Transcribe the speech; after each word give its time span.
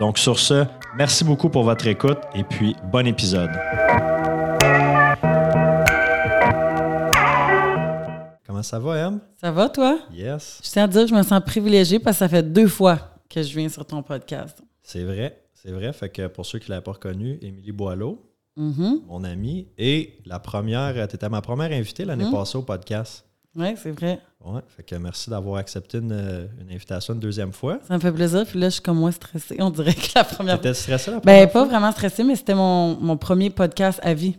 Donc 0.00 0.18
sur 0.18 0.38
ce, 0.38 0.64
merci 0.96 1.24
beaucoup 1.24 1.48
pour 1.48 1.64
votre 1.64 1.86
écoute 1.86 2.18
et 2.34 2.44
puis 2.44 2.76
bon 2.92 3.06
épisode. 3.06 3.50
Comment 8.46 8.62
ça 8.62 8.78
va, 8.78 8.96
Em? 9.08 9.20
Ça 9.40 9.50
va, 9.50 9.68
toi? 9.68 9.98
Yes. 10.12 10.60
Je 10.64 10.70
tiens 10.70 10.84
à 10.84 10.86
dire 10.86 11.02
que 11.02 11.08
je 11.08 11.14
me 11.14 11.22
sens 11.22 11.40
privilégiée 11.44 11.98
parce 11.98 12.16
que 12.16 12.18
ça 12.20 12.28
fait 12.28 12.42
deux 12.42 12.68
fois 12.68 12.98
que 13.28 13.42
je 13.42 13.56
viens 13.58 13.68
sur 13.68 13.84
ton 13.84 14.02
podcast. 14.02 14.62
C'est 14.82 15.02
vrai, 15.04 15.42
c'est 15.54 15.70
vrai. 15.72 15.92
Fait 15.92 16.08
que 16.10 16.26
pour 16.28 16.46
ceux 16.46 16.58
qui 16.58 16.66
ne 16.70 16.74
l'avaient 16.74 16.84
pas 16.84 16.92
reconnu, 16.92 17.38
Émilie 17.42 17.72
Boileau, 17.72 18.22
Mhm. 18.56 19.00
mon 19.06 19.22
amie, 19.24 19.68
et 19.76 20.16
la 20.24 20.38
première, 20.38 21.06
tu 21.08 21.14
étais 21.16 21.28
ma 21.28 21.42
première 21.42 21.72
invitée 21.72 22.04
l'année 22.06 22.24
Mhm. 22.24 22.32
passée 22.32 22.56
au 22.56 22.62
podcast. 22.62 23.24
Oui, 23.56 23.74
c'est 23.82 23.90
vrai. 23.90 24.20
Ouais, 24.44 24.60
fait 24.76 24.82
que 24.82 24.94
merci 24.96 25.30
d'avoir 25.30 25.56
accepté 25.56 25.98
une, 25.98 26.12
une 26.60 26.70
invitation 26.70 27.14
une 27.14 27.20
deuxième 27.20 27.52
fois. 27.52 27.80
Ça 27.88 27.94
me 27.94 28.00
fait 28.00 28.12
plaisir. 28.12 28.44
Puis 28.46 28.58
là, 28.60 28.68
je 28.68 28.74
suis 28.74 28.82
comme 28.82 28.98
moins 28.98 29.10
stressée. 29.10 29.56
On 29.60 29.70
dirait 29.70 29.94
que 29.94 30.08
la 30.14 30.24
première 30.24 30.56
T'étais 30.60 30.74
stressé 30.74 31.10
la 31.10 31.20
première 31.20 31.46
Ben, 31.46 31.50
pas 31.52 31.64
vraiment 31.64 31.90
stressée, 31.92 32.22
mais 32.22 32.36
c'était 32.36 32.54
mon, 32.54 32.96
mon 33.00 33.16
premier 33.16 33.50
podcast 33.50 33.98
à 34.02 34.14
vie. 34.14 34.36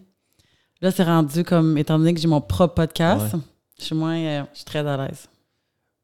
Là, 0.82 0.92
c'est 0.92 1.04
rendu 1.04 1.44
comme, 1.44 1.78
étant 1.78 1.98
donné 1.98 2.14
que 2.14 2.20
j'ai 2.20 2.28
mon 2.28 2.40
propre 2.42 2.76
podcast, 2.76 3.34
Ouais. 3.34 3.40
je 3.80 3.84
suis 3.86 3.95
moins, 3.95 4.18
euh, 4.18 4.44
je 4.54 4.58
suis 4.58 4.66
très 4.66 4.86
à 4.88 4.95
l'aise. 4.95 5.28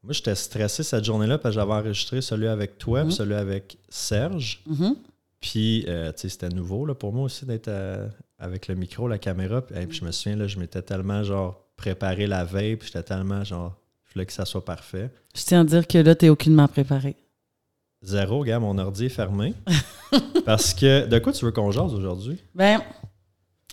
Moi, 0.01 0.11
j'étais 0.13 0.35
stressé 0.35 0.81
cette 0.83 1.05
journée-là 1.05 1.37
parce 1.37 1.55
que 1.55 1.61
j'avais 1.61 1.71
enregistré 1.73 2.19
celui 2.21 2.47
avec 2.47 2.77
toi 2.77 3.01
Mhm. 3.03 3.07
puis 3.07 3.15
celui 3.15 3.35
avec 3.35 3.77
Serge. 3.87 4.61
Mhm. 4.67 4.95
Puis, 5.39 5.85
euh, 5.87 6.11
tu 6.11 6.21
sais, 6.21 6.29
c'était 6.29 6.49
nouveau 6.49 6.85
là, 6.85 6.95
pour 6.95 7.13
moi 7.13 7.25
aussi 7.25 7.45
d'être 7.45 7.67
euh, 7.67 8.07
avec 8.39 8.67
le 8.67 8.75
micro, 8.75 9.07
la 9.07 9.17
caméra. 9.19 9.61
Puis, 9.61 9.75
hey, 9.77 9.85
puis 9.85 9.99
je 9.99 10.05
me 10.05 10.11
souviens, 10.11 10.37
là, 10.37 10.47
je 10.47 10.57
m'étais 10.59 10.81
tellement, 10.81 11.21
genre, 11.23 11.62
préparé 11.83 12.27
la 12.27 12.45
veille, 12.45 12.77
puis 12.77 12.87
j'étais 12.87 13.03
tellement, 13.03 13.43
genre, 13.43 13.73
je 14.07 14.13
voulais 14.13 14.25
que 14.25 14.31
ça 14.31 14.45
soit 14.45 14.63
parfait. 14.63 15.11
Je 15.35 15.43
tiens 15.43 15.61
à 15.61 15.63
dire 15.65 15.85
que 15.85 15.97
là, 15.97 16.15
t'es 16.15 16.29
aucunement 16.29 16.67
préparé. 16.69 17.17
Zéro, 18.01 18.43
gars, 18.45 18.59
mon 18.59 18.77
ordi 18.77 19.05
est 19.05 19.09
fermé. 19.09 19.53
parce 20.45 20.73
que, 20.73 21.05
de 21.07 21.19
quoi 21.19 21.33
tu 21.33 21.43
veux 21.43 21.51
qu'on 21.51 21.71
jase 21.71 21.93
aujourd'hui? 21.93 22.37
Ben, 22.55 22.79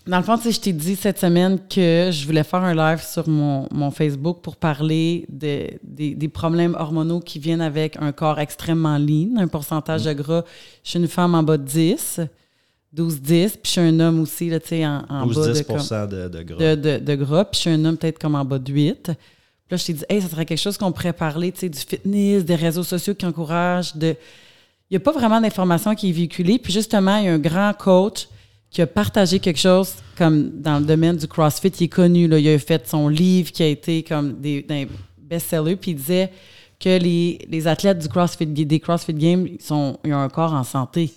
dans 0.08 0.16
le 0.18 0.24
fond, 0.24 0.36
tu 0.38 0.44
sais, 0.44 0.52
je 0.52 0.60
t'ai 0.60 0.72
dit 0.72 0.96
cette 0.96 1.20
semaine 1.20 1.58
que 1.68 2.10
je 2.12 2.26
voulais 2.26 2.42
faire 2.42 2.64
un 2.64 2.74
live 2.74 3.00
sur 3.00 3.28
mon, 3.28 3.68
mon 3.70 3.92
Facebook 3.92 4.40
pour 4.42 4.56
parler 4.56 5.26
de- 5.28 5.68
des, 5.84 6.14
des 6.16 6.28
problèmes 6.28 6.74
hormonaux 6.78 7.20
qui 7.20 7.38
viennent 7.38 7.60
avec 7.60 7.96
un 8.00 8.10
corps 8.10 8.40
extrêmement 8.40 8.98
lean, 8.98 9.36
un 9.38 9.46
pourcentage 9.46 10.02
de 10.04 10.12
gras. 10.14 10.42
Je 10.82 10.90
suis 10.90 10.98
une 10.98 11.06
femme 11.06 11.36
en 11.36 11.44
bas 11.44 11.58
de 11.58 11.64
10, 11.64 12.22
12-10, 12.96 13.50
puis 13.50 13.60
je 13.64 13.68
suis 13.70 13.80
un 13.80 14.00
homme 14.00 14.20
aussi, 14.20 14.50
là, 14.50 14.58
tu 14.60 14.68
sais, 14.68 14.86
en, 14.86 15.04
en 15.08 15.26
bas 15.26 15.46
de, 15.48 15.54
12-10 15.54 15.64
comme- 15.64 16.08
de, 16.08 16.28
de 16.28 16.42
gras. 16.42 16.58
de, 16.58 16.74
de, 16.74 16.98
de 17.04 17.14
gras, 17.14 17.44
puis 17.44 17.56
je 17.56 17.60
suis 17.60 17.70
un 17.70 17.84
homme 17.84 17.96
peut-être 17.96 18.18
comme 18.18 18.34
en 18.34 18.44
bas 18.44 18.58
de 18.58 18.72
8. 18.72 19.02
Puis 19.04 19.14
là, 19.70 19.76
je 19.76 19.84
t'ai 19.84 19.92
dit, 19.92 20.04
hey, 20.08 20.20
ça 20.20 20.28
serait 20.28 20.44
quelque 20.44 20.58
chose 20.58 20.76
qu'on 20.76 20.90
pourrait 20.90 21.12
parler, 21.12 21.52
tu 21.52 21.60
sais, 21.60 21.68
du 21.68 21.78
fitness, 21.78 22.44
des 22.44 22.56
réseaux 22.56 22.82
sociaux 22.82 23.14
qui 23.14 23.24
encouragent, 23.26 23.94
de... 23.96 24.16
Il 24.90 24.94
n'y 24.94 24.96
a 24.96 25.00
pas 25.00 25.12
vraiment 25.12 25.40
d'information 25.40 25.94
qui 25.94 26.08
est 26.08 26.12
véhiculée. 26.12 26.58
Puis 26.58 26.72
justement, 26.72 27.16
il 27.18 27.26
y 27.26 27.28
a 27.28 27.32
un 27.32 27.38
grand 27.38 27.72
coach 27.78 28.26
qui 28.70 28.82
a 28.82 28.88
partagé 28.88 29.38
quelque 29.38 29.60
chose 29.60 29.92
comme 30.18 30.50
dans 30.60 30.80
le 30.80 30.84
domaine 30.84 31.16
du 31.16 31.28
CrossFit. 31.28 31.68
Il 31.78 31.84
est 31.84 31.88
connu, 31.88 32.26
là. 32.26 32.40
Il 32.40 32.48
a 32.48 32.58
fait 32.58 32.88
son 32.88 33.06
livre 33.08 33.52
qui 33.52 33.62
a 33.62 33.68
été 33.68 34.02
comme 34.02 34.40
des, 34.40 34.62
des 34.62 34.88
best-sellers. 35.16 35.76
Puis 35.76 35.92
il 35.92 35.94
disait 35.96 36.32
que 36.80 36.98
les, 36.98 37.38
les 37.48 37.68
athlètes 37.68 38.00
du 38.00 38.08
CrossFit, 38.08 38.46
des 38.46 38.80
CrossFit 38.80 39.14
Games, 39.14 39.46
ils, 39.46 39.62
sont, 39.62 39.96
ils 40.04 40.12
ont 40.12 40.18
un 40.18 40.28
corps 40.28 40.54
en 40.54 40.64
santé. 40.64 41.12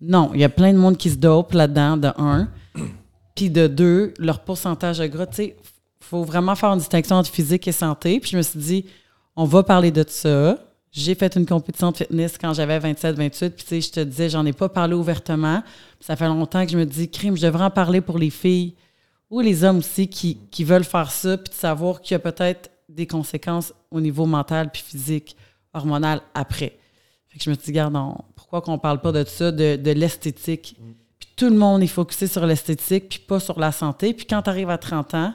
Non, 0.00 0.30
il 0.34 0.40
y 0.40 0.44
a 0.44 0.48
plein 0.48 0.72
de 0.72 0.78
monde 0.78 0.96
qui 0.96 1.10
se 1.10 1.16
dope 1.16 1.52
là-dedans, 1.52 1.96
de 1.96 2.08
un. 2.18 2.48
Puis 3.34 3.50
de 3.50 3.66
deux, 3.66 4.14
leur 4.18 4.40
pourcentage 4.40 4.98
de 4.98 5.06
gras, 5.06 5.26
tu 5.26 5.36
sais, 5.36 5.56
faut 6.00 6.22
vraiment 6.24 6.54
faire 6.54 6.70
une 6.70 6.78
distinction 6.78 7.16
entre 7.16 7.30
physique 7.30 7.66
et 7.66 7.72
santé. 7.72 8.20
Puis 8.20 8.30
je 8.32 8.36
me 8.36 8.42
suis 8.42 8.58
dit, 8.58 8.86
on 9.36 9.44
va 9.44 9.62
parler 9.62 9.90
de 9.90 10.04
ça. 10.06 10.58
J'ai 10.92 11.14
fait 11.16 11.34
une 11.34 11.46
compétition 11.46 11.90
de 11.90 11.96
fitness 11.96 12.38
quand 12.38 12.52
j'avais 12.52 12.78
27, 12.78 13.16
28. 13.16 13.50
Puis 13.56 13.64
tu 13.64 13.68
sais, 13.68 13.80
je 13.80 13.90
te 13.90 14.00
disais, 14.00 14.28
j'en 14.28 14.46
ai 14.46 14.52
pas 14.52 14.68
parlé 14.68 14.94
ouvertement. 14.94 15.62
Ça 15.98 16.14
fait 16.14 16.28
longtemps 16.28 16.64
que 16.64 16.70
je 16.70 16.76
me 16.78 16.84
dis, 16.86 17.10
crime, 17.10 17.36
je 17.36 17.42
devrais 17.46 17.64
en 17.64 17.70
parler 17.70 18.00
pour 18.00 18.18
les 18.18 18.30
filles 18.30 18.74
ou 19.30 19.40
les 19.40 19.64
hommes 19.64 19.78
aussi 19.78 20.06
qui, 20.06 20.38
qui 20.52 20.62
veulent 20.62 20.84
faire 20.84 21.10
ça, 21.10 21.36
puis 21.38 21.50
de 21.50 21.54
savoir 21.58 22.00
qu'il 22.00 22.14
y 22.14 22.16
a 22.16 22.18
peut-être 22.20 22.70
des 22.88 23.06
conséquences 23.08 23.72
au 23.90 24.00
niveau 24.00 24.26
mental 24.26 24.70
puis 24.70 24.82
physique, 24.86 25.34
hormonal 25.72 26.20
après. 26.34 26.78
Fait 27.28 27.38
que 27.38 27.44
je 27.44 27.50
me 27.50 27.54
suis 27.54 27.64
dit, 27.64 27.70
regarde, 27.70 27.96
on- 27.96 28.18
pourquoi 28.54 28.72
qu'on 28.74 28.78
parle 28.78 29.00
pas 29.00 29.10
de 29.12 29.24
ça, 29.24 29.50
de, 29.50 29.76
de 29.76 29.90
l'esthétique? 29.90 30.76
Puis 31.18 31.28
tout 31.36 31.48
le 31.50 31.56
monde 31.56 31.82
est 31.82 31.86
focusé 31.88 32.26
sur 32.28 32.46
l'esthétique, 32.46 33.08
puis 33.08 33.18
pas 33.18 33.40
sur 33.40 33.58
la 33.58 33.72
santé. 33.72 34.14
Puis 34.14 34.26
quand 34.26 34.42
tu 34.42 34.50
arrives 34.50 34.70
à 34.70 34.78
30 34.78 35.14
ans, 35.14 35.34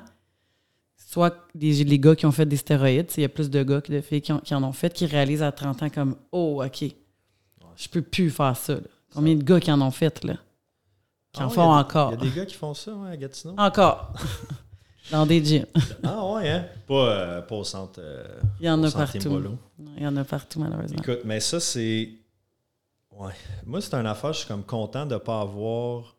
soit 0.95 1.35
les, 1.55 1.83
les 1.83 1.99
gars 1.99 2.15
qui 2.15 2.25
ont 2.25 2.31
fait 2.31 2.45
des 2.45 2.55
stéroïdes, 2.57 3.09
il 3.17 3.21
y 3.21 3.25
a 3.25 3.29
plus 3.29 3.49
de 3.49 3.61
gars 3.63 3.81
que 3.81 3.91
de 3.91 3.99
filles 3.99 4.21
qui, 4.21 4.31
ont- 4.31 4.39
qui 4.39 4.55
en 4.55 4.63
ont 4.63 4.71
fait, 4.71 4.93
qui 4.93 5.05
réalisent 5.05 5.43
à 5.43 5.51
30 5.51 5.83
ans 5.83 5.89
comme 5.89 6.15
Oh, 6.31 6.63
OK, 6.65 6.85
je 7.75 7.89
peux 7.89 8.01
plus 8.01 8.29
faire 8.29 8.55
ça. 8.55 8.75
là. 8.75 8.81
Combien 9.13 9.35
de 9.35 9.43
gars 9.43 9.59
qui 9.59 9.71
en 9.71 9.81
ont 9.81 9.91
fait, 9.91 10.23
là? 10.23 10.35
Qui 11.33 11.41
Ah 11.41 11.45
en 11.45 11.49
ouais, 11.49 11.55
font 11.55 11.73
des- 11.75 11.79
encore? 11.81 12.11
Il 12.13 12.19
y 12.23 12.27
a 12.27 12.29
des 12.31 12.35
gars 12.37 12.45
qui 12.45 12.55
font 12.55 12.73
ça, 12.73 12.93
ouais, 12.93 13.09
à 13.11 13.17
Gatineau. 13.17 13.55
Encore. 13.57 14.13
Dans 15.11 15.25
des 15.25 15.43
gyms. 15.43 15.65
Ah 16.03 16.25
ouais, 16.33 16.49
hein? 16.49 16.65
Pas, 16.87 16.93
euh, 16.93 17.41
pas 17.41 17.55
au 17.55 17.63
centre. 17.63 17.99
euh, 17.99 18.23
Il 18.59 18.67
y 18.67 18.69
en 18.69 18.81
a 18.83 18.91
partout. 18.91 19.41
Il 19.97 20.03
y 20.03 20.07
en 20.07 20.15
a 20.15 20.23
partout, 20.23 20.59
malheureusement. 20.59 20.99
Écoute, 21.01 21.21
mais 21.25 21.39
ça, 21.39 21.59
c'est. 21.59 22.09
Ouais. 23.19 23.33
Moi, 23.65 23.81
c'est 23.81 23.93
un 23.95 24.05
affaire, 24.05 24.33
je 24.33 24.39
suis 24.39 24.47
comme 24.47 24.63
content 24.63 25.05
de 25.05 25.13
ne 25.15 25.19
pas 25.19 25.41
avoir. 25.41 26.15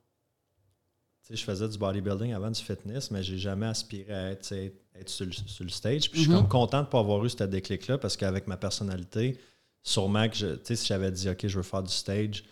Tu 1.22 1.28
sais, 1.28 1.36
je 1.36 1.44
faisais 1.44 1.68
du 1.68 1.78
bodybuilding 1.78 2.32
avant 2.34 2.50
du 2.50 2.60
fitness, 2.60 3.10
mais 3.10 3.22
j'ai 3.22 3.38
jamais 3.38 3.66
aspiré 3.66 4.12
à 4.12 4.30
être, 4.32 4.52
être 4.52 5.08
sur, 5.08 5.26
le, 5.26 5.32
sur 5.32 5.64
le 5.64 5.70
stage. 5.70 6.10
Puis 6.10 6.20
je 6.20 6.24
suis 6.24 6.30
Mhm. 6.30 6.40
comme 6.42 6.48
content 6.48 6.80
de 6.80 6.86
ne 6.86 6.90
pas 6.90 6.98
avoir 7.00 7.24
eu 7.24 7.30
ce 7.30 7.42
déclic-là 7.44 7.98
parce 7.98 8.16
qu'avec 8.16 8.46
ma 8.46 8.56
personnalité, 8.56 9.38
sûrement 9.82 10.28
que 10.28 10.36
je. 10.36 10.54
Tu 10.56 10.60
sais, 10.64 10.76
si 10.76 10.86
j'avais 10.86 11.10
dit, 11.10 11.28
OK, 11.28 11.46
je 11.46 11.56
veux 11.56 11.62
faire 11.62 11.82
du 11.82 11.92
stage, 11.92 12.44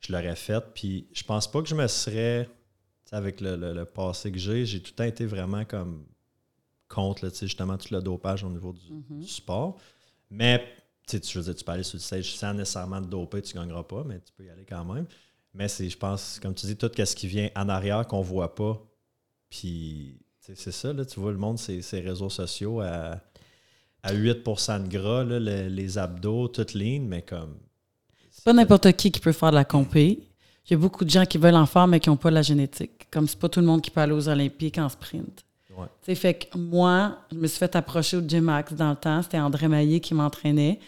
je 0.00 0.12
l'aurais 0.12 0.36
fait. 0.36 0.64
Puis 0.74 1.06
je 1.12 1.22
pense 1.24 1.50
pas 1.50 1.62
que 1.62 1.68
je 1.68 1.74
me 1.74 1.86
serais. 1.86 2.48
Avec 3.14 3.42
le, 3.42 3.56
le- 3.56 3.74
le 3.74 3.84
passé 3.84 4.32
que 4.32 4.38
j'ai, 4.38 4.64
j'ai 4.64 4.80
tout 4.80 4.92
le 4.92 4.96
temps 4.96 5.04
été 5.04 5.26
vraiment 5.26 5.66
comme 5.66 6.06
contre, 6.88 7.26
là, 7.26 7.30
tu 7.30 7.36
sais, 7.36 7.46
justement, 7.46 7.76
tout 7.76 7.92
le 7.92 8.00
dopage 8.00 8.42
au 8.42 8.48
niveau 8.48 8.72
du, 8.72 8.90
Mhm. 8.90 9.20
du 9.20 9.28
sport. 9.28 9.76
Mais 10.30 10.66
tu 11.06 11.18
sais, 11.20 11.38
veux 11.38 11.44
dire, 11.44 11.54
tu 11.54 11.64
peux 11.64 11.72
aller 11.72 11.82
sur 11.82 11.96
le 11.96 12.02
stage 12.02 12.34
sans 12.34 12.54
nécessairement 12.54 13.00
te 13.02 13.06
doper, 13.08 13.42
tu 13.42 13.56
ne 13.56 13.62
gagneras 13.62 13.82
pas, 13.82 14.04
mais 14.04 14.20
tu 14.20 14.32
peux 14.36 14.44
y 14.44 14.50
aller 14.50 14.64
quand 14.68 14.84
même. 14.84 15.06
Mais 15.54 15.68
c'est, 15.68 15.88
je 15.88 15.98
pense, 15.98 16.38
comme 16.40 16.54
tu 16.54 16.66
dis, 16.66 16.76
tout 16.76 16.90
ce 16.96 17.14
qui 17.14 17.26
vient 17.26 17.50
en 17.54 17.68
arrière 17.68 18.06
qu'on 18.06 18.20
ne 18.20 18.24
voit 18.24 18.54
pas. 18.54 18.80
Puis, 19.50 20.18
tu 20.40 20.46
sais, 20.46 20.54
c'est 20.56 20.72
ça, 20.72 20.92
là, 20.92 21.04
tu 21.04 21.20
vois 21.20 21.32
le 21.32 21.38
monde, 21.38 21.58
ces, 21.58 21.82
réseaux 22.00 22.30
sociaux 22.30 22.80
à, 22.80 23.20
à 24.02 24.14
8% 24.14 24.84
de 24.84 24.88
gras, 24.88 25.24
là, 25.24 25.38
le- 25.38 25.68
les 25.68 25.98
abdos, 25.98 26.48
toutes 26.48 26.72
lignes, 26.74 27.06
mais 27.06 27.22
comme. 27.22 27.58
C'est 28.30 28.44
pas 28.44 28.54
n'importe 28.54 28.90
qui 28.92 29.12
qui 29.12 29.20
peut 29.20 29.32
faire 29.32 29.50
de 29.50 29.56
la 29.56 29.64
compé. 29.66 30.26
Il 30.66 30.70
y 30.70 30.74
a 30.74 30.78
beaucoup 30.78 31.04
de 31.04 31.10
gens 31.10 31.26
qui 31.26 31.36
veulent 31.38 31.54
en 31.56 31.66
faire, 31.66 31.86
mais 31.86 32.00
qui 32.00 32.08
n'ont 32.08 32.16
pas 32.16 32.30
la 32.30 32.40
génétique. 32.42 33.08
Comme 33.10 33.28
c'est 33.28 33.38
pas 33.38 33.48
tout 33.48 33.60
le 33.60 33.66
monde 33.66 33.82
qui 33.82 33.90
peut 33.90 34.00
aller 34.00 34.12
aux 34.12 34.28
Olympiques 34.28 34.78
en 34.78 34.88
sprint. 34.88 35.44
Ouais. 35.76 36.14
Fait 36.14 36.34
que 36.34 36.58
moi, 36.58 37.18
je 37.32 37.36
me 37.38 37.46
suis 37.46 37.58
fait 37.58 37.74
approcher 37.76 38.16
au 38.16 38.20
Gym 38.26 38.44
Max 38.44 38.72
dans 38.74 38.90
le 38.90 38.96
temps. 38.96 39.22
C'était 39.22 39.38
André 39.38 39.68
Maillé 39.68 40.00
qui 40.00 40.14
m'entraînait. 40.14 40.78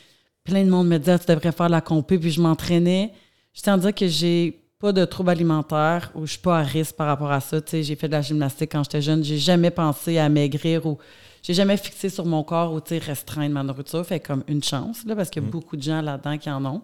Plein 0.45 0.65
de 0.65 0.71
monde 0.71 0.89
me 0.89 0.99
disait, 0.99 1.13
Ah, 1.13 1.19
tu 1.19 1.27
devrais 1.27 1.53
faire 1.53 1.67
de 1.67 1.73
la 1.73 1.81
compé. 1.81 2.19
Puis 2.19 2.31
je 2.31 2.41
m'entraînais. 2.41 3.13
Je 3.55 3.63
tiens 3.63 3.75
à 3.75 3.79
dire 3.79 3.95
que 3.95 4.07
j'ai 4.07 4.61
pas 4.79 4.93
de 4.93 5.05
troubles 5.05 5.31
alimentaires 5.31 6.11
ou 6.15 6.27
je 6.27 6.33
suis 6.33 6.41
pas 6.41 6.59
à 6.59 6.63
risque 6.63 6.97
par 6.97 7.07
rapport 7.07 7.31
à 7.33 7.41
ça. 7.41 7.61
J'ai 7.73 7.97
fait 7.97 8.09
de 8.09 8.13
la 8.13 8.21
gymnastique 8.23 8.73
quand 8.73 8.83
j'étais 8.85 9.01
jeune. 9.01 9.25
J'ai 9.25 9.39
jamais 9.39 9.71
pensé 9.71 10.19
à 10.19 10.29
maigrir 10.29 10.85
ou 10.87 10.99
j'ai 11.43 11.55
jamais 11.55 11.77
fixé 11.77 12.11
sur 12.11 12.27
mon 12.27 12.43
corps 12.43 12.73
ou 12.75 12.81
restreindre 13.07 13.55
ma 13.55 13.63
nourriture. 13.63 14.05
Fait 14.05 14.21
comme 14.21 14.45
une 14.49 14.63
chance, 14.63 15.05
là, 15.07 15.17
parce 15.17 15.31
qu'il 15.31 15.43
y 15.43 15.45
a 15.45 15.49
Mm. 15.49 15.51
beaucoup 15.53 15.77
de 15.77 15.83
gens 15.83 16.03
là-dedans 16.03 16.37
qui 16.37 16.51
en 16.51 16.65
ont. 16.67 16.83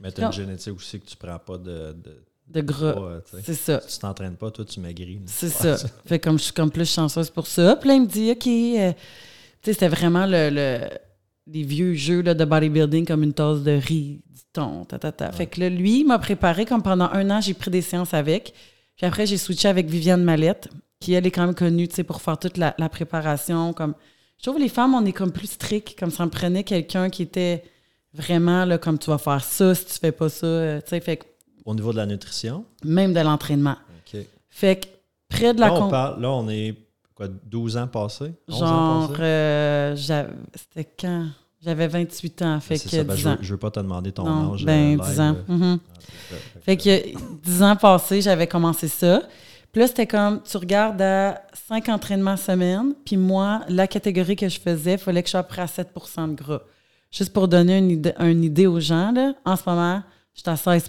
Mais 0.00 0.10
tu 0.12 0.20
as 0.22 0.26
une 0.26 0.32
génétique 0.32 0.74
aussi 0.74 1.00
que 1.00 1.06
tu 1.06 1.16
prends 1.16 1.38
pas 1.38 1.58
de, 1.58 1.92
de, 1.92 2.24
de 2.48 2.60
gras. 2.60 2.98
Ouais. 2.98 3.20
C'est 3.44 3.54
ça. 3.54 3.80
Si 3.86 3.94
tu 3.96 4.00
t'entraînes 4.00 4.36
pas, 4.36 4.50
toi, 4.50 4.64
tu 4.64 4.80
maigris. 4.80 5.20
C'est 5.26 5.48
ça. 5.50 5.76
Fait 6.06 6.18
comme 6.18 6.38
je 6.38 6.44
suis 6.44 6.52
comme 6.52 6.70
plus 6.70 6.90
chanceuse 6.92 7.30
pour 7.30 7.46
ça. 7.46 7.76
Puis 7.76 7.88
là, 7.88 7.94
il 7.94 8.02
me 8.02 8.06
dit, 8.06 8.30
OK, 8.30 8.46
euh, 8.46 8.92
tu 8.92 8.98
sais, 9.64 9.72
c'était 9.74 9.88
vraiment 9.88 10.26
le, 10.26 10.50
le- 10.50 10.88
les 11.46 11.62
vieux 11.62 11.94
jeux 11.94 12.20
là, 12.22 12.34
de 12.34 12.44
bodybuilding 12.44 13.06
comme 13.06 13.22
une 13.22 13.32
tasse 13.32 13.60
de 13.62 13.72
riz, 13.72 14.20
du 14.26 14.40
thon, 14.52 14.84
ta, 14.84 14.98
ta, 14.98 15.12
ta. 15.12 15.32
Fait 15.32 15.46
que 15.46 15.60
là, 15.60 15.68
lui, 15.70 16.00
il 16.00 16.04
m'a 16.06 16.18
préparé 16.18 16.64
comme 16.66 16.82
pendant 16.82 17.08
un 17.12 17.30
an, 17.30 17.40
j'ai 17.40 17.54
pris 17.54 17.70
des 17.70 17.82
séances 17.82 18.12
avec. 18.14 18.52
Puis 18.96 19.06
après, 19.06 19.26
j'ai 19.26 19.38
switché 19.38 19.68
avec 19.68 19.86
Viviane 19.88 20.22
Mallette, 20.24 20.68
qui, 21.00 21.12
elle, 21.14 21.26
est 21.26 21.30
quand 21.30 21.46
même 21.46 21.54
connue, 21.54 21.86
tu 21.88 21.94
sais, 21.94 22.04
pour 22.04 22.20
faire 22.22 22.38
toute 22.38 22.56
la, 22.56 22.74
la 22.78 22.88
préparation. 22.88 23.72
Comme, 23.72 23.94
je 24.38 24.42
trouve 24.48 24.60
les 24.60 24.68
femmes, 24.68 24.94
on 24.94 25.04
est 25.06 25.12
comme 25.12 25.32
plus 25.32 25.46
strict, 25.52 25.98
comme 25.98 26.10
ça 26.10 26.24
me 26.24 26.30
prenait 26.30 26.64
quelqu'un 26.64 27.08
qui 27.08 27.22
était 27.22 27.62
vraiment, 28.12 28.64
là, 28.64 28.76
comme 28.78 28.98
tu 28.98 29.08
vas 29.10 29.18
faire 29.18 29.42
ça 29.44 29.74
si 29.74 29.84
tu 29.86 29.92
fais 29.94 30.12
pas 30.12 30.28
ça, 30.28 30.46
euh, 30.46 30.80
tu 30.80 30.88
sais, 30.90 31.00
fait 31.00 31.18
que 31.18 31.24
Au 31.64 31.74
niveau 31.74 31.92
de 31.92 31.96
la 31.98 32.06
nutrition, 32.06 32.64
même 32.84 33.12
de 33.12 33.20
l'entraînement. 33.20 33.76
OK. 34.14 34.20
Fait 34.48 34.76
que 34.80 34.86
près 35.28 35.52
de 35.54 35.60
la 35.60 35.68
Là, 35.68 35.74
on 35.82 35.88
parle, 35.88 36.20
là, 36.22 36.30
on 36.30 36.48
est 36.48 36.74
quoi, 37.14 37.28
12 37.28 37.76
ans 37.76 37.86
passés? 37.86 38.32
11 38.48 38.62
ans 38.62 38.66
Genre, 39.08 39.16
euh, 39.20 39.96
c'était 39.96 40.88
quand? 40.98 41.26
J'avais 41.60 41.88
28 41.88 42.42
ans, 42.42 42.60
fait 42.60 42.78
que 42.78 42.88
ça, 42.88 43.02
ben, 43.02 43.14
10 43.16 43.20
je, 43.20 43.28
ans. 43.28 43.32
veux- 43.32 43.38
je 43.42 43.50
veux 43.52 43.58
pas 43.58 43.70
te 43.72 43.80
demander 43.80 44.12
ton 44.12 44.24
non, 44.24 44.54
âge. 44.54 44.64
ben, 44.64 44.98
euh, 45.00 45.02
10 45.02 45.08
live, 45.10 45.20
ans. 45.20 45.36
euh. 45.48 45.52
Mhm. 45.52 45.78
Ah. 45.90 46.34
Fait 46.62 46.76
que 46.76 47.18
10 47.42 47.62
ans 47.62 47.74
passés, 47.76 48.22
j'avais 48.22 48.46
commencé 48.46 48.86
ça. 48.86 49.22
Puis 49.72 49.80
là, 49.82 49.88
c'était 49.88 50.06
comme, 50.06 50.40
tu 50.42 50.56
regardes 50.56 51.02
à 51.02 51.42
5 51.68 51.88
entraînements 51.88 52.36
semaine, 52.36 52.94
puis 53.04 53.16
moi, 53.16 53.62
la 53.68 53.86
catégorie 53.88 54.36
que 54.36 54.48
je 54.48 54.58
faisais, 54.60 54.92
il 54.92 54.98
fallait 54.98 55.22
que 55.22 55.26
je 55.28 55.32
sois 55.32 55.42
près 55.42 55.62
à 55.62 55.66
7% 55.66 56.28
de 56.28 56.34
gras. 56.34 56.60
Juste 57.10 57.32
pour 57.32 57.48
donner 57.48 57.76
une 57.78 57.90
idée, 57.90 58.14
une 58.20 58.44
idée 58.44 58.66
aux 58.66 58.80
gens, 58.80 59.10
là, 59.12 59.34
en 59.44 59.56
ce 59.56 59.62
moment, 59.66 60.02
j'étais 60.34 60.50
à 60.50 60.56
16 60.56 60.88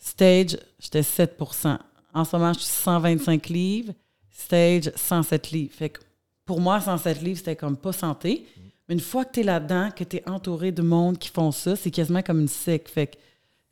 Stage, 0.00 0.56
j'étais 0.78 1.02
7% 1.02 1.78
En 2.14 2.24
ce 2.24 2.36
moment, 2.36 2.52
je 2.54 2.60
suis 2.60 2.68
125 2.68 3.48
livres. 3.48 3.92
Stage, 4.30 4.90
107 4.96 5.50
livres. 5.50 5.74
Fait 5.74 5.90
que 5.90 6.00
pour 6.46 6.60
moi, 6.60 6.80
107 6.80 7.22
livres, 7.22 7.38
c'était 7.38 7.56
comme 7.56 7.76
pas 7.76 7.92
santé. 7.92 8.46
Mais 8.88 8.94
une 8.94 9.00
fois 9.00 9.24
que 9.24 9.34
tu 9.34 9.40
es 9.40 9.42
là-dedans, 9.42 9.90
que 9.94 10.02
tu 10.02 10.16
es 10.16 10.28
entouré 10.28 10.72
de 10.72 10.82
monde 10.82 11.18
qui 11.18 11.28
font 11.28 11.52
ça, 11.52 11.76
c'est 11.76 11.90
quasiment 11.90 12.22
comme 12.22 12.40
une 12.40 12.48
secte. 12.48 12.88
Fait 12.88 13.08
que 13.08 13.16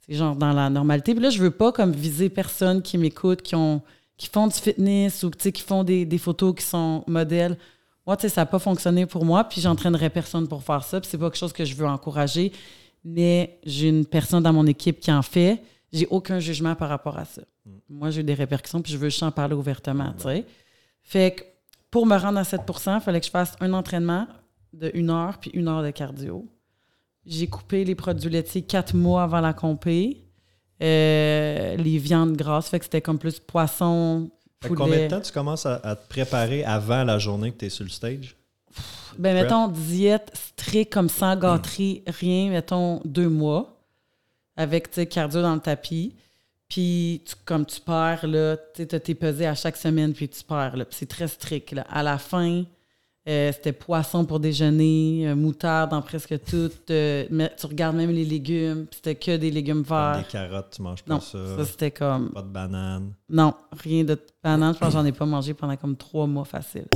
c'est 0.06 0.14
genre 0.14 0.36
dans 0.36 0.52
la 0.52 0.69
normalité. 0.69 1.14
Puis 1.14 1.22
là, 1.22 1.30
je 1.30 1.42
veux 1.42 1.50
pas 1.50 1.72
comme 1.72 1.92
viser 1.92 2.28
personne 2.28 2.82
qui 2.82 2.98
m'écoute, 2.98 3.42
qui 3.42 3.54
ont 3.54 3.82
qui 4.19 4.28
font 4.28 4.48
du 4.48 4.54
fitness 4.54 5.22
ou 5.22 5.31
qui 5.31 5.62
font 5.62 5.84
des, 5.84 6.04
des 6.04 6.19
photos 6.19 6.54
qui 6.54 6.64
sont 6.64 7.04
modèles. 7.06 7.56
Moi, 8.04 8.16
tu 8.16 8.22
sais, 8.22 8.28
ça 8.28 8.40
n'a 8.42 8.46
pas 8.46 8.58
fonctionné 8.58 9.06
pour 9.06 9.24
moi, 9.24 9.44
puis 9.44 9.60
j'entraînerai 9.60 10.10
personne 10.10 10.48
pour 10.48 10.62
faire 10.62 10.82
ça. 10.82 11.00
Puis 11.00 11.08
c'est 11.08 11.19
pas 11.19 11.26
quelque 11.26 11.38
chose 11.38 11.52
que 11.52 11.64
je 11.64 11.74
veux 11.74 11.86
encourager. 11.86 12.52
Mais 13.04 13.58
j'ai 13.64 13.88
une 13.88 14.04
personne 14.04 14.42
dans 14.42 14.52
mon 14.52 14.66
équipe 14.66 14.98
qui 14.98 15.12
en 15.12 15.22
fait. 15.22 15.62
J'ai 15.93 16.06
aucun 16.11 16.38
jugement 16.38 16.75
par 16.75 16.88
rapport 16.88 17.17
à 17.19 17.25
ça. 17.25 17.43
Moi, 17.88 18.11
j'ai 18.11 18.20
eu 18.20 18.25
des 18.25 18.35
répercussions, 18.35 18.82
puis 18.82 18.93
je 18.93 18.99
veux 18.99 19.08
juste 19.08 19.23
en 19.23 19.31
parler 19.31 19.55
ouvertement, 19.55 20.12
tu 20.17 20.25
sais. 20.25 20.44
Fait 21.02 21.35
que 21.35 21.43
pour 21.90 22.05
me 22.05 22.17
rendre 22.17 22.38
à 22.38 22.43
7% 22.43 22.96
il 22.96 23.00
fallait 23.00 23.20
que 23.20 23.26
je 23.26 23.31
fasse 23.31 23.55
un 23.61 23.73
entraînement 23.73 24.26
de 24.75 24.90
une 24.93 25.08
heure, 25.11 25.38
puis 25.38 25.50
une 25.55 25.69
heure 25.69 25.82
de 25.82 25.90
cardio. 25.90 26.46
J'ai 27.25 27.46
coupé 27.46 27.85
les 27.85 27.94
produits 27.94 28.29
laitiers 28.31 28.62
quatre 28.62 28.94
mois 28.94 29.23
avant 29.23 29.40
la 29.40 29.55
compé. 29.55 30.23
Euh, 30.82 31.76
les 31.76 31.99
viandes 31.99 32.37
grasses, 32.37 32.69
fait 32.69 32.79
que 32.79 32.84
c'était 32.84 33.00
comme 33.00 33.19
plus 33.19 33.41
poisson, 33.41 34.31
Fait 34.62 34.69
combien 34.69 35.05
de 35.05 35.08
temps 35.08 35.20
tu 35.20 35.32
commences 35.32 35.67
à, 35.67 35.76
à 35.76 35.96
te 35.96 36.08
préparer 36.08 36.64
avant 36.64 37.02
la 37.02 37.19
journée 37.19 37.50
que 37.50 37.58
tu 37.58 37.64
es 37.67 37.70
sur 37.70 37.84
le 37.84 37.91
stage? 37.91 38.37
Ben, 39.19 39.32
Prep? 39.34 39.44
mettons, 39.44 39.69
diète 39.69 40.31
stricte, 40.34 40.93
comme 40.93 41.08
sans 41.08 41.34
gâterie, 41.37 42.02
rien, 42.06 42.50
mettons, 42.50 43.00
deux 43.05 43.29
mois, 43.29 43.77
avec, 44.58 44.90
cardio 45.08 45.40
dans 45.40 45.55
le 45.55 45.60
tapis. 45.60 46.14
Puis, 46.69 47.22
tu- 47.25 47.34
comme 47.46 47.64
tu 47.64 47.81
perds, 47.81 48.26
là, 48.26 48.56
tu 48.75 48.87
t'es 48.87 49.14
pesé 49.14 49.46
à 49.46 49.55
chaque 49.55 49.76
semaine, 49.78 50.12
puis 50.12 50.28
tu 50.28 50.44
perds, 50.44 50.76
là. 50.76 50.84
C'est 50.90 51.08
très 51.08 51.26
strict, 51.28 51.72
là. 51.72 51.87
À 51.88 52.02
la 52.02 52.19
fin, 52.19 52.64
euh, 53.26 53.52
c'était 53.52 53.72
poisson 53.72 54.26
pour 54.26 54.38
déjeuner, 54.38 55.28
euh, 55.28 55.34
moutarde 55.34 55.90
dans 55.93 56.02
presque 56.02 56.34
tout. 56.44 56.70
euh, 56.90 57.25
mais 57.31 57.50
tu 57.58 57.64
regardes 57.66 57.96
même 57.96 58.10
les 58.10 58.25
légumes, 58.26 58.84
puis 58.87 58.96
c'était 59.02 59.14
que 59.14 59.37
des 59.38 59.50
légumes 59.50 59.82
Comme 59.84 59.96
verts. 59.96 60.19
des 60.19 60.25
carottes, 60.31 60.70
tu 60.76 60.82
manges 60.82 61.02
pas 61.02 61.14
Non, 61.14 61.20
ça. 61.20 61.56
ça, 61.56 61.64
c'était 61.64 61.90
comme... 61.90 62.31
Pas 62.32 62.43
de 62.43 62.49
bananes. 62.49 63.12
Non, 63.31 63.55
rien 63.72 64.05
de 64.05 64.19
banane. 64.44 64.75
Je 64.75 64.78
pense 64.78 64.88
que 64.88 64.93
j'en 64.94 65.05
ai 65.06 65.12
pas 65.12 65.25
mangé 65.26 65.55
pendant 65.55 65.76
comme 65.76 65.96
trois 65.96 66.26
mois 66.26 66.44
facile. 66.44 66.87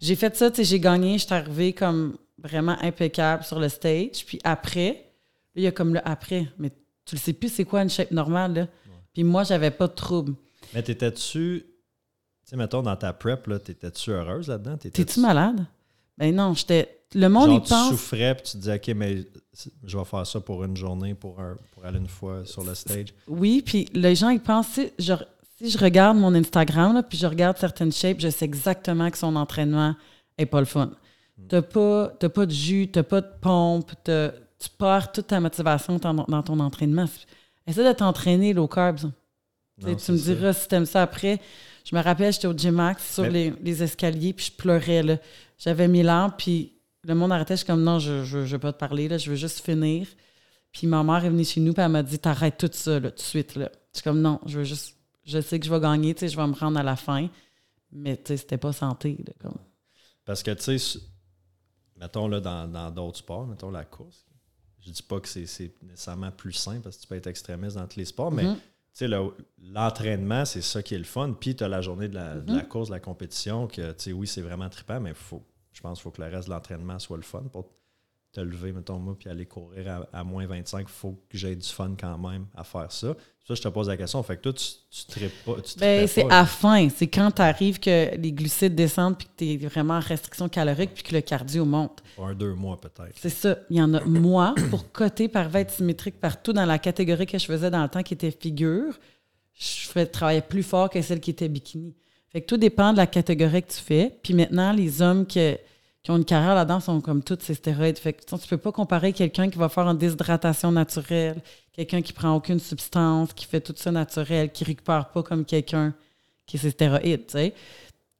J'ai 0.00 0.16
fait 0.16 0.34
ça, 0.36 0.50
tu 0.50 0.56
sais, 0.56 0.64
j'ai 0.64 0.80
gagné, 0.80 1.18
j'étais 1.18 1.34
arrivée 1.34 1.72
comme 1.72 2.16
vraiment 2.42 2.76
impeccable 2.82 3.44
sur 3.44 3.60
le 3.60 3.68
stage. 3.68 4.24
Puis 4.26 4.40
après, 4.42 4.88
là, 4.88 4.96
il 5.54 5.62
y 5.62 5.66
a 5.68 5.72
comme 5.72 5.94
le 5.94 6.00
après. 6.06 6.48
Mais 6.58 6.70
tu 7.04 7.14
le 7.16 7.20
sais 7.20 7.32
plus, 7.32 7.48
c'est 7.50 7.64
quoi 7.64 7.82
une 7.82 7.90
shape 7.90 8.10
normale, 8.10 8.54
là. 8.54 8.66
Puis 9.12 9.22
moi, 9.24 9.44
j'avais 9.44 9.70
pas 9.70 9.86
de 9.86 9.92
trouble. 9.92 10.34
Mais 10.74 10.82
t'étais-tu, 10.82 11.64
tu 11.64 11.66
sais, 12.44 12.56
mettons, 12.56 12.82
dans 12.82 12.96
ta 12.96 13.12
prep, 13.12 13.46
là, 13.46 13.58
t'étais-tu 13.58 14.10
heureuse 14.10 14.48
là-dedans? 14.48 14.76
T'es-tu 14.76 15.20
malade? 15.20 15.64
Ben 16.18 16.34
non, 16.34 16.54
j'étais. 16.54 17.00
Le 17.14 17.28
monde, 17.28 17.46
Genre, 17.46 17.56
il 17.58 17.62
tu 17.62 17.68
pense. 17.68 17.88
souffrais, 17.90 18.34
puis 18.34 18.44
tu 18.44 18.52
te 18.52 18.56
disais, 18.58 18.74
OK, 18.74 18.88
mais 18.96 19.24
je 19.84 19.96
vais 19.96 20.04
faire 20.04 20.26
ça 20.26 20.40
pour 20.40 20.64
une 20.64 20.76
journée, 20.76 21.14
pour, 21.14 21.38
un- 21.38 21.56
pour 21.72 21.84
aller 21.84 21.98
une 21.98 22.08
fois 22.08 22.44
sur 22.44 22.64
le 22.64 22.74
stage. 22.74 23.14
Oui, 23.28 23.62
puis 23.64 23.88
les 23.92 24.16
gens, 24.16 24.30
ils 24.30 24.40
pensent, 24.40 24.66
si 24.68 24.90
je, 24.98 25.12
si 25.58 25.70
je 25.70 25.78
regarde 25.78 26.16
mon 26.18 26.34
Instagram, 26.34 26.92
là, 26.94 27.04
puis 27.04 27.16
je 27.16 27.26
regarde 27.28 27.56
certaines 27.56 27.92
shapes, 27.92 28.18
je 28.20 28.30
sais 28.30 28.44
exactement 28.44 29.08
que 29.12 29.18
son 29.18 29.36
entraînement 29.36 29.94
est 30.38 30.46
pas 30.46 30.58
le 30.58 30.66
fun. 30.66 30.90
T'as 31.48 31.62
pas, 31.62 32.12
t'as 32.18 32.28
pas 32.28 32.46
de 32.46 32.50
jus, 32.52 32.88
t'as 32.90 33.02
pas 33.04 33.20
de 33.20 33.30
pompe, 33.40 33.92
t'as- 34.02 34.32
tu 34.64 34.70
perds 34.78 35.12
toute 35.12 35.26
ta 35.28 35.40
motivation 35.40 35.96
dans, 35.96 36.14
dans 36.14 36.42
ton 36.42 36.58
entraînement. 36.60 37.06
Essaie 37.66 37.86
de 37.86 37.92
t'entraîner 37.96 38.52
low 38.52 38.68
carbs. 38.68 39.10
Non, 39.78 39.94
tu 39.96 40.12
me 40.12 40.16
diras 40.18 40.52
si 40.52 40.68
t'aimes 40.68 40.86
ça 40.86 41.02
après. 41.02 41.40
Je 41.84 41.96
me 41.96 42.00
rappelle, 42.02 42.32
j'étais 42.32 42.46
au 42.46 42.56
G-Max 42.56 43.14
sur 43.14 43.24
Mais- 43.24 43.30
les, 43.30 43.50
les 43.62 43.82
escaliers, 43.82 44.32
puis 44.32 44.46
je 44.46 44.52
pleurais. 44.52 45.20
J'avais 45.58 45.88
mis 45.88 46.02
lampes, 46.02 46.34
puis 46.38 46.72
le 47.02 47.14
monde 47.14 47.32
arrêtait. 47.32 47.54
Je 47.54 47.58
suis 47.58 47.66
comme, 47.66 47.82
non, 47.82 47.98
je 47.98 48.12
ne 48.36 48.44
veux 48.44 48.58
pas 48.58 48.72
te 48.72 48.78
parler, 48.78 49.08
là, 49.08 49.18
je 49.18 49.30
veux 49.30 49.36
juste 49.36 49.60
finir. 49.64 50.06
Puis 50.72 50.86
ma 50.86 51.02
mère 51.02 51.24
est 51.24 51.30
venue 51.30 51.44
chez 51.44 51.60
nous, 51.60 51.72
puis 51.72 51.82
elle 51.82 51.90
m'a 51.90 52.02
dit, 52.02 52.18
t'arrêtes 52.18 52.58
tout 52.58 52.70
ça, 52.72 52.98
là, 53.00 53.10
tout 53.10 53.16
de 53.16 53.22
suite. 53.22 53.56
Là. 53.56 53.70
Je 53.92 53.98
suis 53.98 54.04
comme, 54.04 54.20
non, 54.20 54.40
je 54.46 54.58
veux 54.58 54.64
juste, 54.64 54.96
je 55.24 55.40
sais 55.40 55.58
que 55.60 55.66
je 55.66 55.70
vais 55.72 55.80
gagner, 55.80 56.14
tu 56.14 56.20
sais, 56.20 56.28
je 56.28 56.36
vais 56.36 56.46
me 56.46 56.54
rendre 56.54 56.78
à 56.78 56.82
la 56.82 56.96
fin. 56.96 57.28
Mais 57.92 58.16
tu 58.16 58.22
sais, 58.28 58.36
c'était 58.38 58.58
pas 58.58 58.72
santé. 58.72 59.16
là, 59.26 59.32
comme. 59.40 59.58
Parce 60.24 60.42
que, 60.42 60.50
tu 60.52 60.78
sais, 60.78 60.98
mettons, 61.96 62.28
là, 62.28 62.40
dans 62.40 62.90
d'autres 62.90 63.18
sports, 63.18 63.46
mettons 63.46 63.70
la 63.70 63.84
course, 63.84 64.24
je 64.84 64.90
dis 64.90 65.02
pas 65.02 65.20
que 65.20 65.28
c'est 65.28 65.72
nécessairement 65.82 66.30
plus 66.30 66.52
sain 66.52 66.80
parce 66.80 66.96
que 66.96 67.02
tu 67.02 67.08
peux 67.08 67.14
être 67.16 67.26
extrémiste 67.26 67.76
dans 67.76 67.86
tous 67.86 67.98
les 67.98 68.04
sports, 68.04 68.30
mais 68.32 68.44
Mhm. 68.44 68.56
le- 69.00 69.34
l'entraînement, 69.72 70.44
c'est 70.44 70.62
ça 70.62 70.82
qui 70.82 70.94
est 70.94 70.98
le 70.98 71.04
fun. 71.04 71.32
Puis, 71.38 71.56
tu 71.56 71.64
as 71.64 71.68
la 71.68 71.80
journée 71.80 72.08
de 72.08 72.14
la, 72.14 72.34
de 72.36 72.50
Mhm. 72.50 72.56
la 72.58 72.64
course, 72.64 72.88
de 72.88 72.94
la 72.94 73.00
compétition, 73.00 73.66
que, 73.66 73.94
oui, 74.12 74.26
c'est 74.26 74.42
vraiment 74.42 74.68
trippant, 74.68 75.00
mais 75.00 75.14
faut, 75.14 75.42
je 75.72 75.80
pense 75.80 75.98
qu'il 75.98 76.02
faut 76.04 76.10
que 76.10 76.22
le 76.22 76.28
reste 76.28 76.48
de 76.48 76.52
l'entraînement 76.54 76.98
soit 76.98 77.16
le 77.16 77.22
fun 77.22 77.42
pour 77.52 77.70
te 78.32 78.40
lever, 78.40 78.72
mettons, 78.72 78.98
moi, 78.98 79.16
puis 79.18 79.28
aller 79.28 79.46
courir 79.46 79.88
à, 80.12 80.18
à 80.20 80.24
moins 80.24 80.46
25. 80.46 80.86
Il 80.88 80.92
faut 80.92 81.22
que 81.28 81.38
j'aie 81.38 81.54
du 81.56 81.68
fun 81.68 81.94
quand 81.98 82.18
même 82.18 82.46
à 82.54 82.64
faire 82.64 82.90
ça. 82.90 83.14
Ça, 83.46 83.54
je 83.54 83.60
te 83.60 83.68
pose 83.68 83.88
la 83.88 83.96
question. 83.98 84.22
Fait 84.22 84.36
que 84.36 84.42
toi, 84.42 84.52
tu, 84.54 84.64
tu 84.90 85.04
tripes 85.06 85.44
pas. 85.44 85.60
Tu 85.60 85.78
Ben, 85.78 86.06
c'est 86.06 86.30
à 86.30 86.46
fin. 86.46 86.88
C'est 86.88 87.08
quand 87.08 87.30
tu 87.30 87.42
arrives 87.42 87.78
que 87.78 88.16
les 88.16 88.32
glucides 88.32 88.74
descendent, 88.74 89.18
puis 89.18 89.26
que 89.26 89.32
tu 89.36 89.52
es 89.52 89.68
vraiment 89.68 89.94
en 89.94 90.00
restriction 90.00 90.48
calorique, 90.48 90.94
puis 90.94 91.02
que 91.02 91.14
le 91.14 91.20
cardio 91.20 91.66
monte. 91.66 92.02
Un, 92.18 92.32
deux 92.34 92.54
mois 92.54 92.80
peut-être. 92.80 93.14
C'est 93.20 93.28
ça. 93.28 93.58
Il 93.68 93.76
y 93.76 93.82
en 93.82 93.92
a, 93.92 94.00
moi, 94.06 94.54
pour 94.70 94.90
coter 94.92 95.28
par 95.28 95.54
être 95.56 95.72
symétrique 95.72 96.18
partout 96.18 96.54
dans 96.54 96.64
la 96.64 96.78
catégorie 96.78 97.26
que 97.26 97.38
je 97.38 97.44
faisais 97.44 97.70
dans 97.70 97.82
le 97.82 97.88
temps 97.90 98.02
qui 98.02 98.14
était 98.14 98.30
figure, 98.30 98.98
je 99.52 99.88
fais, 99.88 100.06
travaillais 100.06 100.40
plus 100.40 100.62
fort 100.62 100.88
que 100.88 101.02
celle 101.02 101.20
qui 101.20 101.30
était 101.30 101.48
bikini. 101.48 101.94
Fait 102.30 102.40
que 102.40 102.46
tout 102.46 102.56
dépend 102.56 102.92
de 102.92 102.96
la 102.96 103.06
catégorie 103.06 103.62
que 103.62 103.72
tu 103.72 103.80
fais. 103.80 104.18
Puis 104.22 104.32
maintenant, 104.32 104.72
les 104.72 105.02
hommes 105.02 105.26
qui, 105.26 105.54
qui 106.04 106.10
ont 106.10 106.16
une 106.18 106.24
carrière 106.26 106.54
là-dedans 106.54 106.80
sont 106.80 107.00
comme 107.00 107.22
tous 107.22 107.38
ces 107.40 107.54
stéroïdes. 107.54 107.98
Fait 107.98 108.12
que 108.12 108.22
tu 108.22 108.48
peux 108.48 108.58
pas 108.58 108.72
comparer 108.72 109.14
quelqu'un 109.14 109.48
qui 109.48 109.56
va 109.56 109.70
faire 109.70 109.88
une 109.88 109.96
déshydratation 109.96 110.70
naturelle, 110.70 111.40
quelqu'un 111.72 112.02
qui 112.02 112.12
prend 112.12 112.36
aucune 112.36 112.60
substance, 112.60 113.32
qui 113.32 113.46
fait 113.46 113.62
tout 113.62 113.72
ça 113.74 113.90
naturel, 113.90 114.52
qui 114.52 114.64
récupère 114.64 115.08
pas 115.08 115.22
comme 115.22 115.46
quelqu'un 115.46 115.94
qui 116.46 116.58
est 116.58 116.60
ses 116.60 116.70
stéroïdes. 116.70 117.52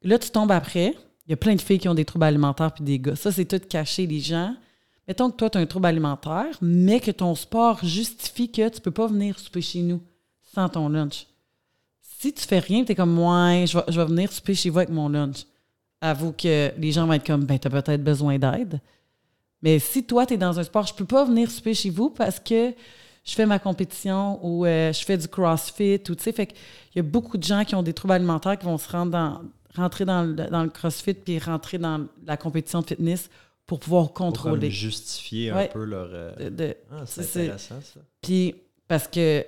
Là, 0.03 0.19
tu 0.19 0.31
tombes 0.31 0.51
après. 0.51 0.97
Il 1.27 1.31
y 1.31 1.35
a 1.35 1.37
plein 1.37 1.55
de 1.55 1.61
filles 1.61 1.79
qui 1.79 1.89
ont 1.89 1.95
des 1.95 2.07
troubles 2.07 2.25
alimentaires 2.25 2.73
puis 2.73 2.85
des 2.85 2.99
gars. 2.99 3.17
Ça, 3.17 3.31
c'est 3.31 3.45
tout 3.45 3.61
caché, 3.69 4.07
les 4.07 4.21
gens. 4.21 4.57
Mettons 5.07 5.31
que 5.31 5.37
toi, 5.37 5.51
tu 5.51 5.59
as 5.59 5.61
un 5.61 5.67
trouble 5.67 5.87
alimentaire, 5.87 6.57
mais 6.63 7.01
que 7.01 7.11
ton 7.11 7.35
sport 7.35 7.85
justifie 7.85 8.51
que 8.51 8.67
tu 8.71 8.81
peux 8.81 8.91
pas 8.91 9.07
venir 9.07 9.39
souper 9.39 9.61
chez 9.61 9.83
nous 9.83 10.01
sans 10.55 10.71
ton 10.71 10.89
lunch. 10.89 11.27
Si 12.01 12.33
tu 12.33 12.47
fais 12.47 12.61
rien, 12.61 12.85
tu 12.85 12.95
comme, 12.95 13.13
moi, 13.13 13.67
je 13.67 13.79
je 13.89 14.01
vais 14.01 14.07
venir 14.07 14.33
souper 14.33 14.55
chez 14.55 14.71
vous 14.71 14.79
avec 14.79 14.89
mon 14.89 15.11
lunch. 15.11 15.45
Avoue 16.05 16.33
que 16.33 16.71
les 16.79 16.93
gens 16.93 17.07
vont 17.07 17.15
être 17.15 17.27
comme, 17.27 17.45
ben, 17.45 17.59
tu 17.59 17.67
as 17.67 17.71
peut-être 17.71 18.05
besoin 18.05 18.39
d'aide. 18.39 18.81
Mais 19.63 19.79
si 19.79 20.05
toi, 20.05 20.27
tu 20.27 20.35
es 20.35 20.37
dans 20.37 20.59
un 20.59 20.63
sport, 20.63 20.87
je 20.87 20.93
peux 20.93 21.07
pas 21.07 21.25
venir 21.25 21.51
souper 21.51 21.73
chez 21.73 21.89
vous 21.89 22.11
parce 22.11 22.39
que 22.39 22.73
je 23.25 23.33
fais 23.33 23.47
ma 23.47 23.59
compétition 23.59 24.39
ou 24.45 24.67
euh, 24.67 24.93
je 24.93 25.03
fais 25.03 25.17
du 25.17 25.27
crossfit 25.29 25.95
ou 26.11 26.15
tu 26.15 26.23
sais, 26.23 26.33
fait 26.33 26.47
qu'il 26.49 26.57
y 26.97 26.99
a 26.99 27.03
beaucoup 27.03 27.39
de 27.39 27.43
gens 27.43 27.65
qui 27.65 27.75
ont 27.75 27.83
des 27.83 27.95
troubles 27.95 28.13
alimentaires 28.13 28.59
qui 28.59 28.67
vont 28.67 28.77
se 28.77 28.91
rendre 28.93 29.13
dans, 29.13 29.41
rentrer 29.75 30.05
dans 30.05 30.23
le, 30.25 30.35
dans 30.35 30.63
le 30.63 30.69
crossfit 30.69 31.15
puis 31.15 31.39
rentrer 31.39 31.79
dans 31.79 32.05
la 32.27 32.37
compétition 32.37 32.83
de 32.83 32.87
fitness 32.87 33.31
pour 33.67 33.81
pouvoir 33.81 34.05
Pour 34.09 34.13
comme 34.13 34.27
contrôler. 34.27 34.71
justifier 34.71 35.51
Ouais. 35.55 35.71
un 35.71 35.73
peu 35.73 35.85
leur. 35.85 36.11
euh, 36.13 36.35
De- 36.37 36.49
de- 36.51 36.77
Ah, 36.93 37.05
c'est 37.07 37.23
c'est- 37.23 37.41
intéressant, 37.45 37.81
ça. 37.81 38.01
puis 38.21 38.55
parce 38.87 39.09
que 39.09 39.43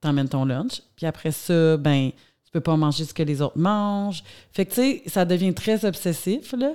t'emmènes 0.00 0.30
ton 0.30 0.46
lunch. 0.46 0.80
Puis 0.96 1.04
après 1.04 1.32
ça, 1.32 1.76
ben, 1.76 2.12
tu 2.50 2.54
peux 2.54 2.60
pas 2.60 2.76
manger 2.76 3.04
ce 3.04 3.14
que 3.14 3.22
les 3.22 3.40
autres 3.42 3.56
mangent. 3.58 4.24
Fait 4.52 4.66
que, 4.66 4.70
tu 4.74 4.80
sais, 4.82 5.02
ça 5.06 5.24
devient 5.24 5.54
très 5.54 5.84
obsessif, 5.84 6.52
là. 6.58 6.72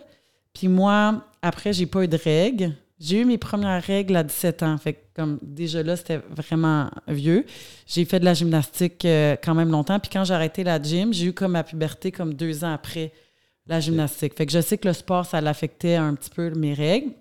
Puis 0.54 0.70
moi, 0.70 1.22
après, 1.42 1.74
j'ai 1.74 1.86
pas 1.86 2.06
eu 2.06 2.08
de 2.08 2.16
règles. 2.18 2.72
J'ai 2.98 3.20
eu 3.20 3.26
mes 3.26 3.38
premières 3.38 3.84
règles 3.84 4.16
à 4.16 4.24
17 4.24 4.64
ans. 4.64 4.78
Fait 4.78 4.94
que, 4.94 5.00
comme, 5.18 5.38
déjà 5.42 5.84
là, 5.84 5.98
c'était 5.98 6.22
vraiment 6.30 6.90
vieux. 7.10 7.46
J'ai 7.88 8.06
fait 8.06 8.22
de 8.22 8.26
la 8.26 8.34
gymnastique 8.34 9.04
euh, 9.04 9.36
quand 9.44 9.54
même 9.54 9.70
longtemps. 9.70 10.00
Puis 10.00 10.10
quand 10.14 10.24
j'ai 10.24 10.34
arrêté 10.34 10.64
la 10.64 10.82
gym, 10.82 11.14
j'ai 11.14 11.26
eu 11.26 11.34
comme 11.34 11.52
ma 11.52 11.64
puberté 11.66 12.10
comme 12.14 12.34
deux 12.36 12.64
ans 12.64 12.72
après 12.74 13.12
la 13.68 13.82
gymnastique. 13.82 14.34
Fait 14.38 14.46
que 14.46 14.54
je 14.54 14.62
sais 14.62 14.78
que 14.78 14.88
le 14.88 14.94
sport, 14.94 15.26
ça 15.26 15.42
l'affectait 15.42 15.96
un 15.96 16.14
petit 16.16 16.30
peu 16.30 16.52
mes 16.52 16.74
règles. 16.74 17.12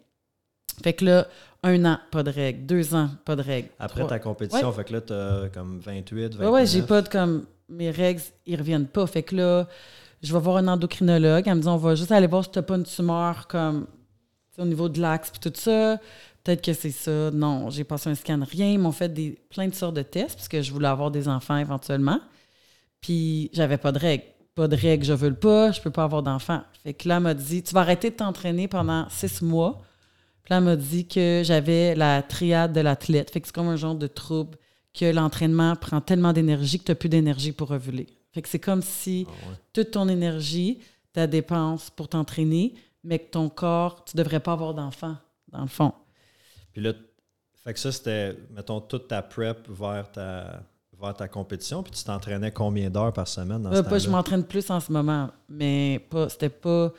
Fait 0.85 0.93
que 0.93 1.05
là, 1.05 1.27
un 1.65 1.85
an, 1.87 1.99
pas 2.13 2.23
de 2.23 2.31
règles. 2.31 2.67
Deux 2.67 2.95
ans, 2.95 3.09
pas 3.25 3.35
de 3.35 3.43
règles. 3.43 3.69
Après 3.81 4.01
Trois- 4.01 4.11
ta 4.11 4.19
compétition, 4.21 4.69
Ouais. 4.69 4.75
fait 4.77 4.85
que 4.85 4.93
là, 4.93 5.01
t'as 5.01 5.49
comme 5.49 5.81
28, 5.81 6.35
29. 6.35 6.41
Ouais, 6.41 6.53
ouais, 6.61 6.67
j'ai 6.67 6.83
pas 6.83 7.03
de 7.03 7.09
comme. 7.09 7.47
Mes 7.68 7.90
règles, 7.90 8.21
ils 8.47 8.56
reviennent 8.56 8.87
pas. 8.87 9.06
Fait 9.06 9.23
que 9.23 9.37
là, 9.37 9.68
je 10.23 10.33
vais 10.33 10.40
voir 10.40 10.56
un 10.56 10.68
endocrinologue. 10.68 11.44
Elle 11.47 11.56
me 11.56 11.61
dit 11.61 11.68
on 11.68 11.76
va 11.76 11.94
juste 11.94 12.12
aller 12.12 12.26
voir 12.26 12.44
si 12.44 12.50
t'as 12.50 12.62
pas 12.62 12.76
une 12.76 12.85
tumeur 12.85 13.47
comme 13.47 13.87
tu 14.54 14.61
au 14.61 14.64
niveau 14.64 14.88
de 14.88 15.00
l'axe 15.00 15.30
puis 15.30 15.40
tout 15.40 15.59
ça. 15.59 15.99
Peut-être 16.42 16.62
que 16.62 16.73
c'est 16.73 16.90
ça. 16.90 17.30
Non, 17.30 17.71
j'ai 17.71 17.85
passé 17.85 18.11
un 18.11 18.14
scan, 18.14 18.40
rien. 18.49 18.71
Ils 18.71 18.78
m'ont 18.78 18.92
fait 18.92 19.12
des, 19.12 19.38
plein 19.50 19.68
de 19.68 19.75
sortes 19.75 19.94
de 19.94 20.02
tests 20.02 20.37
parce 20.37 20.49
que 20.49 20.62
je 20.62 20.73
voulais 20.73 20.88
avoir 20.88 21.11
des 21.11 21.28
enfants 21.28 21.56
éventuellement. 21.56 22.21
Puis 23.00 23.50
j'avais 23.52 23.78
pas 23.78 23.92
de 23.92 23.99
règles. 23.99 24.25
Pas 24.54 24.68
de 24.68 24.76
règles, 24.76 25.04
je 25.04 25.12
veux 25.12 25.30
le 25.30 25.35
pas, 25.35 25.73
je 25.73 25.80
peux 25.80 25.90
pas 25.90 26.04
avoir 26.04 26.23
d'enfants. 26.23 26.62
Fait 26.85 26.94
que 26.94 27.09
là, 27.09 27.16
elle 27.16 27.23
m'a 27.23 27.35
dit 27.35 27.62
Tu 27.62 27.75
vas 27.75 27.80
arrêter 27.80 28.11
de 28.11 28.16
t'entraîner 28.16 28.68
pendant 28.68 29.09
six 29.11 29.42
mois. 29.42 29.83
Puis 30.44 30.52
là, 30.52 30.59
elle 30.59 30.64
m'a 30.64 30.76
dit 30.76 31.09
que 31.09 31.42
j'avais 31.44 31.94
la 31.94 32.23
triade 32.23 32.73
de 32.73 32.80
l'athlète. 32.80 33.30
Fait 33.30 33.40
que 33.40 33.47
c'est 33.47 33.54
comme 33.54 33.68
un 33.68 33.76
genre 33.76 33.97
de 33.97 34.06
trouble 34.06 34.56
que 34.95 35.05
l'entraînement 35.13 35.75
prend 35.77 36.01
tellement 36.01 36.33
d'énergie 36.33 36.79
que 36.79 36.85
tu 36.85 36.91
n'as 36.93 36.97
plus 36.97 37.09
d'énergie 37.09 37.53
pour. 37.53 37.75
Fait 38.33 38.43
que 38.43 38.49
c'est 38.49 38.59
comme 38.61 38.83
si 38.83 39.27
Ah 39.29 39.49
ouais. 39.51 39.57
toute 39.73 39.91
ton 39.93 40.09
énergie, 40.09 40.79
ta 41.13 41.27
dépense 41.27 41.91
pour 41.91 42.09
t'entraîner, 42.09 42.75
mais 43.03 43.19
que 43.19 43.31
ton 43.31 43.49
corps, 43.49 44.05
tu 44.05 44.17
devrais 44.17 44.41
pas 44.41 44.53
avoir 44.53 44.75
d'enfant, 44.75 45.17
dans 45.49 45.63
le 45.63 45.69
fond. 45.69 45.93
Puis 46.73 46.81
là, 46.83 46.93
fait 47.63 47.73
que 47.75 47.79
ça, 47.81 47.93
c'était, 47.93 48.37
mettons, 48.51 48.81
toute 48.81 49.09
ta 49.09 49.23
prep 49.23 49.69
vers 49.69 50.11
ta, 50.11 50.63
vers 51.01 51.15
ta 51.15 51.29
compétition. 51.29 51.83
Puis 51.83 51.93
tu 51.93 52.05
t'entraînais 52.05 52.51
combien 52.51 52.91
d'heures 52.91 53.13
par 53.13 53.27
semaine 53.29 53.63
dans 53.63 53.73
Euh, 53.73 53.83
ce 53.83 53.89
pas, 53.89 53.99
je 53.99 54.09
m'entraîne 54.11 54.45
plus 54.45 54.69
en 54.71 54.81
ce 54.81 54.93
moment, 54.93 55.31
mais 55.49 56.05
pas, 56.11 56.29
c'était 56.29 56.49
pas, 56.49 56.69
euh, 56.69 56.93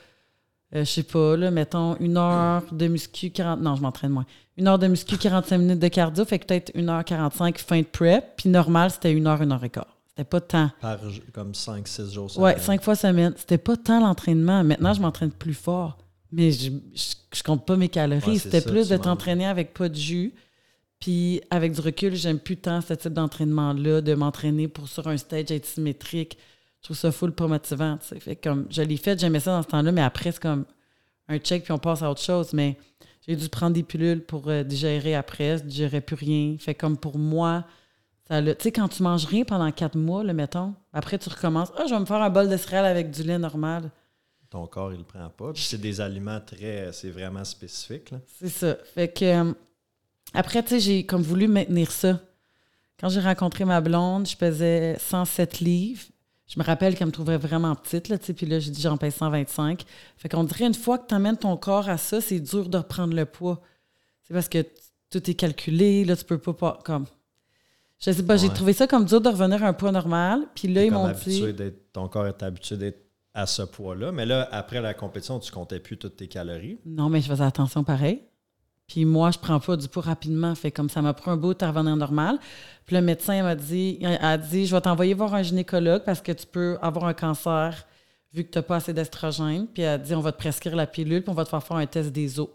je 0.72 0.84
sais 0.84 1.02
pas, 1.02 1.36
là, 1.36 1.50
mettons, 1.50 1.96
une 1.98 2.16
heure 2.16 2.62
de 2.72 2.88
muscu, 2.88 3.30
40, 3.30 3.60
non, 3.60 3.76
je 3.76 3.82
m'entraîne 3.82 4.12
moins. 4.12 4.26
Une 4.56 4.68
heure 4.68 4.78
de 4.78 4.86
muscu, 4.86 5.18
45 5.18 5.58
minutes 5.58 5.78
de 5.78 5.88
cardio, 5.88 6.24
fait 6.24 6.38
que 6.38 6.46
peut-être 6.46 6.74
1h45 6.74 7.58
fin 7.58 7.80
de 7.80 7.84
prep, 7.86 8.36
puis 8.36 8.48
normal, 8.48 8.90
c'était 8.90 9.12
une 9.12 9.26
heure, 9.26 9.42
une 9.42 9.52
heure 9.52 9.62
et 9.64 9.68
quart. 9.70 9.96
C'était 10.08 10.24
pas 10.24 10.40
tant. 10.40 10.70
Par 10.80 10.98
comme 11.34 11.52
5-6 11.52 12.10
jours 12.12 12.38
Ouais, 12.38 12.52
semaine. 12.52 12.64
cinq 12.64 12.82
fois 12.82 12.94
semaine. 12.96 13.34
C'était 13.36 13.58
pas 13.58 13.76
tant 13.76 14.00
l'entraînement. 14.00 14.64
Maintenant, 14.64 14.94
je 14.94 15.00
m'entraîne 15.02 15.30
plus 15.30 15.52
fort. 15.52 15.98
Mais 16.32 16.50
je, 16.52 16.70
je, 16.94 17.14
je 17.34 17.42
compte 17.42 17.66
pas 17.66 17.76
mes 17.76 17.90
calories. 17.90 18.26
Ouais, 18.32 18.38
C'était 18.38 18.62
plus 18.62 18.88
de 18.88 18.96
t'entraîner 18.96 19.46
avec 19.46 19.74
pas 19.74 19.90
de 19.90 19.94
jus. 19.94 20.32
Puis 21.00 21.42
avec 21.50 21.72
du 21.72 21.80
recul, 21.82 22.14
j'aime 22.16 22.38
plus 22.38 22.56
tant 22.56 22.80
ce 22.80 22.94
type 22.94 23.12
d'entraînement-là, 23.12 24.00
de 24.00 24.14
m'entraîner 24.14 24.68
pour 24.68 24.88
sur 24.88 25.06
un 25.06 25.18
stage 25.18 25.50
être 25.50 25.66
symétrique. 25.66 26.38
Je 26.80 26.86
trouve 26.86 26.96
ça 26.96 27.12
full 27.12 27.32
pas 27.32 27.46
motivant. 27.46 27.98
Fait 28.00 28.36
comme 28.36 28.66
je 28.70 28.80
l'ai 28.80 28.96
fait, 28.96 29.18
j'aimais 29.20 29.40
ça 29.40 29.50
dans 29.50 29.62
ce 29.62 29.68
temps-là, 29.68 29.92
mais 29.92 30.00
après, 30.02 30.32
c'est 30.32 30.40
comme 30.42 30.64
un 31.28 31.38
check 31.38 31.64
puis 31.64 31.72
on 31.72 31.78
passe 31.78 32.00
à 32.02 32.10
autre 32.10 32.22
chose. 32.22 32.54
Mais 32.54 32.78
j'ai 33.26 33.36
dû 33.36 33.48
prendre 33.48 33.74
des 33.74 33.82
pilules 33.82 34.24
pour 34.24 34.48
euh, 34.48 34.62
digérer 34.62 35.14
après, 35.14 35.58
je 35.58 35.64
digérais 35.64 36.00
plus 36.00 36.16
rien. 36.16 36.56
Fait 36.58 36.74
comme 36.74 36.96
pour 36.96 37.18
moi, 37.18 37.64
ça 38.28 38.42
Tu 38.42 38.54
sais, 38.60 38.72
quand 38.72 38.88
tu 38.88 39.02
manges 39.02 39.26
rien 39.26 39.44
pendant 39.44 39.70
quatre 39.70 39.96
mois, 39.96 40.22
là, 40.24 40.32
mettons, 40.32 40.74
après 40.92 41.18
tu 41.18 41.28
recommences. 41.28 41.72
Ah, 41.76 41.84
je 41.88 41.94
vais 41.94 42.00
me 42.00 42.06
faire 42.06 42.22
un 42.22 42.30
bol 42.30 42.48
de 42.48 42.56
céréales 42.56 42.86
avec 42.86 43.10
du 43.10 43.22
lait 43.22 43.38
normal. 43.38 43.90
Ton 44.50 44.66
corps, 44.66 44.92
il 44.92 44.98
le 44.98 45.04
prend 45.04 45.28
pas. 45.28 45.52
Puis 45.52 45.62
c'est 45.62 45.80
des 45.80 46.00
aliments 46.00 46.40
très. 46.40 46.92
C'est 46.92 47.10
vraiment 47.10 47.44
spécifique. 47.44 48.10
Là. 48.12 48.18
C'est 48.38 48.48
ça. 48.48 48.76
Fait 48.94 49.08
que 49.08 49.24
euh, 49.24 49.52
après, 50.34 50.62
tu 50.62 50.70
sais, 50.70 50.80
j'ai 50.80 51.06
comme 51.06 51.22
voulu 51.22 51.48
maintenir 51.48 51.90
ça. 51.90 52.20
Quand 52.98 53.08
j'ai 53.08 53.20
rencontré 53.20 53.64
ma 53.64 53.80
blonde, 53.80 54.26
je 54.26 54.36
pesais 54.36 54.96
107 54.98 55.60
livres. 55.60 56.04
Je 56.46 56.60
me 56.60 56.64
rappelle 56.64 56.94
qu'elle 56.94 57.08
me 57.08 57.12
trouvait 57.12 57.38
vraiment 57.38 57.74
petite, 57.74 58.08
là, 58.08 58.18
tu 58.18 58.26
sais, 58.26 58.32
puis 58.32 58.46
là, 58.46 58.60
j'ai 58.60 58.70
dit 58.70 58.80
j'en 58.80 58.96
pèse 58.96 59.16
125. 59.16 59.82
Fait 60.16 60.28
qu'on 60.28 60.44
dirait 60.44 60.66
une 60.66 60.74
fois 60.74 60.98
que 60.98 61.08
tu 61.08 61.14
amènes 61.14 61.36
ton 61.36 61.56
corps 61.56 61.88
à 61.88 61.98
ça, 61.98 62.20
c'est 62.20 62.38
dur 62.38 62.68
de 62.68 62.78
reprendre 62.78 63.14
le 63.14 63.24
poids. 63.24 63.60
C'est 64.22 64.32
parce 64.32 64.48
que 64.48 64.64
tout 65.10 65.28
est 65.30 65.34
calculé, 65.34 66.04
là, 66.04 66.16
tu 66.16 66.24
peux 66.24 66.38
pas, 66.38 66.54
pas 66.54 66.78
comme... 66.84 67.06
Je 67.98 68.10
sais 68.10 68.22
pas, 68.22 68.36
j'ai 68.36 68.50
trouvé 68.50 68.74
ça 68.74 68.86
comme 68.86 69.06
dur 69.06 69.20
de 69.20 69.28
revenir 69.28 69.64
à 69.64 69.68
un 69.68 69.72
poids 69.72 69.90
normal. 69.90 70.46
Puis 70.54 70.68
là, 70.68 70.84
ils 70.84 70.92
m'ont 70.92 71.10
dit... 71.10 71.42
ton 71.92 72.08
corps 72.08 72.26
est 72.26 72.42
habitué 72.42 72.76
d'être 72.76 73.06
à 73.32 73.46
ce 73.46 73.62
poids-là. 73.62 74.12
Mais 74.12 74.26
là, 74.26 74.48
après 74.52 74.80
la 74.80 74.94
compétition, 74.94 75.38
tu 75.38 75.50
comptais 75.50 75.80
plus 75.80 75.96
toutes 75.96 76.16
tes 76.16 76.28
calories. 76.28 76.78
Non, 76.84 77.08
mais 77.08 77.20
je 77.20 77.28
faisais 77.28 77.44
attention 77.44 77.84
pareil. 77.84 78.22
Puis 78.86 79.04
moi, 79.04 79.30
je 79.30 79.38
prends 79.38 79.58
pas 79.58 79.76
du 79.76 79.88
poids 79.88 80.02
rapidement. 80.02 80.54
Fait 80.54 80.70
comme 80.70 80.88
ça 80.88 81.02
m'a 81.02 81.12
pris 81.12 81.30
un 81.30 81.36
bout 81.36 81.60
à 81.62 81.70
revenir 81.70 81.96
normal. 81.96 82.38
Puis 82.86 82.94
le 82.94 83.02
médecin 83.02 83.42
m'a 83.42 83.56
dit, 83.56 83.98
a 84.04 84.38
dit, 84.38 84.66
je 84.66 84.74
vais 84.74 84.80
t'envoyer 84.80 85.14
voir 85.14 85.34
un 85.34 85.42
gynécologue 85.42 86.02
parce 86.04 86.20
que 86.20 86.32
tu 86.32 86.46
peux 86.46 86.78
avoir 86.80 87.06
un 87.06 87.14
cancer 87.14 87.86
vu 88.32 88.44
que 88.44 88.50
tu 88.50 88.58
n'as 88.58 88.62
pas 88.62 88.76
assez 88.76 88.92
d'estrogène. 88.92 89.66
Puis 89.66 89.82
elle 89.82 89.88
a 89.88 89.98
dit, 89.98 90.14
on 90.14 90.20
va 90.20 90.30
te 90.30 90.38
prescrire 90.38 90.76
la 90.76 90.86
pilule, 90.86 91.22
puis 91.22 91.30
on 91.30 91.34
va 91.34 91.44
te 91.44 91.48
faire 91.48 91.62
faire 91.62 91.78
un 91.78 91.86
test 91.86 92.12
des 92.12 92.38
os. 92.38 92.48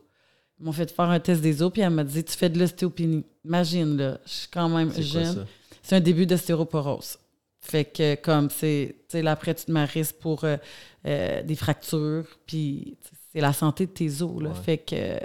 Ils 0.60 0.66
m'ont 0.66 0.72
fait 0.72 0.90
faire 0.92 1.10
un 1.10 1.20
test 1.20 1.42
des 1.42 1.62
os, 1.62 1.72
puis 1.72 1.82
elle 1.82 1.90
m'a 1.90 2.04
dit, 2.04 2.24
tu 2.24 2.38
fais 2.38 2.50
de 2.50 2.60
l'ostéopénie. 2.60 3.26
Imagine, 3.44 3.98
là, 3.98 4.20
je 4.26 4.32
suis 4.32 4.48
quand 4.48 4.70
même 4.70 4.94
jeune. 5.02 5.46
C'est 5.82 5.96
un 5.96 6.00
début 6.00 6.26
d'ostéoporose. 6.26 7.18
Fait 7.60 7.86
que 7.86 8.16
comme 8.16 8.50
c'est, 8.50 8.96
tu 9.08 9.18
sais, 9.18 9.22
là, 9.22 9.32
après, 9.32 9.54
tu 9.54 9.66
te 9.66 9.72
marisses 9.72 10.14
pour 10.14 10.44
euh, 10.44 10.58
euh, 11.06 11.44
des 11.44 11.56
fractures, 11.56 12.26
puis 12.46 12.98
c'est 13.32 13.42
la 13.42 13.54
santé 13.54 13.86
de 13.86 13.92
tes 13.92 14.22
os, 14.22 14.42
là. 14.42 14.50
Ouais. 14.50 14.56
Fait 14.64 14.78
que 14.78 15.20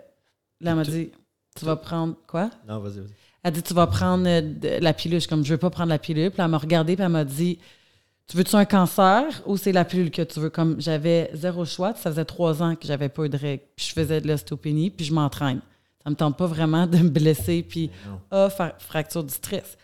là, 0.61 0.71
elle 0.73 0.77
m'a 0.77 0.85
dit, 0.85 1.11
tu 1.57 1.65
vas 1.65 1.77
prendre 1.77 2.15
quoi? 2.27 2.51
Non, 2.67 2.79
vas-y, 2.81 2.99
vas-y. 3.01 3.13
Elle 3.43 3.53
dit, 3.53 3.63
tu 3.63 3.75
vas 3.75 3.87
prendre 3.87 4.27
euh, 4.29 4.41
de- 4.41 4.83
la 4.83 4.93
pilule. 4.93 5.17
Je 5.17 5.21
suis 5.21 5.29
comme, 5.29 5.45
je 5.45 5.53
veux 5.53 5.59
pas 5.59 5.71
prendre 5.71 5.89
la 5.91 5.99
pilule. 5.99 6.31
Puis 6.31 6.43
elle 6.43 6.49
m'a 6.49 6.59
regardé, 6.59 6.97
puis 6.97 7.05
elle 7.05 7.11
m'a 7.11 7.25
dit, 7.25 7.59
tu 8.27 8.37
veux-tu 8.37 8.57
un 8.57 8.65
cancer 8.65 9.25
ou 9.47 9.57
c'est 9.57 9.71
la 9.73 9.85
pilule 9.85 10.11
que 10.11 10.23
tu 10.23 10.41
veux? 10.41 10.51
Comme 10.51 10.81
j'avais 10.81 11.31
zéro 11.33 11.65
choix, 11.65 11.95
ça 11.95 12.11
faisait 12.11 12.25
trois 12.25 12.63
ans 12.63 12.75
que 12.75 12.87
j'avais 12.87 13.09
pas 13.09 13.25
eu 13.25 13.29
de 13.29 13.37
règles. 13.37 13.63
Puis 13.77 13.87
je 13.89 13.93
faisais 13.93 14.21
de 14.21 14.27
l'ostéopénie, 14.29 14.91
puis 14.91 15.05
je 15.07 15.15
m'entraîne. 15.15 15.61
Ça 16.03 16.11
me 16.11 16.17
tente 16.17 16.37
pas 16.37 16.47
vraiment 16.47 16.87
de 16.87 16.99
me 16.99 17.09
blesser, 17.09 17.63
puis 17.63 17.91
ah, 18.31 18.49
fracture 18.79 19.23
du 19.25 19.33
stress. 19.33 19.77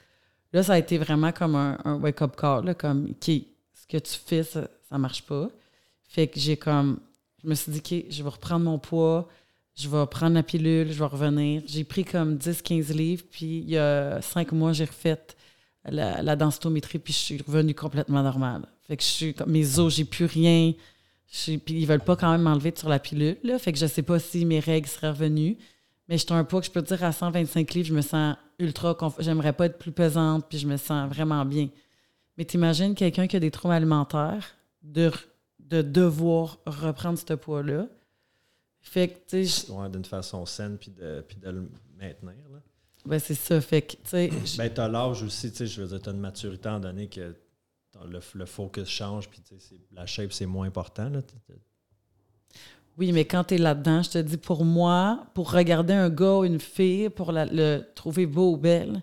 Là, 0.53 0.63
ça 0.63 0.75
a 0.75 0.79
été 0.79 0.99
vraiment 0.99 1.33
comme 1.33 1.55
un, 1.55 1.79
un 1.85 1.95
wake-up 1.95 2.37
call, 2.37 2.65
là, 2.65 2.75
comme, 2.75 3.07
OK, 3.11 3.27
ce 3.27 3.87
que 3.89 3.97
tu 3.99 4.13
fais, 4.27 4.43
ça, 4.43 4.69
ça 4.89 4.99
marche 4.99 5.23
pas. 5.23 5.49
Fait 6.09 6.27
que 6.27 6.39
j'ai 6.39 6.57
comme, 6.57 6.99
je 7.43 7.49
me 7.49 7.55
suis 7.55 7.73
dit, 7.73 7.79
OK, 7.79 8.05
je 8.11 8.23
vais 8.23 8.29
reprendre 8.29 8.65
mon 8.65 8.79
poids, 8.79 9.29
je 9.75 9.89
vais 9.89 10.07
prendre 10.07 10.35
la 10.35 10.43
pilule, 10.43 10.93
je 10.93 10.99
vais 10.99 11.07
revenir. 11.07 11.63
J'ai 11.67 11.85
pris 11.85 12.05
comme 12.05 12.37
10-15 12.37 12.93
livres, 12.93 13.25
puis 13.31 13.59
il 13.59 13.71
y 13.71 13.79
a 13.79 14.21
cinq 14.21 14.53
mois, 14.53 14.73
j'ai 14.73 14.85
refait 14.85 15.19
la, 15.85 16.23
la 16.23 16.37
densitométrie, 16.37 16.99
puis 16.99 17.13
je 17.13 17.19
suis 17.19 17.43
revenue 17.47 17.75
complètement 17.75 18.23
normale. 18.23 18.67
Fait 18.87 18.97
que 18.97 19.03
je 19.03 19.09
suis 19.09 19.35
comme, 19.35 19.51
mes 19.51 19.79
os, 19.79 19.95
j'ai 19.95 20.05
plus 20.05 20.27
rien. 20.27 20.75
Puis 21.27 21.61
ils 21.69 21.87
veulent 21.87 22.05
pas 22.05 22.17
quand 22.17 22.31
même 22.31 22.43
m'enlever 22.43 22.75
sur 22.77 22.89
la 22.89 22.99
pilule, 22.99 23.39
là. 23.43 23.59
Fait 23.59 23.73
que 23.73 23.79
je 23.79 23.87
sais 23.87 24.03
pas 24.03 24.19
si 24.19 24.45
mes 24.45 24.61
règles 24.61 24.89
seraient 24.89 25.11
revenues. 25.11 25.57
Mais 26.09 26.19
j'étais 26.19 26.33
un 26.33 26.45
poids 26.45 26.61
que 26.61 26.67
je 26.67 26.71
peux 26.71 26.83
dire 26.83 27.03
à 27.05 27.13
125 27.13 27.73
livres, 27.73 27.89
je 27.89 27.95
me 27.95 28.03
sens 28.03 28.37
ultra 28.59 28.95
confort. 28.95 29.23
J'aimerais 29.23 29.53
pas 29.53 29.67
être 29.67 29.79
plus 29.79 29.93
pesante, 29.93 30.45
puis 30.49 30.59
je 30.59 30.67
me 30.67 30.77
sens 30.77 31.09
vraiment 31.09 31.45
bien. 31.45 31.69
Mais 32.37 32.45
t'imagines 32.45 32.95
quelqu'un 32.95 33.27
qui 33.27 33.37
a 33.37 33.41
des 33.41 33.51
troubles 33.51 33.75
alimentaires 33.75 34.55
de, 34.83 35.11
de 35.59 35.81
devoir 35.81 36.59
reprendre 36.67 37.19
ce 37.19 37.35
poids-là. 37.35 37.87
Fait 38.83 39.09
que, 39.09 39.19
tu 39.29 39.47
sais, 39.47 39.71
Ouais, 39.73 39.89
d'une 39.89 40.05
façon 40.05 40.45
saine, 40.45 40.77
puis 40.77 40.91
de, 40.91 41.25
puis 41.27 41.37
de 41.39 41.49
le 41.51 41.69
maintenir. 41.99 42.35
Là. 42.53 42.59
ben 43.07 43.19
c'est 43.19 43.35
ça. 43.35 43.61
Fait 43.61 43.83
que, 43.83 43.93
tu 43.93 43.99
sais, 44.05 44.31
Ben, 44.59 44.69
t'as 44.75 44.89
l'âge 44.89 45.23
aussi, 45.23 45.51
tu 45.51 45.59
sais, 45.59 45.67
je 45.67 45.81
veux 45.83 45.89
dire, 45.89 46.01
t'as 46.03 46.11
une 46.13 46.19
maturité 46.21 46.69
en 46.69 46.81
donné 46.81 47.09
que 47.09 47.35
le, 48.05 48.21
le 48.35 48.45
focus 48.47 48.89
change, 48.89 49.29
puis 49.31 49.41
tu 49.41 49.59
sais, 49.61 49.77
la 49.93 50.05
shape, 50.07 50.33
c'est 50.33 50.47
moins 50.47 50.67
important. 50.67 51.09
Là. 51.09 51.21
Oui, 52.99 53.13
mais 53.13 53.25
quand 53.25 53.45
t'es 53.45 53.57
là-dedans, 53.59 54.03
je 54.03 54.11
te 54.11 54.19
dis, 54.19 54.37
pour 54.37 54.65
moi, 54.65 55.27
pour 55.35 55.51
regarder 55.53 55.95
un 55.95 56.11
gars 56.11 56.35
ou 56.39 56.45
une 56.45 56.61
fille, 56.61 57.09
pour 57.09 57.33
la- 57.33 57.47
le 57.47 57.83
trouver 57.95 58.27
beau 58.27 58.53
ou 58.53 58.57
belle, 58.59 59.03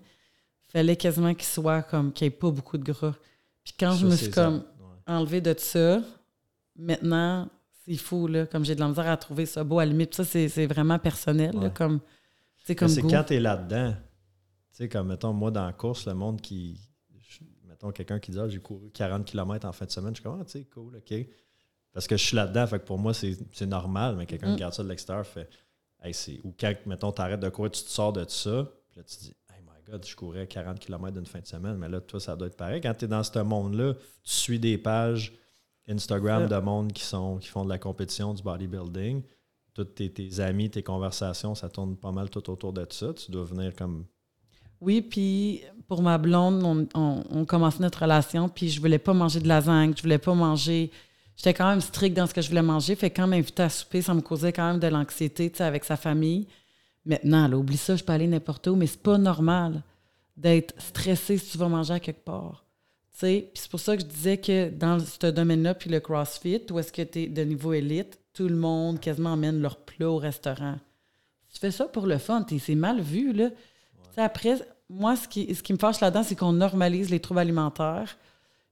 fallait 0.67 0.95
quasiment 0.95 1.33
qu'il 1.33 1.45
soit 1.45 1.81
comme, 1.83 2.13
qu'il 2.13 2.25
n'y 2.27 2.33
ait 2.33 2.37
pas 2.37 2.51
beaucoup 2.51 2.77
de 2.77 2.83
gras. 2.83 3.15
Puis 3.63 3.73
quand 3.79 3.93
je 3.93 4.05
me 4.05 4.15
suis 4.15 4.29
comme 4.29 4.57
Ouais. 4.57 4.95
enlevé 5.07 5.41
de 5.41 5.55
ça. 5.57 6.01
Maintenant, 6.75 7.49
c'est 7.89 7.97
fou, 7.97 8.27
là. 8.27 8.45
Comme 8.45 8.63
j'ai 8.65 8.75
de 8.75 8.79
la 8.79 8.87
misère 8.87 9.07
à 9.07 9.17
trouver 9.17 9.45
ça 9.45 9.63
beau 9.63 9.79
à 9.79 9.85
la 9.85 9.91
limite. 9.91 10.13
Ça, 10.15 10.23
c'est 10.23 10.47
c'est 10.49 10.65
vraiment 10.67 10.99
personnel, 10.99 11.55
là, 11.59 11.69
comme, 11.69 11.99
c'est 12.65 12.75
comme 12.75 12.87
c'est 12.87 13.01
quand 13.01 13.23
t'es 13.23 13.39
là-dedans. 13.39 13.93
Tu 13.93 14.77
sais, 14.85 14.89
comme, 14.89 15.07
mettons, 15.07 15.33
moi, 15.33 15.51
dans 15.51 15.65
la 15.65 15.73
course, 15.73 16.05
le 16.07 16.13
monde 16.13 16.41
qui. 16.41 16.79
je- 17.17 17.39
Mettons, 17.67 17.91
quelqu'un 17.91 18.19
qui 18.19 18.31
dit, 18.31 18.39
ah, 18.39 18.47
j'ai 18.47 18.59
couru 18.59 18.89
40 18.91 19.25
km 19.25 19.65
en 19.67 19.71
fin 19.71 19.85
de 19.85 19.91
semaine. 19.91 20.11
Je 20.11 20.21
suis 20.21 20.23
comme, 20.23 20.39
ah, 20.41 20.45
tu 20.45 20.51
sais, 20.51 20.65
cool, 20.65 20.97
OK. 20.97 21.13
Parce 21.93 22.07
que 22.07 22.15
je 22.17 22.23
suis 22.23 22.35
là-dedans, 22.35 22.67
fait 22.67 22.79
que 22.79 22.85
pour 22.85 22.97
moi, 22.99 23.13
c'est 23.13 23.37
c'est 23.51 23.65
normal, 23.65 24.15
mais 24.15 24.25
quelqu'un 24.25 24.47
Mm. 24.47 24.49
qui 24.49 24.55
regarde 24.55 24.73
ça 24.73 24.83
de 24.83 24.89
l'extérieur 24.89 25.25
fait, 25.25 25.49
hey, 26.03 26.13
c'est. 26.13 26.39
Ou 26.43 26.53
quand, 26.59 26.73
mettons, 26.85 27.11
t'arrêtes 27.11 27.39
de 27.39 27.49
courir, 27.49 27.71
tu 27.71 27.83
te 27.83 27.89
sors 27.89 28.13
de 28.13 28.25
ça, 28.27 28.71
puis 28.89 28.99
là, 28.99 29.03
tu 29.03 29.15
te 29.17 29.21
dis, 29.23 29.33
hey, 29.49 29.61
my 29.63 29.91
God, 29.91 30.05
je 30.05 30.15
courais 30.15 30.45
40 30.47 30.79
km 30.79 31.13
d'une 31.15 31.25
fin 31.25 31.39
de 31.39 31.47
semaine, 31.47 31.77
mais 31.77 31.89
là, 31.89 31.99
toi, 32.01 32.19
ça 32.19 32.35
doit 32.35 32.47
être 32.47 32.57
pareil. 32.57 32.79
Quand 32.81 32.93
tu 32.93 33.05
es 33.05 33.07
dans 33.07 33.23
ce 33.23 33.39
monde-là, 33.39 33.93
tu 33.95 33.99
suis 34.23 34.59
des 34.59 34.77
pages 34.77 35.33
Instagram 35.89 36.47
de 36.47 36.57
monde 36.57 36.93
qui, 36.93 37.03
sont, 37.03 37.37
qui 37.37 37.47
font 37.47 37.63
de 37.63 37.69
la 37.69 37.77
compétition, 37.77 38.33
du 38.33 38.43
bodybuilding. 38.43 39.23
Tous 39.73 39.83
tes, 39.85 40.11
tes 40.11 40.39
amis, 40.39 40.69
tes 40.69 40.83
conversations, 40.83 41.55
ça 41.55 41.69
tourne 41.69 41.95
pas 41.95 42.11
mal 42.11 42.29
tout 42.29 42.49
autour 42.49 42.73
de 42.73 42.85
ça. 42.89 43.13
Tu 43.13 43.31
dois 43.31 43.45
venir 43.45 43.73
comme 43.75 44.05
Oui, 44.81 45.01
puis 45.01 45.61
pour 45.87 46.01
ma 46.01 46.17
blonde, 46.17 46.63
on, 46.63 46.87
on, 46.99 47.23
on 47.29 47.45
commençait 47.45 47.81
notre 47.81 48.01
relation, 48.01 48.49
puis 48.49 48.69
je 48.69 48.79
voulais 48.79 48.99
pas 48.99 49.13
manger 49.13 49.39
de 49.39 49.47
lasagne, 49.47 49.93
je 49.95 50.01
voulais 50.01 50.17
pas 50.17 50.33
manger. 50.33 50.91
J'étais 51.35 51.53
quand 51.53 51.69
même 51.69 51.81
stricte 51.81 52.17
dans 52.17 52.27
ce 52.27 52.33
que 52.33 52.41
je 52.41 52.49
voulais 52.49 52.61
manger. 52.61 52.95
Fait 52.95 53.09
que 53.09 53.15
quand 53.15 53.27
m'invitait 53.27 53.63
à 53.63 53.69
souper, 53.69 54.01
ça 54.01 54.13
me 54.13 54.21
causait 54.21 54.51
quand 54.51 54.67
même 54.71 54.79
de 54.79 54.87
l'anxiété, 54.87 55.49
tu 55.49 55.57
sais, 55.57 55.63
avec 55.63 55.85
sa 55.85 55.95
famille. 55.95 56.47
Maintenant, 57.05 57.47
là, 57.47 57.57
oublie 57.57 57.77
ça, 57.77 57.95
je 57.95 58.03
peux 58.03 58.11
aller 58.11 58.27
n'importe 58.27 58.67
où, 58.67 58.75
mais 58.75 58.87
c'est 58.87 59.01
pas 59.01 59.17
normal 59.17 59.81
d'être 60.35 60.73
stressé 60.81 61.37
si 61.37 61.51
tu 61.51 61.57
vas 61.57 61.69
manger 61.69 61.93
à 61.93 61.99
quelque 61.99 62.23
part. 62.23 62.65
Puis 63.19 63.49
c'est 63.53 63.69
pour 63.69 63.79
ça 63.79 63.97
que 63.97 64.03
je 64.03 64.07
disais 64.07 64.37
que 64.37 64.69
dans 64.69 64.99
ce 64.99 65.27
domaine-là, 65.27 65.73
puis 65.73 65.89
le 65.89 65.99
CrossFit, 65.99 66.61
où 66.71 66.79
est-ce 66.79 66.91
que 66.91 67.01
tu 67.01 67.23
es 67.23 67.27
de 67.27 67.41
niveau 67.43 67.73
élite, 67.73 68.19
tout 68.33 68.47
le 68.47 68.55
monde 68.55 68.99
quasiment 68.99 69.33
emmène 69.33 69.61
leur 69.61 69.77
plat 69.77 70.09
au 70.09 70.17
restaurant. 70.17 70.77
Tu 71.53 71.59
fais 71.59 71.71
ça 71.71 71.85
pour 71.85 72.05
le 72.05 72.17
fun, 72.17 72.45
c'est 72.59 72.75
mal 72.75 73.01
vu, 73.01 73.33
là. 73.33 73.49
Après, 74.17 74.55
moi, 74.89 75.15
ce 75.15 75.27
qui, 75.27 75.53
ce 75.53 75.63
qui 75.63 75.73
me 75.73 75.77
fâche 75.77 75.99
là-dedans, 75.99 76.23
c'est 76.23 76.35
qu'on 76.35 76.53
normalise 76.53 77.09
les 77.09 77.19
troubles 77.19 77.39
alimentaires, 77.39 78.17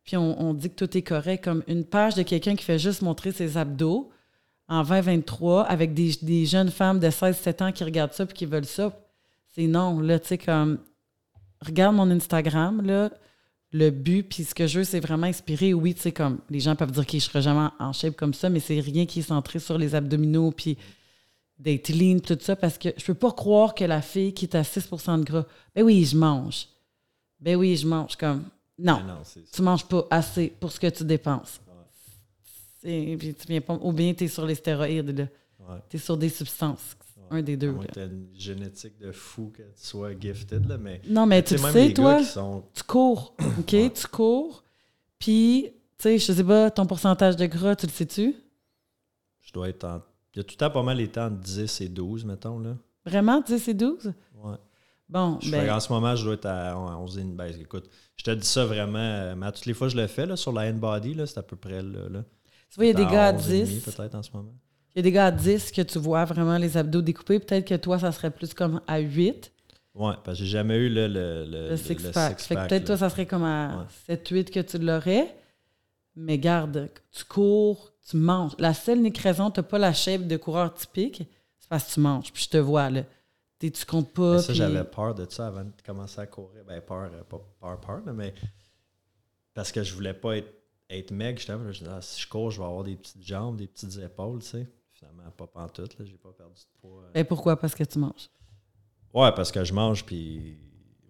puis 0.03 0.15
on, 0.15 0.53
dit 0.53 0.69
que 0.69 0.85
tout 0.85 0.97
est 0.97 1.01
correct, 1.01 1.43
comme 1.43 1.63
une 1.67 1.83
page 1.83 2.15
de 2.15 2.23
quelqu'un 2.23 2.55
qui 2.55 2.63
fait 2.63 2.79
juste 2.79 3.01
montrer 3.01 3.33
ses 3.33 3.57
abdos 3.57 4.09
en 4.69 4.83
2023 4.83 5.63
avec 5.63 5.93
des, 5.93 6.13
des 6.21 6.45
jeunes 6.45 6.69
femmes 6.71 6.99
de 6.99 7.07
16-17 7.07 7.63
ans 7.63 7.71
qui 7.73 7.83
regardent 7.83 8.13
ça 8.13 8.25
puis 8.25 8.33
qui 8.33 8.45
veulent 8.45 8.65
ça. 8.65 8.97
C'est 9.49 9.67
non, 9.67 9.99
là, 9.99 10.17
tu 10.19 10.29
sais, 10.29 10.37
comme, 10.37 10.79
regarde 11.65 11.95
mon 11.95 12.09
Instagram, 12.09 12.81
là, 12.85 13.09
le 13.71 13.89
but, 13.89 14.23
puis 14.23 14.43
ce 14.43 14.55
que 14.55 14.65
je 14.65 14.79
veux, 14.79 14.85
c'est 14.85 14.99
vraiment 14.99 15.27
inspirer. 15.27 15.73
Oui, 15.73 15.93
tu 15.93 16.01
sais, 16.01 16.11
comme, 16.11 16.39
les 16.49 16.59
gens 16.59 16.75
peuvent 16.75 16.91
dire 16.91 17.05
que 17.05 17.13
je 17.13 17.23
serai 17.23 17.41
jamais 17.41 17.67
en 17.79 17.93
shape 17.93 18.15
comme 18.15 18.33
ça, 18.33 18.49
mais 18.49 18.59
c'est 18.59 18.79
rien 18.79 19.05
qui 19.05 19.19
est 19.19 19.23
centré 19.23 19.59
sur 19.59 19.77
les 19.77 19.93
abdominaux, 19.95 20.51
puis 20.51 20.77
d'être 21.59 21.89
lean, 21.89 22.19
tout 22.19 22.37
ça, 22.39 22.55
parce 22.55 22.77
que 22.77 22.89
je 22.95 23.03
peux 23.03 23.13
pas 23.13 23.31
croire 23.31 23.73
que 23.73 23.83
la 23.83 24.01
fille 24.01 24.33
qui 24.33 24.45
est 24.45 24.55
à 24.55 24.61
6% 24.61 25.19
de 25.19 25.23
gras, 25.23 25.45
ben 25.75 25.83
oui, 25.83 26.05
je 26.05 26.15
mange. 26.15 26.67
Ben 27.39 27.55
oui, 27.55 27.75
je 27.75 27.87
mange, 27.87 28.15
comme, 28.15 28.45
non, 28.79 28.99
Mais 28.99 29.13
non, 29.13 29.21
tu 29.51 29.61
manges 29.61 29.85
pas 29.85 30.07
assez 30.11 30.47
pour 30.59 30.71
ce 30.71 30.79
que 30.79 30.87
tu 30.87 31.03
dépenses. 31.03 31.59
Puis 32.81 33.35
tu 33.39 33.47
viens 33.47 33.61
pas, 33.61 33.77
ou 33.81 33.91
bien 33.91 34.13
tu 34.13 34.25
es 34.25 34.27
sur 34.27 34.45
les 34.45 34.55
stéroïdes, 34.55 35.17
là. 35.17 35.27
Ouais. 35.59 35.79
Tu 35.89 35.97
es 35.97 35.99
sur 35.99 36.15
des 36.15 36.29
substances. 36.29 36.95
Un 37.29 37.41
des 37.41 37.57
deux. 37.57 37.73
Que 37.73 37.85
t'aies 37.87 38.05
une 38.05 38.27
génétique 38.33 38.97
de 38.99 39.11
fou 39.11 39.51
que 39.53 39.61
tu 39.63 39.69
sois 39.75 40.17
gifted, 40.17 40.65
là, 40.67 40.77
mais. 40.77 41.01
Non, 41.09 41.25
mais 41.25 41.43
tu 41.43 41.57
sais, 41.57 41.71
sais, 41.71 41.93
toi, 41.93 42.23
sont. 42.23 42.63
tu 42.73 42.83
cours, 42.83 43.35
OK? 43.59 43.73
Ouais. 43.73 43.91
Tu 43.93 44.07
cours, 44.07 44.63
puis, 45.19 45.69
tu 45.97 46.03
sais, 46.03 46.17
je 46.19 46.31
sais 46.31 46.43
pas, 46.43 46.71
ton 46.71 46.85
pourcentage 46.85 47.35
de 47.35 47.45
gras, 47.45 47.75
tu 47.75 47.85
le 47.85 47.91
sais-tu? 47.91 48.35
Je 49.41 49.51
dois 49.53 49.69
être 49.69 49.83
en. 49.83 50.01
Il 50.33 50.37
y 50.37 50.41
a 50.41 50.43
tout 50.43 50.53
le 50.53 50.57
temps 50.57 50.69
pas 50.69 50.83
mal 50.83 50.97
les 50.97 51.07
temps 51.09 51.25
entre 51.25 51.39
10 51.39 51.81
et 51.81 51.89
12, 51.89 52.23
mettons, 52.25 52.59
là. 52.59 52.77
Vraiment, 53.05 53.41
10 53.41 53.67
et 53.69 53.73
12? 53.73 54.13
Ouais. 54.35 54.55
Bon, 55.09 55.39
Je 55.41 55.49
ben, 55.51 55.61
fais- 55.65 55.71
en 55.71 55.79
ce 55.79 55.91
moment, 55.91 56.15
je 56.15 56.23
dois 56.25 56.33
être 56.33 56.45
à 56.45 56.77
11 56.77 57.17
et 57.17 57.21
demi. 57.21 57.33
Ben, 57.33 57.53
écoute, 57.59 57.89
je 58.17 58.23
te 58.25 58.31
dis 58.31 58.45
ça 58.47 58.65
vraiment, 58.65 58.99
euh, 58.99 59.35
mais 59.35 59.45
à 59.47 59.51
toutes 59.51 59.65
les 59.65 59.73
fois 59.73 59.87
je 59.87 59.95
le 59.95 60.05
fais, 60.07 60.25
là, 60.25 60.35
sur 60.35 60.51
la 60.51 60.69
hand-body, 60.69 61.13
là, 61.13 61.25
c'est 61.25 61.37
à 61.39 61.43
peu 61.43 61.55
près 61.55 61.81
là. 61.81 62.09
là. 62.09 62.23
tu 62.69 62.75
vois, 62.75 62.85
il 62.85 62.87
y 62.89 62.91
a 62.91 62.93
des 62.93 63.05
gars 63.05 63.27
à 63.27 63.33
11 63.33 63.49
et 63.51 63.61
demi, 63.63 63.73
10. 63.75 63.81
peut-être 63.85 64.15
en 64.15 64.23
ce 64.23 64.31
moment. 64.33 64.53
Il 64.97 65.01
y 65.01 65.01
a 65.01 65.03
des 65.03 65.11
gars 65.11 65.27
à 65.27 65.31
10 65.31 65.71
que 65.71 65.83
tu 65.83 65.99
vois 65.99 66.25
vraiment 66.25 66.57
les 66.57 66.75
abdos 66.75 67.03
découpés. 67.03 67.37
Peut-être 67.37 67.67
que 67.67 67.75
toi, 67.75 67.99
ça 67.99 68.11
serait 68.11 68.31
plus 68.31 68.55
comme 68.55 68.81
à 68.87 68.97
8, 68.97 69.53
Ouais, 69.93 70.13
parce 70.23 70.39
que 70.39 70.43
j'ai 70.43 70.49
jamais 70.49 70.75
eu 70.75 70.89
le, 70.89 71.07
le, 71.07 71.45
le, 71.45 71.69
le 71.69 71.77
six-pack. 71.77 72.39
fait 72.39 72.55
que 72.55 72.67
peut-être 72.67 72.85
toi, 72.85 72.97
ça 72.97 73.09
serait 73.11 73.27
comme 73.27 73.43
à 73.43 73.85
Ouais. 74.09 74.15
7-8 74.15 74.49
que 74.49 74.59
tu 74.59 74.79
l'aurais. 74.79 75.35
Mais 76.15 76.39
garde, 76.39 76.89
tu 77.11 77.23
cours, 77.25 77.91
tu 78.09 78.17
manges. 78.17 78.53
La 78.57 78.73
seule 78.73 78.97
unique 78.97 79.19
raison, 79.19 79.51
tu 79.51 79.59
n'as 79.59 79.63
pas 79.63 79.77
la 79.77 79.93
shape 79.93 80.25
de 80.25 80.35
coureur 80.37 80.73
typique, 80.73 81.23
c'est 81.59 81.69
parce 81.69 81.83
que 81.89 81.93
tu 81.93 81.99
manges. 81.99 82.33
Puis 82.33 82.43
je 82.45 82.49
te 82.49 82.57
vois, 82.57 82.89
là. 82.89 83.03
Tu 83.59 83.71
comptes 83.87 84.13
pas. 84.13 84.33
Mais 84.33 84.39
ça, 84.39 84.47
puis- 84.47 84.55
j'avais 84.55 84.83
peur 84.83 85.13
de 85.13 85.27
ça 85.29 85.45
avant 85.47 85.63
de 85.63 85.71
commencer 85.85 86.21
à 86.21 86.25
courir. 86.25 86.63
Ben, 86.67 86.81
peur, 86.81 87.11
euh, 87.13 87.23
pas 87.23 87.39
peur, 87.59 87.79
peur, 87.81 88.01
mais 88.15 88.33
parce 89.53 89.71
que 89.71 89.83
je 89.83 89.93
voulais 89.93 90.13
pas 90.15 90.37
être, 90.37 90.51
être 90.89 91.11
maigre. 91.11 91.39
Je 91.39 91.79
disais, 91.79 91.85
ah, 91.91 92.01
si 92.01 92.19
je 92.21 92.27
cours, 92.27 92.49
je 92.49 92.59
vais 92.59 92.65
avoir 92.67 92.83
des 92.83 92.95
petites 92.95 93.23
jambes, 93.25 93.57
des 93.57 93.67
petites 93.67 93.97
épaules, 93.97 94.41
tu 94.41 94.47
sais. 94.49 94.67
Finalement, 94.97 95.29
pas 95.31 95.47
pantoute, 95.47 95.97
là, 95.99 96.05
j'ai 96.05 96.17
pas 96.17 96.31
perdu 96.33 96.53
de 96.61 96.79
poids. 96.81 97.03
euh. 97.03 97.11
Ben, 97.13 97.23
pourquoi? 97.25 97.59
Parce 97.59 97.75
que 97.75 97.83
tu 97.83 97.99
manges? 97.99 98.29
Ouais, 99.13 99.31
parce 99.35 99.51
que 99.51 99.63
je 99.63 99.73
mange, 99.73 100.03
puis 100.05 100.57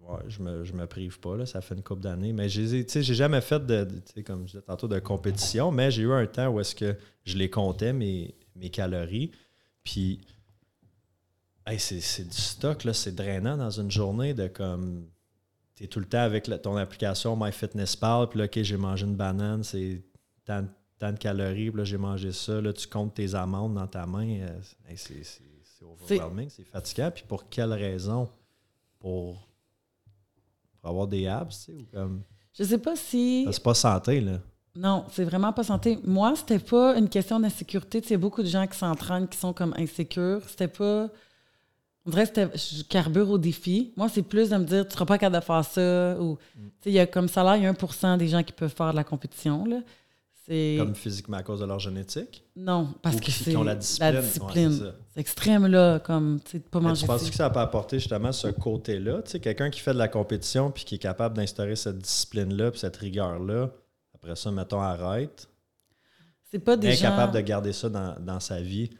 ouais, 0.02 0.20
je, 0.28 0.42
me, 0.42 0.64
je 0.64 0.72
me 0.74 0.86
prive 0.86 1.18
pas, 1.20 1.36
là, 1.36 1.46
ça 1.46 1.60
fait 1.62 1.74
une 1.74 1.82
couple 1.82 2.02
d'années. 2.02 2.32
Mais 2.34 2.48
j'ai 2.50 2.84
tu 2.84 2.92
sais, 2.92 3.02
j'ai 3.02 3.14
jamais 3.14 3.40
fait 3.40 3.64
de, 3.64 3.84
de- 3.84 3.98
tu 4.00 4.12
sais, 4.14 4.22
comme 4.22 4.42
je 4.46 4.52
disais 4.52 4.62
tantôt, 4.62 4.88
de 4.88 4.98
compétition, 4.98 5.70
mais 5.70 5.90
j'ai 5.90 6.02
eu 6.02 6.12
un 6.12 6.26
temps 6.26 6.48
où 6.48 6.60
est-ce 6.60 6.74
que 6.74 6.96
je 7.24 7.36
les 7.38 7.48
comptais, 7.48 7.92
mes, 7.94 8.34
mes 8.56 8.68
calories. 8.70 9.30
Puis, 9.84 10.20
hey, 11.66 11.78
c'est 11.78 12.24
du 12.28 12.36
stock, 12.36 12.84
là, 12.84 12.92
c'est 12.92 13.14
drainant 13.14 13.56
dans 13.56 13.70
une 13.70 13.90
journée 13.90 14.34
de 14.34 14.48
comme. 14.48 15.06
Tu 15.76 15.84
es 15.84 15.86
tout 15.86 16.00
le 16.00 16.06
temps 16.06 16.18
avec 16.22 16.46
la- 16.46 16.58
ton 16.58 16.76
application 16.76 17.36
MyFitnessPal, 17.36 18.28
puis 18.28 18.38
là, 18.40 18.44
OK, 18.46 18.62
j'ai 18.62 18.76
mangé 18.76 19.06
une 19.06 19.16
banane, 19.16 19.62
c'est 19.62 20.02
tant, 20.44 20.66
tant 20.98 21.12
de 21.12 21.18
calories, 21.18 21.70
puis 21.70 21.78
là, 21.78 21.84
j'ai 21.84 21.96
mangé 21.98 22.32
ça, 22.32 22.60
là, 22.60 22.72
tu 22.72 22.86
comptes 22.88 23.14
tes 23.14 23.34
amandes 23.34 23.74
dans 23.74 23.86
ta 23.86 24.04
main. 24.06 24.40
euh, 24.40 24.60
hey, 24.88 24.96
c'est 24.96 25.22
c'est- 25.24 25.42
c'est 25.62 25.84
overwhelming, 25.84 26.48
c'est 26.50 26.64
fatigant. 26.64 27.10
Puis 27.14 27.24
pour 27.28 27.48
quelle 27.48 27.72
raison? 27.72 28.28
Pour, 28.98 29.46
pour 30.80 30.90
avoir 30.90 31.06
des 31.06 31.26
abs, 31.26 31.50
tu 31.50 31.56
sais, 31.56 31.72
ou 31.72 31.86
comme? 31.92 32.22
Je 32.52 32.64
sais 32.64 32.78
pas 32.78 32.96
si. 32.96 33.46
C'est 33.50 33.62
pas 33.62 33.74
santé, 33.74 34.20
là. 34.20 34.40
Non, 34.74 35.04
c'est 35.10 35.24
vraiment 35.24 35.52
pas 35.52 35.64
santé. 35.64 35.98
Moi, 36.04 36.34
c'était 36.36 36.58
pas 36.58 36.96
une 36.96 37.08
question 37.08 37.38
d'insécurité. 37.40 38.00
Tu 38.00 38.08
sais, 38.08 38.14
il 38.14 38.16
y 38.16 38.20
a 38.20 38.20
beaucoup 38.20 38.42
de 38.42 38.48
gens 38.48 38.66
qui 38.66 38.76
s'entraînent 38.76 39.28
qui 39.28 39.38
sont 39.38 39.52
comme 39.52 39.74
insécures. 39.76 40.40
C'était 40.48 40.68
pas. 40.68 41.08
On 42.06 42.10
dirait 42.10 42.26
que 42.28 42.34
c'était- 42.34 42.56
je 42.78 42.82
carbure 42.84 43.28
au 43.30 43.38
défi. 43.38 43.92
Moi, 43.96 44.08
c'est 44.08 44.22
plus 44.22 44.50
de 44.50 44.56
me 44.56 44.64
dire, 44.64 44.86
tu 44.86 44.94
seras 44.94 45.04
pas 45.04 45.18
capable 45.18 45.40
de 45.42 45.46
faire 45.46 45.64
ça. 45.64 46.20
Ou, 46.20 46.38
tu 46.54 46.60
sais, 46.80 46.90
il 46.90 46.92
y 46.92 46.98
a 46.98 47.06
comme 47.06 47.28
ça, 47.28 47.42
là, 47.42 47.56
il 47.56 47.62
y 47.64 47.66
a 47.66 47.70
1 47.72 48.16
des 48.16 48.28
gens 48.28 48.42
qui 48.42 48.52
peuvent 48.52 48.74
faire 48.74 48.90
de 48.92 48.96
la 48.96 49.04
compétition. 49.04 49.64
Là. 49.64 49.80
Comme 50.48 50.94
physiquement 50.94 51.36
à 51.36 51.42
cause 51.42 51.60
de 51.60 51.66
leur 51.66 51.78
génétique? 51.78 52.42
Non, 52.56 52.94
parce 53.02 53.16
Ou 53.16 53.20
que 53.20 53.30
c'est 53.30 53.52
la 53.52 53.74
discipline? 53.74 54.14
Ouais, 54.14 54.22
discipline. 54.22 54.92
c'est 55.12 55.20
extrême, 55.20 55.66
là, 55.66 55.98
comme, 55.98 56.40
tu 56.42 56.52
sais, 56.52 56.58
de 56.60 56.64
pas 56.64 56.80
Mais 56.80 56.88
manger 56.88 57.02
tu 57.02 57.06
penses 57.06 57.28
que 57.28 57.36
ça 57.36 57.50
peut 57.50 57.60
apporter 57.60 57.98
justement 57.98 58.32
ce 58.32 58.48
côté-là? 58.48 59.20
Tu 59.22 59.32
sais, 59.32 59.40
quelqu'un 59.40 59.68
qui 59.68 59.80
fait 59.80 59.92
de 59.92 59.98
la 59.98 60.08
compétition 60.08 60.70
puis 60.70 60.84
qui 60.84 60.94
est 60.94 60.98
capable 60.98 61.36
d'instaurer 61.36 61.76
cette 61.76 61.98
discipline-là 61.98 62.70
puis 62.70 62.80
cette 62.80 62.96
rigueur-là, 62.96 63.70
après 64.14 64.36
ça, 64.36 64.50
mettons, 64.50 64.80
arrête. 64.80 65.50
C'est 66.50 66.60
pas 66.60 66.78
des 66.78 66.92
gens... 66.92 67.08
Incapable 67.08 67.34
de 67.34 67.40
garder 67.40 67.72
ça 67.74 67.90
dans, 67.90 68.16
dans 68.18 68.40
sa 68.40 68.62
vie. 68.62 68.88
Tu 68.88 68.96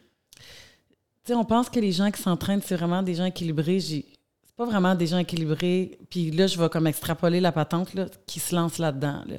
sais, 1.25 1.35
on 1.35 1.47
pense 1.47 1.71
que 1.71 1.81
les 1.81 1.93
gens 1.93 2.11
qui 2.11 2.21
s'entraînent, 2.21 2.61
c'est 2.63 2.77
vraiment 2.77 3.03
des 3.03 3.15
gens 3.15 3.25
équilibrés. 3.25 3.81
C'est 3.81 4.05
pas 4.55 4.67
vraiment 4.67 4.95
des 4.95 5.07
gens 5.07 5.19
équilibrés. 5.19 5.99
Puis 6.11 6.31
là, 6.31 6.47
je 6.47 6.61
vais 6.61 6.69
comme 6.69 6.87
extrapoler 6.87 7.41
la 7.41 7.53
patente 7.53 7.95
là, 7.95 8.05
qui 8.27 8.39
se 8.39 8.55
lance 8.55 8.77
là-dedans. 8.77 9.25
là. 9.27 9.37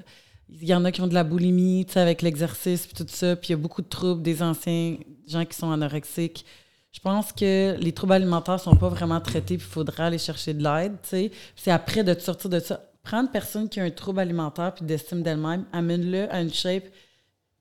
Il 0.51 0.67
y 0.67 0.73
en 0.73 0.83
a 0.85 0.91
qui 0.91 1.01
ont 1.01 1.07
de 1.07 1.13
la 1.13 1.23
boulimie, 1.23 1.85
tu 1.85 1.93
sais, 1.93 1.99
avec 1.99 2.21
l'exercice, 2.21 2.87
puis 2.87 2.95
tout 2.95 3.05
ça. 3.09 3.35
Puis 3.35 3.49
il 3.49 3.51
y 3.51 3.53
a 3.53 3.57
beaucoup 3.57 3.81
de 3.81 3.87
troubles, 3.87 4.21
des 4.21 4.41
anciens 4.41 4.97
gens 5.27 5.45
qui 5.45 5.55
sont 5.55 5.71
anorexiques. 5.71 6.45
Je 6.91 6.99
pense 6.99 7.31
que 7.31 7.75
les 7.79 7.91
troubles 7.91 8.13
alimentaires 8.13 8.59
sont 8.59 8.75
pas 8.75 8.89
vraiment 8.89 9.21
traités, 9.21 9.57
puis 9.57 9.67
il 9.67 9.71
faudra 9.71 10.07
aller 10.07 10.17
chercher 10.17 10.53
de 10.55 10.63
l'aide, 10.63 10.93
tu 11.03 11.09
sais. 11.09 11.31
C'est 11.55 11.71
après 11.71 12.03
de 12.03 12.13
te 12.15 12.21
sortir 12.21 12.49
de 12.49 12.59
ça. 12.59 12.83
Prendre 13.03 13.25
une 13.27 13.31
personne 13.31 13.69
qui 13.69 13.79
a 13.79 13.83
un 13.83 13.91
trouble 13.91 14.19
alimentaire 14.19 14.73
puis 14.73 14.85
d'estime 14.85 15.21
d'elle-même, 15.21 15.65
amène-le 15.71 16.31
à 16.33 16.41
une 16.41 16.51
shape. 16.51 16.85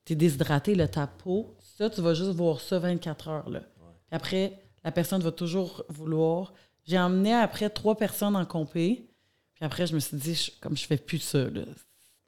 Tu 0.03 0.13
es 0.13 0.15
déshydraté, 0.15 0.73
là, 0.75 0.87
ta 0.87 1.05
peau. 1.07 1.55
Ça, 1.77 1.89
tu 1.89 2.01
vas 2.01 2.13
juste 2.15 2.31
voir 2.31 2.59
ça 2.59 2.79
24 2.79 3.27
heures. 3.27 3.49
Là. 3.49 3.59
Puis 3.59 4.15
après, 4.15 4.59
la 4.83 4.91
personne 4.91 5.21
va 5.21 5.31
toujours 5.31 5.83
vouloir. 5.89 6.53
J'ai 6.85 6.97
emmené 6.99 7.33
après 7.33 7.69
trois 7.69 7.95
personnes 7.95 8.35
en 8.35 8.45
compé. 8.45 9.05
Puis 9.53 9.63
après, 9.65 9.85
je 9.85 9.93
me 9.93 9.99
suis 9.99 10.17
dit, 10.17 10.33
je- 10.33 10.51
comme 10.59 10.75
je 10.75 10.85
fais 10.85 10.97
plus 10.97 11.19
ça. 11.19 11.43
Là. 11.49 11.61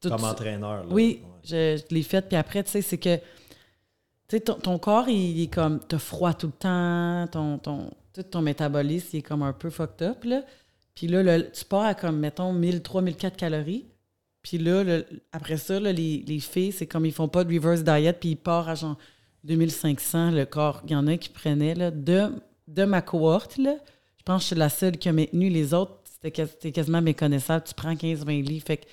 Tout 0.02 0.10
Comme 0.10 0.24
entraîneur. 0.24 0.84
là. 0.84 0.90
oui, 0.90 1.22
Ouais. 1.24 1.30
je, 1.44 1.82
je 1.90 1.94
l'ai 1.96 2.04
fait. 2.04 2.28
Puis 2.28 2.36
après, 2.38 2.64
tu 2.64 2.72
sais, 2.72 2.82
c'est 2.82 2.98
que 2.98 3.16
tu 3.18 3.24
sais, 4.38 4.40
ton, 4.40 4.56
ton 4.56 4.78
corps, 4.80 5.10
il, 5.10 5.44
est 5.44 5.48
comme, 5.54 5.80
t'as 5.80 5.98
froid 6.00 6.34
tout 6.34 6.48
le 6.48 6.54
temps, 6.54 7.28
ton, 7.32 7.58
ton, 7.58 7.92
tout 8.14 8.24
ton 8.24 8.42
métabolisme, 8.42 9.10
il 9.14 9.18
est 9.20 9.22
comme 9.22 9.44
un 9.44 9.54
peu 9.54 9.70
fucked 9.70 10.02
up, 10.08 10.24
là. 10.24 10.44
Puis 10.96 11.08
là, 11.08 11.22
le- 11.24 11.52
tu 11.52 11.66
pars 11.66 11.84
à 11.86 11.94
comme, 11.96 12.18
mettons, 12.20 12.52
1003, 12.54 13.02
1004 13.02 13.36
calories. 13.38 13.86
Puis 14.42 14.58
là, 14.58 14.84
le- 14.84 15.06
après 15.32 15.58
ça, 15.58 15.80
là, 15.80 15.92
les, 15.92 16.24
les 16.26 16.40
filles, 16.40 16.72
c'est 16.72 16.88
comme, 16.88 17.06
ils 17.06 17.12
font 17.14 17.28
pas 17.28 17.44
de 17.44 17.54
reverse 17.54 17.84
diet, 17.84 18.14
puis 18.20 18.30
ils 18.30 18.36
partent 18.38 18.70
à 18.70 18.76
genre 18.76 18.98
2500, 19.46 20.32
le 20.32 20.46
corps. 20.46 20.82
Il 20.86 20.92
y 20.92 20.96
en 20.96 21.08
a 21.08 21.18
qui 21.18 21.30
prenaient, 21.30 21.76
là, 21.76 21.92
de, 21.92 22.32
de 22.68 22.84
ma 22.86 23.02
cohorte, 23.02 23.58
là. 23.58 23.76
Je 24.18 24.24
pense 24.24 24.38
que 24.38 24.42
je 24.44 24.48
suis 24.48 24.56
la 24.56 24.70
seule 24.70 24.98
qui 24.98 25.10
a 25.10 25.14
maintenu. 25.14 25.50
Les 25.50 25.74
autres, 25.74 26.00
c'était 26.06 26.32
quas- 26.32 26.48
c'était 26.48 26.72
quasiment 26.72 27.02
méconnaissable. 27.02 27.64
Tu 27.68 27.74
prends 27.74 27.96
15-20 27.96 28.42
livres, 28.44 28.66
fait 28.66 28.78
que, 28.78 28.86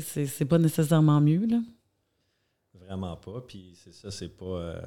c'est- 0.00 0.26
c'est 0.26 0.44
pas 0.44 0.58
nécessairement 0.58 1.20
mieux, 1.20 1.46
là. 1.46 1.60
Vraiment 2.86 3.16
pas. 3.16 3.40
Puis 3.46 3.76
c'est 3.82 3.94
ça, 3.94 4.10
c'est 4.10 4.28
pas. 4.28 4.44
euh, 4.44 4.80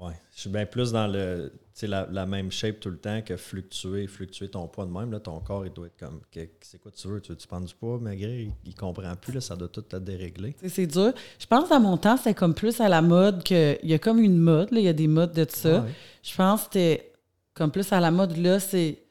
Ouais. 0.00 0.12
Je 0.32 0.42
suis 0.42 0.50
bien 0.50 0.64
plus 0.64 0.92
dans 0.92 1.08
le, 1.08 1.52
la, 1.82 2.06
la 2.08 2.24
même 2.24 2.52
shape 2.52 2.78
tout 2.78 2.88
le 2.88 2.98
temps 2.98 3.20
que 3.20 3.36
fluctuer, 3.36 4.06
fluctuer 4.06 4.48
ton 4.48 4.68
poids 4.68 4.86
de 4.86 4.92
même. 4.92 5.10
Là, 5.10 5.18
ton 5.18 5.40
corps, 5.40 5.66
il 5.66 5.72
doit 5.72 5.88
être 5.88 5.96
comme, 5.98 6.20
c'est 6.60 6.80
quoi 6.80 6.92
tu 6.92 7.08
veux? 7.08 7.20
Tu 7.20 7.32
veux 7.32 7.36
tu 7.36 7.48
prendre 7.48 7.66
du 7.66 7.74
poids, 7.74 7.98
maigrir? 7.98 8.42
Il, 8.42 8.52
il 8.64 8.74
comprend 8.76 9.16
plus, 9.16 9.32
là, 9.32 9.40
ça 9.40 9.56
doit 9.56 9.66
tout 9.66 9.82
te 9.82 9.96
dérégler. 9.96 10.54
C'est 10.68 10.86
dur. 10.86 11.12
Je 11.40 11.46
pense 11.46 11.72
à 11.72 11.80
mon 11.80 11.96
temps, 11.96 12.16
c'est 12.16 12.32
comme 12.32 12.54
plus 12.54 12.80
à 12.80 12.88
la 12.88 13.02
mode 13.02 13.42
que, 13.42 13.76
il 13.82 13.88
y 13.90 13.94
a 13.94 13.98
comme 13.98 14.20
une 14.20 14.38
mode, 14.38 14.70
là, 14.70 14.78
il 14.78 14.84
y 14.84 14.88
a 14.88 14.92
des 14.92 15.08
modes 15.08 15.32
de 15.32 15.44
ça. 15.50 15.80
Ouais. 15.82 15.90
Je 16.22 16.36
pense 16.36 16.60
que 16.60 16.64
c'était 16.74 17.12
comme 17.54 17.72
plus 17.72 17.92
à 17.92 17.98
la 17.98 18.12
mode, 18.12 18.36
là, 18.36 18.60
c'est, 18.60 19.02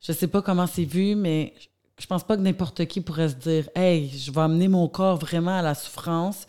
je 0.00 0.12
sais 0.12 0.28
pas 0.28 0.40
comment 0.40 0.66
c'est 0.66 0.86
vu, 0.86 1.16
mais 1.16 1.52
je 1.98 2.06
pense 2.06 2.24
pas 2.24 2.36
que 2.36 2.42
n'importe 2.42 2.84
qui 2.86 3.00
pourrait 3.00 3.28
se 3.30 3.34
dire, 3.34 3.68
hey, 3.74 4.08
je 4.08 4.30
vais 4.30 4.40
amener 4.40 4.68
mon 4.68 4.88
corps 4.88 5.16
vraiment 5.18 5.58
à 5.58 5.62
la 5.62 5.74
souffrance 5.74 6.46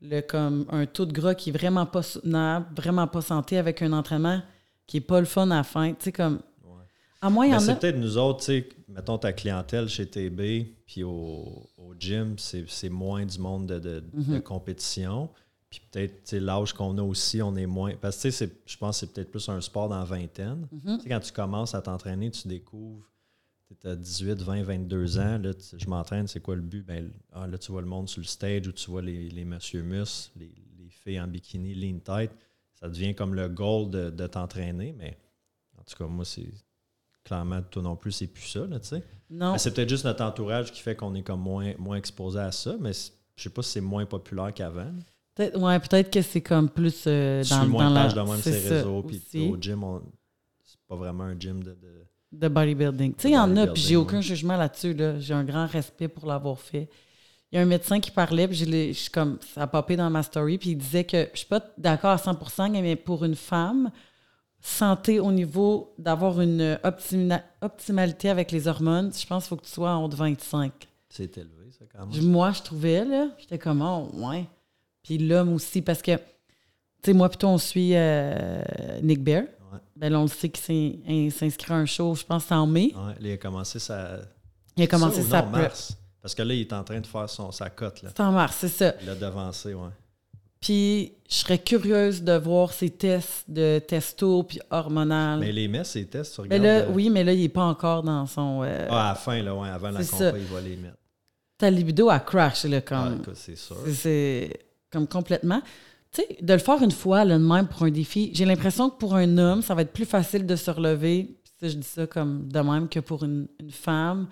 le, 0.00 0.20
comme 0.20 0.64
un 0.70 0.86
taux 0.86 1.06
de 1.06 1.12
gras 1.12 1.34
qui 1.34 1.50
est 1.50 1.52
vraiment 1.52 1.84
pas 1.86 2.02
soutenable, 2.02 2.66
vraiment 2.76 3.06
pas 3.06 3.20
santé 3.20 3.58
avec 3.58 3.82
un 3.82 3.92
entraînement 3.92 4.40
qui 4.86 4.98
est 4.98 5.00
pas 5.02 5.18
le 5.20 5.26
fun 5.26 5.50
à 5.50 5.56
la 5.56 5.62
fin. 5.64 5.90
Tu 5.90 5.96
sais, 6.04 6.12
comme. 6.12 6.40
Ouais. 6.64 6.82
À 7.20 7.28
moins, 7.30 7.48
Ben, 7.48 7.54
en 7.54 7.56
a. 7.56 7.60
c'est 7.60 7.78
peut-être 7.80 7.98
nous 7.98 8.16
autres, 8.16 8.40
tu 8.40 8.44
sais, 8.46 8.68
mettons 8.88 9.18
ta 9.18 9.32
clientèle 9.32 9.88
chez 9.88 10.06
TB, 10.06 10.40
puis 10.86 11.02
au, 11.02 11.68
au 11.76 11.94
gym, 11.98 12.38
c'est 12.38 12.64
c'est 12.68 12.88
moins 12.88 13.26
du 13.26 13.38
monde 13.38 13.66
de, 13.66 13.78
de- 13.80 14.04
Mhm. 14.14 14.34
de 14.34 14.38
compétition. 14.38 15.28
Puis 15.68 15.82
peut-être, 15.90 16.14
tu 16.22 16.30
sais, 16.30 16.40
l'âge 16.40 16.72
qu'on 16.72 16.96
a 16.96 17.02
aussi, 17.02 17.42
on 17.42 17.54
est 17.56 17.66
moins. 17.66 17.92
Parce 18.00 18.16
que, 18.16 18.22
tu 18.22 18.30
sais, 18.30 18.46
c'est- 18.46 18.62
je 18.64 18.76
pense 18.78 19.00
que 19.00 19.06
c'est 19.06 19.12
peut-être 19.12 19.30
plus 19.30 19.46
un 19.50 19.60
sport 19.60 19.88
dans 19.90 19.98
la 19.98 20.04
vingtaine. 20.04 20.66
Mhm. 20.72 20.96
Tu 20.98 21.02
sais, 21.02 21.08
quand 21.10 21.20
tu 21.20 21.32
commences 21.32 21.74
à 21.74 21.82
t'entraîner, 21.82 22.30
tu 22.30 22.46
découvres, 22.48 23.04
tu 23.74 23.86
as 23.88 23.96
18, 23.96 24.40
20, 24.42 24.62
22 24.62 25.18
ans, 25.18 25.38
là, 25.38 25.54
tu- 25.54 25.78
je 25.78 25.88
m'entraîne, 25.88 26.26
c'est 26.26 26.40
quoi 26.40 26.56
le 26.56 26.62
but? 26.62 26.84
Ben, 26.86 27.10
ah, 27.32 27.46
là, 27.46 27.58
tu 27.58 27.70
vois 27.72 27.80
le 27.82 27.86
monde 27.88 28.08
sur 28.08 28.20
le 28.20 28.26
stage 28.26 28.66
ou 28.68 28.72
tu 28.72 28.90
vois 28.90 29.02
les, 29.02 29.28
les 29.28 29.44
monsieur 29.44 29.82
mus, 29.82 30.30
les, 30.36 30.52
les 30.78 30.88
filles 30.90 31.20
en 31.20 31.26
bikini, 31.28 31.74
lean 31.74 31.98
tight. 31.98 32.30
Ça 32.74 32.88
devient 32.88 33.14
comme 33.14 33.34
le 33.34 33.48
goal 33.48 33.90
de, 33.90 34.10
de 34.10 34.26
t'entraîner, 34.26 34.94
mais 34.96 35.18
en 35.78 35.82
tout 35.82 35.96
cas, 35.96 36.06
moi, 36.06 36.24
c'est 36.24 36.48
clairement, 37.24 37.60
toi 37.62 37.82
non 37.82 37.96
plus, 37.96 38.12
c'est 38.12 38.26
plus 38.28 38.46
ça, 38.46 38.66
tu 38.66 38.78
sais. 38.82 39.02
Non. 39.30 39.58
C'est 39.58 39.74
peut-être 39.74 39.88
juste 39.90 40.04
notre 40.04 40.24
entourage 40.24 40.72
qui 40.72 40.80
fait 40.80 40.96
qu'on 40.96 41.14
est 41.14 41.22
comme 41.22 41.40
moins, 41.40 41.74
moins 41.78 41.96
exposé 41.96 42.38
à 42.38 42.52
ça, 42.52 42.76
mais 42.80 42.92
je 43.36 43.42
sais 43.42 43.50
pas 43.50 43.62
si 43.62 43.72
c'est 43.72 43.80
moins 43.82 44.06
populaire 44.06 44.54
qu'avant. 44.54 44.90
Peut-être, 45.34 45.58
ouais, 45.60 45.78
peut-être 45.78 46.10
que 46.10 46.22
c'est 46.22 46.40
comme 46.40 46.70
plus 46.70 47.04
euh, 47.06 47.42
Je 47.44 47.50
dans, 47.50 47.60
suis 47.62 47.70
moins 47.70 47.90
dans 47.92 48.08
de 48.08 48.16
la. 48.16 48.24
de 48.24 48.30
même 48.30 48.40
ça 48.40 48.50
réseaux, 48.50 49.02
puis 49.02 49.48
au 49.50 49.56
gym, 49.60 49.84
on- 49.84 50.02
c'est 50.64 50.80
pas 50.88 50.96
vraiment 50.96 51.24
un 51.24 51.38
gym 51.38 51.62
de... 51.62 51.72
de- 51.72 52.04
de 52.32 52.48
bodybuilding. 52.48 53.14
Tu 53.14 53.22
sais, 53.22 53.28
il 53.30 53.34
y 53.34 53.38
en 53.38 53.56
a, 53.56 53.66
puis 53.66 53.82
j'ai 53.82 53.96
aucun 53.96 54.16
ouais. 54.16 54.22
jugement 54.22 54.56
là-dessus. 54.56 54.94
Là. 54.94 55.18
J'ai 55.18 55.34
un 55.34 55.44
grand 55.44 55.66
respect 55.66 56.08
pour 56.08 56.26
l'avoir 56.26 56.58
fait. 56.58 56.88
Il 57.50 57.56
y 57.56 57.58
a 57.58 57.62
un 57.62 57.66
médecin 57.66 57.98
qui 57.98 58.10
parlait, 58.10 58.46
puis 58.46 58.56
je 58.56 58.92
suis 58.92 59.10
comme, 59.10 59.38
ça 59.54 59.62
a 59.62 59.66
popé 59.66 59.96
dans 59.96 60.10
ma 60.10 60.22
story, 60.22 60.58
puis 60.58 60.70
il 60.70 60.76
disait 60.76 61.04
que 61.04 61.28
je 61.32 61.38
suis 61.38 61.46
pas 61.46 61.64
d'accord 61.78 62.10
à 62.10 62.16
100% 62.16 62.70
mais 62.82 62.94
pour 62.94 63.24
une 63.24 63.36
femme, 63.36 63.90
santé 64.60 65.20
au 65.20 65.32
niveau 65.32 65.94
d'avoir 65.98 66.40
une 66.40 66.78
optimalité 67.62 68.28
avec 68.28 68.52
les 68.52 68.68
hormones, 68.68 69.12
je 69.14 69.26
pense 69.26 69.44
qu'il 69.44 69.48
faut 69.48 69.56
que 69.56 69.64
tu 69.64 69.72
sois 69.72 69.92
en 69.92 70.04
haut 70.04 70.08
de 70.08 70.16
25. 70.16 70.72
C'est 71.08 71.38
élevé, 71.38 71.70
ça, 71.70 71.84
quand 71.90 72.06
même. 72.06 72.24
Moi, 72.24 72.52
je 72.52 72.62
trouvais, 72.62 73.04
là, 73.04 73.28
j'étais 73.38 73.58
comme, 73.58 73.82
oh, 73.82 74.10
ouais. 74.14 74.44
Puis 75.02 75.18
l'homme 75.18 75.54
aussi, 75.54 75.80
parce 75.80 76.02
que, 76.02 76.16
tu 76.16 76.22
sais, 77.02 77.12
moi, 77.14 77.28
plutôt, 77.28 77.48
on 77.48 77.58
suit 77.58 77.92
euh, 77.94 78.62
Nick 79.02 79.22
Bear. 79.22 79.44
Ouais. 79.72 79.78
Ben 79.96 80.12
là, 80.12 80.18
on 80.20 80.22
le 80.22 80.28
sait 80.28 80.48
qu'il 80.48 81.00
il 81.08 81.32
s'inscrit 81.32 81.72
à 81.72 81.76
un 81.76 81.86
show, 81.86 82.14
je 82.14 82.24
pense 82.24 82.50
en 82.50 82.66
mai. 82.66 82.92
Ouais, 82.94 83.14
il 83.20 83.32
a 83.32 83.36
commencé 83.36 83.78
sa... 83.78 84.18
Il 84.76 84.84
a 84.84 84.86
commencé 84.86 85.22
ça, 85.22 85.28
sa 85.28 85.42
non, 85.42 85.50
mars? 85.50 85.96
Parce 86.22 86.34
que 86.34 86.42
là, 86.42 86.54
il 86.54 86.60
est 86.60 86.72
en 86.72 86.84
train 86.84 87.00
de 87.00 87.06
faire 87.06 87.28
son, 87.28 87.50
sa 87.52 87.68
cote. 87.70 88.00
C'est 88.06 88.20
en 88.20 88.32
mars, 88.32 88.56
c'est 88.60 88.68
ça. 88.68 88.94
Il 89.00 89.06
l'a 89.06 89.14
devancé, 89.14 89.74
ouais. 89.74 89.88
Puis 90.60 91.12
je 91.28 91.34
serais 91.36 91.58
curieuse 91.58 92.22
de 92.22 92.32
voir 92.32 92.72
ses 92.72 92.90
tests 92.90 93.44
de 93.48 93.78
testo 93.78 94.42
puis 94.42 94.58
hormonal. 94.70 95.38
Mais 95.38 95.46
Mais, 95.46 95.52
les 95.52 95.68
met, 95.68 95.84
ses 95.84 96.04
tests, 96.06 96.34
tu 96.34 96.40
regardes... 96.40 96.62
là, 96.62 96.68
euh, 96.80 96.90
oui, 96.92 97.10
mais 97.10 97.22
là, 97.22 97.32
il 97.32 97.40
n'est 97.42 97.48
pas 97.48 97.62
encore 97.64 98.02
dans 98.02 98.26
son. 98.26 98.62
euh, 98.64 98.86
Ah, 98.90 99.06
à 99.06 99.08
la 99.10 99.14
fin, 99.14 99.40
là, 99.42 99.54
ouais, 99.54 99.68
avant 99.68 99.90
la 99.90 100.02
C'est 100.02 100.10
compa, 100.10 100.30
ça. 100.32 100.38
il 100.38 100.44
va 100.46 100.60
les 100.60 100.76
mettre. 100.76 100.96
Ta 101.58 101.70
libido 101.70 102.08
a 102.10 102.18
crash, 102.20 102.64
là, 102.64 102.78
Ah, 102.78 102.80
comme. 102.80 103.20
écoute, 103.20 103.34
c'est 103.36 103.56
sûr. 103.56 103.76
C'est 103.92 104.58
comme 104.90 105.06
complètement. 105.06 105.62
Tu 106.12 106.22
sais, 106.22 106.38
de 106.40 106.52
le 106.52 106.58
faire 106.58 106.82
une 106.82 106.90
fois, 106.90 107.24
là, 107.24 107.38
de 107.38 107.44
même, 107.44 107.68
pour 107.68 107.82
un 107.82 107.90
défi, 107.90 108.30
j'ai 108.34 108.44
l'impression 108.46 108.90
que 108.90 108.96
pour 108.98 109.14
un 109.14 109.38
homme, 109.38 109.62
ça 109.62 109.74
va 109.74 109.82
être 109.82 109.92
plus 109.92 110.06
facile 110.06 110.46
de 110.46 110.56
se 110.56 110.70
relever. 110.70 111.38
Ça, 111.60 111.68
je 111.68 111.74
dis 111.76 111.86
ça 111.86 112.06
comme 112.06 112.50
de 112.50 112.60
même 112.60 112.88
que 112.88 113.00
pour 113.00 113.24
une, 113.24 113.48
une 113.60 113.70
femme. 113.70 114.28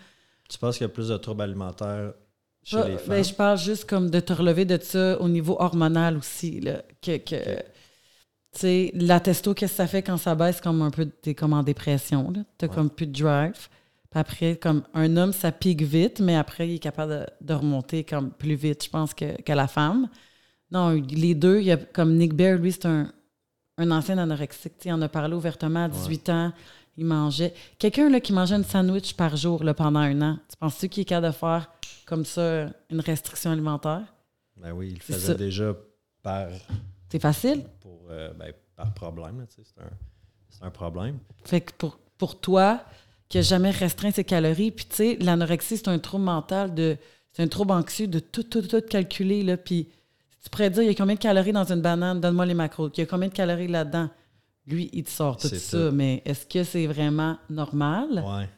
Tu 0.48 0.58
penses 0.58 0.78
qu'il 0.78 0.84
y 0.86 0.90
a 0.90 0.92
plus 0.92 1.08
de 1.08 1.16
troubles 1.16 1.42
alimentaires 1.42 2.14
chez 2.62 2.82
les 2.82 2.98
femmes? 2.98 3.16
ben, 3.16 3.24
je 3.24 3.34
parle 3.34 3.58
juste 3.58 3.84
comme 3.88 4.10
de 4.10 4.20
te 4.20 4.32
relever 4.32 4.64
de 4.64 4.78
ça 4.80 5.20
au 5.20 5.28
niveau 5.28 5.56
hormonal 5.60 6.16
aussi. 6.16 6.60
Là, 6.60 6.82
que, 7.02 7.16
que, 7.18 7.36
tu 8.52 8.60
sais, 8.60 8.90
la 8.94 9.20
testo, 9.20 9.54
qu'est-ce 9.54 9.72
que 9.72 9.76
ça 9.76 9.86
fait 9.86 10.02
quand 10.02 10.16
ça 10.16 10.34
baisse? 10.34 10.60
Comme 10.60 10.82
un 10.82 10.90
peu, 10.90 11.06
t'es 11.06 11.34
comme 11.34 11.52
en 11.52 11.62
dépression. 11.62 12.32
Tu 12.58 12.66
Ouais. 12.66 12.70
comme 12.74 12.90
plus 12.90 13.06
de 13.06 13.12
drive. 13.22 13.68
Puis 14.10 14.20
après, 14.20 14.56
comme 14.56 14.82
un 14.94 15.16
homme, 15.16 15.32
ça 15.32 15.52
pique 15.52 15.82
vite, 15.82 16.20
mais 16.20 16.36
après, 16.36 16.68
il 16.68 16.74
est 16.76 16.78
capable 16.78 17.12
de, 17.12 17.26
de 17.46 17.54
remonter 17.54 18.04
comme 18.04 18.30
plus 18.32 18.54
vite, 18.54 18.84
je 18.84 18.90
pense, 18.90 19.14
que, 19.14 19.40
que 19.42 19.52
la 19.52 19.68
femme. 19.68 20.08
Non, 20.70 20.90
les 20.90 21.34
deux, 21.34 21.60
il 21.60 21.66
y 21.66 21.72
a, 21.72 21.76
comme 21.76 22.16
Nick 22.16 22.34
Bear, 22.34 22.58
lui, 22.58 22.72
c'est 22.72 22.86
un, 22.86 23.12
un 23.78 23.90
ancien 23.90 24.18
anorexique. 24.18 24.74
Il 24.84 24.92
en 24.92 25.00
a 25.02 25.08
parlé 25.08 25.34
ouvertement 25.34 25.84
à 25.84 25.88
18 25.88 26.28
ans. 26.30 26.52
Il 26.96 27.04
mangeait. 27.04 27.52
Quelqu'un 27.78 28.08
là, 28.08 28.20
qui 28.20 28.32
mangeait 28.32 28.56
une 28.56 28.64
sandwich 28.64 29.14
par 29.14 29.36
jour 29.36 29.62
là, 29.62 29.74
pendant 29.74 30.00
un 30.00 30.22
an, 30.22 30.38
tu 30.48 30.56
penses-tu 30.56 30.88
qu'il 30.88 31.02
est 31.02 31.04
capable 31.04 31.32
de 31.34 31.38
faire 31.38 31.70
comme 32.06 32.24
ça 32.24 32.68
une 32.90 33.00
restriction 33.00 33.50
alimentaire? 33.50 34.02
Ben 34.56 34.72
oui, 34.72 34.88
il 34.88 34.94
le 34.94 35.00
faisait 35.00 35.26
ça. 35.26 35.34
déjà 35.34 35.74
par, 36.22 36.48
C'est 37.10 37.20
facile? 37.20 37.64
pour, 37.80 38.00
euh, 38.10 38.32
ben, 38.32 38.52
par 38.74 38.94
problème. 38.94 39.44
C'est 39.50 39.62
un, 39.82 39.90
c'est 40.48 40.64
un 40.64 40.70
problème. 40.70 41.18
Fait 41.44 41.60
que 41.60 41.72
pour, 41.76 41.98
pour 42.16 42.40
toi, 42.40 42.80
qui 43.28 43.36
n'a 43.36 43.42
jamais 43.42 43.70
restreint 43.70 44.10
ses 44.10 44.24
calories, 44.24 44.70
puis 44.70 44.86
tu 44.86 44.96
sais, 44.96 45.16
l'anorexie, 45.20 45.76
c'est 45.76 45.88
un 45.88 45.98
trouble 45.98 46.24
mental, 46.24 46.74
de 46.74 46.96
c'est 47.32 47.42
un 47.42 47.48
trouble 47.48 47.72
anxieux 47.72 48.06
de 48.06 48.20
tout, 48.20 48.44
tout, 48.44 48.62
tout 48.62 48.80
calculer, 48.80 49.42
là, 49.42 49.58
puis 49.58 49.88
tu 50.46 50.50
pourrais 50.50 50.70
dire, 50.70 50.84
il 50.84 50.86
y 50.86 50.90
a 50.90 50.94
combien 50.94 51.16
de 51.16 51.20
calories 51.20 51.50
dans 51.52 51.64
une 51.72 51.80
banane, 51.80 52.20
donne-moi 52.20 52.46
les 52.46 52.54
macros, 52.54 52.88
il 52.94 53.00
y 53.00 53.02
a 53.02 53.06
combien 53.06 53.26
de 53.26 53.32
calories 53.34 53.66
là-dedans? 53.66 54.08
Lui, 54.64 54.90
il 54.92 55.02
te 55.02 55.10
sort 55.10 55.36
tout 55.36 55.48
ça, 55.48 55.88
tout. 55.88 55.92
mais 55.92 56.22
est-ce 56.24 56.46
que 56.46 56.62
c'est 56.62 56.86
vraiment 56.86 57.36
normal? 57.50 58.24
Ouais. 58.24 58.48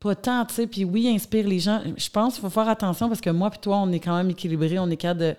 Pas 0.00 0.14
tant, 0.14 0.46
tu 0.46 0.54
sais, 0.54 0.66
puis 0.66 0.84
oui, 0.84 1.02
il 1.02 1.14
inspire 1.14 1.46
les 1.46 1.58
gens. 1.58 1.82
Je 1.98 2.08
pense 2.08 2.34
qu'il 2.34 2.42
faut 2.42 2.48
faire 2.50 2.68
attention 2.68 3.08
parce 3.08 3.20
que 3.20 3.28
moi 3.28 3.50
puis 3.50 3.58
toi, 3.60 3.76
on 3.76 3.92
est 3.92 4.00
quand 4.00 4.16
même 4.16 4.30
équilibrés, 4.30 4.78
on 4.78 4.88
est 4.88 4.96
capable 4.96 5.20
de, 5.20 5.34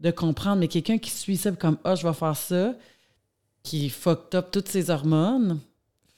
de 0.00 0.10
comprendre, 0.10 0.56
mais 0.58 0.68
quelqu'un 0.68 0.98
qui 0.98 1.10
suit 1.10 1.38
ça 1.38 1.50
comme 1.52 1.78
«Ah, 1.84 1.94
je 1.94 2.06
vais 2.06 2.12
faire 2.12 2.36
ça», 2.36 2.74
qui 3.62 3.88
fucked 3.88 4.34
up 4.34 4.48
toutes 4.52 4.68
ses 4.68 4.90
hormones, 4.90 5.60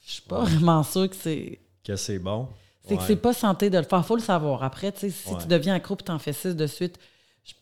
je 0.05 0.11
suis 0.13 0.21
pas 0.23 0.39
Ouais. 0.43 0.49
vraiment 0.49 0.83
sûre 0.83 1.09
que 1.09 1.15
c'est... 1.15 1.59
Que 1.85 1.95
c'est 1.95 2.19
bon. 2.19 2.47
C'est 2.87 2.95
que 2.95 2.99
Ouais. 3.01 3.05
c'est 3.07 3.15
pas 3.15 3.33
santé 3.33 3.69
de 3.69 3.77
le 3.77 3.83
faire. 3.83 4.05
faut 4.05 4.15
le 4.15 4.21
savoir. 4.21 4.63
Après, 4.63 4.91
tu 4.91 4.99
sais, 5.01 5.09
si 5.11 5.37
tu 5.37 5.47
deviens 5.47 5.75
accro 5.75 5.95
et 5.95 6.03
t'en 6.03 6.19
fais 6.19 6.33
six 6.33 6.55
de 6.55 6.67
suite, 6.67 6.97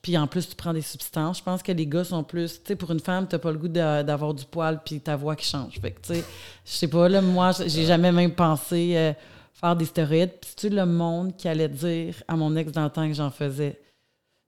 puis 0.01 0.17
en 0.17 0.27
plus, 0.27 0.47
tu 0.47 0.55
prends 0.55 0.73
des 0.73 0.81
substances, 0.81 1.39
je 1.39 1.43
pense 1.43 1.61
que 1.61 1.71
les 1.73 1.85
gars 1.85 2.03
sont 2.05 2.23
plus... 2.23 2.53
Tu 2.61 2.67
sais, 2.67 2.75
pour 2.77 2.91
une 2.91 2.99
femme, 3.01 3.27
t'as 3.27 3.37
pas 3.39 3.51
le 3.51 3.57
goût 3.57 3.67
d'avoir 3.67 4.33
du 4.33 4.45
poil 4.45 4.79
puis 4.83 5.01
ta 5.01 5.15
voix 5.17 5.35
qui 5.35 5.45
change. 5.45 5.79
Fait 5.79 5.91
que, 5.91 5.99
tu 6.01 6.13
sais, 6.15 6.23
je 6.65 6.71
sais 6.71 6.87
pas, 6.87 7.09
là, 7.09 7.21
moi, 7.21 7.51
j'ai 7.51 7.85
jamais 7.85 8.11
même 8.11 8.33
pensé 8.33 8.93
euh, 8.95 9.11
faire 9.53 9.75
des 9.75 9.85
stéroïdes. 9.85 10.31
Puis 10.39 10.51
tu 10.55 10.69
le 10.69 10.85
monde 10.85 11.35
qui 11.35 11.47
allait 11.49 11.67
dire 11.67 12.15
à 12.27 12.35
mon 12.37 12.55
ex 12.55 12.71
dans 12.71 12.85
le 12.85 12.89
temps 12.89 13.07
que 13.07 13.13
j'en 13.13 13.29
faisais? 13.29 13.79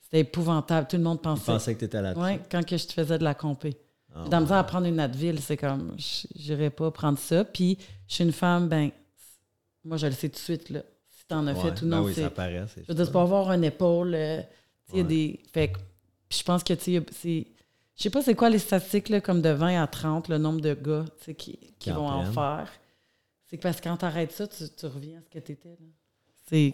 C'était 0.01 0.19
épouvantable. 0.19 0.87
Tout 0.87 0.95
le 0.97 1.03
monde 1.03 1.21
pensait... 1.21 1.51
pensais 1.51 1.73
que 1.73 1.79
tu 1.79 1.85
étais 1.85 2.01
là-dessus. 2.01 2.23
Ouais, 2.23 2.39
quand 2.49 2.65
que 2.65 2.77
je 2.77 2.85
te 2.87 2.93
faisais 2.93 3.17
de 3.17 3.23
la 3.23 3.33
compé. 3.33 3.75
La 4.31 4.39
misère 4.39 4.51
ouais. 4.55 4.59
à 4.61 4.63
prendre 4.63 4.85
une 4.87 4.99
Advil, 5.01 5.41
c'est 5.41 5.57
comme, 5.57 5.93
je- 5.97 6.27
j'irais 6.35 6.69
pas 6.69 6.89
prendre 6.91 7.19
ça. 7.19 7.43
Puis, 7.43 7.77
je 8.07 8.13
suis 8.13 8.23
une 8.23 8.31
femme, 8.31 8.69
ben, 8.69 8.89
moi, 9.83 9.97
je 9.97 10.07
le 10.07 10.13
sais 10.13 10.29
tout 10.29 10.35
de 10.35 10.39
suite, 10.39 10.69
là. 10.69 10.79
Si 11.09 11.25
t'en 11.27 11.45
as 11.47 11.53
Ouais. 11.53 11.59
fait 11.61 11.81
ou 11.81 11.89
Ben 11.89 11.97
non, 11.97 12.03
oui, 12.05 12.13
c'est. 12.15 12.21
ça 12.21 12.29
paraît. 12.29 12.63
Je 12.77 12.83
veux 12.87 12.93
dire, 13.03 13.11
pas 13.11 13.21
avoir 13.23 13.51
une 13.51 13.65
épaule. 13.65 14.13
euh, 14.15 14.41
il 14.93 14.97
y 14.97 15.01
a 15.01 15.03
des. 15.03 15.39
Fait 15.53 15.73
je 16.29 16.43
pense 16.43 16.63
que, 16.63 16.73
tu 16.73 17.01
sais. 17.11 17.47
Je 17.97 18.03
sais 18.03 18.09
pas 18.09 18.21
c'est 18.21 18.35
quoi 18.35 18.49
les 18.49 18.59
statistiques, 18.59 19.07
là, 19.07 19.21
comme 19.21 19.41
de 19.41 19.49
20 19.49 19.81
à 19.81 19.87
30, 19.87 20.27
le 20.27 20.37
nombre 20.37 20.59
de 20.59 20.73
gars, 20.73 21.05
qui, 21.37 21.57
qui 21.79 21.91
vont 21.91 22.07
en 22.07 22.25
faire. 22.31 22.69
C'est 23.45 23.57
parce 23.57 23.77
que 23.77 23.83
quand 23.83 23.97
t'arrêtes 23.97 24.33
ça, 24.33 24.47
tu, 24.47 24.65
tu 24.75 24.85
reviens 24.85 25.19
à 25.19 25.21
ce 25.21 25.29
que 25.29 25.39
t'étais. 25.39 25.77
C'est. 26.49 26.73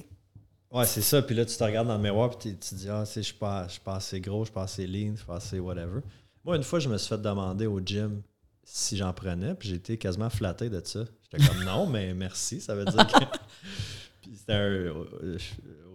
Ouais, 0.72 0.86
c'est 0.86 1.02
ça. 1.02 1.22
Puis 1.22 1.36
là, 1.36 1.46
tu 1.46 1.56
te 1.56 1.64
regardes 1.64 1.88
dans 1.88 1.98
le 1.98 2.02
miroir 2.02 2.30
puis 2.30 2.52
tu 2.54 2.58
te 2.58 2.76
dis, 2.76 2.90
ah, 2.90 3.04
je 3.04 3.20
suis 3.20 3.34
pas, 3.34 3.68
je 3.68 3.74
suis 3.74 3.82
pas 3.82 3.96
assez 3.96 4.20
gros, 4.22 4.40
je 4.40 4.46
suis 4.46 4.54
pas 4.54 4.64
assez 4.64 4.88
lean, 4.88 5.12
je 5.12 5.18
suis 5.18 5.26
pas 5.26 5.36
assez 5.36 5.60
whatever. 5.60 6.00
Moi, 6.44 6.56
une 6.56 6.64
fois, 6.64 6.80
je 6.80 6.90
me 6.90 6.98
suis 6.98 7.10
fait 7.10 7.22
demander 7.22 7.68
au 7.68 7.80
gym 7.82 8.22
si 8.64 8.96
j'en 8.96 9.12
prenais, 9.12 9.54
puis 9.54 9.70
j'ai 9.70 9.76
été 9.76 9.98
quasiment 9.98 10.30
flatté 10.30 10.70
de 10.70 10.82
ça. 10.84 11.02
J'étais 11.24 11.46
comme, 11.46 11.64
non, 11.66 11.88
mais 11.88 12.14
merci. 12.14 12.62
Ça 12.62 12.74
veut 12.74 12.86
dire 12.86 13.06
que. 13.06 13.26
c'était 14.36 14.54
un. 14.54 14.90
Au 14.92 15.08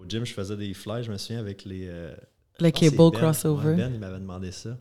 au 0.01 0.05
gym, 0.09 0.25
je 0.25 0.33
faisais 0.33 0.57
des 0.57 0.73
fly, 0.75 1.03
je 1.03 1.11
me 1.13 1.17
souviens, 1.19 1.41
avec 1.41 1.65
les. 1.65 1.87
euh, 1.89 2.15
Le 2.61 2.71
cable 2.71 2.97
Ben. 2.97 3.11
crossover. 3.13 3.75
Ben, 3.77 3.93
il 3.95 4.01
m'avait 4.01 4.19
demandé 4.19 4.51
ça. 4.53 4.79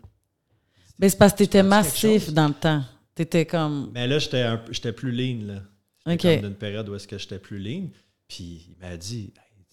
Ben, 1.00 1.10
c'est 1.10 1.18
parce 1.18 1.34
que 1.34 1.39
t'étais 1.39 1.60
Tu 1.60 1.63
quelque 1.63 1.70
massif 1.70 2.34
dans 2.34 2.48
le 2.48 2.54
temps. 2.54 2.84
T'étais 3.15 3.46
comme. 3.46 3.91
Mais 3.94 4.08
là, 4.08 4.20
j'étais 4.20 4.41
un 4.41 4.58
peu- 4.58 4.72
j'étais 4.74 4.94
plus 4.94 5.12
lean, 5.12 5.46
là. 5.48 5.62
J'étais 6.08 6.36
comme 6.39 6.50
d'une 6.50 6.58
période 6.58 6.88
où 6.89 6.96
est-ce 6.96 7.08
que 7.08 7.18
j'étais 7.18 7.39
plus 7.39 7.60
lean. 7.60 7.89
Puis 8.28 8.68
il 8.70 8.78
m'a 8.82 8.96
dit, 8.98 9.34
Hey, 9.38 9.65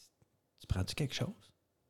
tu 0.60 0.66
prends-tu 0.66 0.94
quelque 0.94 1.14
chose? 1.14 1.28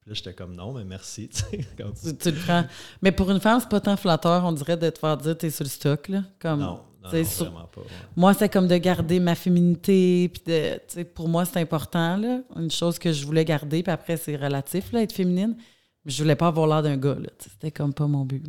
Puis 0.01 0.11
là, 0.11 0.15
j'étais 0.15 0.35
comme 0.35 0.55
non, 0.55 0.73
mais 0.73 0.85
merci. 0.85 1.29
tu 1.51 1.59
comme- 1.77 1.93
Tu, 1.95 2.17
tu 2.17 2.31
le 2.31 2.37
prends. 2.39 2.65
Mais 3.03 3.13
pour 3.13 3.31
une 3.31 3.41
femme, 3.41 3.61
c'est 3.61 3.69
pas 3.69 3.81
tant 3.81 3.97
flatteur, 3.97 4.45
on 4.45 4.53
dirait 4.53 4.77
de 4.77 4.91
te 4.91 4.99
faire 4.99 5.17
dire 5.17 5.37
t'es 5.39 5.51
sur 5.51 5.65
le 5.65 5.69
stock. 5.71 6.09
Là. 6.09 6.25
Comme, 6.41 6.61
non, 6.61 6.81
non, 7.03 7.25
sur- 7.25 7.53
pas. 7.53 7.81
ouais. 7.81 7.87
Moi, 8.17 8.35
c'est 8.35 8.49
comme 8.49 8.69
de 8.69 8.77
garder 8.77 9.21
ma 9.21 9.35
féminité. 9.35 10.29
Puis 10.29 10.43
de, 10.47 11.03
pour 11.05 11.29
moi, 11.29 11.45
c'est 11.45 11.61
important. 11.61 12.17
Là. 12.17 12.43
Une 12.57 12.71
chose 12.71 12.99
que 12.99 13.13
je 13.13 13.25
voulais 13.27 13.45
garder. 13.45 13.83
Puis 13.83 13.93
après, 13.93 14.17
c'est 14.17 14.37
relatif, 14.37 14.93
là, 14.93 15.03
être 15.03 15.13
féminine. 15.13 15.57
Mais 16.05 16.11
je 16.13 16.23
voulais 16.23 16.37
pas 16.37 16.49
avoir 16.49 16.67
l'air 16.67 16.83
d'un 16.83 16.97
gars. 16.97 17.17
C'était 17.39 17.71
comme 17.71 17.93
pas 17.95 18.07
mon 18.07 18.25
but. 18.25 18.45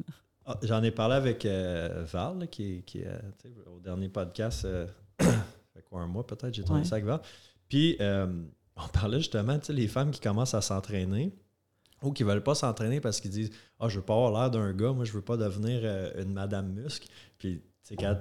Ah, 0.45 0.57
J'en 0.63 0.83
ai 0.83 0.91
parlé 0.91 1.15
avec 1.15 1.45
euh, 1.45 2.03
Val, 2.11 2.39
là, 2.39 2.47
qui, 2.47 2.63
est- 2.77 2.81
qui 2.81 3.03
euh, 3.03 3.17
au 3.75 3.79
dernier 3.79 4.09
podcast, 4.09 4.65
euh, 4.65 4.87
fait 5.19 5.81
quoi, 5.89 6.01
un 6.01 6.07
mois 6.07 6.25
peut-être, 6.27 6.53
j'ai 6.53 6.63
tourné 6.63 6.81
Ouais. 6.81 6.87
ça 6.87 6.95
avec 6.95 7.05
Val. 7.05 7.21
Puis, 7.69 7.95
euh, 8.01 8.27
on 8.75 8.87
parlait 8.89 9.19
justement, 9.19 9.57
tu 9.59 9.67
sais, 9.67 9.73
les 9.73 9.87
femmes 9.87 10.11
qui 10.11 10.19
commencent 10.19 10.53
à 10.53 10.61
s'entraîner 10.61 11.31
ou 12.01 12.11
qui 12.11 12.23
veulent 12.23 12.43
pas 12.43 12.55
s'entraîner 12.55 12.99
parce 12.99 13.21
qu'ils 13.21 13.31
disent 13.31 13.51
Ah, 13.79 13.87
je 13.87 13.97
veux 13.97 14.05
pas 14.05 14.13
avoir 14.15 14.31
l'air 14.31 14.51
d'un 14.51 14.73
gars, 14.73 14.91
moi, 14.91 15.05
je 15.05 15.13
veux 15.13 15.21
pas 15.21 15.37
devenir 15.37 15.81
une 16.17 16.33
Madame 16.33 16.73
Muscle. 16.73 17.07
Puis, 17.37 17.59
tu 17.61 17.63
sais, 17.83 17.95
quand, 17.95 18.17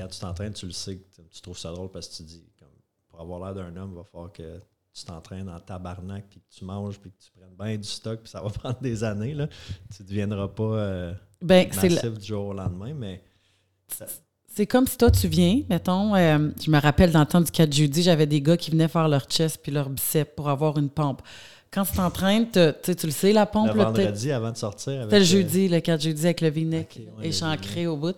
quand 0.00 0.08
tu 0.08 0.18
t'entraînes, 0.18 0.52
tu 0.54 0.66
le 0.66 0.72
sais, 0.72 0.96
que 0.96 1.22
tu- 1.30 1.40
trouves 1.42 1.58
ça 1.58 1.70
drôle 1.72 1.90
parce 1.90 2.08
que 2.08 2.16
tu 2.16 2.22
dis, 2.22 2.42
comme, 2.58 2.68
pour 3.08 3.20
avoir 3.20 3.40
l'air 3.52 3.54
d'un 3.64 3.76
homme, 3.80 3.90
il 3.92 3.96
va 3.98 4.04
falloir 4.04 4.32
que 4.32 4.58
tu 4.94 5.04
t'entraînes 5.04 5.48
en 5.48 5.60
tabarnak, 5.60 6.24
puis 6.30 6.40
que 6.40 6.56
tu 6.58 6.64
manges, 6.64 6.98
puis 6.98 7.10
que 7.10 7.16
tu 7.22 7.30
prennes 7.32 7.54
bien 7.68 7.76
du 7.76 7.86
stock, 7.88 8.20
puis 8.20 8.30
ça 8.30 8.40
va 8.42 8.48
prendre 8.50 8.80
des 8.80 9.04
années. 9.04 9.34
Là. 9.34 9.46
Tu 9.94 10.02
ne 10.02 10.08
deviendras 10.08 10.48
pas. 10.48 10.62
euh, 10.64 11.12
Ben, 11.42 11.68
massif 11.74 12.18
du 12.18 12.26
jour 12.26 12.46
au 12.46 12.52
lendemain, 12.54 12.94
mais 12.94 13.22
C'est 14.48 14.66
comme 14.66 14.86
si 14.86 14.96
toi, 14.98 15.10
tu 15.10 15.28
viens, 15.28 15.62
mettons, 15.68 16.14
euh, 16.16 16.50
je 16.60 16.70
me 16.70 16.80
rappelle 16.80 17.12
dans 17.12 17.20
le 17.20 17.26
temps 17.26 17.40
du 17.40 17.50
4 17.50 17.72
jeudi, 17.72 18.02
j'avais 18.02 18.26
des 18.26 18.40
gars 18.42 18.56
qui 18.56 18.70
venaient 18.72 18.88
faire 18.88 19.08
leur 19.08 19.24
chest 19.26 19.60
puis 19.62 19.70
leur 19.70 19.88
biceps 19.88 20.32
pour 20.34 20.48
avoir 20.48 20.76
une 20.78 20.90
pompe. 20.90 21.22
Quand 21.72 21.84
tu 21.84 21.92
t'entraînes, 21.92 22.50
tu 22.50 22.58
le 22.58 23.10
sais, 23.12 23.32
la 23.32 23.46
pompe, 23.46 23.68
le 23.72 23.78
là, 23.78 23.84
vendredi 23.84 24.32
avant 24.32 24.50
de 24.50 24.56
sortir. 24.56 25.02
C'était 25.04 25.18
le 25.20 25.24
euh, 25.24 25.28
jeudi, 25.28 25.68
le 25.68 25.78
4 25.80 26.00
jeudi 26.02 26.24
avec 26.24 26.40
le 26.40 26.48
ouais, 26.50 26.86
le 27.20 27.24
échancré 27.24 27.86
au 27.86 27.96
bout. 27.96 28.16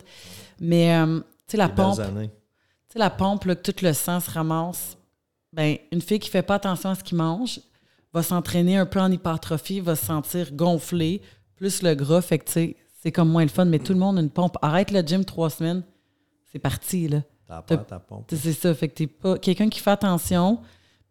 Mais, 0.59 0.97
euh, 0.97 1.21
sais, 1.49 1.57
la 1.57 1.69
pompe, 1.69 2.01
tu 2.01 2.29
sais, 2.89 2.99
la 2.99 3.11
pompe, 3.11 3.45
là, 3.45 3.55
que 3.55 3.71
tout 3.71 3.85
le 3.85 3.93
sang 3.93 4.21
se 4.21 4.31
ramasse, 4.31 4.97
ben, 5.53 5.77
une 5.91 6.01
fille 6.01 6.19
qui 6.19 6.31
fait 6.31 6.43
pas 6.43 6.55
attention 6.55 6.91
à 6.91 6.95
ce 6.95 7.05
qu'il 7.05 7.19
mange 7.19 7.61
va 8.13 8.23
s'entraîner 8.23 8.77
un 8.77 8.87
peu 8.87 9.01
en 9.01 9.11
hypertrophie, 9.11 9.81
va 9.81 9.97
se 9.97 10.05
sentir 10.07 10.53
gonflée, 10.53 11.23
plus 11.57 11.83
le 11.83 11.95
gras, 11.95 12.21
fait 12.21 12.39
que, 12.39 12.45
tu 12.45 12.53
sais, 12.53 12.77
c'est 13.03 13.13
comme 13.13 13.31
moins 13.31 13.43
le 13.43 13.49
fun, 13.49 13.65
mais 13.65 13.79
tout 13.79 13.93
le 13.93 13.99
monde 13.99 14.19
a 14.19 14.21
une 14.21 14.31
pompe. 14.31 14.57
Arrête 14.63 14.91
le 14.91 15.01
gym 15.01 15.25
trois 15.25 15.51
semaines, 15.51 15.83
c'est 16.53 16.59
parti, 16.59 17.09
là. 17.09 17.23
T'as 17.49 17.63
peur, 17.63 17.87
ta 17.87 17.99
pompe. 17.99 18.27
Tu 18.29 18.37
sais, 18.37 18.53
C'est 18.53 18.61
ça. 18.61 18.75
Fait 18.75 18.89
que 18.89 18.95
t'es 18.95 19.07
pas. 19.07 19.39
Quelqu'un 19.39 19.69
qui 19.69 19.81
fait 19.81 19.91
attention, 19.91 20.61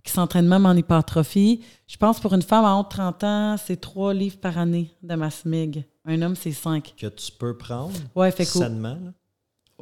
qui 0.04 0.12
s'entraîne 0.12 0.48
même 0.48 0.66
en 0.66 0.74
hypertrophie. 0.74 1.64
Je 1.88 1.98
pense 1.98 2.20
pour 2.20 2.34
une 2.34 2.42
femme 2.42 2.66
à 2.66 2.82
de 2.82 2.88
30 2.88 3.24
ans, 3.24 3.56
c'est 3.58 3.80
3 3.80 4.14
livres 4.14 4.38
par 4.38 4.58
année 4.58 4.92
de 5.04 5.16
masse 5.16 5.46
mig. 5.46 5.86
Un 6.06 6.22
homme, 6.22 6.36
c'est 6.36 6.52
5. 6.52 6.96
Que 6.98 7.08
tu 7.08 7.32
peux 7.32 7.58
prendre 7.58 7.94
Ouais, 8.16 8.32
fait 8.32 8.46
sainement. 8.46 8.98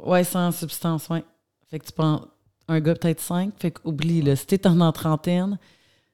Ouais, 0.05 0.23
sans 0.23 0.51
substance, 0.51 1.09
ouais. 1.09 1.23
Fait 1.69 1.79
que 1.79 1.85
tu 1.85 1.91
prends 1.91 2.25
un 2.67 2.79
gars 2.79 2.95
peut-être 2.95 3.19
5. 3.21 3.53
Fait 3.59 3.71
que 3.71 3.81
oublie, 3.83 4.21
là. 4.21 4.35
Si 4.35 4.45
t'es 4.45 4.65
en 4.67 4.79
en 4.81 4.91
trentaine, 4.91 5.57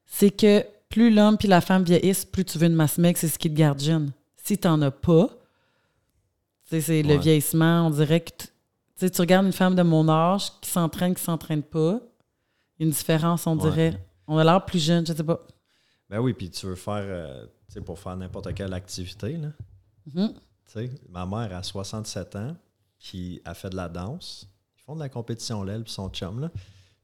c'est 0.05 0.31
que 0.31 0.65
plus 0.89 1.13
l'homme 1.13 1.37
puis 1.37 1.47
la 1.47 1.61
femme 1.61 1.83
vieillissent, 1.83 2.25
plus 2.25 2.45
tu 2.45 2.57
veux 2.57 2.67
une 2.67 2.75
masse 2.75 2.97
meg, 2.97 3.17
c'est 3.17 3.27
ce 3.27 3.37
qui 3.39 3.49
te 3.49 3.55
garde 3.55 3.79
jeune. 3.81 4.11
Si 4.37 4.57
t'en 4.57 4.81
as 4.81 4.91
pas, 4.91 5.29
c'est 6.65 7.01
le 7.03 7.17
vieillissement, 7.17 7.87
on 7.87 7.89
dirait 7.89 8.21
que 8.21 8.31
tu 9.07 9.21
regardes 9.21 9.45
une 9.45 9.51
femme 9.53 9.75
de 9.75 9.81
mon 9.83 10.07
âge 10.09 10.51
qui 10.61 10.69
s'entraîne, 10.69 11.15
qui 11.15 11.23
s'entraîne 11.23 11.63
pas, 11.63 11.99
une 12.79 12.89
différence, 12.89 13.45
on 13.47 13.57
Ouais. 13.57 13.69
dirait. 13.69 14.05
On 14.27 14.37
a 14.37 14.43
l'air 14.43 14.63
plus 14.65 14.83
jeune, 14.83 15.05
je 15.05 15.13
sais 15.13 15.23
pas. 15.23 15.39
Ben 16.09 16.19
oui, 16.19 16.33
puis 16.33 16.49
tu 16.49 16.65
veux 16.65 16.75
faire, 16.75 17.03
euh, 17.03 17.45
tu 17.67 17.73
sais, 17.73 17.81
pour 17.81 17.99
faire 17.99 18.15
n'importe 18.15 18.53
quelle 18.53 18.73
activité, 18.73 19.37
là. 19.37 19.49
Mhm. 20.13 20.33
Tu 20.33 20.39
sais, 20.71 20.89
ma 21.09 21.25
mère 21.25 21.55
a 21.55 21.63
67 21.63 22.35
ans, 22.35 22.55
puis 22.99 23.41
elle 23.45 23.55
fait 23.55 23.69
de 23.69 23.75
la 23.75 23.89
danse. 23.89 24.47
Ils 24.77 24.81
font 24.83 24.95
de 24.95 24.99
la 24.99 25.09
compétition, 25.09 25.63
là, 25.63 25.73
elle 25.73 25.83
puis 25.83 25.93
son 25.93 26.09
chum, 26.09 26.39
là. 26.39 26.51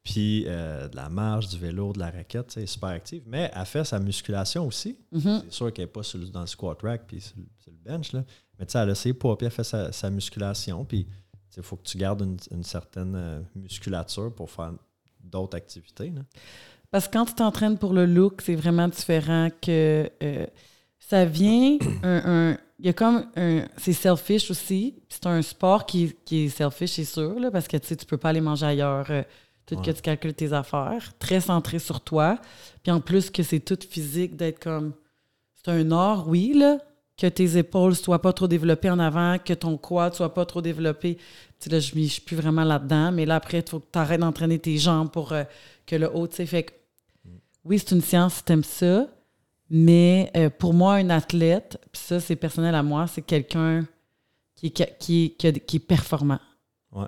Puis 0.04 0.45
euh, 0.47 0.88
de 0.88 0.95
la 0.95 1.10
marche, 1.10 1.47
du 1.49 1.60
vélo, 1.60 1.93
de 1.93 1.99
la 1.99 2.10
raquette, 2.10 2.47
tu 2.47 2.54
sais, 2.54 2.60
elle 2.62 2.63
est 2.63 2.67
super 2.67 2.89
active. 2.89 3.21
Mais 3.27 3.51
elle 3.56 3.65
fait 3.65 3.84
sa 3.84 3.99
musculation 3.99 4.65
aussi. 4.65 4.97
Mhm. 5.12 5.41
C'est 5.45 5.54
sûr 5.54 5.71
qu'elle 5.73 5.86
n'est 5.86 5.91
pas 5.91 6.01
sur 6.04 6.17
le- 6.17 6.27
dans 6.27 6.41
le 6.41 6.47
squat 6.47 6.82
rack 6.82 7.04
puis 7.08 7.21
sur, 7.21 7.38
le- 7.38 7.45
sur 7.60 7.71
le 7.71 7.77
bench, 7.77 8.12
là. 8.13 8.23
Mais 8.58 8.65
tu 8.65 8.71
sais, 8.71 8.80
elle 8.80 8.89
a 8.89 8.95
ses 8.95 9.13
poids, 9.13 9.38
puis 9.38 9.45
elle 9.45 9.51
fait 9.51 9.63
sa, 9.63 9.91
sa 9.91 10.10
musculation. 10.10 10.86
Puis 10.86 11.06
il 11.56 11.62
faut 11.63 11.75
que 11.75 11.84
tu 11.84 11.97
gardes 11.99 12.21
une, 12.21 12.38
une 12.51 12.63
certaine 12.63 13.13
euh, 13.15 13.41
musculature 13.56 14.34
pour 14.34 14.49
faire 14.49 14.73
d'autres 15.23 15.56
activités, 15.58 16.10
là. 16.10 16.21
Parce 16.89 17.08
que 17.08 17.13
quand 17.13 17.25
tu 17.25 17.36
t'entraînes 17.36 17.77
pour 17.77 17.93
le 17.93 18.06
look, 18.06 18.41
c'est 18.41 18.56
vraiment 18.56 18.88
différent 18.88 19.49
que 19.62 20.10
euh, 20.23 20.45
ça 20.99 21.25
vient 21.25 21.77
un, 22.04 22.51
un- 22.54 22.58
il 22.82 22.88
y 22.88 22.89
a 22.89 22.94
comme 22.94 23.28
un 23.36 23.62
c'est 23.78 23.94
selfish 23.94 24.50
aussi. 24.50 24.96
C'est 25.08 25.28
un 25.28 25.41
sport 25.44 25.86
qui, 25.86 26.15
qui 26.26 26.46
est 26.46 26.50
selfish, 26.50 26.94
c'est 26.94 27.06
sûr, 27.06 27.39
là, 27.39 27.52
parce 27.52 27.67
que 27.67 27.78
tu 27.78 27.96
tu 27.96 28.06
peux 28.06 28.17
pas 28.17 28.30
aller 28.30 28.41
manger 28.41 28.65
ailleurs, 28.65 29.06
euh, 29.12 29.22
tout 29.67 29.76
que 29.78 29.91
tu 29.91 30.02
calcules 30.02 30.34
tes 30.34 30.52
affaires, 30.52 31.13
très 31.20 31.41
centré 31.41 31.78
sur 31.78 32.02
toi. 32.02 32.39
Puis 32.82 32.91
en 32.91 33.00
plus 33.00 33.30
que 33.30 33.44
c'est 33.44 33.60
tout 33.60 33.78
physique 33.88 34.36
d'être 34.36 34.60
comme 34.60 34.94
c'est 35.56 35.72
un 35.72 35.91
art, 35.91 36.28
oui, 36.28 36.54
là, 36.56 36.80
que 37.17 37.28
tes 37.28 37.56
épaules 37.58 37.96
soient 37.96 38.22
pas 38.22 38.34
trop 38.34 38.48
développées 38.48 38.89
en 38.89 38.98
avant, 38.98 39.38
que 39.38 39.54
ton 39.54 39.78
quad 39.78 40.15
soit 40.15 40.34
pas 40.34 40.46
trop 40.46 40.62
développé. 40.62 41.17
Tu 41.17 41.22
sais, 41.60 41.70
là, 41.70 41.80
je 41.80 41.96
ne 41.96 42.06
suis 42.08 42.22
plus 42.22 42.36
vraiment 42.36 42.63
là-dedans, 42.63 43.12
mais 43.12 43.28
là, 43.28 43.36
après, 43.36 43.60
il 43.60 43.70
faut 43.70 43.80
que 43.80 43.91
tu 43.91 44.00
arrêtes 44.00 44.22
d'entraîner 44.22 44.58
tes 44.58 44.80
jambes 44.80 45.12
pour 45.12 45.34
euh, 45.34 45.44
que 45.86 45.96
le 45.96 46.10
haut, 46.12 46.28
tu 46.28 46.38
sais, 46.38 46.48
fait 46.48 46.63
que 46.63 46.74
oui, 47.63 47.78
c'est 47.78 47.91
une 47.91 48.02
science 48.02 48.36
si 48.36 48.44
t'aimes 48.44 48.63
ça, 48.63 49.08
mais 49.74 50.30
euh, 50.36 50.50
pour 50.50 50.74
moi, 50.74 50.96
un 50.96 51.10
athlète, 51.10 51.80
puis 51.94 52.02
ça, 52.04 52.20
c'est 52.20 52.36
personnel 52.36 52.76
à 52.76 52.84
moi, 52.84 53.08
c'est 53.08 53.22
quelqu'un 53.22 53.86
qui, 54.54 54.68
est- 54.68 54.98
qui, 55.00 55.34
qui, 55.38 55.78
est 55.78 55.80
performant. 55.80 56.40
Ouais. 56.92 57.08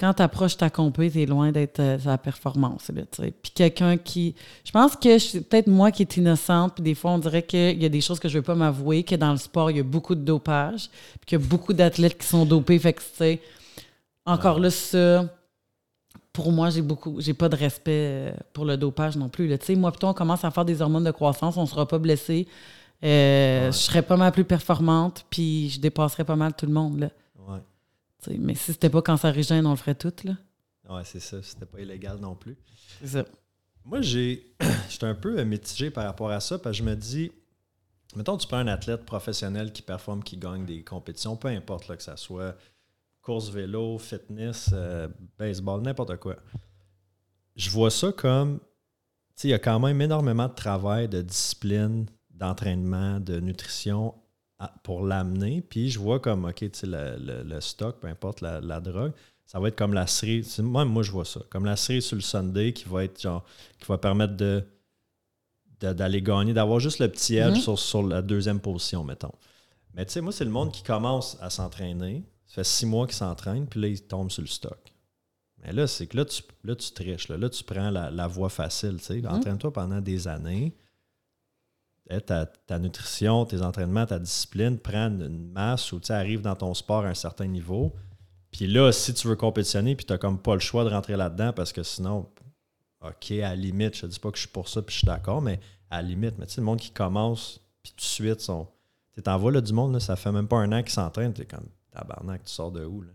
Quand 0.00 0.14
tu 0.14 0.22
approches 0.22 0.56
ta 0.56 0.70
compé, 0.70 1.10
t'es 1.10 1.26
loin 1.26 1.52
d'être 1.52 1.80
euh, 1.80 1.98
sa 1.98 2.16
performance. 2.16 2.90
Tu 3.14 3.30
puis 3.42 3.52
quelqu'un 3.54 3.98
qui. 3.98 4.34
Je 4.64 4.70
pense 4.70 4.96
que 4.96 5.18
c'est 5.18 5.42
peut-être 5.42 5.66
moi 5.66 5.90
qui 5.90 6.00
est 6.00 6.16
innocente, 6.16 6.76
puis 6.76 6.82
des 6.82 6.94
fois, 6.94 7.10
on 7.10 7.18
dirait 7.18 7.42
qu'il 7.42 7.82
y 7.82 7.84
a 7.84 7.90
des 7.90 8.00
choses 8.00 8.18
que 8.18 8.28
je 8.30 8.38
veux 8.38 8.42
pas 8.42 8.54
m'avouer, 8.54 9.02
que 9.02 9.14
dans 9.14 9.32
le 9.32 9.38
sport, 9.38 9.70
il 9.70 9.76
y 9.76 9.80
a 9.80 9.84
beaucoup 9.84 10.14
de 10.14 10.22
dopage, 10.22 10.88
puis 11.20 11.26
qu'il 11.26 11.40
y 11.40 11.42
a 11.42 11.46
beaucoup 11.46 11.74
d'athlètes 11.74 12.16
qui 12.16 12.26
sont 12.26 12.46
dopés. 12.46 12.78
Fait 12.78 12.94
que, 12.94 13.02
tu 13.02 13.06
sais, 13.16 13.40
encore 14.24 14.60
là, 14.60 14.70
ça 14.70 15.26
pour 16.38 16.52
moi, 16.52 16.70
j'ai 16.70 16.82
beaucoup, 16.82 17.20
j'ai 17.20 17.34
pas 17.34 17.48
de 17.48 17.56
respect 17.56 17.90
euh, 17.90 18.32
pour 18.52 18.64
le 18.64 18.76
dopage 18.76 19.16
non 19.16 19.28
plus. 19.28 19.48
Tu 19.58 19.66
sais, 19.66 19.74
moi, 19.74 19.90
plutôt, 19.90 20.06
on 20.06 20.14
commence 20.14 20.44
à 20.44 20.52
faire 20.52 20.64
des 20.64 20.80
hormones 20.80 21.02
de 21.02 21.10
croissance, 21.10 21.56
on 21.56 21.66
sera 21.66 21.88
pas 21.88 21.98
blessé. 21.98 22.46
Euh, 23.02 23.66
Ouais. 23.66 23.72
Je 23.72 23.76
serais 23.76 24.02
pas 24.02 24.16
mal 24.16 24.30
plus 24.30 24.44
performante, 24.44 25.26
puis 25.30 25.68
je 25.70 25.80
dépasserais 25.80 26.22
pas 26.22 26.36
mal 26.36 26.52
tout 26.54 26.66
le 26.66 26.72
monde. 26.72 27.00
Là. 27.00 27.10
Ouais. 27.48 28.38
Mais 28.38 28.54
si 28.54 28.72
c'était 28.72 28.88
pas 28.88 29.02
cancérigène, 29.02 29.66
on 29.66 29.70
le 29.70 29.76
ferait 29.76 29.96
tout. 29.96 30.14
Là. 30.22 30.34
Ouais, 30.88 31.02
c'est 31.04 31.18
ça. 31.18 31.42
C'était 31.42 31.66
pas 31.66 31.80
illégal 31.80 32.18
non 32.20 32.36
plus. 32.36 32.56
C'est 33.00 33.08
ça. 33.08 33.24
Moi, 33.84 34.00
j'ai 34.00 34.46
j'étais 34.88 35.06
un 35.06 35.16
peu 35.16 35.40
euh, 35.40 35.44
mitigé 35.44 35.90
par 35.90 36.04
rapport 36.04 36.30
à 36.30 36.38
ça, 36.38 36.56
parce 36.60 36.78
que 36.78 36.84
je 36.84 36.88
me 36.88 36.94
dis, 36.94 37.32
mettons, 38.14 38.36
tu 38.36 38.46
prends 38.46 38.58
un 38.58 38.68
athlète 38.68 39.04
professionnel 39.04 39.72
qui 39.72 39.82
performe, 39.82 40.22
qui 40.22 40.36
gagne 40.36 40.64
des 40.64 40.84
compétitions, 40.84 41.34
peu 41.34 41.48
importe 41.48 41.88
là, 41.88 41.96
que 41.96 42.02
ça 42.04 42.16
soit 42.16 42.54
course 43.28 43.50
vélo, 43.50 43.98
fitness, 43.98 44.70
euh, 44.72 45.06
baseball, 45.38 45.82
n'importe 45.82 46.16
quoi. 46.16 46.36
Je 47.56 47.68
vois 47.68 47.90
ça 47.90 48.10
comme, 48.12 48.58
tu 48.58 48.64
sais, 49.42 49.48
il 49.48 49.50
y 49.50 49.54
a 49.54 49.58
quand 49.58 49.78
même 49.80 50.00
énormément 50.00 50.48
de 50.48 50.54
travail, 50.54 51.08
de 51.08 51.20
discipline, 51.20 52.06
d'entraînement, 52.30 53.20
de 53.20 53.38
nutrition 53.40 54.14
à- 54.58 54.72
pour 54.82 55.04
l'amener. 55.04 55.60
Puis 55.60 55.90
je 55.90 55.98
vois 55.98 56.20
comme, 56.20 56.46
OK, 56.46 56.54
tu 56.56 56.70
sais, 56.72 56.86
le, 56.86 57.16
le- 57.18 57.42
le 57.42 57.60
stock, 57.60 58.00
peu 58.00 58.06
importe 58.08 58.40
la, 58.40 58.60
la 58.62 58.80
drogue, 58.80 59.12
ça 59.44 59.60
va 59.60 59.68
être 59.68 59.76
comme 59.76 59.92
la 59.92 60.06
série. 60.06 60.42
c'est- 60.42 60.62
Moi, 60.62 60.84
moi, 60.86 61.02
je 61.02 61.10
vois 61.10 61.24
ça. 61.26 61.40
Comme 61.50 61.66
la 61.66 61.76
série 61.76 62.00
sur 62.00 62.16
le 62.16 62.22
Sunday 62.22 62.72
qui 62.72 62.84
va 62.88 63.04
être 63.04 63.20
genre, 63.20 63.44
qui 63.78 63.86
va 63.86 63.98
permettre 63.98 64.36
de 64.36 64.64
d'aller 65.80 66.22
gagner, 66.22 66.52
d'avoir 66.54 66.80
juste 66.80 66.98
le 66.98 67.08
petit 67.08 67.36
edge 67.36 67.56
Mhm. 67.56 67.60
sur, 67.62 67.78
sur 67.78 68.02
la 68.02 68.20
deuxième 68.20 68.58
position, 68.58 69.04
mettons. 69.04 69.30
Mais 69.94 70.04
tu 70.04 70.12
sais, 70.14 70.20
moi, 70.20 70.32
c'est 70.32 70.44
le 70.44 70.50
monde 70.50 70.72
qui 70.72 70.82
commence 70.82 71.36
à 71.40 71.50
s'entraîner. 71.50 72.24
Ça 72.48 72.54
fait 72.56 72.64
six 72.64 72.86
mois 72.86 73.06
qu'il 73.06 73.14
s'entraîne, 73.16 73.66
puis 73.66 73.80
là, 73.80 73.88
il 73.88 74.02
tombe 74.02 74.30
sur 74.30 74.42
le 74.42 74.48
stock. 74.48 74.92
Mais 75.62 75.72
là, 75.72 75.86
c'est 75.86 76.06
que 76.06 76.16
là, 76.16 76.24
tu, 76.24 76.42
là, 76.64 76.74
tu 76.74 76.92
triches. 76.92 77.28
Là, 77.28 77.36
Là, 77.36 77.48
tu 77.50 77.62
prends 77.64 77.90
la, 77.90 78.10
la 78.10 78.26
voie 78.26 78.48
facile. 78.48 78.96
tu 78.98 79.04
sais. 79.20 79.26
Entraîne-toi 79.26 79.72
pendant 79.72 80.00
des 80.00 80.26
années. 80.28 80.74
Eh, 82.10 82.20
Ta, 82.20 82.46
ta 82.46 82.78
nutrition, 82.78 83.44
tes 83.44 83.60
entraînements, 83.60 84.06
ta 84.06 84.18
discipline, 84.18 84.78
prends 84.78 85.08
une 85.10 85.50
masse 85.52 85.92
où 85.92 86.00
tu 86.00 86.10
arrives 86.12 86.40
dans 86.40 86.56
ton 86.56 86.72
sport 86.74 87.04
à 87.04 87.08
un 87.08 87.14
certain 87.14 87.46
niveau. 87.46 87.94
Puis 88.50 88.66
là, 88.66 88.92
si 88.92 89.12
tu 89.12 89.28
veux 89.28 89.36
compétitionner, 89.36 89.94
puis 89.94 90.06
tu 90.06 90.12
n'as 90.12 90.18
comme 90.18 90.40
pas 90.40 90.54
le 90.54 90.60
choix 90.60 90.84
de 90.84 90.88
rentrer 90.88 91.16
là-dedans 91.16 91.52
parce 91.52 91.72
que 91.72 91.82
sinon, 91.82 92.30
OK, 93.02 93.30
à 93.32 93.50
la 93.50 93.56
limite, 93.56 93.94
je 93.96 94.00
te 94.02 94.06
dis 94.06 94.18
pas 94.18 94.30
que 94.30 94.36
je 94.38 94.42
suis 94.42 94.48
pour 94.50 94.68
ça, 94.68 94.80
puis 94.80 94.94
je 94.94 94.98
suis 95.00 95.06
d'accord, 95.06 95.42
mais 95.42 95.60
à 95.90 96.00
la 96.00 96.08
limite, 96.08 96.38
mais 96.38 96.46
tu 96.46 96.54
sais, 96.54 96.60
le 96.62 96.64
monde 96.64 96.78
qui 96.80 96.90
commence, 96.92 97.60
puis 97.82 97.92
tout 97.92 97.98
de 97.98 98.02
suite, 98.02 98.40
sont. 98.40 98.68
Tu 99.12 99.22
t'en 99.22 99.36
vas 99.38 99.50
là, 99.50 99.60
du 99.60 99.72
monde, 99.72 99.92
là, 99.92 100.00
ça 100.00 100.16
fait 100.16 100.32
même 100.32 100.48
pas 100.48 100.56
un 100.58 100.72
an 100.72 100.82
qu'ils 100.82 100.92
s'entraînent, 100.92 101.34
tu 101.34 101.42
es 101.42 101.46
comme 101.46 101.66
tabarnak, 101.98 102.44
tu 102.44 102.52
sors 102.52 102.70
de 102.72 102.84
où, 102.84 103.02
là? 103.02 103.10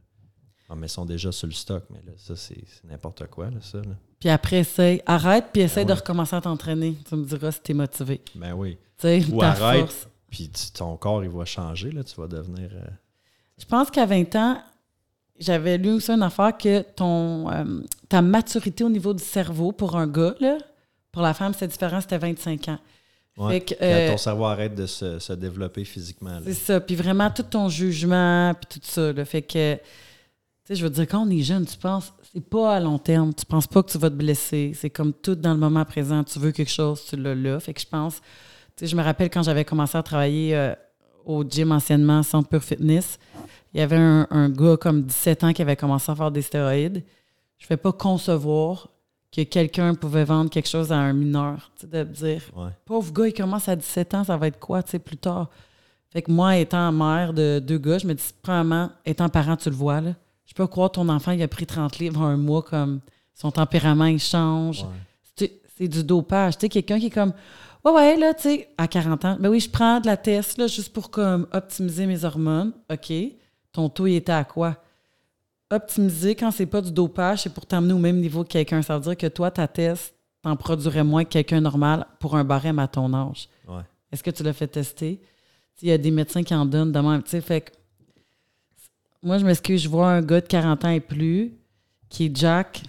Ah, 0.69 0.75
mais 0.75 0.87
ils 0.87 0.89
sont 0.89 1.05
déjà 1.05 1.31
sur 1.31 1.47
le 1.47 1.53
stock, 1.53 1.83
mais 1.91 2.01
là, 2.05 2.13
ça, 2.17 2.35
c'est 2.35 2.63
n'importe 2.85 3.27
quoi, 3.27 3.49
là, 3.49 3.57
ça. 3.61 3.77
Là. 3.79 3.95
Puis 4.19 4.29
après, 4.29 4.59
essaye, 4.59 5.01
arrête, 5.05 5.45
puis 5.51 5.61
essaye 5.61 5.85
Ben 5.85 5.93
de 5.93 5.99
recommencer 5.99 6.35
à 6.35 6.41
t'entraîner. 6.41 6.95
Tu 7.07 7.15
me 7.15 7.25
diras 7.25 7.51
si 7.51 7.59
t'es 7.61 7.73
motivé. 7.73 8.21
Ben 8.35 8.53
oui. 8.53 8.77
Ou 9.03 9.39
ta 9.39 9.49
arrête. 9.51 9.81
force. 9.81 10.07
Puis 10.31 10.49
tu- 10.49 10.71
ton 10.71 10.95
corps, 10.97 11.23
il 11.23 11.29
va 11.29 11.45
changer, 11.45 11.91
là. 11.91 12.03
Tu 12.03 12.15
vas 12.15 12.27
devenir. 12.27 12.69
euh, 12.73 12.87
Je 13.59 13.65
pense 13.65 13.91
qu'à 13.91 14.05
20 14.05 14.33
ans, 14.35 14.57
j'avais 15.37 15.77
lu 15.77 15.91
aussi 15.91 16.11
une 16.11 16.23
affaire 16.23 16.57
que 16.57 16.81
ton, 16.81 17.51
euh, 17.51 17.81
ta 18.09 18.21
maturité 18.21 18.83
au 18.83 18.89
niveau 18.89 19.13
du 19.13 19.23
cerveau 19.23 19.71
pour 19.73 19.95
un 19.97 20.07
gars, 20.07 20.33
là, 20.39 20.57
pour 21.11 21.21
la 21.21 21.33
femme, 21.33 21.53
c'est 21.53 21.67
différent, 21.67 21.99
c'était 22.01 22.17
25 22.17 22.69
ans. 22.69 22.79
Ouais. 23.37 23.53
Fait 23.53 23.61
que, 23.61 23.73
euh, 23.81 24.15
ton 24.15 24.43
arrête 24.45 24.75
de 24.75 24.85
se, 24.85 25.19
se 25.19 25.33
développer 25.33 25.85
physiquement. 25.85 26.39
C'est 26.43 26.53
ça. 26.53 26.79
Puis 26.79 26.95
vraiment, 26.95 27.29
tout 27.29 27.43
ton 27.43 27.69
jugement, 27.69 28.53
puis 28.53 28.79
tout 28.79 28.85
ça. 28.87 29.13
Là, 29.13 29.25
fait 29.25 29.41
que, 29.41 29.75
tu 29.75 29.81
sais, 30.65 30.75
je 30.75 30.83
veux 30.83 30.89
dire, 30.89 31.07
quand 31.07 31.25
on 31.25 31.29
est 31.29 31.41
jeune, 31.41 31.65
tu 31.65 31.77
penses, 31.77 32.13
c'est 32.33 32.47
pas 32.47 32.75
à 32.75 32.79
long 32.79 32.97
terme. 32.97 33.33
Tu 33.33 33.45
penses 33.45 33.67
pas 33.67 33.83
que 33.83 33.91
tu 33.91 33.97
vas 33.97 34.09
te 34.09 34.15
blesser. 34.15 34.73
C'est 34.75 34.89
comme 34.89 35.13
tout 35.13 35.35
dans 35.35 35.53
le 35.53 35.59
moment 35.59 35.85
présent. 35.85 36.23
Tu 36.23 36.39
veux 36.39 36.51
quelque 36.51 36.71
chose, 36.71 37.03
tu 37.05 37.15
l'as 37.15 37.35
là. 37.35 37.59
Fait 37.59 37.73
que 37.73 37.81
je 37.81 37.87
pense, 37.87 38.15
tu 38.75 38.85
sais, 38.85 38.87
je 38.87 38.95
me 38.95 39.03
rappelle 39.03 39.29
quand 39.29 39.43
j'avais 39.43 39.65
commencé 39.65 39.97
à 39.97 40.03
travailler 40.03 40.55
euh, 40.55 40.73
au 41.25 41.43
gym 41.43 41.71
anciennement, 41.71 42.23
Centre 42.23 42.49
Pure 42.49 42.63
Fitness, 42.63 43.19
il 43.73 43.79
y 43.79 43.83
avait 43.83 43.97
un, 43.97 44.27
un 44.29 44.49
gars 44.49 44.77
comme 44.77 45.03
17 45.03 45.43
ans 45.43 45.53
qui 45.53 45.61
avait 45.61 45.75
commencé 45.75 46.11
à 46.11 46.15
faire 46.15 46.31
des 46.31 46.41
stéroïdes. 46.41 47.03
Je 47.57 47.65
ne 47.65 47.67
fais 47.67 47.77
pas 47.77 47.93
concevoir 47.93 48.89
que 49.35 49.41
quelqu'un 49.41 49.95
pouvait 49.95 50.23
vendre 50.25 50.49
quelque 50.49 50.69
chose 50.69 50.91
à 50.91 50.97
un 50.97 51.13
mineur. 51.13 51.71
Tu 51.79 51.87
sais, 51.87 51.87
de 51.87 52.03
dire, 52.03 52.41
Ouais. 52.55 52.69
pauvre 52.85 53.11
gars, 53.11 53.27
il 53.27 53.33
commence 53.33 53.67
à 53.67 53.75
17 53.75 54.13
ans, 54.13 54.23
ça 54.23 54.37
va 54.37 54.47
être 54.47 54.59
quoi, 54.59 54.83
tu 54.83 54.91
sais, 54.91 54.99
plus 54.99 55.17
tard? 55.17 55.49
Fait 56.11 56.21
que 56.21 56.31
moi, 56.31 56.57
étant 56.57 56.91
mère 56.91 57.33
de 57.33 57.57
deux 57.59 57.79
gars, 57.79 57.97
je 57.97 58.05
me 58.05 58.13
dis, 58.13 58.23
premièrement, 58.43 58.91
étant 59.05 59.29
parent, 59.29 59.55
tu 59.55 59.69
le 59.69 59.75
vois, 59.75 60.01
là. 60.01 60.11
Je 60.45 60.53
peux 60.53 60.67
croire 60.67 60.91
ton 60.91 61.09
enfant, 61.09 61.31
il 61.31 61.41
a 61.41 61.47
pris 61.47 61.65
30 61.65 61.97
livres 61.97 62.21
en 62.21 62.25
un 62.27 62.37
mois, 62.37 62.61
comme 62.61 62.99
son 63.33 63.49
tempérament, 63.49 64.05
il 64.05 64.19
change. 64.19 64.83
Ouais. 64.83 65.49
C'est 65.75 65.87
du 65.87 66.03
dopage. 66.03 66.55
Tu 66.59 66.61
sais, 66.61 66.69
quelqu'un 66.69 66.99
qui 66.99 67.07
est 67.07 67.09
comme, 67.09 67.33
ouais, 67.83 67.91
ouais, 67.91 68.15
là, 68.17 68.35
tu 68.35 68.43
sais, 68.43 68.69
à 68.77 68.87
40 68.87 69.25
ans, 69.25 69.37
ben 69.39 69.49
oui, 69.49 69.59
je 69.59 69.69
prends 69.69 69.99
de 69.99 70.05
la 70.05 70.15
test, 70.17 70.59
là, 70.59 70.67
juste 70.67 70.93
pour 70.93 71.09
comme 71.09 71.47
optimiser 71.51 72.05
mes 72.05 72.23
hormones. 72.23 72.71
OK. 72.91 73.11
Ton 73.71 73.89
taux, 73.89 74.05
il 74.05 74.15
était 74.17 74.31
à 74.31 74.43
quoi? 74.43 74.75
Optimiser, 75.73 76.35
quand 76.35 76.51
c'est 76.51 76.65
pas 76.65 76.81
du 76.81 76.91
dopage, 76.91 77.43
c'est 77.43 77.53
pour 77.53 77.65
t'amener 77.65 77.93
au 77.93 77.97
même 77.99 78.19
niveau 78.19 78.43
que 78.43 78.49
quelqu'un. 78.49 78.81
Ça 78.81 78.95
veut 78.97 79.03
dire 79.03 79.17
que 79.17 79.27
toi, 79.27 79.49
ta 79.51 79.67
test, 79.67 80.13
t'en 80.41 80.55
produirais 80.55 81.03
moins 81.03 81.23
que 81.23 81.29
quelqu'un 81.29 81.61
normal 81.61 82.05
pour 82.19 82.35
un 82.35 82.43
barème 82.43 82.79
à 82.79 82.87
ton 82.87 83.13
âge. 83.13 83.47
Ouais. 83.67 83.81
Est-ce 84.11 84.21
que 84.23 84.29
tu 84.31 84.43
l'as 84.43 84.53
fait 84.53 84.67
tester? 84.67 85.19
Il 85.81 85.87
y 85.89 85.91
a 85.91 85.97
des 85.97 86.11
médecins 86.11 86.43
qui 86.43 86.53
en 86.53 86.65
donnent 86.65 86.91
de 86.91 86.99
même. 86.99 87.23
tu 87.23 87.29
sais, 87.31 87.41
Fait 87.41 87.61
que, 87.61 87.71
moi, 89.21 89.37
je 89.37 89.45
m'excuse, 89.45 89.81
je 89.81 89.89
vois 89.89 90.11
un 90.11 90.21
gars 90.21 90.41
de 90.41 90.47
40 90.47 90.85
ans 90.85 90.89
et 90.89 90.99
plus 90.99 91.53
qui 92.09 92.25
est 92.25 92.35
Jack, 92.37 92.81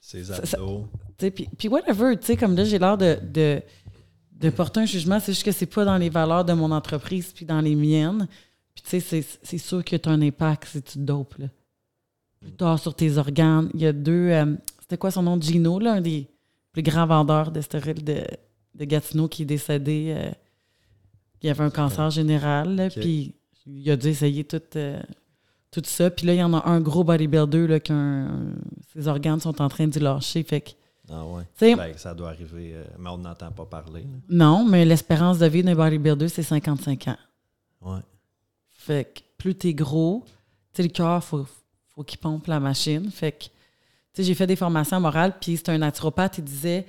Ses 0.00 0.30
abdos. 0.54 0.86
Puis, 1.18 1.48
puis 1.58 1.68
whatever, 1.68 2.16
tu 2.18 2.26
sais, 2.26 2.36
comme 2.36 2.54
là, 2.56 2.64
j'ai 2.64 2.78
l'air 2.78 2.96
de, 2.96 3.18
de, 3.22 3.60
de 4.32 4.50
porter 4.50 4.80
un 4.80 4.84
jugement. 4.86 5.18
C'est 5.20 5.32
juste 5.32 5.44
que 5.44 5.52
c'est 5.52 5.66
pas 5.66 5.84
dans 5.84 5.96
les 5.96 6.08
valeurs 6.10 6.44
de 6.44 6.52
mon 6.52 6.70
entreprise 6.70 7.32
puis 7.34 7.44
dans 7.44 7.60
les 7.60 7.74
miennes. 7.74 8.26
Puis, 8.74 8.82
tu 8.84 8.90
sais, 8.90 9.00
c'est- 9.00 9.38
c'est 9.42 9.58
sûr 9.58 9.84
que 9.84 9.96
tu 9.96 10.08
as 10.08 10.12
un 10.12 10.22
impact 10.22 10.66
si 10.66 10.82
tu 10.82 10.92
te 10.94 10.98
dopes, 10.98 11.34
là. 11.38 11.46
Plus 12.40 12.52
tard, 12.52 12.78
sur 12.78 12.94
tes 12.94 13.18
organes. 13.18 13.70
Il 13.74 13.80
y 13.80 13.86
a 13.86 13.92
deux... 13.92 14.30
euh, 14.30 14.56
C'était 14.80 14.96
quoi 14.98 15.10
son 15.10 15.22
nom? 15.22 15.40
Gino, 15.40 15.78
là, 15.78 15.94
un 15.94 16.00
des 16.00 16.26
plus 16.72 16.82
grands 16.82 17.06
vendeurs 17.06 17.50
de 17.50 17.60
stéroïdes 17.60 18.04
de, 18.04 18.22
de 18.74 18.84
Gatineau 18.84 19.28
qui 19.28 19.42
est 19.42 19.46
décédé. 19.46 20.14
euh, 20.16 20.30
il 21.42 21.48
avait 21.50 21.64
un 21.64 21.70
cancer 21.70 22.10
général, 22.10 22.74
là, 22.76 22.90
puis 22.90 23.34
il 23.66 23.90
a 23.90 23.96
dû 23.96 24.08
essayer 24.08 24.44
tout, 24.44 24.60
euh, 24.76 25.00
tout 25.70 25.80
ça. 25.84 26.10
Puis 26.10 26.26
là, 26.26 26.34
il 26.34 26.38
y 26.38 26.42
en 26.42 26.52
a 26.52 26.66
un 26.68 26.80
gros 26.80 27.02
bodybuilder, 27.04 27.66
là, 27.66 27.80
qu'un... 27.80 28.52
Ses 28.92 29.08
organes 29.08 29.40
sont 29.40 29.60
en 29.62 29.68
train 29.68 29.86
d'y 29.86 30.00
lâcher, 30.00 30.42
fait 30.42 30.60
que... 30.60 30.70
Ah 31.12 31.24
ouais. 31.26 31.42
Ben, 31.76 31.96
ça 31.96 32.14
doit 32.14 32.28
arriver, 32.28 32.72
euh, 32.74 32.84
mais 32.98 33.08
on 33.10 33.18
n'entend 33.18 33.50
pas 33.52 33.64
parler. 33.64 34.02
là. 34.02 34.08
Non, 34.28 34.64
mais 34.68 34.84
l'espérance 34.84 35.38
de 35.38 35.46
vie 35.46 35.62
d'un 35.62 35.74
bodybuilder, 35.74 36.28
c'est 36.28 36.42
55 36.42 37.08
ans. 37.08 37.16
Ouais. 37.80 38.00
Fait 38.68 39.04
que 39.12 39.20
plus 39.38 39.54
t'es 39.54 39.74
gros, 39.74 40.24
tu 40.26 40.32
sais, 40.76 40.82
le 40.82 40.88
cœur, 40.90 41.24
faut, 41.24 41.46
faut 42.00 42.04
qu'il 42.04 42.18
pompe 42.18 42.46
la 42.46 42.60
machine. 42.60 43.10
Fait 43.10 43.32
que, 43.32 43.44
tu 43.44 43.50
sais, 44.14 44.22
j'ai 44.24 44.34
fait 44.34 44.46
des 44.46 44.56
formations 44.56 44.98
morales, 45.00 45.34
puis 45.38 45.56
c'est 45.58 45.68
un 45.68 45.76
naturopathe, 45.78 46.38
il 46.38 46.44
disait 46.44 46.86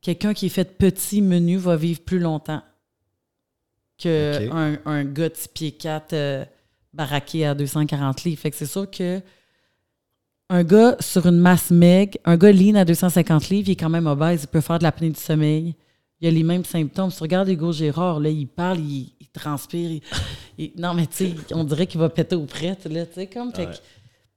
quelqu'un 0.00 0.32
qui 0.32 0.46
est 0.46 0.50
fait 0.50 0.64
petit, 0.78 1.20
menu, 1.20 1.58
va 1.58 1.76
vivre 1.76 2.00
plus 2.00 2.18
longtemps 2.18 2.62
que 4.02 4.46
Ok. 4.46 4.52
un, 4.54 4.78
un 4.90 5.04
gars 5.04 5.28
de 5.28 5.34
6 5.36 5.48
pieds 5.48 5.72
4 5.72 6.12
euh, 6.14 6.44
baraqué 6.94 7.44
à 7.46 7.54
240 7.54 8.24
livres. 8.24 8.40
Fait 8.40 8.50
que 8.50 8.56
c'est 8.56 8.66
sûr 8.66 8.90
que 8.90 9.20
un 10.50 10.62
gars 10.64 10.96
sur 11.00 11.26
une 11.26 11.38
masse 11.38 11.70
meg, 11.70 12.18
un 12.24 12.36
gars 12.36 12.52
lean 12.52 12.74
à 12.76 12.84
250 12.84 13.48
livres, 13.50 13.68
il 13.68 13.72
est 13.72 13.76
quand 13.76 13.88
même 13.90 14.06
obèse, 14.06 14.42
il 14.44 14.46
peut 14.48 14.60
faire 14.60 14.78
de 14.78 14.84
l'apnée 14.84 15.10
du 15.10 15.20
sommeil. 15.20 15.74
Il 16.20 16.28
a 16.28 16.30
les 16.30 16.42
mêmes 16.42 16.64
symptômes. 16.64 17.10
Si 17.10 17.16
tu 17.18 17.22
regardes 17.22 17.48
Hugo 17.48 17.70
Gérard, 17.72 18.18
là, 18.20 18.30
il 18.30 18.46
parle, 18.46 18.78
il, 18.80 19.12
il 19.20 19.28
transpire. 19.28 19.90
il- 19.90 20.02
il- 20.58 20.72
non, 20.78 20.94
mais 20.94 21.06
tu 21.06 21.16
sais, 21.16 21.34
on 21.52 21.64
dirait 21.64 21.86
qu'il 21.86 22.00
va 22.00 22.08
péter 22.08 22.36
aux 22.36 22.46
prêtres, 22.46 22.88
là, 22.88 23.04
tu 23.06 23.14
sais, 23.14 23.26
comme. 23.26 23.52
fait 23.54 23.66
que. 23.66 23.76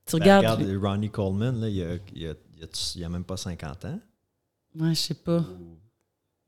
Tu 0.08 0.18
Ben, 0.18 0.24
regardes. 0.40 0.60
regarde 0.62 0.84
Ronnie 0.84 1.10
Coleman, 1.10 1.60
là, 1.62 1.70
il, 1.70 1.76
il, 1.76 1.84
a, 1.84 2.34
il, 2.56 2.64
a, 2.64 2.68
il 2.96 3.04
a 3.04 3.10
même 3.10 3.24
pas 3.24 3.38
50 3.38 3.86
ans. 3.86 4.00
Ouais, 4.80 4.90
je 4.90 5.00
sais 5.00 5.14
pas. 5.14 5.44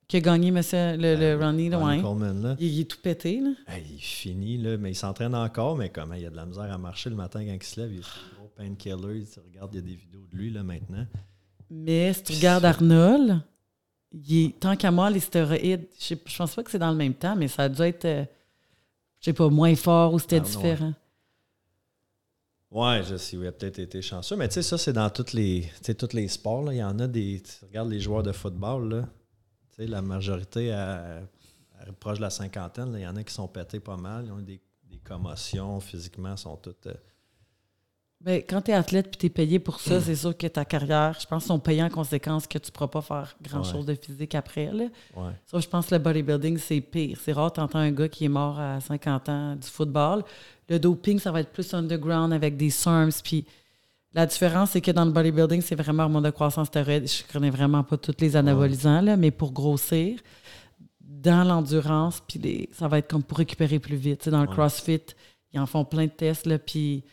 Qui 0.08 0.18
a 0.18 0.22
gagné, 0.22 0.50
monsieur, 0.50 0.98
le, 0.98 1.16
le 1.16 1.36
Ronnie, 1.44 1.70
là, 1.70 1.78
Ronnie 1.78 1.98
ouais. 1.98 2.02
Coleman, 2.02 2.42
là. 2.42 2.56
Il, 2.60 2.68
il 2.68 2.80
est 2.82 2.86
tout 2.86 2.98
pété, 3.02 3.42
là. 3.42 3.52
Il 3.92 4.00
finit, 4.00 4.58
là, 4.58 4.78
mais 4.78 4.92
il 4.92 4.96
s'entraîne 4.96 5.36
encore, 5.36 5.78
mais 5.78 5.90
comment 5.90 6.16
il 6.16 6.26
a 6.26 6.30
de 6.32 6.36
la 6.36 6.46
misère 6.48 6.72
à 6.72 6.78
marcher 6.80 7.10
le 7.12 7.16
matin 7.16 7.46
quand 7.46 7.54
il 7.54 7.64
se 7.64 7.80
lève. 7.80 7.94
Il 7.94 8.00
est 8.00 8.36
gros 8.38 8.48
painkiller. 8.56 9.26
Tu 9.32 9.40
regardes, 9.40 9.74
il 9.74 9.76
y 9.76 9.80
a 9.80 9.82
des 9.84 9.96
vidéos 9.96 10.26
de 10.32 10.36
lui 10.38 10.50
là, 10.52 10.64
maintenant. 10.64 11.06
Mais 11.70 12.12
si 12.14 12.24
tu 12.24 12.34
regardes 12.34 12.66
Arnold, 12.66 13.42
il 14.12 14.46
est, 14.48 14.60
tant 14.60 14.76
qu'à 14.76 14.90
moi, 14.90 15.12
les 15.12 15.20
stéroïdes, 15.20 15.88
je, 16.00 16.16
je 16.26 16.38
pense 16.38 16.56
pas 16.56 16.64
que 16.64 16.72
c'est 16.72 16.80
dans 16.80 16.90
le 16.90 16.98
même 16.98 17.14
temps, 17.14 17.36
mais 17.36 17.48
ça 17.48 17.64
a 17.64 17.70
dû 17.70 17.82
être, 17.84 18.06
euh, 18.06 18.26
je 19.20 19.26
sais 19.26 19.34
pas, 19.34 19.50
moins 19.50 19.76
fort 19.76 20.14
ou 20.16 20.18
c'était 20.20 20.40
différent. 20.40 20.88
Ouais, 20.88 20.94
je 23.04 23.18
sais, 23.18 23.36
il 23.36 23.48
a 23.48 23.52
peut-être 23.52 23.80
été 23.80 24.02
chanceux, 24.02 24.36
mais 24.36 24.48
tu 24.48 24.56
sais, 24.56 24.62
ça, 24.62 24.78
c'est 24.78 24.94
dans 24.94 25.10
tous 25.10 25.34
les, 25.34 25.70
les 26.14 26.28
sports. 26.28 26.64
Là. 26.64 26.74
Il 26.74 26.78
y 26.78 26.84
en 26.84 27.00
a 27.00 27.08
des. 27.08 27.42
Tu 27.42 27.66
regardes 27.66 27.90
les 27.90 28.00
joueurs 28.00 28.24
de 28.24 28.32
football, 28.32 28.90
là. 28.90 29.02
Tu 29.72 29.76
sais, 29.84 29.88
la 29.88 30.02
majorité 30.02 30.72
à, 30.72 31.22
proche 32.00 32.18
de 32.18 32.24
la 32.24 32.30
cinquantaine, 32.30 32.94
il 32.96 33.02
y 33.02 33.08
en 33.08 33.16
a 33.16 33.24
qui 33.24 33.34
sont 33.34 33.48
pétés 33.48 33.80
pas 33.80 33.98
mal. 33.98 34.26
Ils 34.26 34.32
ont 34.32 34.40
eu 34.40 34.44
des, 34.44 34.62
des 34.84 35.00
commotions 35.00 35.80
physiquement, 35.80 36.38
sont 36.38 36.58
toutes. 36.58 36.88
euh, 36.88 36.94
Ben, 38.22 38.44
quand 38.48 38.62
tu 38.64 38.72
es 38.72 38.74
athlète 38.74 39.08
et 39.14 39.18
tu 39.18 39.26
es 39.28 39.30
payé 39.30 39.60
pour 39.60 39.80
ça, 39.80 40.02
c'est 40.02 40.16
sûr 40.16 40.36
que 40.36 40.46
ta 40.48 40.66
carrière, 40.66 41.18
je 41.22 41.26
pense, 41.26 41.46
sont 41.46 41.58
payés 41.58 41.82
en 41.84 41.90
conséquence 41.90 42.48
que 42.48 42.58
tu 42.58 42.68
ne 42.70 42.72
pourras 42.74 42.90
pas 42.90 43.02
faire 43.02 43.36
grand-chose 43.42 43.86
de 43.86 43.96
physique 43.96 44.36
après. 44.36 44.66
Là. 44.74 44.86
ouais. 45.16 45.32
Ça, 45.46 45.60
je 45.60 45.68
pense 45.68 45.88
que 45.88 45.96
le 45.96 46.02
bodybuilding, 46.02 46.58
c'est 46.58 46.82
pire. 46.82 47.18
C'est 47.24 47.32
rare, 47.32 47.54
tu 47.54 47.62
entends 47.62 47.80
un 47.80 47.92
gars 47.92 48.10
qui 48.10 48.26
est 48.26 48.30
mort 48.30 48.60
à 48.60 48.82
50 48.82 49.30
ans 49.30 49.56
du 49.56 49.68
football. 49.68 50.24
Le 50.68 50.80
doping, 50.80 51.18
ça 51.18 51.32
va 51.32 51.40
être 51.40 51.52
plus 51.52 51.74
underground 51.74 52.34
avec 52.34 52.58
des 52.58 52.70
SERMs. 52.70 53.12
Puis 53.24 53.46
la 54.14 54.26
différence, 54.26 54.72
c'est 54.72 54.82
que 54.82 54.92
dans 54.92 55.06
le 55.06 55.12
bodybuilding, 55.12 55.62
c'est 55.62 55.76
vraiment 55.76 56.04
hormone 56.04 56.24
de 56.24 56.30
croissance 56.32 56.68
stéroïde. 56.68 57.08
Je 57.10 57.24
ne 57.26 57.32
connais 57.32 57.50
vraiment 57.52 57.84
pas 57.84 57.96
tous 57.96 58.16
les 58.20 58.36
anabolisants, 58.36 59.00
là, 59.02 59.16
mais 59.16 59.32
pour 59.32 59.54
grossir, 59.54 60.20
dans 61.00 61.46
l'endurance, 61.48 62.22
puis 62.28 62.38
les- 62.40 62.70
ça 62.74 62.90
va 62.90 62.98
être 62.98 63.10
comme 63.10 63.24
pour 63.24 63.38
récupérer 63.38 63.80
plus 63.80 63.96
vite. 63.96 64.28
Dans 64.28 64.42
le. 64.42 64.48
CrossFit, 64.48 65.02
ils 65.54 65.60
en 65.60 65.66
font 65.66 65.86
plein 65.86 66.06
de 66.06 66.12
tests, 66.12 66.46
là, 66.46 66.60
puis 66.60 67.04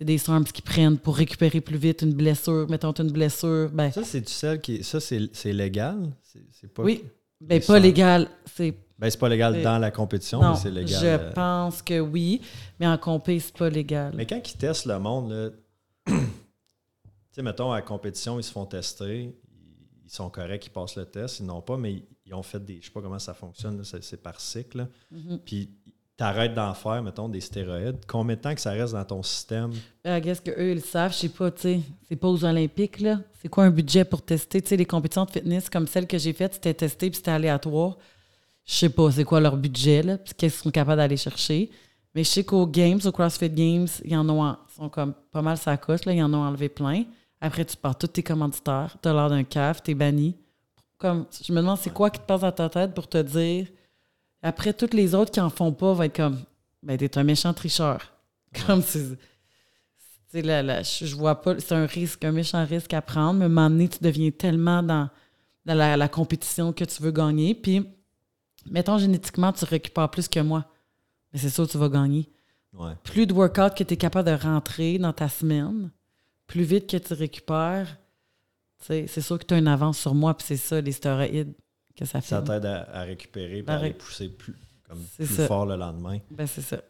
c'est 0.00 0.06
des 0.06 0.16
SERMs 0.16 0.44
qui 0.46 0.62
prennent 0.62 0.96
pour 0.96 1.14
récupérer 1.14 1.60
plus 1.60 1.76
vite 1.76 2.00
une 2.00 2.14
blessure. 2.14 2.66
Mettons 2.70 2.92
une 2.92 3.10
blessure, 3.12 3.68
ben, 3.70 3.90
Ça, 3.92 4.02
c'est 4.02 4.22
du 4.22 4.32
sel 4.32 4.58
qui. 4.62 4.82
Ça, 4.82 4.98
c'est 4.98 5.52
légal? 5.52 6.10
C'est 6.52 6.72
pas. 6.72 6.82
oui, 6.82 7.04
ben, 7.38 7.60
pas 7.62 7.78
légal. 7.78 8.26
C'est 8.46 8.74
Ben, 8.98 9.10
c'est 9.10 9.18
pas 9.18 9.28
légal 9.28 9.52
Mais- 9.54 9.62
dans 9.62 9.76
la 9.78 9.90
compétition, 9.90 10.40
Non, 10.40 10.52
mais 10.52 10.56
c'est 10.56 10.70
légal. 10.70 11.00
je 11.02 11.06
euh, 11.06 11.32
pense 11.32 11.82
que 11.82 12.00
oui, 12.00 12.40
mais 12.78 12.86
en 12.86 12.96
compé, 12.96 13.38
c'est 13.40 13.54
pas 13.54 13.68
légal. 13.68 14.12
Mais 14.16 14.24
quand 14.26 14.40
ils 14.50 14.56
testent 14.56 14.86
le 14.86 14.98
monde, 14.98 15.54
tu 16.06 16.14
sais, 17.32 17.42
mettons, 17.42 17.70
à 17.72 17.76
la 17.76 17.82
compétition, 17.82 18.38
ils 18.38 18.42
se 18.42 18.52
font 18.52 18.64
tester, 18.66 19.34
ils- 20.04 20.10
sont 20.10 20.30
corrects, 20.30 20.66
ils 20.66 20.70
passent 20.70 20.96
le 20.96 21.04
test, 21.04 21.40
ils 21.40 21.46
n'ont 21.46 21.60
pas, 21.60 21.76
mais 21.76 22.02
ils- 22.24 22.34
ont 22.34 22.42
fait 22.42 22.64
des. 22.64 22.78
Je 22.80 22.86
sais 22.86 22.92
pas 22.92 23.02
comment 23.02 23.18
ça 23.18 23.34
fonctionne, 23.34 23.82
c'est 23.84 24.22
par 24.22 24.40
cycle. 24.40 24.86
Mhm. 25.10 25.40
Puis 25.44 25.68
t'arrêtes 26.20 26.52
d'en 26.54 26.74
faire, 26.74 27.02
mettons, 27.02 27.30
des 27.30 27.40
stéroïdes. 27.40 28.00
Combien 28.06 28.36
de 28.36 28.40
temps 28.42 28.54
que 28.54 28.60
ça 28.60 28.72
reste 28.72 28.92
dans 28.92 29.04
ton 29.06 29.22
système? 29.22 29.70
Ben, 30.04 30.20
Qu'est-ce 30.20 30.42
qu'eux, 30.42 30.70
ils 30.72 30.74
le 30.74 30.80
savent, 30.80 31.12
je 31.14 31.16
sais 31.16 31.28
pas, 31.30 31.50
tu 31.50 31.60
sais. 31.62 31.80
C'est 32.06 32.16
pas 32.16 32.28
aux 32.28 32.44
Olympiques, 32.44 33.00
là. 33.00 33.20
C'est 33.40 33.48
quoi 33.48 33.64
un 33.64 33.70
budget 33.70 34.04
pour 34.04 34.20
tester? 34.20 34.60
Tu 34.60 34.68
sais, 34.68 34.76
les 34.76 34.84
compétitions 34.84 35.24
de 35.24 35.30
fitness 35.30 35.70
comme 35.70 35.86
celle 35.86 36.06
que 36.06 36.18
j'ai 36.18 36.34
faite, 36.34 36.52
c'était 36.52 36.74
testé 36.74 37.08
puis 37.08 37.16
c'était 37.16 37.30
aléatoire. 37.30 37.96
Je 38.66 38.74
sais 38.74 38.90
pas 38.90 39.10
c'est 39.10 39.24
quoi 39.24 39.40
leur 39.40 39.56
budget, 39.56 40.02
là, 40.02 40.18
puis 40.18 40.34
qu'est-ce 40.36 40.56
qu'ils 40.56 40.62
sont 40.64 40.70
capables 40.70 40.98
d'aller 40.98 41.16
chercher. 41.16 41.70
Mais 42.14 42.22
je 42.22 42.28
sais 42.28 42.44
qu'aux 42.44 42.66
Games, 42.66 43.00
aux 43.02 43.12
CrossFit 43.12 43.48
Games, 43.48 43.88
ils 44.04 44.14
en 44.16 44.28
ont, 44.28 44.44
en- 44.44 44.58
sont 44.76 44.90
comme 44.90 45.14
pas 45.32 45.40
mal 45.40 45.56
sa 45.56 45.78
coche, 45.78 46.04
là. 46.04 46.12
Ils 46.12 46.22
en 46.22 46.34
ont 46.34 46.44
enlevé 46.44 46.68
plein. 46.68 47.04
Après, 47.40 47.64
tu 47.64 47.78
pars 47.78 47.96
tous 47.96 48.08
tes 48.08 48.22
commanditaires, 48.22 48.94
t'as 49.00 49.14
l'air 49.14 49.30
d'un 49.30 49.44
caf, 49.44 49.82
t'es 49.82 49.94
banni. 49.94 50.36
Comme, 50.98 51.24
je 51.42 51.50
me 51.54 51.60
demande, 51.62 51.78
c'est 51.78 51.94
quoi 51.94 52.10
qui 52.10 52.20
te 52.20 52.26
passe 52.26 52.42
dans 52.42 52.52
ta 52.52 52.68
tête 52.68 52.92
pour 52.92 53.08
te 53.08 53.16
dire... 53.22 53.68
Après, 54.42 54.72
toutes 54.72 54.94
les 54.94 55.14
autres 55.14 55.30
qui 55.30 55.40
en 55.40 55.50
font 55.50 55.72
pas 55.72 55.92
vont 55.92 56.02
être 56.02 56.16
comme... 56.16 56.40
Ben, 56.82 56.96
t'es 56.96 57.18
un 57.18 57.24
méchant 57.24 57.52
tricheur. 57.52 58.12
Comme 58.66 58.82
c'est... 58.82 59.16
Tu 59.16 60.38
sais, 60.38 60.42
là, 60.42 60.62
là, 60.62 60.82
je, 60.82 61.14
vois 61.16 61.42
pas, 61.42 61.58
c'est 61.58 61.74
un 61.74 61.86
risque, 61.86 62.24
un 62.24 62.32
méchant 62.32 62.64
risque 62.64 62.94
à 62.94 63.02
prendre, 63.02 63.40
mais 63.40 63.44
à 63.44 63.46
un 63.46 63.48
moment 63.48 63.70
donné, 63.70 63.88
tu 63.88 63.98
deviens 64.00 64.30
tellement 64.30 64.82
dans, 64.82 65.10
dans 65.66 65.74
la, 65.74 65.96
la 65.96 66.08
compétition 66.08 66.72
que 66.72 66.84
tu 66.84 67.02
veux 67.02 67.10
gagner. 67.10 67.54
Puis, 67.54 67.84
mettons, 68.66 68.96
génétiquement, 68.96 69.52
tu 69.52 69.64
récupères 69.64 70.08
plus 70.08 70.28
que 70.28 70.40
moi. 70.40 70.66
Mais 71.32 71.38
c'est 71.40 71.50
sûr 71.50 71.66
que 71.66 71.72
tu 71.72 71.78
vas 71.78 71.88
gagner. 71.88 72.30
Ouais. 72.72 72.92
Plus 73.02 73.26
de 73.26 73.32
workout 73.32 73.74
que 73.74 73.82
tu 73.82 73.94
es 73.94 73.96
capable 73.96 74.28
de 74.28 74.36
rentrer 74.36 74.98
dans 74.98 75.12
ta 75.12 75.28
semaine, 75.28 75.90
plus 76.46 76.62
vite 76.62 76.88
que 76.88 76.96
tu 76.96 77.12
récupères, 77.14 77.98
c'est 78.78 79.20
sûr 79.20 79.38
que 79.38 79.44
tu 79.44 79.54
as 79.54 79.58
une 79.58 79.68
avance 79.68 79.98
sur 79.98 80.14
moi, 80.14 80.36
puis 80.36 80.46
c'est 80.46 80.56
ça, 80.56 80.80
les 80.80 80.92
stéroïdes 80.92 81.54
que 82.00 82.04
ça 82.06 82.20
fait. 82.20 82.28
Ça 82.28 82.42
t'aide 82.42 82.66
à, 82.66 82.88
à 82.92 83.02
récupérer 83.02 83.58
et 83.58 83.64
À 83.70 83.74
à 83.74 83.82
les 83.82 83.92
pousser 83.92 84.28
plus, 84.28 84.56
comme 84.88 84.98
plus 85.16 85.26
ça. 85.26 85.46
fort 85.46 85.66
le 85.66 85.76
lendemain. 85.76 86.18
Ben, 86.30 86.46
c'est 86.46 86.62
ça. 86.62 86.80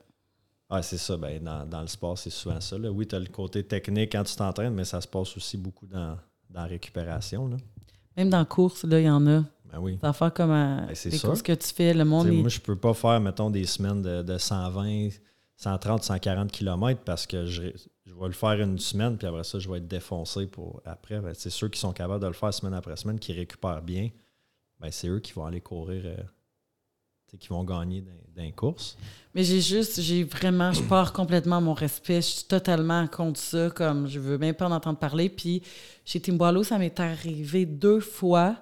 Ouais, 0.71 0.83
c'est 0.83 0.99
ça. 0.99 1.17
Ben, 1.17 1.43
dans, 1.43 1.67
dans 1.67 1.81
le 1.83 1.87
sport, 1.89 2.17
c'est 2.17 2.31
souvent 2.31 2.61
ça. 2.61 2.79
Là. 2.79 2.91
Oui, 2.91 3.07
tu 3.07 3.15
as 3.15 3.19
le 3.19 3.27
côté 3.27 3.63
technique 3.65 4.13
quand 4.13 4.25
tu 4.25 4.35
t'entraînes, 4.37 4.73
mais 4.75 4.85
ça 4.85 5.01
se 5.01 5.09
passe 5.09 5.37
aussi 5.37 5.57
beaucoup 5.59 5.87
dans, 5.87 6.17
dans 6.49 6.61
la 6.63 6.67
récupération. 6.67 7.49
Là. 7.49 7.57
Même 8.17 8.31
dans 8.31 8.39
la 8.39 8.45
course, 8.45 8.85
il 8.89 9.01
y 9.01 9.11
en 9.11 9.27
a. 9.27 9.43
Ben 9.73 9.79
oui. 9.79 9.97
Des 9.97 10.07
affaires 10.09 10.33
comme 10.33 10.51
Ben, 10.51 10.87
les 11.05 11.19
courses 11.19 11.43
que 11.43 11.53
tu 11.53 11.69
fais, 11.69 11.93
le 11.95 12.05
monde 12.05 12.27
est- 12.29 12.33
Moi, 12.33 12.49
je 12.49 12.59
peux 12.61 12.77
pas 12.77 12.95
faire, 12.95 13.21
mettons, 13.21 13.51
des 13.51 13.65
semaines 13.67 14.03
de, 14.03 14.23
de 14.23 14.37
120, 14.39 15.11
130, 15.57 16.03
140 16.03 16.51
km 16.51 17.01
parce 17.05 17.27
que 17.27 17.47
je, 17.47 17.63
je 18.07 18.13
vais 18.15 18.27
le 18.27 18.33
faire 18.33 18.61
une 18.61 18.79
semaine, 18.79 19.17
puis 19.17 19.27
après 19.29 19.45
ça, 19.45 19.59
je 19.61 19.69
vais 19.71 19.79
être 19.79 19.87
défoncé 19.87 20.47
pour 20.47 20.81
après. 20.85 21.21
Ben, 21.21 21.35
c'est 21.35 21.51
ceux 21.51 21.69
qui 21.69 21.79
sont 21.79 21.93
capables 21.93 22.21
de 22.23 22.27
le 22.29 22.33
faire 22.33 22.53
semaine 22.55 22.75
après 22.75 22.97
semaine, 22.97 23.19
qui 23.21 23.33
récupèrent 23.33 23.83
bien, 23.83 24.09
ben, 24.81 24.91
c'est 24.91 25.09
eux 25.09 25.21
qui 25.21 25.33
vont 25.33 25.45
aller 25.45 25.61
courir, 25.61 26.03
euh, 26.07 26.17
qui 27.39 27.49
vont 27.49 27.65
gagner 27.65 28.05
les 28.37 28.53
courses. 28.53 28.97
Mais 29.35 29.45
j'ai 29.45 29.61
juste, 29.61 30.01
j'ai 30.01 30.25
vraiment, 30.25 30.73
je 30.73 30.83
pars 30.83 31.13
complètement 31.13 31.61
mon 31.61 31.75
respect. 31.75 32.17
Je 32.17 32.27
suis 32.27 32.45
totalement 32.45 33.07
contre 33.07 33.39
ça, 33.39 33.71
comme 33.71 34.09
je 34.09 34.19
veux 34.19 34.39
même 34.39 34.55
pas 34.55 34.67
en 34.67 34.73
entendre 34.73 34.99
parler. 34.99 35.29
Puis 35.29 35.63
chez 36.05 36.21
Timboilo, 36.21 36.65
ça 36.65 36.79
m'est 36.79 36.99
arrivé 36.99 37.67
deux 37.67 38.01
fois 38.01 38.57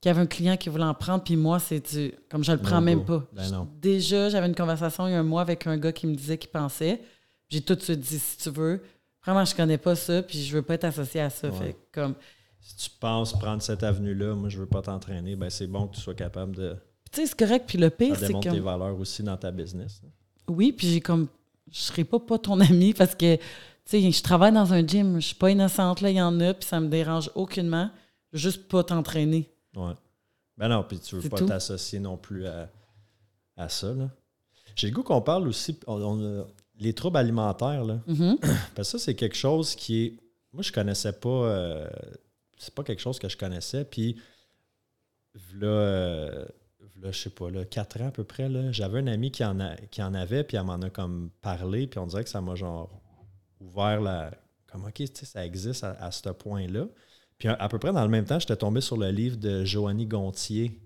qu'il 0.00 0.10
y 0.10 0.10
avait 0.10 0.22
un 0.22 0.26
client 0.26 0.56
qui 0.56 0.68
voulait 0.68 0.84
en 0.84 0.94
prendre, 0.94 1.24
puis 1.24 1.36
moi, 1.36 1.58
c'est 1.58 1.94
du, 1.94 2.12
comme 2.30 2.44
je 2.44 2.52
le 2.52 2.58
prends 2.58 2.80
même 2.80 3.04
pas. 3.04 3.26
Ben 3.32 3.50
non. 3.50 3.68
Déjà, 3.80 4.28
j'avais 4.28 4.46
une 4.46 4.54
conversation 4.54 5.06
il 5.06 5.12
y 5.12 5.14
a 5.14 5.20
un 5.20 5.24
mois 5.24 5.42
avec 5.42 5.66
un 5.66 5.76
gars 5.76 5.92
qui 5.92 6.06
me 6.06 6.14
disait 6.14 6.38
qu'il 6.38 6.50
pensait. 6.50 7.00
J'ai 7.48 7.60
tout 7.60 7.74
de 7.74 7.80
suite 7.80 8.00
dit, 8.00 8.18
si 8.18 8.38
tu 8.38 8.50
veux, 8.50 8.82
vraiment, 9.24 9.44
je 9.44 9.54
connais 9.54 9.78
pas 9.78 9.94
ça, 9.94 10.22
puis 10.22 10.42
je 10.42 10.56
veux 10.56 10.62
pas 10.62 10.74
être 10.74 10.84
associé 10.84 11.20
à 11.20 11.30
ça. 11.30 11.48
Ouais. 11.48 11.58
Fait 11.58 11.72
que, 11.72 11.78
comme, 12.00 12.14
Si 12.68 12.76
tu 12.76 12.90
penses 12.98 13.32
prendre 13.32 13.62
cette 13.62 13.82
avenue-là, 13.82 14.34
moi, 14.34 14.48
je 14.48 14.58
veux 14.58 14.66
pas 14.66 14.82
t'entraîner, 14.82 15.36
ben, 15.36 15.50
c'est 15.50 15.66
bon 15.68 15.86
que 15.86 15.94
tu 15.94 16.00
sois 16.00 16.14
capable 16.14 16.56
de. 16.56 16.76
tu 17.12 17.20
sais, 17.20 17.26
c'est 17.28 17.38
correct. 17.38 17.64
Puis 17.68 17.78
le 17.78 17.90
pire, 17.90 18.16
Ça 18.16 18.26
c'est 18.26 18.32
que 18.32 18.48
tes 18.50 18.58
valeurs 18.60 18.98
aussi 18.98 19.22
dans 19.22 19.36
ta 19.36 19.50
business. 19.50 20.00
là. 20.02 20.08
Oui, 20.48 20.72
puis 20.72 20.88
j'ai 20.88 21.00
comme. 21.00 21.28
Je 21.70 21.78
serais 21.78 22.04
pas, 22.04 22.18
pas 22.18 22.38
ton 22.38 22.58
ami 22.60 22.92
parce 22.94 23.14
que, 23.14 23.36
tu 23.36 23.42
sais, 23.84 24.10
je 24.10 24.22
travaille 24.22 24.52
dans 24.52 24.72
un 24.72 24.86
gym, 24.86 25.20
je 25.20 25.26
suis 25.26 25.34
pas 25.36 25.50
innocente, 25.50 26.00
là, 26.00 26.10
il 26.10 26.16
y 26.16 26.22
en 26.22 26.38
a, 26.40 26.54
puis 26.54 26.66
ça 26.68 26.80
me 26.80 26.88
dérange 26.88 27.30
aucunement. 27.34 27.90
Je 28.32 28.38
veux 28.38 28.42
juste 28.50 28.68
pas 28.68 28.82
t'entraîner. 28.84 29.48
Ouais. 29.76 29.92
Ben 30.58 30.68
non, 30.68 30.84
puis 30.88 30.98
tu 30.98 31.16
veux 31.16 31.28
pas 31.28 31.40
t'associer 31.42 31.98
non 32.00 32.16
plus 32.16 32.46
à, 32.46 32.68
à 33.56 33.68
ça. 33.68 33.92
là. 33.92 34.08
J'ai 34.74 34.88
le 34.88 34.94
goût 34.94 35.02
qu'on 35.02 35.20
parle 35.22 35.46
aussi, 35.48 35.78
on- 35.86 36.44
les 36.78 36.92
troubles 36.92 37.16
alimentaires, 37.16 37.84
là. 37.84 37.98
Mhm. 38.06 38.36
Parce 38.74 38.92
que 38.92 38.98
ça, 38.98 39.04
c'est 39.04 39.14
quelque 39.14 39.36
chose 39.36 39.74
qui 39.74 40.04
est. 40.04 40.18
Moi, 40.52 40.62
je 40.62 40.72
connaissais 40.72 41.12
pas. 41.12 41.28
euh, 41.28 41.88
c'est 42.58 42.74
pas 42.74 42.82
quelque 42.82 43.00
chose 43.00 43.18
que 43.18 43.28
je 43.28 43.36
connaissais. 43.36 43.84
Puis, 43.84 44.20
là, 45.54 45.66
euh, 45.66 46.46
v'là, 46.96 47.12
je 47.12 47.18
sais 47.18 47.30
pas, 47.30 47.50
là, 47.50 47.64
4 47.64 48.00
ans 48.02 48.08
à 48.08 48.10
peu 48.10 48.24
près, 48.24 48.48
là, 48.48 48.72
j'avais 48.72 48.98
un 49.00 49.06
ami 49.06 49.30
qui 49.30 49.44
en, 49.44 49.60
a, 49.60 49.76
qui 49.76 50.02
en 50.02 50.14
avait, 50.14 50.44
puis 50.44 50.56
elle 50.56 50.64
m'en 50.64 50.80
a 50.80 50.90
comme 50.90 51.30
parlé, 51.40 51.86
puis 51.86 51.98
on 51.98 52.06
dirait 52.06 52.24
que 52.24 52.30
ça 52.30 52.40
m'a 52.40 52.54
genre 52.54 52.90
ouvert 53.60 54.00
la. 54.00 54.30
Comme, 54.66 54.84
OK, 54.84 55.02
ça 55.12 55.46
existe 55.46 55.84
à, 55.84 55.92
à 55.92 56.10
ce 56.10 56.28
point-là. 56.30 56.86
Puis, 57.38 57.48
à, 57.48 57.54
à 57.54 57.68
peu 57.68 57.78
près 57.78 57.92
dans 57.92 58.02
le 58.02 58.10
même 58.10 58.24
temps, 58.24 58.38
j'étais 58.38 58.56
tombé 58.56 58.80
sur 58.80 58.96
le 58.96 59.10
livre 59.10 59.36
de 59.36 59.64
Joanie 59.64 60.06
Gontier. 60.06 60.80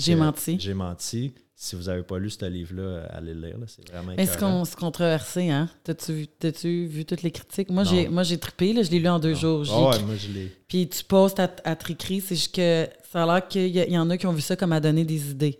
J'ai 0.00 0.14
menti. 0.14 0.58
J'ai 0.58 0.74
menti. 0.74 1.32
Si 1.62 1.76
vous 1.76 1.84
n'avez 1.84 2.02
pas 2.02 2.18
lu 2.18 2.30
ce 2.30 2.42
livre-là, 2.46 3.06
allez 3.10 3.34
le 3.34 3.48
lire. 3.48 3.56
C'est 3.66 3.86
vraiment 3.90 4.14
Mais 4.16 4.24
c'est 4.24 4.76
controversé, 4.76 5.50
hein? 5.50 5.68
T'as-tu 5.84 6.26
vu, 6.62 6.86
vu 6.86 7.04
toutes 7.04 7.22
les 7.22 7.30
critiques? 7.30 7.68
Moi, 7.68 7.84
j'ai, 7.84 8.08
moi, 8.08 8.22
j'ai 8.22 8.38
trippé, 8.38 8.72
là, 8.72 8.82
je 8.82 8.90
l'ai 8.90 8.98
lu 8.98 9.08
en 9.08 9.18
deux 9.18 9.34
jours. 9.34 9.66
Ah 9.70 9.90
ouais, 9.90 10.02
moi, 10.04 10.14
je 10.16 10.32
l'ai. 10.32 10.56
Puis 10.66 10.88
tu 10.88 11.04
postes 11.04 11.38
à, 11.38 11.50
à 11.64 11.76
c'est 11.78 12.34
juste 12.34 12.54
que 12.54 12.88
ça 13.12 13.24
a 13.24 13.26
l'air 13.26 13.46
qu'il 13.46 13.66
y, 13.66 13.98
en 13.98 14.08
a 14.08 14.16
qui 14.16 14.26
ont 14.26 14.32
vu 14.32 14.40
ça 14.40 14.56
comme 14.56 14.72
à 14.72 14.80
donner 14.80 15.04
des 15.04 15.30
idées. 15.30 15.58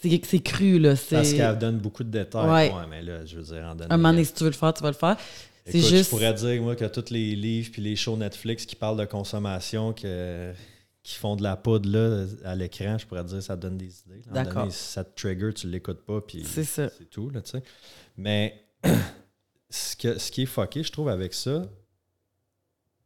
C'est, 0.00 0.40
cru, 0.40 0.78
là. 0.78 0.94
Parce 1.10 1.32
qu'elle 1.32 1.58
donne 1.58 1.78
beaucoup 1.78 2.04
de 2.04 2.10
détails. 2.10 2.70
Ouais. 2.70 2.74
Ouais, 2.74 2.86
mais 2.88 3.02
là, 3.02 3.24
je 3.26 3.36
veux 3.36 3.42
dire, 3.42 3.64
en 3.64 3.74
donner. 3.74 3.92
Un 3.92 3.96
moment 3.98 4.10
donné, 4.10 4.24
si 4.24 4.32
tu 4.32 4.44
veux 4.44 4.50
le 4.50 4.56
faire, 4.56 4.72
tu 4.72 4.82
vas 4.82 4.90
le 4.90 4.96
faire. 4.96 5.16
C'est 5.66 5.80
juste. 5.80 6.04
Je 6.04 6.08
pourrais 6.10 6.32
dire, 6.32 6.62
moi, 6.62 6.76
que 6.76 6.84
tous 6.84 7.10
les 7.10 7.34
livres 7.36 7.70
puis 7.72 7.82
les 7.82 7.96
shows 7.96 8.16
Netflix 8.16 8.64
qui 8.66 8.76
parlent 8.76 8.98
de 8.98 9.04
consommation, 9.04 9.92
que, 9.92 10.52
qui 11.04 11.16
font 11.16 11.36
de 11.36 11.42
la 11.42 11.56
poudre 11.56 11.88
là, 11.90 12.26
à 12.44 12.54
l'écran, 12.56 12.96
je 12.96 13.06
pourrais 13.06 13.22
dire 13.24 13.42
ça 13.42 13.56
donne 13.56 13.76
des 13.76 14.00
idées. 14.00 14.22
D'accord. 14.32 14.72
ça 14.72 15.04
te 15.04 15.14
trigger, 15.14 15.52
tu 15.52 15.68
l'écoutes 15.68 16.02
pas, 16.02 16.22
puis 16.22 16.42
C'est 16.44 16.64
ça. 16.64 16.88
c'est 16.88 17.10
tout, 17.10 17.28
là, 17.28 17.42
tu 17.42 17.50
sais. 17.50 17.62
Mais 18.16 18.66
ce, 19.70 19.96
que, 19.96 20.18
ce 20.18 20.30
qui 20.32 20.42
est 20.42 20.46
fucké, 20.46 20.82
je 20.82 20.90
trouve, 20.90 21.10
avec 21.10 21.34
ça, 21.34 21.66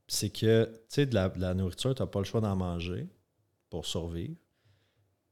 c'est 0.07 0.31
que, 0.31 0.67
tu 0.67 0.81
sais, 0.89 1.07
de 1.07 1.15
la, 1.15 1.29
de 1.29 1.41
la 1.41 1.55
nourriture, 1.55 1.93
tu 1.93 2.01
n'as 2.01 2.07
pas 2.07 2.21
le 2.21 2.25
choix 2.25 2.41
d'en 2.41 2.55
manger 2.55 3.09
pour 3.69 3.85
survivre. 3.85 4.37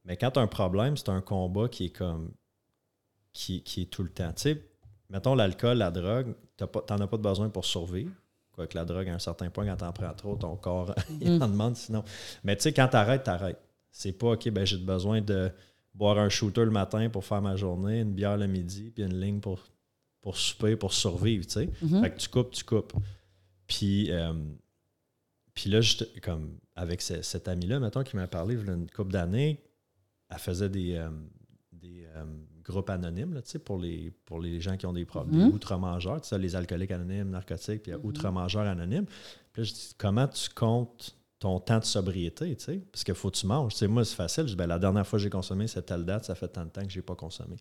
Mais 0.03 0.17
quand 0.17 0.31
tu 0.31 0.39
as 0.39 0.41
un 0.41 0.47
problème, 0.47 0.97
c'est 0.97 1.09
un 1.09 1.21
combat 1.21 1.69
qui 1.69 1.85
est 1.85 1.95
comme. 1.95 2.33
qui, 3.31 3.63
qui 3.63 3.83
est 3.83 3.85
tout 3.85 4.03
le 4.03 4.09
temps. 4.09 4.33
Tu 4.33 4.41
sais, 4.41 4.69
mettons 5.09 5.35
l'alcool, 5.35 5.77
la 5.77 5.89
drogue, 5.89 6.35
tu 6.57 6.65
n'en 6.65 6.99
as 6.99 7.07
pas 7.07 7.17
de 7.17 7.23
besoin 7.23 7.49
pour 7.49 7.63
survivre. 7.63 8.11
Quoique 8.57 8.75
la 8.75 8.83
drogue, 8.85 9.07
à 9.07 9.13
un 9.13 9.19
certain 9.19 9.49
point, 9.51 9.65
quand 9.67 9.77
tu 9.77 9.83
en 9.85 9.93
prends 9.93 10.13
trop, 10.15 10.35
ton 10.35 10.55
corps, 10.57 10.93
il 11.21 11.37
Mm. 11.37 11.41
en 11.43 11.47
demande 11.47 11.75
sinon. 11.77 12.03
Mais 12.43 12.55
tu 12.57 12.63
sais, 12.63 12.73
quand 12.73 12.87
tu 12.89 12.95
arrêtes, 12.97 13.23
tu 13.23 13.29
arrêtes. 13.29 13.61
C'est 13.91 14.11
pas, 14.13 14.31
OK, 14.31 14.49
ben 14.49 14.65
j'ai 14.65 14.77
besoin 14.77 15.21
de 15.21 15.51
boire 15.93 16.17
un 16.17 16.27
shooter 16.29 16.65
le 16.65 16.71
matin 16.71 17.07
pour 17.09 17.23
faire 17.23 17.41
ma 17.41 17.55
journée, 17.55 18.01
une 18.01 18.13
bière 18.13 18.35
le 18.35 18.47
midi, 18.47 18.91
puis 18.93 19.03
une 19.03 19.19
ligne 19.19 19.39
pour, 19.39 19.59
pour 20.21 20.37
souper, 20.37 20.75
pour 20.75 20.91
survivre, 20.93 21.45
tu 21.45 21.51
sais. 21.53 21.69
Mhm. 21.83 22.01
Fait 22.01 22.11
que 22.11 22.17
tu 22.17 22.29
coupes, 22.29 22.51
tu 22.51 22.63
coupes. 22.63 22.93
Puis, 23.67 24.11
euh, 24.11 24.33
puis 25.53 25.69
là, 25.69 25.79
comme 26.21 26.57
avec 26.75 27.01
ce- 27.01 27.21
cette 27.21 27.47
amie-là, 27.47 27.79
mettons, 27.79 28.03
qui 28.03 28.15
m'a 28.15 28.27
parlé 28.27 28.55
il 28.55 28.65
y 28.65 28.69
a 28.69 28.73
une 28.73 28.89
couple 28.89 29.11
d'années, 29.11 29.63
elle 30.29 30.37
faisait 30.39 30.69
des, 30.69 30.95
euh, 30.95 31.09
des 31.71 32.05
euh, 32.15 32.25
groupes 32.71 32.89
anonymes, 32.89 33.33
là, 33.33 33.41
tu 33.41 33.51
sais, 33.51 33.59
pour 33.59 33.77
les, 33.77 34.11
pour 34.25 34.39
les 34.39 34.59
gens 34.59 34.77
qui 34.77 34.85
ont 34.85 34.93
des 34.93 35.05
problèmes, 35.05 35.49
des 35.49 35.53
outre-mangeurs, 35.53 36.21
tu 36.21 36.27
sais, 36.27 36.37
les 36.37 36.55
alcooliques 36.55 36.91
anonymes, 36.91 37.29
narcotiques, 37.29 37.83
puis 37.83 37.91
a 37.91 37.97
outre-mangeurs 37.97 38.67
anonymes. 38.67 39.05
Puis 39.53 39.61
là, 39.61 39.63
je 39.63 39.73
dis, 39.73 39.93
comment 39.97 40.27
tu 40.27 40.49
comptes 40.49 41.15
ton 41.39 41.59
temps 41.59 41.79
de 41.79 41.85
sobriété, 41.85 42.55
tu 42.55 42.63
sais? 42.63 42.77
Parce 42.91 43.03
qu'il 43.03 43.13
faut 43.13 43.29
que 43.29 43.37
tu 43.37 43.45
manges. 43.45 43.73
Tu 43.73 43.79
sais, 43.79 43.87
moi, 43.87 44.03
c'est 44.03 44.15
facile. 44.15 44.43
Je 44.43 44.49
dis, 44.49 44.55
ben, 44.55 44.67
la 44.67 44.79
dernière 44.79 45.05
fois 45.05 45.17
que 45.17 45.23
j'ai 45.23 45.29
consommé, 45.29 45.67
c'est 45.67 45.83
telle 45.83 46.03
date, 46.03 46.25
ça 46.25 46.35
fait 46.35 46.47
tant 46.47 46.65
de 46.65 46.69
temps 46.69 46.81
que 46.81 46.89
je 46.89 46.97
n'ai 46.97 47.03
pas 47.03 47.15
consommé. 47.15 47.55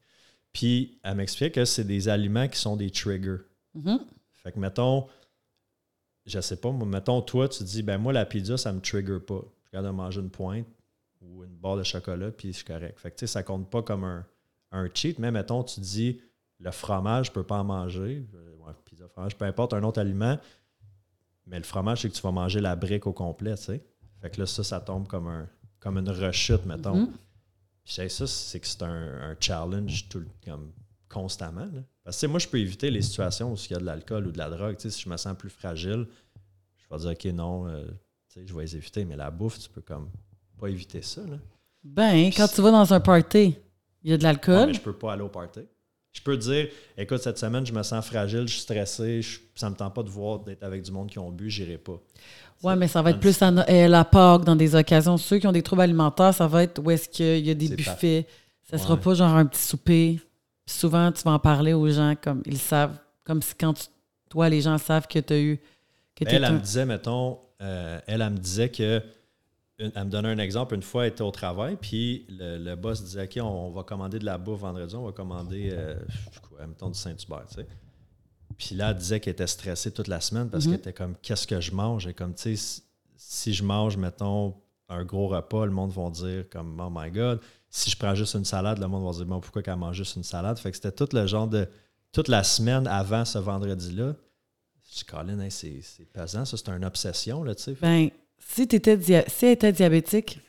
Puis, 0.52 0.98
elle 1.02 1.16
m'explique 1.16 1.54
que 1.54 1.64
c'est 1.64 1.84
des 1.84 2.08
aliments 2.08 2.48
qui 2.48 2.58
sont 2.58 2.76
des 2.76 2.90
triggers. 2.90 3.42
Mhm. 3.74 4.00
Fait 4.32 4.52
que, 4.52 4.58
mettons, 4.58 5.06
je 6.24 6.40
sais 6.40 6.56
pas, 6.56 6.72
mettons, 6.72 7.20
toi, 7.20 7.48
tu 7.48 7.62
dis, 7.64 7.82
ben 7.82 7.98
moi, 7.98 8.12
la 8.12 8.24
pizza, 8.24 8.56
ça 8.56 8.72
me 8.72 8.80
trigger 8.80 9.20
pas. 9.20 9.42
Je 9.64 9.70
capable 9.70 9.88
de 9.88 9.92
manger 9.92 10.20
une 10.20 10.30
pointe 10.30 10.66
ou 11.20 11.44
une 11.44 11.54
barre 11.54 11.76
de 11.76 11.82
chocolat, 11.82 12.30
puis 12.30 12.48
je 12.48 12.56
suis 12.58 12.64
correct. 12.64 12.98
Fait 12.98 13.10
que, 13.10 13.16
tu 13.16 13.20
sais, 13.20 13.26
ça 13.26 13.42
compte 13.42 13.70
pas 13.70 13.82
comme 13.82 14.04
un, 14.04 14.24
un 14.72 14.88
cheat, 14.92 15.18
mais 15.18 15.30
mettons, 15.30 15.62
tu 15.62 15.80
dis, 15.80 16.20
le 16.58 16.70
fromage, 16.70 17.26
je 17.26 17.32
peux 17.32 17.42
pas 17.44 17.60
en 17.60 17.64
manger. 17.64 18.26
Euh, 18.34 18.52
Ouais, 18.66 18.72
pizza, 18.84 19.06
fromage, 19.06 19.36
peu 19.38 19.44
importe, 19.44 19.74
un 19.74 19.82
autre 19.84 20.00
aliment. 20.00 20.36
Mais 21.46 21.58
le 21.58 21.62
fromage, 21.64 22.02
c'est 22.02 22.08
que 22.10 22.14
tu 22.14 22.22
vas 22.22 22.32
manger 22.32 22.60
la 22.60 22.74
brique 22.74 23.06
au 23.06 23.12
complet, 23.12 23.54
tu 23.56 23.62
sais. 23.64 23.84
Fait 24.20 24.28
que 24.30 24.40
là, 24.40 24.46
ça, 24.46 24.64
ça 24.64 24.80
tombe 24.80 25.06
comme, 25.06 25.28
un, 25.28 25.48
comme 25.78 25.98
une 25.98 26.10
rechute, 26.10 26.66
mettons. 26.66 27.08
Sais, 27.84 28.08
ça, 28.08 28.26
c'est 28.26 28.58
que 28.58 28.66
c'est 28.66 28.82
un, 28.82 29.30
un 29.30 29.36
challenge 29.38 30.08
tout, 30.08 30.24
comme, 30.44 30.72
constamment. 31.08 31.66
là. 31.66 31.82
Parce 32.02 32.20
que 32.20 32.26
moi, 32.26 32.40
je 32.40 32.48
peux 32.48 32.58
éviter 32.58 32.90
les 32.90 33.02
situations 33.02 33.52
où 33.52 33.56
il 33.56 33.70
y 33.70 33.74
a 33.74 33.78
de 33.78 33.84
l'alcool 33.84 34.26
ou 34.26 34.32
de 34.32 34.38
la 34.38 34.50
drogue. 34.50 34.76
Tu 34.76 34.82
sais, 34.82 34.90
si 34.90 35.02
je 35.02 35.08
me 35.08 35.16
sens 35.16 35.36
plus 35.38 35.50
fragile, 35.50 36.08
je 36.76 36.86
vais 36.92 37.00
dire, 37.00 37.10
OK, 37.10 37.24
non, 37.36 37.68
euh, 37.68 37.84
tu 38.28 38.40
sais, 38.40 38.46
je 38.48 38.52
vais 38.52 38.62
les 38.62 38.74
éviter. 38.76 39.04
Mais 39.04 39.14
la 39.14 39.30
bouffe, 39.30 39.60
tu 39.60 39.68
peux 39.70 39.82
comme 39.82 40.10
pas 40.58 40.66
éviter 40.68 41.02
ça. 41.02 41.20
Là. 41.22 41.36
Ben, 41.84 42.26
quand 42.36 42.48
tu 42.48 42.60
vas 42.62 42.72
dans 42.72 42.92
un 42.92 42.98
party, 42.98 43.56
il 44.06 44.10
y 44.12 44.14
a 44.14 44.16
de 44.16 44.22
Ouais, 44.22 44.28
l'alcool. 44.28 44.66
mais 44.68 44.74
je 44.74 44.80
peux 44.80 44.92
pas 44.92 45.12
aller 45.12 45.22
au 45.22 45.28
party. 45.28 45.60
Je 46.12 46.22
peux 46.22 46.36
dire, 46.38 46.68
écoute, 46.96 47.18
cette 47.18 47.36
semaine, 47.36 47.66
je 47.66 47.72
me 47.74 47.82
sens 47.82 48.06
fragile, 48.06 48.42
je 48.46 48.52
suis 48.52 48.62
stressé, 48.62 49.20
je, 49.20 49.38
ça 49.54 49.68
me 49.68 49.74
tente 49.76 49.92
pas 49.94 50.02
de 50.02 50.08
voir 50.08 50.38
d'être 50.38 50.62
avec 50.62 50.80
du 50.82 50.90
monde 50.90 51.10
qui 51.10 51.18
ont 51.18 51.30
bu, 51.30 51.50
j'irai 51.50 51.76
pas. 51.76 52.00
Ouais, 52.62 52.74
mais 52.74 52.88
ça 52.88 53.02
va 53.02 53.10
être 53.10 53.20
plus 53.20 53.40
à 53.42 53.48
à 53.48 54.04
Pâques, 54.06 54.44
dans 54.44 54.56
des 54.56 54.74
occasions. 54.74 55.18
Ceux 55.18 55.38
qui 55.38 55.46
ont 55.46 55.52
des 55.52 55.62
troubles 55.62 55.82
alimentaires, 55.82 56.32
ça 56.32 56.46
va 56.46 56.62
être 56.62 56.78
où 56.82 56.90
est-ce 56.90 57.06
qu'il 57.08 57.46
y 57.46 57.50
a 57.50 57.54
des 57.54 57.68
buffets. 57.68 58.26
Ça 58.70 58.78
sera 58.78 58.94
Ouais. 58.94 59.00
pas 59.00 59.12
genre 59.14 59.34
un 59.36 59.44
petit 59.44 59.60
souper. 59.60 60.18
Puis 60.64 60.74
souvent, 60.74 61.12
tu 61.12 61.22
vas 61.22 61.32
en 61.32 61.38
parler 61.38 61.74
aux 61.74 61.88
gens 61.90 62.14
comme 62.20 62.42
ils 62.46 62.58
savent. 62.58 62.96
Comme 63.24 63.42
si 63.42 63.54
quand 63.54 63.74
tu- 63.74 63.86
toi, 64.30 64.48
les 64.48 64.62
gens 64.62 64.78
savent 64.78 65.06
que 65.06 65.18
tu 65.18 65.32
as 65.34 65.38
eu. 65.38 65.58
Que 66.14 66.24
t'es 66.24 66.36
Elle, 66.36 66.44
elle 66.44 66.54
me 66.54 66.60
disait, 66.60 66.86
mettons, 66.86 67.38
euh, 67.60 68.00
elle, 68.06 68.22
elle 68.22 68.30
me 68.32 68.38
disait 68.38 68.70
que. 68.70 69.02
Une- 69.78 69.92
elle 69.94 70.04
me 70.04 70.10
donnait 70.10 70.28
un 70.30 70.38
exemple. 70.38 70.74
Une 70.74 70.82
fois, 70.82 71.06
elle 71.06 71.12
était 71.12 71.22
au 71.22 71.30
travail, 71.30 71.76
puis 71.80 72.24
le, 72.28 72.58
le 72.58 72.76
boss 72.76 73.02
disait 73.02 73.24
OK, 73.24 73.38
on, 73.42 73.46
on 73.66 73.70
va 73.70 73.82
commander 73.82 74.18
de 74.18 74.24
la 74.24 74.38
bouffe 74.38 74.60
vendredi, 74.60 74.94
on 74.96 75.04
va 75.04 75.12
commander, 75.12 75.70
euh, 75.72 75.96
quoi, 76.48 76.66
mettons 76.66 76.88
du 76.90 76.98
Saint-Hubert, 76.98 77.46
tu 77.48 77.56
sais. 77.56 77.66
Puis 78.56 78.74
là, 78.74 78.90
elle 78.90 78.96
disait 78.96 79.20
qu'elle 79.20 79.32
était 79.32 79.46
stressée 79.46 79.90
toute 79.92 80.08
la 80.08 80.20
semaine 80.20 80.48
parce 80.48 80.64
Mhm. 80.64 80.70
qu'elle 80.72 80.80
était 80.80 80.92
comme 80.92 81.14
qu'est-ce 81.20 81.46
que 81.46 81.60
je 81.60 81.72
mange? 81.72 82.06
Et 82.06 82.14
comme 82.14 82.34
tu 82.34 82.56
sais, 82.56 82.82
si, 83.16 83.52
je 83.52 83.62
mange, 83.62 83.96
mettons, 83.96 84.54
un 84.88 85.04
gros 85.04 85.28
repas, 85.28 85.66
le 85.66 85.72
monde 85.72 85.90
va 85.90 86.08
dire 86.10 86.48
comme 86.48 86.80
Oh 86.80 86.88
my 86.90 87.10
god. 87.10 87.40
Si 87.68 87.90
je 87.90 87.96
prends 87.98 88.14
juste 88.14 88.34
une 88.34 88.44
salade, 88.44 88.78
le 88.78 88.86
monde 88.86 89.04
va 89.04 89.10
dire 89.12 89.26
Bon, 89.26 89.40
pourquoi 89.40 89.62
qu'elle 89.62 89.76
mange 89.76 89.96
juste 89.96 90.16
une 90.16 90.22
salade? 90.22 90.58
Fait 90.58 90.70
que 90.70 90.76
c'était 90.76 90.92
tout 90.92 91.08
le 91.12 91.26
genre 91.26 91.48
de. 91.48 91.68
Toute 92.12 92.28
la 92.28 92.44
semaine 92.44 92.86
avant 92.86 93.24
ce 93.26 93.36
vendredi-là. 93.38 94.14
Je 94.88 94.98
dis, 94.98 95.04
Colin, 95.04 95.38
hey, 95.40 95.50
c'est 95.50 95.82
pesant, 96.14 96.44
ça, 96.46 96.56
c'est 96.56 96.68
une 96.70 96.84
obsession, 96.84 97.42
là, 97.42 97.54
tu 97.54 97.64
sais. 97.64 97.76
Ben, 97.82 98.08
si, 98.38 98.66
t'étais 98.66 98.96
dia- 98.96 99.24
si 99.28 99.46
elle 99.46 99.52
était 99.52 99.72
diabétique, 99.72 100.40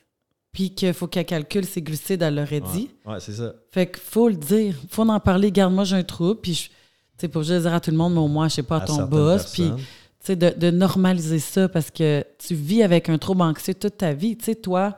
puis 0.51 0.71
qu'il 0.73 0.93
faut 0.93 1.07
qu'elle 1.07 1.25
calcule 1.25 1.65
ses 1.65 1.81
glucides, 1.81 2.21
elle 2.21 2.35
l'aurait 2.35 2.61
dit. 2.61 2.89
Ouais, 3.05 3.19
c'est 3.19 3.33
ça. 3.33 3.53
Fait 3.71 3.85
qu'il 3.87 4.01
faut 4.01 4.27
le 4.29 4.35
dire. 4.35 4.75
faut 4.89 5.07
en 5.07 5.19
parler. 5.19 5.51
Garde, 5.51 5.73
moi, 5.73 5.83
j'ai 5.83 5.95
un 5.97 6.03
trouble, 6.03 6.39
puis 6.41 6.69
sais, 7.19 7.27
pas 7.27 7.39
obligé 7.39 7.55
de 7.55 7.59
dire 7.61 7.73
à 7.73 7.79
tout 7.79 7.91
le 7.91 7.97
monde, 7.97 8.13
mais 8.13 8.19
au 8.19 8.27
moins, 8.27 8.47
je 8.47 8.55
sais 8.55 8.63
pas, 8.63 8.77
à 8.77 8.83
À 8.83 8.85
ton 8.85 9.03
boss. 9.05 9.51
Puis, 9.51 9.63
personnes. 9.63 9.77
tu 9.77 9.85
sais, 10.19 10.35
de, 10.35 10.49
de 10.57 10.71
normaliser 10.71 11.39
ça 11.39 11.67
parce 11.69 11.89
que 11.91 12.23
tu 12.39 12.53
vis 12.55 12.83
avec 12.83 13.09
un 13.09 13.17
trouble 13.17 13.41
anxieux 13.41 13.73
toute 13.73 13.97
ta 13.97 14.13
vie. 14.13 14.37
Tu 14.37 14.45
sais, 14.45 14.55
toi, 14.55 14.97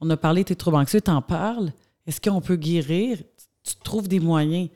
on 0.00 0.08
a 0.10 0.16
parlé 0.16 0.42
de 0.42 0.48
tes 0.48 0.56
troubles 0.56 0.76
anxieux, 0.78 1.00
t'en 1.00 1.22
parles. 1.22 1.72
Est-ce 2.06 2.20
qu'on 2.20 2.40
peut 2.40 2.56
guérir? 2.56 3.18
Tu 3.18 3.24
tu 3.62 3.74
trouves 3.84 4.08
des 4.08 4.20
moyens. 4.20 4.68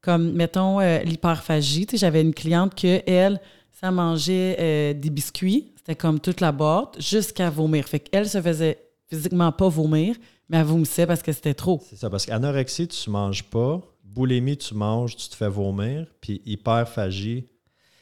Comme, 0.00 0.32
mettons, 0.32 0.80
euh, 0.80 0.98
l'hyperphagie. 1.04 1.86
Tu 1.86 1.92
sais, 1.92 1.96
j'avais 1.98 2.20
une 2.22 2.34
cliente 2.34 2.74
que 2.74 3.00
elle, 3.06 3.40
ça 3.80 3.90
mangeait 3.90 4.56
euh, 4.58 4.92
des 4.94 5.10
biscuits. 5.10 5.72
C'était 5.86 5.96
comme 6.00 6.18
toute 6.18 6.40
la 6.40 6.50
boîte 6.50 6.96
jusqu'à 7.00 7.48
vomir. 7.48 7.84
Fait 7.86 8.00
qu'elle 8.00 8.28
se 8.28 8.42
faisait 8.42 8.76
physiquement 9.08 9.52
pas 9.52 9.68
vomir, 9.68 10.16
mais 10.48 10.56
elle 10.56 10.64
vomissait 10.64 11.06
parce 11.06 11.22
que 11.22 11.30
c'était 11.30 11.54
trop. 11.54 11.80
C'est 11.88 11.94
ça, 11.94 12.10
parce 12.10 12.26
qu'anorexie, 12.26 12.88
tu 12.88 13.08
manges 13.08 13.44
pas. 13.44 13.80
Boulimie, 14.02 14.56
tu 14.56 14.74
manges, 14.74 15.14
tu 15.14 15.28
te 15.28 15.36
fais 15.36 15.48
vomir. 15.48 16.06
Puis 16.20 16.42
hyperphagie, 16.44 17.46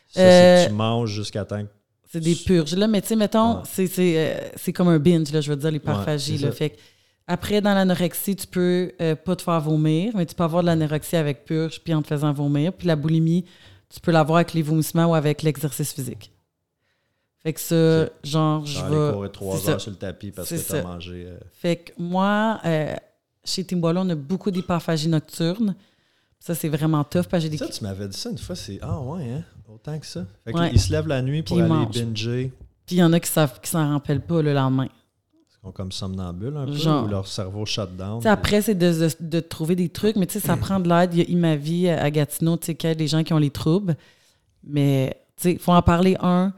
ça, 0.09 0.21
c'est 0.23 0.65
Euh, 0.65 0.67
tu 0.69 0.73
manges 0.73 1.11
jusqu'à 1.11 1.45
temps 1.45 1.63
que 1.63 1.69
C'est 2.11 2.21
des 2.21 2.35
purges. 2.37 2.75
Là, 2.75 2.87
mais 2.89 3.03
tu 3.03 3.09
sais, 3.09 3.17
mettons, 3.17 3.57
Ouais. 3.57 3.63
c'est, 3.67 3.87
c'est, 3.87 4.15
euh, 4.17 4.49
c'est 4.57 4.73
comme 4.73 4.89
un 4.89 4.99
binge, 4.99 5.31
là, 5.31 5.43
je 5.43 5.51
veux 5.51 5.57
dire, 5.57 5.71
l'hyperphagie. 5.71 6.43
Ouais. 6.43 6.53
Fait 6.53 6.71
que 6.71 6.77
après, 7.27 7.61
dans 7.61 7.75
l'anorexie, 7.75 8.35
tu 8.37 8.47
peux 8.47 8.93
euh, 9.03 9.15
pas 9.15 9.37
te 9.37 9.43
faire 9.43 9.61
vomir, 9.61 10.13
mais 10.17 10.25
tu 10.25 10.35
peux 10.35 10.45
avoir 10.45 10.63
de 10.63 10.69
l'anorexie 10.69 11.17
avec 11.17 11.45
purge 11.45 11.81
puis 11.85 11.93
en 11.93 12.01
te 12.01 12.07
faisant 12.07 12.33
vomir. 12.33 12.73
Puis 12.73 12.87
la 12.87 12.97
boulimie, 12.97 13.45
tu 13.93 14.01
peux 14.01 14.11
l'avoir 14.11 14.37
avec 14.37 14.55
les 14.55 14.63
vomissements 14.63 15.05
ou 15.07 15.15
avec 15.15 15.43
l'exercice 15.43 15.93
physique. 15.93 16.31
Fait 17.45 17.53
que 17.53 17.61
ça, 17.61 18.09
genre, 18.25 18.65
je 18.67 18.81
vais. 18.81 19.13
courir 19.13 19.31
trois 19.33 19.55
heures 19.57 19.63
ça. 19.75 19.79
sur 19.79 19.91
le 19.91 19.97
tapis 19.99 20.31
parce 20.33 20.49
que 20.49 20.55
tu 20.55 20.61
as 20.61 20.65
ça. 20.65 20.83
mangé. 20.83 21.25
euh, 21.27 21.39
Fait 21.53 21.77
que 21.77 21.93
moi, 21.99 22.59
euh, 22.65 22.95
chez 23.45 23.63
Timbola, 23.65 24.01
on 24.01 24.09
a 24.09 24.15
beaucoup 24.15 24.51
d'hyperphagie 24.51 25.09
nocturne. 25.09 25.77
Ça, 26.41 26.55
c'est 26.55 26.69
vraiment 26.71 27.05
tough 27.05 27.25
parce 27.25 27.33
que 27.33 27.41
j'ai 27.41 27.49
des 27.51 27.57
Ça, 27.59 27.69
tu 27.69 27.85
m'avais 27.85 28.09
dit 28.09 28.17
ça 28.17 28.31
une 28.31 28.39
fois, 28.39 28.57
c'est 28.57 28.79
Ah 28.83 28.99
ouais, 29.01 29.31
hein? 29.31 29.43
Autant 29.69 29.99
que 29.99 30.07
ça. 30.07 30.27
Fait 30.45 30.55
Ouais. 30.55 30.71
qu'ils 30.71 30.81
se 30.81 30.91
lèvent 30.93 31.07
la 31.07 31.21
nuit 31.23 31.43
pour 31.43 31.57
Puis 31.59 31.65
aller 31.65 31.87
binger. 31.87 32.53
Puis 32.87 32.97
il 32.97 32.99
y 32.99 33.03
en 33.03 33.13
a 33.13 33.21
qui 33.21 33.31
savent 33.31 33.61
qui 33.61 33.71
s'en 33.71 33.91
rappellent 33.93 34.21
pas 34.25 34.41
le 34.43 34.53
lendemain. 34.55 34.89
Ils 35.35 35.67
sont 35.67 35.73
comme 35.73 35.93
somnambules 35.93 36.57
un 36.57 36.67
peu, 36.67 36.73
Genre. 36.75 37.05
ou 37.05 37.09
leur 37.09 37.27
cerveau 37.27 37.65
shut 37.67 37.95
down. 37.97 38.19
Tu 38.19 38.25
sais, 38.25 38.29
après, 38.31 38.61
c'est 38.63 38.75
de, 38.75 38.91
de, 38.91 39.09
de 39.21 39.41
trouver 39.41 39.75
des 39.77 39.89
trucs, 39.89 40.17
mais 40.17 40.27
tu 40.27 40.35
sais, 40.39 40.47
ça 40.47 40.57
prend 40.59 40.81
de 40.81 40.89
l'aide. 40.89 41.15
Il 41.15 41.19
y 41.19 41.23
a 41.23 41.29
Imavi 41.31 41.89
à 41.89 42.11
Gatineau, 42.11 42.57
tu 42.59 42.67
sais, 42.67 42.75
qui 42.75 42.87
aide 42.87 42.99
les 42.99 43.07
gens 43.07 43.23
qui 43.25 43.33
ont 43.33 43.39
les 43.39 43.51
troubles. 43.51 43.97
Mais, 44.63 45.17
tu 45.37 45.43
sais, 45.45 45.53
il 45.53 45.59
faut 45.59 45.73
en 45.73 45.81
parler, 45.83 46.17
un. 46.21 46.53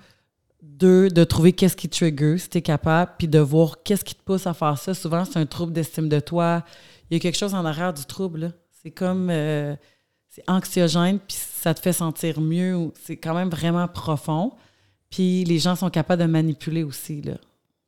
Deux, 0.69 1.09
de 1.09 1.25
trouver 1.25 1.53
qu'est-ce 1.53 1.77
qui 1.77 1.89
trigger, 1.89 2.37
si 2.39 2.49
tu 2.51 2.59
es 2.59 2.63
capable, 2.63 3.13
puis 3.19 3.29
de 3.29 3.39
voir 3.39 3.83
qu'est-ce 3.83 4.05
qui 4.05 4.15
te 4.15 4.23
pousse 4.23 4.47
à 4.47 4.53
faire 4.55 4.77
ça. 4.79 4.93
Souvent, 4.95 5.25
c'est 5.25 5.39
un 5.39 5.47
trouble 5.47 5.73
d'estime 5.73 6.09
de 6.09 6.21
toi. 6.21 6.65
Il 7.11 7.15
y 7.15 7.17
a 7.17 7.21
quelque 7.21 7.39
chose 7.39 7.55
en 7.55 7.65
arrière 7.65 7.93
du 7.95 8.05
trouble. 8.05 8.53
C'est 8.83 8.91
comme... 8.91 9.31
euh, 9.31 9.75
c'est 10.29 10.45
anxiogène, 10.49 11.19
puis 11.19 11.37
ça 11.39 11.73
te 11.73 11.81
fait 11.81 11.95
sentir 11.95 12.41
mieux. 12.43 12.91
C'est 13.03 13.17
quand 13.17 13.33
même 13.35 13.49
vraiment 13.49 13.89
profond. 13.89 14.53
Puis 15.09 15.45
les 15.45 15.59
gens 15.59 15.77
sont 15.77 15.89
capables 15.89 16.21
de 16.23 16.29
manipuler 16.29 16.83
aussi, 16.83 17.23
là. 17.23 17.35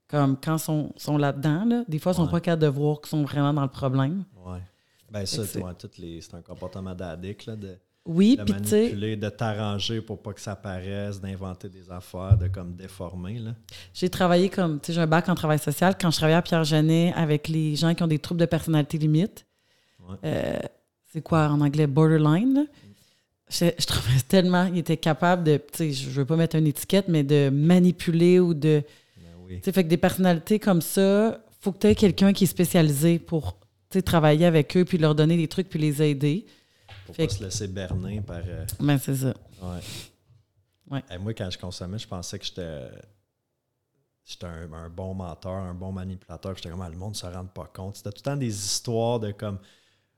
Comme 0.08 0.38
quand 0.42 0.56
ils 0.56 0.60
sont, 0.62 0.92
sont 0.96 1.18
là-dedans, 1.18 1.66
là, 1.66 1.84
des 1.88 1.98
fois, 1.98 2.12
ils 2.12 2.14
sont 2.14 2.24
Ouais. 2.24 2.30
pas 2.30 2.40
capables 2.40 2.62
de 2.62 2.68
voir 2.68 3.00
qu'ils 3.00 3.10
sont 3.10 3.22
vraiment 3.24 3.52
dans 3.52 3.62
le 3.62 3.68
problème. 3.68 4.24
Ouais. 4.46 4.62
Ben 5.10 5.26
ça, 5.26 5.44
c'est- 5.44 5.62
ouais, 5.62 5.72
les- 5.98 6.20
un 6.32 6.40
comportement 6.40 6.94
d'addict, 6.94 7.44
là, 7.44 7.56
de, 7.56 7.76
Oui, 8.08 8.36
de 8.36 8.42
puis 8.42 8.54
tu 8.62 8.68
sais, 8.68 8.76
manipuler, 8.84 9.16
de 9.16 9.28
t'arranger 9.28 10.00
pour 10.00 10.20
pas 10.22 10.32
que 10.32 10.40
ça 10.40 10.56
paraisse, 10.56 11.20
d'inventer 11.20 11.68
des 11.68 11.90
affaires, 11.90 12.36
de 12.38 12.48
comme 12.48 12.74
déformer, 12.74 13.38
là. 13.38 13.54
j'ai 13.92 14.08
travaillé 14.08 14.48
comme, 14.48 14.80
tu 14.80 14.86
sais, 14.86 14.92
j'ai 14.94 15.00
un 15.02 15.06
bac 15.06 15.28
en 15.28 15.34
travail 15.34 15.58
social. 15.58 15.94
Quand 16.00 16.10
je 16.10 16.16
travaillais 16.16 16.38
à 16.38 16.42
Pierre-Jeannet 16.42 17.12
avec 17.14 17.48
les 17.48 17.76
gens 17.76 17.94
qui 17.94 18.02
ont 18.02 18.06
des 18.08 18.18
troubles 18.18 18.40
de 18.40 18.46
personnalité 18.46 18.96
limite, 18.98 19.44
Ouais. 20.08 20.16
euh, 20.24 20.58
c'est 21.12 21.20
quoi 21.20 21.48
en 21.48 21.60
anglais, 21.60 21.86
borderline, 21.86 22.54
là? 22.54 22.62
Je, 23.50 23.66
je 23.78 23.86
trouvais 23.86 24.20
tellement, 24.26 24.64
ils 24.72 24.78
étaient 24.78 24.96
capables 24.96 25.44
de, 25.44 25.56
tu 25.56 25.62
sais, 25.78 25.92
je 25.92 26.08
veux 26.10 26.24
pas 26.24 26.36
mettre 26.36 26.56
une 26.56 26.66
étiquette, 26.66 27.08
mais 27.08 27.22
de 27.24 27.50
manipuler 27.50 28.40
ou 28.40 28.54
de, 28.54 28.82
Ben 29.16 29.22
oui. 29.46 29.56
tu 29.56 29.64
sais, 29.64 29.72
fait 29.72 29.84
que 29.84 29.88
des 29.88 29.96
personnalités 29.98 30.58
comme 30.58 30.80
ça, 30.80 31.42
faut 31.60 31.72
que 31.72 31.78
tu 31.78 31.86
aies 31.88 31.94
quelqu'un 31.94 32.32
qui 32.32 32.44
est 32.44 32.46
spécialisé 32.46 33.18
pour, 33.18 33.58
tu 33.90 33.98
sais, 33.98 34.02
travailler 34.02 34.46
avec 34.46 34.74
eux, 34.78 34.84
puis 34.86 34.96
leur 34.98 35.14
donner 35.14 35.36
des 35.36 35.48
trucs, 35.48 35.68
puis 35.68 35.78
les 35.78 36.02
aider. 36.02 36.46
Fait 37.14 37.26
pas 37.26 37.32
se 37.34 37.42
laisser 37.44 37.68
berner 37.68 38.20
par. 38.20 38.42
euh, 38.46 38.66
Ben, 38.80 38.98
c'est 38.98 39.16
ça. 39.16 39.34
ouais. 39.62 39.80
Ouais. 40.90 41.02
Et 41.10 41.18
moi, 41.18 41.34
quand 41.34 41.50
je 41.50 41.58
consommais, 41.58 41.98
je 41.98 42.08
pensais 42.08 42.38
que 42.38 42.44
j'étais. 42.46 42.88
J'étais 44.24 44.46
un, 44.46 44.70
un 44.72 44.90
bon 44.90 45.14
menteur, 45.14 45.52
un 45.52 45.74
bon 45.74 45.90
manipulateur. 45.92 46.54
J'étais 46.56 46.68
comme, 46.70 46.82
ah, 46.82 46.88
le 46.90 46.96
monde 46.96 47.12
ne 47.12 47.16
se 47.16 47.26
rend 47.26 47.46
pas 47.46 47.66
compte. 47.74 47.96
C'était 47.96 48.10
tout 48.10 48.18
le 48.18 48.22
temps 48.22 48.36
des 48.36 48.54
histoires 48.54 49.20
de 49.20 49.30
comme, 49.32 49.58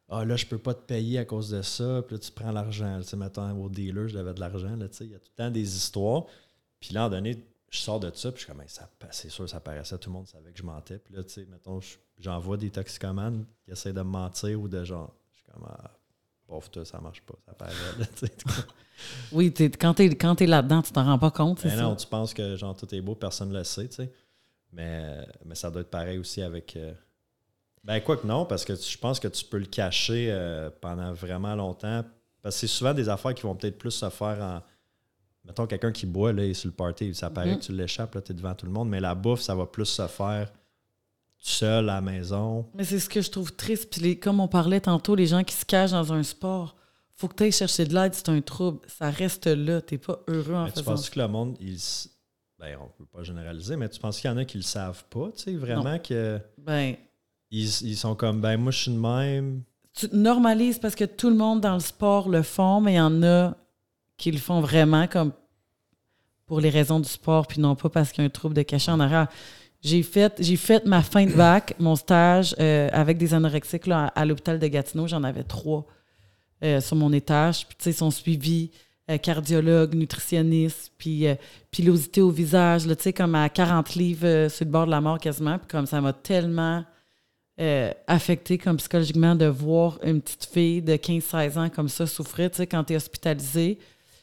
ah 0.08 0.24
là, 0.24 0.34
je 0.36 0.46
peux 0.46 0.58
pas 0.58 0.74
te 0.74 0.80
payer 0.82 1.18
à 1.20 1.24
cause 1.24 1.50
de 1.50 1.62
ça. 1.62 2.02
Puis 2.06 2.16
là, 2.16 2.18
tu 2.20 2.32
prends 2.32 2.50
l'argent. 2.50 2.98
Tu 3.00 3.08
sais, 3.08 3.16
mettons, 3.16 3.50
au 3.62 3.68
dealer, 3.68 4.08
j'avais 4.08 4.34
de 4.34 4.40
l'argent. 4.40 4.74
là, 4.74 4.88
tu 4.88 4.96
sais. 4.96 5.04
Il 5.06 5.12
y 5.12 5.14
a 5.14 5.18
tout 5.20 5.28
le 5.36 5.44
temps 5.44 5.50
des 5.50 5.76
histoires. 5.76 6.24
Puis 6.80 6.92
là, 6.94 7.02
à 7.02 7.06
un 7.06 7.08
moment 7.08 7.16
donné, 7.22 7.44
je 7.70 7.78
sors 7.78 8.00
de 8.00 8.10
ça. 8.12 8.32
Puis 8.32 8.40
je 8.40 8.44
suis 8.46 8.52
comme, 8.52 8.64
c'est 9.12 9.28
sûr, 9.30 9.48
ça 9.48 9.60
paraissait. 9.60 9.96
Tout 9.98 10.10
le 10.10 10.14
monde 10.14 10.26
savait 10.26 10.50
que 10.52 10.58
je 10.58 10.64
mentais. 10.64 10.98
Puis 10.98 11.14
là, 11.14 11.22
tu 11.22 11.30
sais, 11.30 11.46
mettons, 11.46 11.80
je- 11.80 11.96
j'envoie 12.18 12.56
des 12.56 12.70
toxicomanes 12.70 13.44
qui 13.64 13.70
essaient 13.70 13.92
de 13.92 13.98
me 14.02 14.10
mentir 14.10 14.60
ou 14.60 14.66
de 14.66 14.82
genre, 14.82 15.14
je 15.32 15.36
suis 15.38 15.46
comme, 15.52 15.66
ah, 15.68 15.90
pauvre 16.50 16.68
toi, 16.68 16.84
ça 16.84 17.00
marche 17.00 17.22
pas. 17.22 17.34
Ça 17.46 17.54
paraît. 17.54 17.72
Oui, 19.32 19.50
t'es- 19.52 19.70
quand 19.70 19.94
tu 19.94 20.04
es, 20.04 20.10
t'es 20.14 20.46
là-dedans, 20.46 20.82
tu 20.82 20.92
t'en 20.92 21.04
rends 21.04 21.18
pas 21.18 21.30
compte, 21.30 21.62
Ben 21.62 21.70
ça? 21.70 21.82
non, 21.82 21.96
tu 21.96 22.06
penses 22.06 22.34
que 22.34 22.56
genre 22.56 22.76
tout 22.76 22.92
est 22.94 23.00
beau, 23.00 23.14
personne 23.14 23.48
ne 23.48 23.56
le 23.58 23.64
sait, 23.64 23.88
tu 23.88 23.94
sais. 23.96 24.12
Mais, 24.72 25.26
mais 25.46 25.54
ça 25.54 25.70
doit 25.70 25.80
être 25.80 25.90
pareil 25.90 26.18
aussi 26.18 26.42
avec. 26.42 26.76
euh, 26.76 26.92
Ben, 27.82 28.00
quoi 28.00 28.18
que 28.18 28.26
non, 28.26 28.44
parce 28.44 28.64
que 28.64 28.74
tu- 28.74 28.90
je 28.90 28.98
pense 28.98 29.18
que 29.18 29.28
tu 29.28 29.42
peux 29.44 29.56
le 29.58 29.64
cacher 29.66 30.28
euh, 30.30 30.68
pendant 30.82 31.12
vraiment 31.14 31.54
longtemps. 31.54 32.04
Parce 32.42 32.56
que 32.56 32.60
c'est 32.60 32.66
souvent 32.66 32.92
des 32.92 33.08
affaires 33.08 33.34
qui 33.34 33.42
vont 33.42 33.54
peut-être 33.54 33.78
plus 33.78 33.90
se 33.90 34.08
faire 34.10 34.38
en. 34.42 34.60
Mettons 35.46 35.66
quelqu'un 35.66 35.92
qui 35.92 36.04
boit, 36.04 36.32
là, 36.34 36.44
il 36.44 36.50
est 36.50 36.54
sur 36.54 36.68
le 36.68 36.74
party, 36.74 37.14
ça 37.14 37.30
paraît 37.30 37.52
Mhm. 37.52 37.58
que 37.58 37.64
tu 37.64 37.72
l'échappes, 37.72 38.14
là, 38.14 38.20
tu 38.20 38.32
es 38.32 38.34
devant 38.34 38.54
tout 38.54 38.66
le 38.66 38.72
monde. 38.72 38.90
Mais 38.90 39.00
la 39.00 39.14
bouffe, 39.14 39.40
ça 39.40 39.54
va 39.54 39.64
plus 39.64 39.86
se 39.86 40.06
faire 40.08 40.52
seul 41.40 41.88
à 41.90 41.94
la 41.94 42.00
maison. 42.00 42.66
Mais 42.74 42.84
c'est 42.84 42.98
ce 43.00 43.08
que 43.08 43.20
je 43.22 43.30
trouve 43.30 43.52
triste. 43.54 43.90
Puis 43.90 44.00
les- 44.00 44.18
comme 44.18 44.40
on 44.40 44.48
parlait 44.48 44.80
tantôt, 44.80 45.14
les 45.14 45.26
gens 45.26 45.42
qui 45.42 45.54
se 45.54 45.64
cachent 45.64 45.90
dans 45.92 46.12
un 46.12 46.22
sport, 46.22 46.76
faut 47.16 47.28
que 47.28 47.34
tu 47.34 47.42
ailles 47.44 47.52
chercher 47.52 47.84
de 47.86 47.94
l'aide, 47.94 48.14
c'est 48.14 48.28
un 48.28 48.40
trouble. 48.40 48.80
Ça 48.86 49.10
reste 49.10 49.46
là. 49.46 49.80
T'es 49.80 49.98
pas 49.98 50.20
heureux 50.28 50.54
en 50.54 50.64
Mais 50.64 50.70
tu 50.72 50.78
faisant 50.80 50.92
penses 50.92 51.04
ça. 51.06 51.10
que 51.10 51.18
le 51.18 51.28
monde, 51.28 51.56
il. 51.60 51.74
s- 51.74 52.08
Ben, 52.58 52.76
on 52.78 52.88
peut 52.88 53.06
pas 53.06 53.22
généraliser, 53.22 53.74
mais 53.76 53.88
tu 53.88 53.98
penses 53.98 54.20
qu'il 54.20 54.30
y 54.30 54.32
en 54.32 54.36
a 54.36 54.44
qui 54.44 54.58
le 54.58 54.62
savent 54.62 55.04
pas, 55.08 55.30
tu 55.34 55.44
sais, 55.44 55.56
vraiment 55.56 55.98
que. 55.98 56.38
Ben, 56.58 56.94
Ils, 57.50 57.64
ils 57.82 57.96
sont 57.96 58.14
comme, 58.14 58.40
ben, 58.42 58.58
moi, 58.58 58.70
je 58.70 58.78
suis 58.82 58.90
de 58.92 58.98
même. 58.98 59.62
tu 59.94 60.08
te 60.10 60.14
normalises 60.14 60.78
parce 60.78 60.94
que 60.94 61.04
tout 61.04 61.30
le 61.30 61.36
monde 61.36 61.62
dans 61.62 61.72
le 61.74 61.80
sport 61.80 62.28
le 62.28 62.42
font, 62.42 62.80
mais 62.82 62.92
il 62.92 62.96
y 62.96 63.00
en 63.00 63.22
a 63.22 63.54
qui 64.18 64.30
le 64.30 64.38
font 64.38 64.60
vraiment 64.60 65.06
comme 65.08 65.32
pour 66.46 66.60
les 66.60 66.68
raisons 66.70 67.00
du 67.00 67.08
sport, 67.08 67.46
puis 67.46 67.60
non 67.60 67.74
pas 67.76 67.88
parce 67.88 68.12
qu'il 68.12 68.22
y 68.22 68.24
a 68.24 68.26
un 68.26 68.30
trouble 68.30 68.54
de 68.54 68.62
cachet 68.62 68.90
en 68.90 69.00
arrière. 69.00 69.28
J'ai 69.82 70.02
fait, 70.02 70.34
j'ai 70.38 70.56
fait 70.56 70.84
ma 70.84 71.02
fin 71.02 71.24
de 71.24 71.32
bac, 71.32 71.74
mon 71.78 71.96
stage 71.96 72.54
euh, 72.60 72.88
avec 72.92 73.16
des 73.16 73.32
anorexiques 73.32 73.86
là, 73.86 74.06
à, 74.14 74.24
l'hôpital 74.24 74.58
de 74.58 74.66
Gatineau. 74.66 75.06
J'en 75.06 75.24
avais 75.24 75.42
trois 75.42 75.86
euh, 76.62 76.82
sur 76.82 76.94
mon 76.94 77.10
étage. 77.10 77.66
Puis, 77.66 77.76
tu 77.78 77.84
sais, 77.84 77.90
ils 77.90 77.94
sont 77.94 78.10
suivis 78.10 78.70
euh, 79.10 79.16
cardiologue, 79.16 79.94
nutritionniste, 79.94 80.92
puis 80.98 81.26
euh, 81.26 81.34
pilosité 81.70 82.20
au 82.20 82.28
visage, 82.28 82.82
tu 82.86 82.94
sais, 82.98 83.14
comme 83.14 83.34
à 83.34 83.48
40 83.48 83.94
livres 83.94 84.48
sur 84.48 84.66
le 84.66 84.70
bord 84.70 84.84
de 84.84 84.90
la 84.90 85.00
mort 85.00 85.18
quasiment. 85.18 85.56
Puis 85.56 85.68
comme 85.68 85.86
ça 85.86 86.00
m'a 86.00 86.12
tellement 86.12 86.84
affecté 88.06 88.56
comme 88.56 88.78
psychologiquement 88.78 89.34
de 89.34 89.44
voir 89.44 89.98
une 90.02 90.22
petite 90.22 90.46
fille 90.46 90.80
de 90.80 90.94
15-16 90.94 91.58
ans 91.58 91.68
comme 91.68 91.90
ça 91.90 92.06
souffrir, 92.06 92.50
tu 92.50 92.56
sais, 92.56 92.66
quand 92.66 92.84
tu 92.84 92.94
es 92.94 92.96
hospitalisé. 92.96 93.78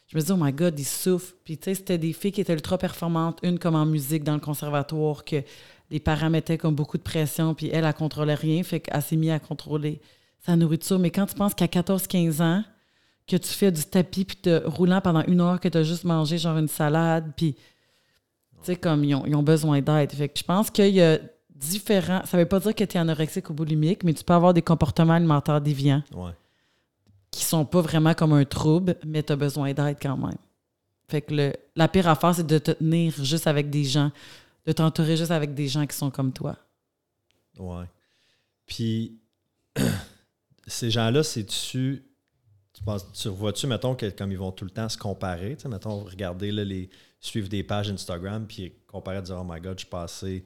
Je 0.07 0.17
me 0.17 0.21
dis, 0.21 0.31
oh 0.31 0.37
my 0.39 0.53
God, 0.53 0.79
ils 0.79 0.85
souffrent. 0.85 1.35
Puis, 1.43 1.57
tu 1.57 1.65
sais, 1.65 1.75
c'était 1.75 1.97
des 1.97 2.13
filles 2.13 2.31
qui 2.31 2.41
étaient 2.41 2.53
ultra 2.53 2.77
performantes, 2.77 3.39
une 3.43 3.59
comme 3.59 3.75
en 3.75 3.85
musique 3.85 4.23
dans 4.23 4.33
le 4.33 4.39
conservatoire, 4.39 5.25
que 5.25 5.43
les 5.91 5.99
parents 5.99 6.29
mettaient 6.29 6.57
comme 6.57 6.75
beaucoup 6.75 6.97
de 6.97 7.03
pression, 7.03 7.53
puis 7.53 7.69
elle, 7.71 7.85
elle 7.85 7.93
contrôlait 7.93 8.33
rien, 8.33 8.63
fait 8.63 8.79
qu'elle 8.79 9.01
s'est 9.01 9.15
mise 9.15 9.31
à 9.31 9.39
contrôler 9.39 10.01
sa 10.39 10.55
nourriture. 10.55 10.99
Mais 10.99 11.11
quand 11.11 11.25
tu 11.25 11.35
penses 11.35 11.53
qu'à 11.53 11.65
14-15 11.67 12.41
ans, 12.41 12.63
que 13.27 13.35
tu 13.35 13.49
fais 13.49 13.71
du 13.71 13.83
tapis, 13.83 14.23
puis 14.23 14.37
te 14.37 14.65
roulant 14.65 15.01
pendant 15.01 15.23
une 15.25 15.41
heure, 15.41 15.59
que 15.59 15.67
tu 15.67 15.77
as 15.77 15.83
juste 15.83 16.05
mangé 16.05 16.37
genre 16.37 16.57
une 16.57 16.69
salade, 16.69 17.33
puis, 17.35 17.53
tu 17.55 17.61
sais, 18.63 18.75
comme 18.77 19.03
ils 19.03 19.13
ont, 19.13 19.25
ils 19.25 19.35
ont 19.35 19.43
besoin 19.43 19.81
d'aide. 19.81 20.11
Fait 20.13 20.29
que 20.29 20.39
je 20.39 20.43
pense 20.43 20.71
qu'il 20.71 20.93
y 20.93 21.01
a 21.01 21.19
différents. 21.53 22.21
Ça 22.25 22.37
veut 22.37 22.45
pas 22.45 22.59
dire 22.59 22.73
que 22.73 22.83
tu 22.83 22.95
es 22.95 22.99
anorexique 22.99 23.49
ou 23.49 23.53
boulimique, 23.53 24.03
mais 24.03 24.13
tu 24.13 24.23
peux 24.23 24.33
avoir 24.33 24.53
des 24.53 24.61
comportements 24.61 25.13
alimentaires 25.13 25.59
déviants 25.59 26.03
Ouais. 26.15 26.31
Qui 27.31 27.43
sont 27.43 27.65
pas 27.65 27.81
vraiment 27.81 28.13
comme 28.13 28.33
un 28.33 28.45
trouble, 28.45 28.95
mais 29.05 29.23
tu 29.23 29.33
as 29.33 29.35
besoin 29.35 29.73
d'aide 29.73 29.97
quand 30.01 30.17
même. 30.17 30.37
Fait 31.09 31.21
que 31.21 31.33
le, 31.33 31.53
la 31.75 31.87
pire 31.87 32.07
affaire, 32.07 32.35
c'est 32.35 32.45
de 32.45 32.57
te 32.57 32.71
tenir 32.71 33.13
juste 33.23 33.47
avec 33.47 33.69
des 33.69 33.83
gens, 33.83 34.11
de 34.65 34.71
t'entourer 34.71 35.15
juste 35.15 35.31
avec 35.31 35.53
des 35.53 35.67
gens 35.67 35.85
qui 35.85 35.95
sont 35.95 36.11
comme 36.11 36.33
toi. 36.33 36.57
Ouais. 37.57 37.85
Puis, 38.65 39.19
ces 40.67 40.91
gens-là, 40.91 41.23
c'est-tu. 41.23 42.03
Tu, 42.73 42.83
penses, 42.83 43.11
tu 43.11 43.29
revois-tu, 43.29 43.65
mettons, 43.65 43.95
que 43.95 44.07
comme 44.09 44.31
ils 44.31 44.37
vont 44.37 44.51
tout 44.51 44.65
le 44.65 44.69
temps 44.69 44.87
se 44.87 44.97
comparer, 44.97 45.55
tu 45.55 45.63
sais, 45.63 45.69
mettons, 45.69 46.03
regarder, 46.03 46.89
suivre 47.19 47.49
des 47.49 47.63
pages 47.63 47.89
Instagram, 47.89 48.45
puis 48.45 48.71
comparer, 48.85 49.21
dire, 49.21 49.39
oh 49.39 49.43
my 49.43 49.59
god, 49.59 49.79
je 49.79 49.85
suis 49.85 49.89
passé, 49.89 50.45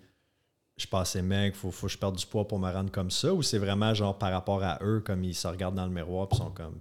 je 0.78 0.88
passé 0.88 1.22
mec, 1.22 1.55
faut, 1.55 1.72
faut 1.72 1.88
que 1.88 1.93
je 1.93 1.97
perde 1.97 2.15
du 2.15 2.26
poids 2.26 2.47
pour 2.47 2.59
me 2.59 2.72
rendre 2.72 2.91
comme 2.91 3.11
ça, 3.11 3.34
ou 3.34 3.43
c'est 3.43 3.59
vraiment 3.59 3.93
genre 3.93 4.17
par 4.17 4.32
rapport 4.32 4.63
à 4.63 4.80
eux, 4.82 5.01
comme 5.05 5.24
ils 5.24 5.36
se 5.36 5.47
regardent 5.47 5.76
dans 5.76 5.86
le 5.86 5.91
miroir, 5.91 6.28
puis 6.28 6.38
sont 6.38 6.51
comme. 6.51 6.80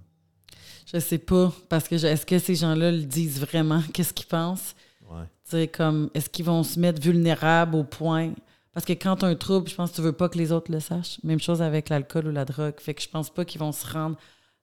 Je 0.91 0.99
sais 0.99 1.19
pas, 1.19 1.51
parce 1.69 1.87
que 1.87 1.95
est-ce 1.95 2.25
que 2.25 2.39
ces 2.39 2.55
gens-là 2.55 2.91
le 2.91 3.03
disent 3.03 3.39
vraiment? 3.39 3.81
Qu'est-ce 3.93 4.13
qu'ils 4.13 4.27
pensent? 4.27 4.75
Ouais. 5.09 5.67
Comme, 5.67 6.09
est-ce 6.13 6.29
qu'ils 6.29 6.45
vont 6.45 6.63
se 6.63 6.79
mettre 6.79 7.01
vulnérables 7.01 7.75
au 7.75 7.83
point? 7.83 8.31
Parce 8.73 8.85
que 8.85 8.93
quand 8.93 9.17
tu 9.17 9.25
as 9.25 9.27
un 9.27 9.35
trouble, 9.35 9.67
je 9.69 9.75
pense 9.75 9.91
que 9.91 9.95
tu 9.97 10.01
veux 10.01 10.13
pas 10.13 10.29
que 10.29 10.37
les 10.37 10.51
autres 10.51 10.71
le 10.71 10.79
sachent. 10.79 11.21
Même 11.23 11.39
chose 11.39 11.61
avec 11.61 11.89
l'alcool 11.89 12.27
ou 12.27 12.31
la 12.31 12.45
drogue. 12.45 12.79
Fait 12.79 12.93
que 12.93 13.01
je 13.01 13.09
pense 13.09 13.29
pas 13.29 13.43
qu'ils 13.43 13.59
vont 13.59 13.73
se 13.73 13.85
rendre 13.85 14.17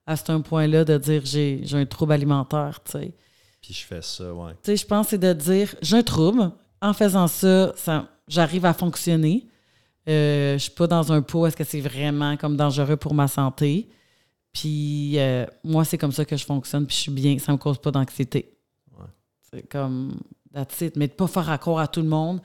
à 0.06 0.16
ce 0.16 0.38
point-là 0.38 0.84
de 0.84 0.96
dire 0.96 1.22
j'ai 1.24 1.62
un 1.72 1.84
trouble 1.84 2.12
alimentaire, 2.14 2.80
tu 2.84 2.92
sais. 2.92 3.14
Puis 3.60 3.74
je 3.74 3.84
fais 3.84 4.00
ça, 4.00 4.32
ouais. 4.32 4.52
Tu 4.62 4.70
sais, 4.70 4.76
je 4.76 4.86
pense 4.86 5.06
que 5.06 5.10
c'est 5.10 5.18
de 5.18 5.32
dire 5.34 5.74
j'ai 5.82 5.98
un 5.98 6.02
trouble. 6.02 6.50
En 6.80 6.92
faisant 6.92 7.26
ça, 7.26 7.72
ça 7.76 8.08
j'arrive 8.28 8.64
à 8.64 8.72
fonctionner. 8.74 9.46
Euh, 10.08 10.54
je 10.54 10.58
suis 10.58 10.70
pas 10.70 10.86
dans 10.86 11.12
un 11.12 11.20
pot, 11.22 11.46
est-ce 11.46 11.56
que 11.56 11.64
c'est 11.64 11.80
vraiment 11.80 12.36
comme 12.36 12.56
dangereux 12.56 12.96
pour 12.96 13.14
ma 13.14 13.28
santé? 13.28 13.88
Puis 14.52 15.18
euh, 15.18 15.44
moi, 15.64 15.84
c'est 15.84 15.98
comme 15.98 16.12
ça 16.12 16.24
que 16.24 16.36
je 16.36 16.44
fonctionne, 16.44 16.86
puis 16.86 16.96
je 16.96 17.00
suis 17.02 17.10
bien, 17.12 17.38
ça 17.38 17.52
me 17.52 17.58
cause 17.58 17.78
pas 17.78 17.90
d'anxiété. 17.90 18.56
Ouais. 18.98 19.04
C'est 19.52 19.68
comme 19.68 20.18
that's 20.52 20.80
it. 20.80 20.96
Mais 20.96 21.08
de 21.08 21.12
pas 21.12 21.26
faire 21.26 21.50
accord 21.50 21.78
à 21.78 21.86
tout 21.88 22.00
le 22.00 22.08
monde, 22.08 22.40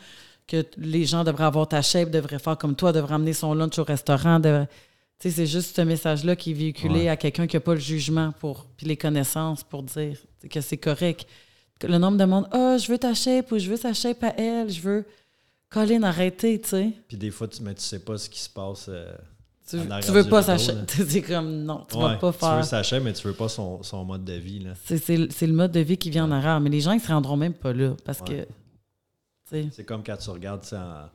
que 0.48 0.66
les 0.78 1.06
gens 1.06 1.24
devraient 1.24 1.46
avoir 1.46 1.68
ta 1.68 1.82
shape, 1.82 2.10
devraient 2.12 2.40
faire 2.40 2.58
comme 2.58 2.76
toi, 2.76 2.92
devraient 2.92 3.16
amener 3.16 3.34
son 3.34 3.54
lunch 3.54 3.78
au 3.80 3.84
restaurant. 3.84 4.40
devraient- 4.40 4.68
Tu 5.20 5.30
sais, 5.30 5.36
c'est 5.38 5.48
juste 5.48 5.76
ce 5.78 5.82
message-là 5.82 6.36
qui 6.36 6.52
est 6.52 6.56
véhiculé 6.56 7.02
Ouais. 7.02 7.08
à 7.10 7.16
quelqu'un 7.16 7.48
qui 7.48 7.56
n'a 7.56 7.62
pas 7.62 7.76
le 7.76 7.80
jugement 7.80 8.34
pour, 8.40 8.66
puis 8.76 8.86
les 8.88 8.98
connaissances 8.98 9.64
pour 9.64 9.84
dire 9.84 10.18
que 10.50 10.60
c'est 10.60 10.78
correct. 10.78 11.26
Le 11.84 11.98
nombre 11.98 12.18
de 12.18 12.26
monde, 12.26 12.48
ah, 12.52 12.78
je 12.78 12.92
veux 12.92 12.98
ta 12.98 13.14
shape 13.14 13.52
ou 13.52 13.58
je 13.60 13.70
veux 13.70 13.78
sa 13.78 13.94
shape 13.94 14.24
à 14.24 14.34
elle, 14.38 14.70
je 14.70 14.82
veux. 14.82 15.06
Colin, 15.70 16.04
arrêtez, 16.04 16.62
tu 16.62 16.70
sais. 16.70 16.92
Puis 17.08 17.18
des 17.18 17.32
fois, 17.32 17.48
tu, 17.48 17.62
mais 17.64 17.74
tu 17.74 17.82
sais 17.82 18.00
pas 18.00 18.18
ce 18.18 18.30
qui 18.30 18.40
se 18.40 18.50
passe. 18.50 18.86
euh, 18.90 19.12
Tu, 19.68 19.78
tu 19.80 20.12
veux 20.12 20.24
pas 20.30 20.44
sa 20.44 20.58
shape. 20.58 20.90
C'est 21.08 21.22
comme, 21.24 21.64
non, 21.64 21.86
tu 21.90 21.96
ouais, 21.98 22.04
vas 22.04 22.16
pas 22.18 22.32
Tu 22.32 22.40
faire. 22.40 22.58
veux 22.58 22.64
sa 22.64 22.84
chaîne, 22.84 23.04
mais 23.04 23.14
tu 23.14 23.28
veux 23.28 23.34
pas 23.34 23.50
son, 23.50 23.82
son 23.82 24.06
mode 24.06 24.24
de 24.24 24.34
vie, 24.34 24.60
là. 24.60 24.74
C'est 24.86 25.08
le 25.18 25.54
mode 25.54 25.72
de 25.72 25.80
vie 25.80 25.98
qui 25.98 26.10
vient 26.12 26.26
en 26.26 26.32
arrière. 26.32 26.60
Mais 26.60 26.70
les 26.70 26.80
gens, 26.82 26.92
ils 26.92 27.00
se 27.02 27.08
rendront 27.08 27.38
même 27.38 27.54
pas 27.54 27.74
là 27.74 27.96
parce 28.06 28.20
Ouais. 28.22 28.46
que. 29.50 29.62
tu 29.64 29.70
C'est 29.72 29.84
comme 29.84 30.04
quand 30.04 30.18
tu 30.18 30.30
regardes 30.30 30.62
tu 30.66 30.76
en- 30.76 31.10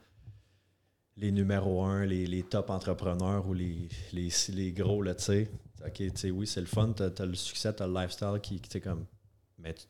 les 1.17 1.31
numéros 1.33 1.83
1, 1.85 2.05
les, 2.07 2.27
les 2.27 2.43
top 2.45 2.71
entrepreneurs 2.71 3.47
ou 3.49 3.55
les, 3.55 3.89
les, 4.13 4.29
les 4.55 4.73
gros, 4.73 5.03
là, 5.03 5.15
tu 5.15 5.25
sais. 5.25 5.51
OK, 5.87 5.93
tu 5.95 6.11
sais, 6.15 6.31
oui, 6.31 6.47
c'est 6.47 6.61
le 6.61 6.67
fun, 6.67 6.93
t'as 6.95 7.11
as 7.19 7.27
le 7.27 7.35
succès, 7.35 7.73
t'as 7.73 7.87
le 7.87 7.95
lifestyle 7.95 8.39
qui, 8.43 8.61
tu 8.61 8.69
sais, 8.71 8.81
comme. 8.81 9.05
Mais 9.59 9.75
tu- 9.75 9.85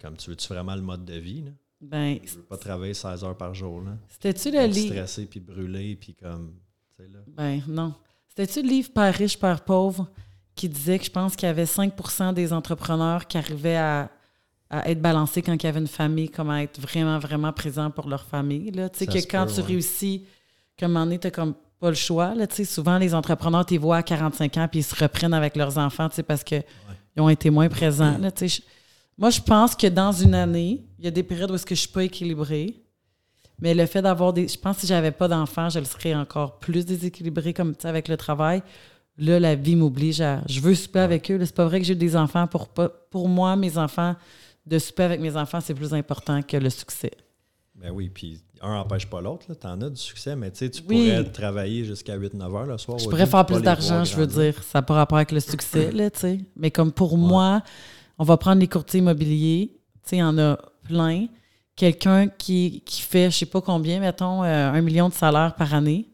comme 0.00 0.16
tu 0.16 0.30
veux-tu 0.30 0.48
vraiment 0.52 0.74
le 0.74 0.82
mode 0.82 1.04
de 1.04 1.14
vie, 1.14 1.42
là? 1.42 1.50
Ben, 1.80 2.18
Tu 2.18 2.34
veux 2.36 2.42
pas 2.42 2.56
travailler 2.56 2.92
16 2.94 3.22
heures 3.22 3.36
par 3.36 3.54
jour, 3.54 3.80
là? 3.82 3.92
c'était-tu 4.08 4.50
le 4.50 4.64
livre? 4.66 4.94
stressé 4.94 5.26
puis 5.26 5.38
brûlé, 5.40 5.94
puis 5.96 6.14
comme. 6.14 6.54
Tu 6.96 7.02
là. 7.06 7.20
Ben, 7.28 7.62
non. 7.68 7.94
C'était-tu 8.28 8.62
le 8.62 8.68
livre 8.68 8.90
Père 8.92 9.14
riche, 9.14 9.38
Père 9.38 9.60
pauvre 9.64 10.08
qui 10.56 10.68
disait 10.68 10.98
que 10.98 11.04
je 11.04 11.10
pense 11.10 11.36
qu'il 11.36 11.46
y 11.46 11.50
avait 11.50 11.64
5% 11.66 12.34
des 12.34 12.52
entrepreneurs 12.52 13.28
qui 13.28 13.38
arrivaient 13.38 13.76
à, 13.76 14.10
à 14.70 14.90
être 14.90 15.00
balancés 15.00 15.40
quand 15.40 15.54
il 15.54 15.62
y 15.62 15.68
avait 15.68 15.78
une 15.78 15.86
famille, 15.86 16.28
comme 16.28 16.50
à 16.50 16.64
être 16.64 16.80
vraiment, 16.80 17.20
vraiment 17.20 17.52
présents 17.52 17.92
pour 17.92 18.08
leur 18.08 18.24
famille. 18.24 18.72
Là? 18.72 18.88
Tu 18.88 18.98
sais, 18.98 19.06
que 19.06 19.18
quand 19.30 19.46
peut, 19.46 19.52
tu 19.52 19.60
ouais. 19.60 19.66
réussis, 19.66 20.26
comme 20.78 20.90
un 20.90 20.94
moment 20.94 21.04
donné, 21.06 21.20
t'as 21.20 21.30
comme 21.30 21.54
pas 21.78 21.90
le 21.90 21.94
choix. 21.94 22.34
Là, 22.34 22.48
tu 22.48 22.56
sais, 22.56 22.64
souvent, 22.64 22.98
les 22.98 23.14
entrepreneurs, 23.14 23.64
tu 23.64 23.74
les 23.74 23.78
vois 23.78 23.98
à 23.98 24.02
45 24.02 24.56
ans 24.56 24.66
puis 24.68 24.80
ils 24.80 24.84
se 24.84 24.96
reprennent 25.00 25.32
avec 25.34 25.54
leurs 25.54 25.78
enfants 25.78 26.08
tu 26.08 26.16
sais, 26.16 26.22
parce 26.24 26.42
qu'ils 26.42 26.64
ont 27.18 27.28
été 27.28 27.50
moins 27.50 27.68
présents. 27.68 28.18
Là, 28.18 28.32
tu 28.32 28.48
sais. 28.48 28.60
Je- 28.60 28.77
moi, 29.18 29.30
je 29.30 29.40
pense 29.40 29.74
que 29.74 29.86
dans 29.88 30.12
une 30.12 30.34
année, 30.34 30.84
il 30.98 31.04
y 31.04 31.08
a 31.08 31.10
des 31.10 31.22
périodes 31.22 31.50
où 31.50 31.54
est-ce 31.56 31.66
que 31.66 31.74
je 31.74 31.80
suis 31.80 31.88
pas 31.90 32.04
équilibrée. 32.04 32.76
Mais 33.60 33.74
le 33.74 33.84
fait 33.86 34.00
d'avoir 34.02 34.32
des. 34.32 34.46
Je 34.46 34.56
pense 34.56 34.76
que 34.76 34.80
si 34.82 34.86
j'avais 34.86 35.10
pas 35.10 35.26
d'enfants, 35.26 35.68
je 35.68 35.80
le 35.80 35.84
serais 35.84 36.14
encore 36.14 36.58
plus 36.60 36.86
déséquilibrée 36.86 37.52
comme 37.52 37.74
tu 37.74 37.82
sais, 37.82 37.88
avec 37.88 38.06
le 38.06 38.16
travail. 38.16 38.62
Là, 39.18 39.40
la 39.40 39.56
vie 39.56 39.74
m'oblige 39.74 40.20
à. 40.20 40.42
Je 40.48 40.60
veux 40.60 40.76
souper 40.76 41.00
avec 41.00 41.28
eux. 41.30 41.38
C'est 41.44 41.54
pas 41.54 41.64
vrai 41.66 41.80
que 41.80 41.86
j'ai 41.86 41.96
des 41.96 42.14
enfants. 42.14 42.46
Pour, 42.46 42.68
pas- 42.68 42.88
pour 43.10 43.28
moi, 43.28 43.56
mes 43.56 43.76
enfants, 43.76 44.14
de 44.64 44.78
souper 44.78 45.02
avec 45.02 45.20
mes 45.20 45.36
enfants, 45.36 45.58
c'est 45.60 45.74
plus 45.74 45.92
important 45.92 46.40
que 46.42 46.56
le 46.56 46.70
succès. 46.70 47.10
Ben 47.74 47.90
oui, 47.90 48.08
puis 48.08 48.40
un 48.60 48.74
n'empêche 48.74 49.06
pas 49.06 49.20
l'autre, 49.20 49.46
là. 49.48 49.56
T'en 49.56 49.80
as 49.80 49.90
du 49.90 50.00
succès, 50.00 50.36
mais 50.36 50.52
tu 50.52 50.58
sais, 50.58 50.70
tu 50.70 50.82
Oui. 50.88 51.10
pourrais 51.10 51.24
travailler 51.24 51.84
jusqu'à 51.84 52.16
8-9 52.16 52.54
heures 52.54 52.66
le 52.66 52.78
soir. 52.78 52.98
Je 53.00 53.08
pourrais 53.08 53.26
faire 53.26 53.44
plus 53.44 53.60
d'argent, 53.62 54.04
je 54.04 54.14
veux 54.14 54.26
dire. 54.28 54.62
Ça 54.62 54.78
n'a 54.78 54.82
pas 54.82 54.94
rapport 54.94 55.18
avec 55.18 55.32
le 55.32 55.40
succès, 55.40 55.90
là, 55.90 56.10
tu 56.10 56.20
sais. 56.20 56.40
Mais 56.54 56.70
comme 56.70 56.92
pour 56.92 57.18
moi, 57.18 57.62
on 58.18 58.24
va 58.24 58.36
prendre 58.36 58.60
les 58.60 58.68
courtiers 58.68 58.98
immobiliers. 58.98 59.70
Tu 60.02 60.10
sais, 60.10 60.16
il 60.16 60.20
y 60.20 60.22
en 60.22 60.38
a 60.38 60.58
plein. 60.84 61.26
Quelqu'un 61.76 62.28
qui, 62.28 62.82
qui 62.84 63.02
fait, 63.02 63.30
je 63.30 63.38
sais 63.38 63.46
pas 63.46 63.60
combien, 63.60 64.00
mettons, 64.00 64.42
euh, 64.42 64.72
un 64.72 64.80
million 64.80 65.08
de 65.08 65.14
salaire 65.14 65.54
par 65.54 65.74
année, 65.74 66.08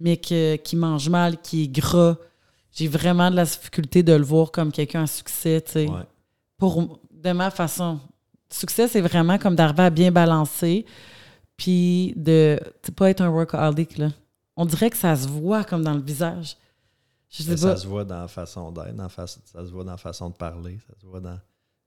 mais 0.00 0.16
que, 0.16 0.56
qui 0.56 0.74
mange 0.74 1.08
mal, 1.08 1.40
qui 1.40 1.64
est 1.64 1.68
gras. 1.68 2.16
J'ai 2.72 2.88
vraiment 2.88 3.30
de 3.30 3.36
la 3.36 3.44
difficulté 3.44 4.02
de 4.02 4.12
le 4.12 4.24
voir 4.24 4.50
comme 4.50 4.72
quelqu'un 4.72 5.04
à 5.04 5.06
succès, 5.06 5.62
tu 5.64 5.72
sais. 5.72 5.88
Ouais. 5.88 6.02
Pour, 6.58 6.98
de 7.12 7.32
ma 7.32 7.50
façon. 7.50 8.00
Succès, 8.50 8.88
c'est 8.88 9.00
vraiment 9.00 9.38
comme 9.38 9.54
d'arriver 9.54 9.84
à 9.84 9.90
bien 9.90 10.10
balancer, 10.10 10.84
puis 11.56 12.12
de 12.16 12.58
ne 12.88 12.92
pas 12.92 13.10
être 13.10 13.20
un 13.20 13.28
workaholic, 13.28 13.98
là. 13.98 14.08
On 14.56 14.64
dirait 14.64 14.90
que 14.90 14.96
ça 14.96 15.14
se 15.14 15.28
voit 15.28 15.64
comme 15.64 15.84
dans 15.84 15.94
le 15.94 16.00
visage. 16.00 16.56
Je 17.30 17.42
sais 17.42 17.50
Mais 17.50 17.56
pas. 17.56 17.60
ça 17.62 17.76
se 17.76 17.86
voit 17.86 18.04
dans 18.04 18.20
la 18.20 18.28
façon 18.28 18.70
d'être, 18.72 18.94
dans 18.94 19.02
la 19.04 19.08
façon- 19.08 19.40
ça 19.44 19.64
se 19.66 19.70
voit 19.70 19.84
dans 19.84 19.90
la 19.92 19.96
façon 19.96 20.30
de 20.30 20.34
parler, 20.36 20.78
ça 20.86 20.94
se 21.00 21.06
voit 21.06 21.20
dans. 21.20 21.38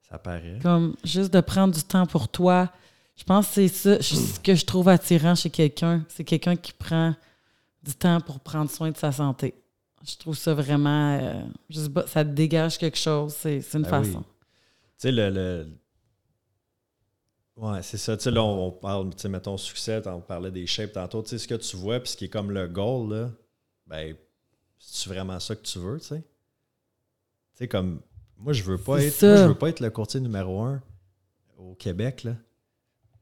Ça 0.10 0.18
paraît. 0.18 0.60
Comme 0.62 0.96
juste 1.04 1.32
de 1.34 1.40
prendre 1.42 1.74
du 1.74 1.84
temps 1.84 2.06
pour 2.06 2.28
toi. 2.30 2.72
Je 3.16 3.24
pense 3.24 3.48
que 3.48 3.54
c'est 3.54 3.68
ça 3.68 4.02
ce 4.02 4.40
que 4.40 4.56
je 4.56 4.66
trouve 4.66 4.88
attirant 4.90 5.36
chez 5.36 5.50
quelqu'un. 5.50 6.04
C'est 6.10 6.24
quelqu'un 6.24 6.56
qui 6.56 6.72
prend 6.74 7.14
du 7.84 7.94
temps 7.94 8.20
pour 8.22 8.40
prendre 8.40 8.70
soin 8.72 8.92
de 8.92 8.98
sa 8.98 9.12
santé. 9.12 9.54
Je 10.08 10.16
trouve 10.18 10.38
ça 10.38 10.54
vraiment. 10.54 11.18
euh, 11.20 11.42
je 11.70 11.82
sais 11.82 11.90
pas, 11.90 12.08
ça 12.08 12.24
te 12.24 12.30
dégage 12.30 12.78
quelque 12.78 12.98
chose. 12.98 13.34
C'est 13.38 13.58
une 13.74 13.84
Ben 13.84 14.02
oui. 14.02 14.08
façon. 14.08 14.22
Tu 14.22 14.26
sais, 14.98 15.12
le. 15.12 15.30
le- 15.30 15.68
Ouais, 17.58 17.82
c'est 17.84 17.98
ça. 17.98 18.16
Tu 18.16 18.24
sais, 18.24 18.32
là, 18.32 18.42
on, 18.42 18.68
on 18.68 18.72
parle, 18.72 19.10
tu 19.14 19.20
sais, 19.22 19.28
mettons, 19.30 19.58
succès, 19.58 20.02
on 20.08 20.22
parlait 20.22 20.50
des 20.52 20.66
shapes 20.66 20.94
tantôt. 20.94 21.22
Tu 21.24 21.30
sais, 21.32 21.38
ce 21.40 21.48
que 21.48 21.56
tu 21.56 21.76
vois, 21.76 22.00
puis 22.00 22.12
ce 22.12 22.18
qui 22.18 22.26
est 22.26 22.30
comme 22.30 22.52
le 22.52 22.68
goal, 22.70 23.14
là, 23.14 23.30
ben, 23.86 24.16
c'est 24.80 25.10
vraiment 25.10 25.40
ça 25.40 25.56
que 25.56 25.62
tu 25.62 25.80
veux, 25.80 26.00
tu 26.00 26.08
sais? 26.08 26.22
Tu 26.22 26.26
sais, 27.56 27.68
comme. 27.68 28.02
Moi, 28.38 28.54
je 28.54 28.64
veux 28.64 28.78
pas 28.78 29.04
être. 29.04 29.26
Moi, 29.28 29.36
je 29.36 29.46
veux 29.48 29.56
pas 29.56 29.70
être 29.70 29.82
le 29.82 29.90
courtier 29.90 30.20
numéro 30.22 30.62
un 30.62 30.82
au 31.58 31.76
Québec, 31.76 32.24
là. 32.24 32.36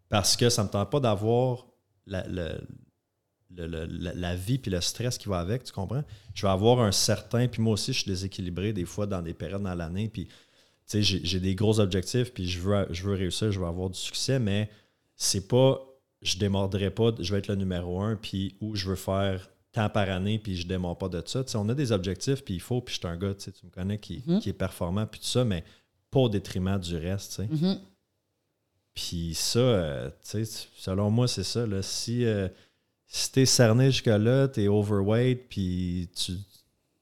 Parce 0.09 0.37
que 0.37 0.49
ça 0.49 0.63
me 0.63 0.69
tente 0.69 0.89
pas 0.91 0.99
d'avoir 0.99 1.67
la, 2.05 2.25
le- 2.27 2.61
la, 3.49 4.13
la 4.13 4.35
vie 4.35 4.57
puis 4.57 4.69
le 4.69 4.81
stress 4.81 5.17
qui 5.17 5.29
va 5.29 5.39
avec, 5.39 5.63
tu 5.63 5.71
comprends? 5.71 6.03
Je 6.33 6.41
vais 6.45 6.51
avoir 6.51 6.79
un 6.81 6.91
certain, 6.91 7.47
puis 7.47 7.61
moi 7.61 7.73
aussi, 7.73 7.93
je 7.93 7.99
suis 7.99 8.09
déséquilibré 8.09 8.73
des 8.73 8.85
fois 8.85 9.07
dans 9.07 9.21
des 9.21 9.33
périodes 9.33 9.63
dans 9.63 9.73
l'année, 9.73 10.09
puis 10.09 10.25
tu 10.27 10.33
sais, 10.85 11.01
j'ai 11.01 11.25
j'ai 11.25 11.39
des 11.39 11.55
gros 11.55 11.79
objectifs, 11.79 12.33
puis 12.33 12.47
je 12.47 12.59
veux, 12.59 12.85
je 12.91 13.03
veux 13.03 13.15
réussir, 13.15 13.51
je 13.51 13.59
veux 13.59 13.65
avoir 13.65 13.89
du 13.89 13.97
succès, 13.99 14.37
mais 14.39 14.69
c'est 15.15 15.47
pas, 15.47 15.81
je 16.21 16.37
démordrai 16.37 16.91
pas, 16.91 17.11
je 17.19 17.31
vais 17.31 17.39
être 17.39 17.47
le 17.47 17.55
numéro 17.55 18.01
un, 18.01 18.15
puis 18.15 18.55
où 18.61 18.75
je 18.75 18.87
veux 18.89 18.95
faire 18.95 19.49
tant 19.71 19.89
par 19.89 20.09
année, 20.09 20.39
puis 20.39 20.55
je 20.55 20.67
démarre 20.67 20.97
pas 20.97 21.09
de 21.09 21.21
ça. 21.25 21.43
On 21.55 21.69
a 21.69 21.73
des 21.75 21.91
objectifs, 21.91 22.43
puis 22.43 22.55
il 22.55 22.59
faut, 22.61 22.81
puis 22.81 22.95
je 22.95 22.99
suis 22.99 23.07
un 23.07 23.17
gars, 23.17 23.33
tu 23.35 23.49
me 23.63 23.69
connais, 23.69 23.99
qui, 23.99 24.23
Mhm. 24.25 24.39
qui 24.39 24.49
est 24.49 24.53
performant, 24.53 25.05
puis 25.05 25.19
tout 25.19 25.25
ça, 25.27 25.43
mais 25.45 25.63
pas 26.09 26.19
au 26.21 26.29
détriment 26.29 26.79
du 26.79 26.95
reste, 26.97 27.31
tu 27.31 27.35
sais. 27.57 27.65
Mhm. 27.65 27.79
Puis 28.93 29.33
ça, 29.35 29.59
euh, 29.59 30.09
tu 30.23 30.43
sais, 30.45 30.67
selon 30.75 31.11
moi, 31.11 31.27
c'est 31.27 31.43
ça. 31.43 31.67
Là. 31.67 31.81
Si, 31.83 32.25
euh, 32.25 32.47
si 33.05 33.31
t'es 33.31 33.45
cerné 33.45 33.91
jusque-là, 33.91 34.47
t'es 34.47 34.67
overweight, 34.67 35.47
puis 35.49 36.09
tu, 36.15 36.33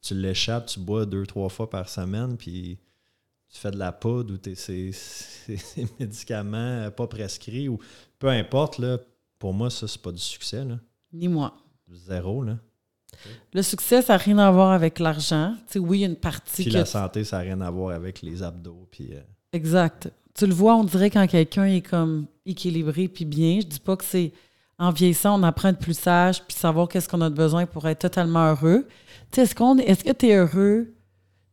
tu 0.02 0.14
l'échappes, 0.16 0.66
tu 0.68 0.80
bois 0.80 1.06
deux, 1.06 1.26
trois 1.26 1.48
fois 1.50 1.70
par 1.70 1.88
semaine, 1.88 2.36
puis 2.36 2.78
tu 3.50 3.60
fais 3.60 3.72
de 3.72 3.78
la 3.78 3.94
poudre 3.94 4.34
ou 4.34 4.38
t'es 4.38 4.56
ces, 4.56 4.92
ces- 4.94 5.56
ces 5.58 5.88
médicaments 6.00 6.92
pas 6.92 7.08
prescrits, 7.08 7.70
ou 7.70 7.80
peu 8.20 8.28
importe, 8.28 8.78
là, 8.80 8.98
pour 9.40 9.54
moi, 9.54 9.70
ça, 9.70 9.88
c'est 9.88 10.02
pas 10.02 10.12
du 10.12 10.20
succès. 10.22 10.66
Là. 10.66 10.78
Ni 11.14 11.28
moi. 11.30 11.56
Zéro. 11.92 12.44
Là. 12.44 12.58
Le 13.54 13.62
succès, 13.62 14.02
ça 14.02 14.14
n'a 14.14 14.18
rien 14.18 14.38
à 14.38 14.52
voir 14.52 14.72
avec 14.72 15.00
l'argent. 15.00 15.56
Tu 15.68 15.74
sais, 15.74 15.80
oui, 15.80 16.00
il 16.00 16.02
y 16.02 16.04
a 16.06 16.08
une 16.08 16.16
partie 16.16 16.64
Puis 16.64 16.72
que 16.72 16.78
la 16.78 16.86
santé, 16.86 17.24
ça 17.24 17.38
n'a 17.38 17.44
rien 17.44 17.62
à 17.62 17.70
voir 17.72 17.96
avec 17.96 18.22
les 18.22 18.44
abdos. 18.44 18.88
Puis, 18.92 19.10
euh, 19.14 19.22
Exact. 19.54 20.10
Tu 20.34 20.48
le 20.48 20.54
vois, 20.54 20.76
on 20.76 20.84
dirait 20.84 21.10
quand 21.10 21.26
quelqu'un 21.28 21.66
est 21.66 21.82
comme 21.82 22.26
équilibré 22.46 23.08
puis 23.08 23.26
bien. 23.26 23.60
Je 23.62 23.68
dis 23.68 23.80
pas 23.80 23.96
que 23.96 24.04
c'est 24.04 24.34
en 24.78 24.92
vieillissant, 24.92 25.40
on 25.40 25.44
apprend 25.44 25.70
à 25.70 25.72
être 25.72 25.80
plus 25.80 25.98
sage 25.98 26.44
puis 26.44 26.56
savoir 26.58 26.90
qu'est-ce 26.90 27.08
qu'on 27.08 27.22
a 27.22 27.30
de 27.30 27.36
besoin 27.36 27.66
pour 27.66 27.88
être 27.88 28.00
totalement 28.00 28.50
heureux. 28.52 28.86
Tu 29.32 29.36
sais, 29.36 29.42
est-ce 29.44 29.56
qu'on 29.56 29.78
est-ce 29.78 30.04
que 30.04 30.12
tu 30.12 30.28
es 30.28 30.36
heureux? 30.36 30.96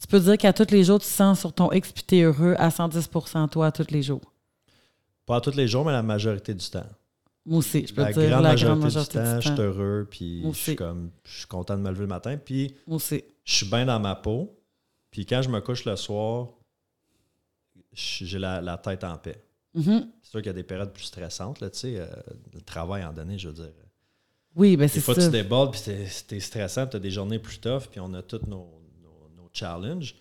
tu 0.02 0.08
peux 0.08 0.18
dire 0.18 0.36
qu'à 0.36 0.52
tous 0.52 0.72
les 0.72 0.82
jours, 0.82 0.98
tu 0.98 1.06
sens 1.06 1.38
sur 1.38 1.52
ton 1.52 1.70
X 1.70 1.92
puis 1.92 2.02
tu 2.04 2.16
es 2.16 2.22
heureux 2.22 2.56
à 2.58 2.70
110% 2.70 3.48
toi, 3.50 3.66
à 3.66 3.72
tous 3.72 3.86
les 3.90 4.02
jours. 4.02 4.32
Pas 5.26 5.40
tous 5.40 5.54
les 5.54 5.68
jours, 5.68 5.84
mais 5.84 5.92
la 5.92 6.02
majorité 6.02 6.52
du 6.54 6.68
temps. 6.68 6.84
Moi 7.44 7.58
aussi, 7.58 7.86
je 7.86 7.92
peux 7.94 8.02
la 8.02 8.12
dire 8.12 8.28
grande 8.30 8.42
la 8.44 8.50
majorité 8.50 8.66
grande 8.66 8.82
majorité 8.82 9.18
du 9.18 9.24
temps, 9.24 9.40
je 9.40 9.48
suis 9.52 9.60
heureux, 9.60 10.06
puis 10.10 10.42
je 10.52 10.56
suis 10.58 10.76
comme, 10.76 11.10
je 11.24 11.38
suis 11.38 11.46
content 11.46 11.76
de 11.76 11.82
me 11.82 11.88
lever 11.90 12.02
le 12.02 12.06
matin, 12.06 12.36
puis 12.36 12.74
Moi 12.86 12.96
aussi. 12.96 13.24
je 13.44 13.54
suis 13.54 13.66
bien 13.66 13.84
dans 13.84 13.98
ma 14.00 14.14
peau. 14.14 14.58
Puis 15.10 15.26
quand 15.26 15.42
je 15.42 15.48
me 15.50 15.60
couche 15.60 15.84
le 15.84 15.96
soir, 15.96 16.48
j'ai 17.92 18.38
la, 18.38 18.60
la 18.60 18.78
tête 18.78 19.04
en 19.04 19.16
paix. 19.18 19.42
Mhm. 19.74 20.08
C'est 20.22 20.30
sûr 20.30 20.40
qu'il 20.40 20.46
y 20.46 20.50
a 20.50 20.54
des 20.54 20.62
périodes 20.62 20.92
plus 20.92 21.04
stressantes, 21.04 21.60
là, 21.60 21.70
tu 21.70 21.78
sais, 21.80 21.96
euh, 21.98 22.06
le 22.52 22.60
travail 22.60 23.04
en 23.04 23.12
donné, 23.12 23.38
je 23.38 23.48
veux 23.48 23.54
dire. 23.54 23.72
Oui, 24.54 24.76
ben 24.76 24.84
Des 24.84 24.88
c'est 24.88 25.00
fois, 25.00 25.14
ça. 25.14 25.22
tu 25.24 25.30
débordes, 25.30 25.72
puis 25.72 25.80
t'es- 25.82 26.06
t'es 26.28 26.40
stressant, 26.40 26.86
tu 26.86 26.96
as 26.96 27.00
des 27.00 27.10
journées 27.10 27.38
plus 27.38 27.58
tough, 27.58 27.84
puis 27.90 28.00
on 28.00 28.12
a 28.14 28.22
tous 28.22 28.46
nos, 28.46 28.68
nos- 29.02 29.30
nos 29.34 29.48
challenges. 29.52 30.14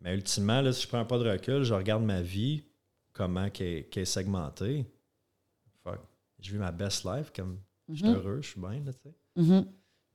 Mais 0.00 0.14
ultimement, 0.14 0.60
là, 0.62 0.72
si 0.72 0.82
je 0.82 0.88
prends 0.88 0.98
un 1.00 1.04
pas 1.04 1.18
de 1.18 1.28
recul, 1.28 1.62
je 1.64 1.74
regarde 1.74 2.02
ma 2.02 2.22
vie, 2.22 2.64
comment 3.12 3.48
qu'elle 3.50 3.88
qu'elle 3.88 4.02
est 4.02 4.06
segmentée. 4.06 4.86
Je 6.44 6.52
vis 6.52 6.58
ma 6.58 6.72
best 6.72 7.04
life, 7.04 7.32
comme 7.34 7.58
je 7.88 7.94
suis 7.96 8.04
Mhm. 8.06 8.14
heureux, 8.14 8.38
je 8.42 8.48
suis 8.50 8.60
bien, 8.60 8.80
là, 8.84 8.92
tu 8.92 9.00
sais. 9.08 9.14
Mhm. 9.36 9.66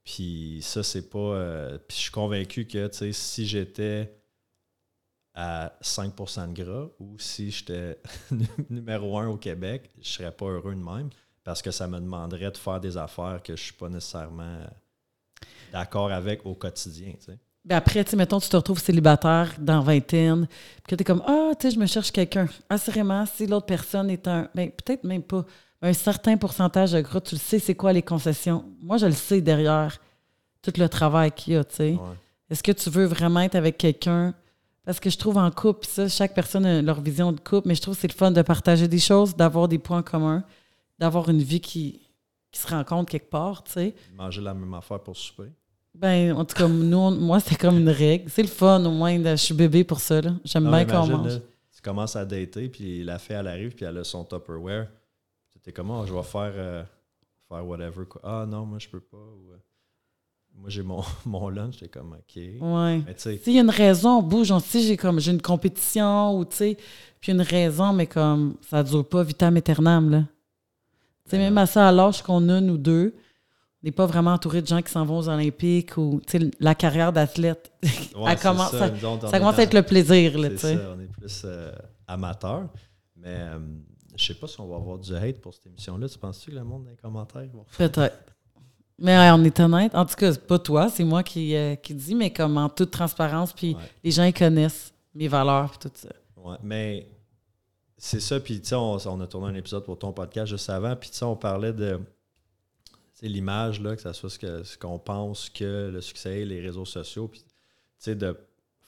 Puis 0.04 0.60
ça, 0.62 0.84
c'est 0.84 1.10
pas. 1.10 1.18
euh, 1.20 1.78
puis 1.88 1.98
je 1.98 2.02
suis 2.04 2.12
convaincu 2.12 2.66
que, 2.66 2.88
tu 2.88 2.98
sais, 2.98 3.12
si 3.12 3.46
j'étais 3.48 4.16
à 5.34 5.74
5% 5.82 6.48
de 6.48 6.54
gras 6.64 6.88
ou 7.00 7.18
si 7.20 7.52
j'étais 7.52 7.98
numéro 8.70 9.18
un 9.18 9.28
au 9.28 9.38
Québec, 9.38 9.90
je 10.02 10.08
serais 10.10 10.32
pas 10.32 10.46
heureux 10.48 10.76
de 10.76 10.84
même 10.84 11.10
parce 11.44 11.62
que 11.62 11.72
ça 11.72 11.88
me 11.88 12.00
demanderait 12.00 12.52
de 12.52 12.58
faire 12.58 12.80
des 12.80 12.98
affaires 12.98 13.42
que 13.44 13.56
je 13.56 13.62
suis 13.64 13.74
pas 13.74 13.90
nécessairement 13.90 14.60
d'accord 15.72 16.12
avec 16.12 16.46
au 16.46 16.56
quotidien, 16.56 17.14
tu 17.20 17.26
sais. 17.26 17.40
Ben 17.66 17.76
après, 17.78 18.04
tu 18.06 18.16
mettons, 18.16 18.40
tu 18.40 18.50
te 18.50 18.56
retrouves 18.56 18.80
célibataire 18.80 19.54
dans 19.60 19.82
vingtaine, 19.82 20.48
puis 20.48 20.84
que 20.88 20.96
tu 20.96 21.02
es 21.02 21.04
comme, 21.06 21.22
ah, 21.28 21.52
tu 21.60 21.68
sais, 21.68 21.76
je 21.76 21.80
me 21.80 21.86
cherche 21.86 22.12
quelqu'un. 22.12 22.48
Assurément, 22.70 23.26
si 23.26 23.46
l'autre 23.48 23.66
personne 23.66 24.10
est 24.10 24.28
un, 24.28 24.50
ben 24.56 24.72
peut-être 24.72 25.04
même 25.04 25.24
pas, 25.24 25.46
un 25.82 25.94
certain 25.94 26.36
pourcentage 26.38 26.92
de 26.92 27.02
gras, 27.02 27.22
tu 27.22 27.36
le 27.36 27.40
sais, 27.40 27.60
c'est 27.60 27.76
quoi 27.76 27.94
les 27.94 28.02
concessions. 28.02 28.66
Moi, 28.82 28.98
je 28.98 29.06
le 29.06 29.12
sais 29.14 29.42
derrière 29.42 29.98
tout 30.62 30.74
le 30.78 30.90
travail 30.90 31.32
qu'il 31.32 31.54
y 31.54 31.56
a, 31.56 31.64
tu 31.64 31.76
sais. 31.76 31.92
Ouais. 31.94 32.00
Est-ce 32.50 32.64
que 32.64 32.72
tu 32.72 32.90
veux 32.90 33.06
vraiment 33.06 33.40
être 33.42 33.56
avec 33.56 33.78
quelqu'un? 33.78 34.34
Parce 34.86 35.00
que 35.00 35.10
je 35.10 35.18
trouve 35.18 35.38
en 35.38 35.52
couple, 35.52 35.86
ça, 35.86 36.08
chaque 36.10 36.34
personne 36.34 36.66
a 36.66 36.82
leur 36.82 37.00
vision 37.00 37.32
de 37.32 37.40
couple, 37.40 37.68
mais 37.68 37.76
je 37.76 37.82
trouve 37.82 37.94
que 37.96 38.02
c'est 38.02 38.12
le 38.12 38.18
fun 38.18 38.32
de 38.32 38.42
partager 38.42 38.88
des 38.88 39.00
choses, 39.00 39.36
d'avoir 39.36 39.68
des 39.68 39.78
points 39.80 40.02
communs, 40.04 40.44
d'avoir 40.98 41.30
une 41.30 41.42
vie 41.42 41.62
qui, 41.62 42.02
qui 42.52 42.60
se 42.60 42.68
rencontre 42.68 43.12
quelque 43.12 43.30
part, 43.30 43.64
tu 43.64 43.72
sais. 43.74 43.96
Manger 44.16 44.42
la 44.42 44.54
même 44.54 44.74
affaire 44.74 45.00
pour 45.00 45.16
souper. 45.16 45.50
Ben, 45.96 46.34
en 46.34 46.44
tout 46.46 46.56
cas, 46.56 46.68
nous, 46.68 46.98
on- 46.98 47.12
moi, 47.12 47.40
c'est 47.40 47.56
comme 47.56 47.78
une 47.78 47.90
règle. 47.90 48.30
C'est 48.30 48.42
le 48.42 48.48
fun, 48.48 48.84
au 48.84 48.92
moins. 48.92 49.18
je 49.24 49.36
suis 49.36 49.54
bébé 49.54 49.84
pour 49.84 50.00
ça. 50.00 50.20
là. 50.22 50.32
J'aime 50.44 50.64
bien 50.70 50.86
qu'on 50.86 51.06
mange. 51.08 51.28
là, 51.34 51.40
tu 51.76 51.82
commences 51.82 52.16
à 52.16 52.26
dater, 52.26 52.68
puis 52.70 53.04
la 53.04 53.20
fille, 53.20 53.36
elle 53.36 53.48
arrive, 53.48 53.76
puis 53.76 53.86
elle 53.86 53.98
a 53.98 54.04
son 54.04 54.24
Tupperware. 54.26 54.88
Comment, 55.72 56.06
je 56.06 56.14
vais 56.14 56.24
faire, 56.24 56.54
euh, 56.56 56.84
faire 57.48 57.66
whatever. 57.68 58.06
Quoi. 58.06 58.22
Ah 58.24 58.46
non, 58.48 58.66
moi, 58.66 58.80
je 58.80 58.90
peux 58.90 59.00
pas. 59.00 59.18
ou, 59.18 59.52
euh, 59.52 59.58
moi, 60.56 60.70
j'ai 60.70 60.84
mon, 60.84 61.04
mon 61.26 61.50
lunch, 61.50 61.76
j'étais 61.76 61.90
comme, 61.90 62.14
OK. 62.14 62.36
Ouais. 62.36 63.02
Mais 63.06 63.14
tu 63.16 63.22
sais, 63.22 63.38
S'il 63.38 63.54
y 63.54 63.58
a 63.60 63.62
une 63.62 63.70
raison, 63.70 64.20
on 64.20 64.24
bouge. 64.24 64.52
On 64.52 64.60
sait, 64.60 64.82
j'ai 64.82 64.98
comme 64.98 65.20
j'ai 65.20 65.32
une 65.32 65.42
compétition 65.42 66.38
ou 66.38 66.46
tu 66.46 66.56
sais, 66.56 66.78
puis 67.22 67.32
une 67.32 67.42
raison, 67.42 67.94
mais 67.94 68.08
comme 68.08 68.56
ça 68.70 68.84
dure 68.84 69.08
pas 69.08 69.24
vitam 69.24 69.56
aeternam, 69.58 70.10
là. 70.10 70.24
Tu 71.26 71.32
sais, 71.32 71.38
même 71.38 71.58
à 71.60 71.66
ça, 71.68 71.88
à 71.88 71.92
l'âge 71.92 72.24
qu'on 72.24 72.50
a, 72.50 72.60
nous 72.60 72.78
deux, 72.78 73.14
on 73.16 73.88
n'est 73.88 73.92
pas 73.92 74.08
vraiment 74.08 74.34
entouré 74.34 74.62
de 74.62 74.68
gens 74.68 74.82
qui 74.82 74.92
s'en 74.92 75.06
vont 75.06 75.20
aux 75.20 75.30
Olympiques 75.30 75.96
ou, 75.98 76.20
tu 76.26 76.40
sais, 76.40 76.52
la 76.60 76.74
carrière 76.74 77.14
d'athlète. 77.14 77.72
ouais, 78.16 78.36
commence 78.36 78.72
ça, 78.72 78.90
commence 78.90 79.60
à 79.60 79.64
être 79.64 79.76
le 79.76 79.84
plaisir, 79.84 80.38
là, 80.40 80.50
C'est 80.50 80.56
tu 80.56 80.62
sais. 80.62 80.76
ça, 80.76 80.96
on 80.98 81.00
est 81.00 81.06
plus 81.06 81.42
euh, 81.46 81.72
amateur. 82.08 82.68
Mais 83.16 83.38
euh, 83.38 83.60
je 84.20 84.26
sais 84.28 84.34
pas 84.40 84.48
si 84.48 84.60
on 84.60 84.68
va 84.68 84.76
avoir 84.76 84.98
du 84.98 85.16
hate 85.16 85.40
pour 85.42 85.54
cette 85.54 85.68
émission-là. 85.68 86.08
Tu 86.10 86.18
penses-tu 86.18 86.52
que 86.52 86.56
le 86.56 86.64
monde 86.64 86.84
dans 86.86 86.90
les 86.92 86.98
commentaires 86.98 87.48
vont 87.54 87.66
Peut-être. 87.78 88.18
Mais 88.98 89.18
ouais, 89.18 89.32
on 89.32 89.44
est 89.46 89.60
honnête. 89.62 89.96
En 89.96 90.06
tout 90.06 90.16
cas, 90.16 90.34
c'est 90.34 90.46
pas 90.46 90.60
toi, 90.60 90.90
c'est 90.90 91.06
moi 91.06 91.24
qui, 91.24 91.56
euh, 91.56 91.76
qui 91.76 91.94
dis, 91.96 92.16
mais 92.16 92.32
comme 92.34 92.58
en 92.58 92.68
toute 92.70 92.92
transparence, 92.92 93.54
puis 93.54 93.76
Ouais. 93.76 93.82
les 94.04 94.12
gens 94.12 94.24
ils 94.26 94.34
connaissent 94.34 94.94
mes 95.16 95.28
valeurs, 95.30 95.70
puis 95.72 95.90
tout 95.90 95.96
ça. 95.96 96.10
Ouais, 96.36 96.58
mais 96.62 97.08
c'est 97.98 98.20
ça. 98.20 98.40
Puis, 98.40 98.60
tu 98.62 98.68
sais, 98.70 98.76
on, 98.76 98.98
on 99.08 99.22
a 99.22 99.28
tourné 99.28 99.48
un 99.48 99.56
épisode 99.56 99.86
pour 99.86 99.98
ton 99.98 100.12
podcast 100.14 100.50
juste 100.50 100.70
avant. 100.70 100.96
Puis, 100.98 101.10
tu 101.10 101.18
sais, 101.18 101.26
on 101.26 101.36
parlait 101.38 101.74
de 101.74 102.00
l'image, 103.22 103.82
là, 103.82 103.96
que 103.96 104.02
ça 104.02 104.14
soit 104.14 104.30
ce 104.30 104.40
que- 104.40 104.64
ce 104.64 104.78
qu'on 104.78 105.00
pense 105.00 105.50
que 105.50 105.90
le 105.92 106.00
succès, 106.02 106.46
les 106.46 106.62
réseaux 106.62 106.86
sociaux. 106.86 107.28
Puis, 107.28 107.42
tu 107.42 107.48
sais, 108.00 108.16
de 108.16 108.38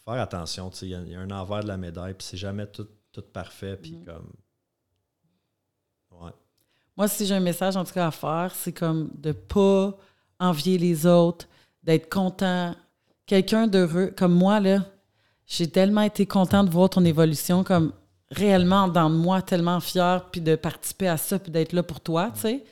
faire 0.05 0.13
attention. 0.21 0.69
Tu 0.69 0.77
sais, 0.77 0.85
il 0.87 0.91
y 0.91 0.95
a- 0.95 1.01
il 1.01 1.11
y, 1.11 1.15
a 1.15 1.19
un 1.19 1.31
envers 1.31 1.61
de 1.63 1.67
la 1.67 1.77
médaille. 1.77 2.13
Puis, 2.13 2.25
c'est 2.27 2.37
jamais 2.37 2.65
tout, 2.67 2.87
tout 3.11 3.21
parfait. 3.21 3.77
Puis, 3.81 3.97
Mm. 3.97 4.05
comme. 4.05 4.31
Moi, 6.97 7.07
si 7.07 7.25
j'ai 7.25 7.35
un 7.35 7.39
message 7.39 7.75
en 7.77 7.83
tout 7.83 7.93
cas 7.93 8.07
à 8.07 8.11
faire, 8.11 8.51
c'est 8.55 8.73
comme 8.73 9.09
de 9.15 9.31
pas 9.31 9.95
envier 10.39 10.77
les 10.77 11.05
autres, 11.05 11.47
d'être 11.83 12.09
content. 12.09 12.75
Quelqu'un 13.25 13.67
d'heureux, 13.67 14.13
comme 14.15 14.33
moi, 14.33 14.59
là, 14.59 14.79
j'ai 15.45 15.69
tellement 15.69 16.01
été 16.01 16.25
content 16.25 16.63
de 16.63 16.69
voir 16.69 16.89
ton 16.89 17.03
évolution, 17.05 17.63
comme 17.63 17.93
réellement 18.29 18.87
dans 18.87 19.09
moi, 19.09 19.41
tellement 19.41 19.79
fière, 19.79 20.29
puis 20.31 20.41
de 20.41 20.55
participer 20.55 21.07
à 21.07 21.17
ça, 21.17 21.39
puis 21.39 21.51
d'être 21.51 21.73
là 21.73 21.83
pour 21.83 21.99
toi, 21.99 22.31
tu 22.33 22.41
sais. 22.41 22.63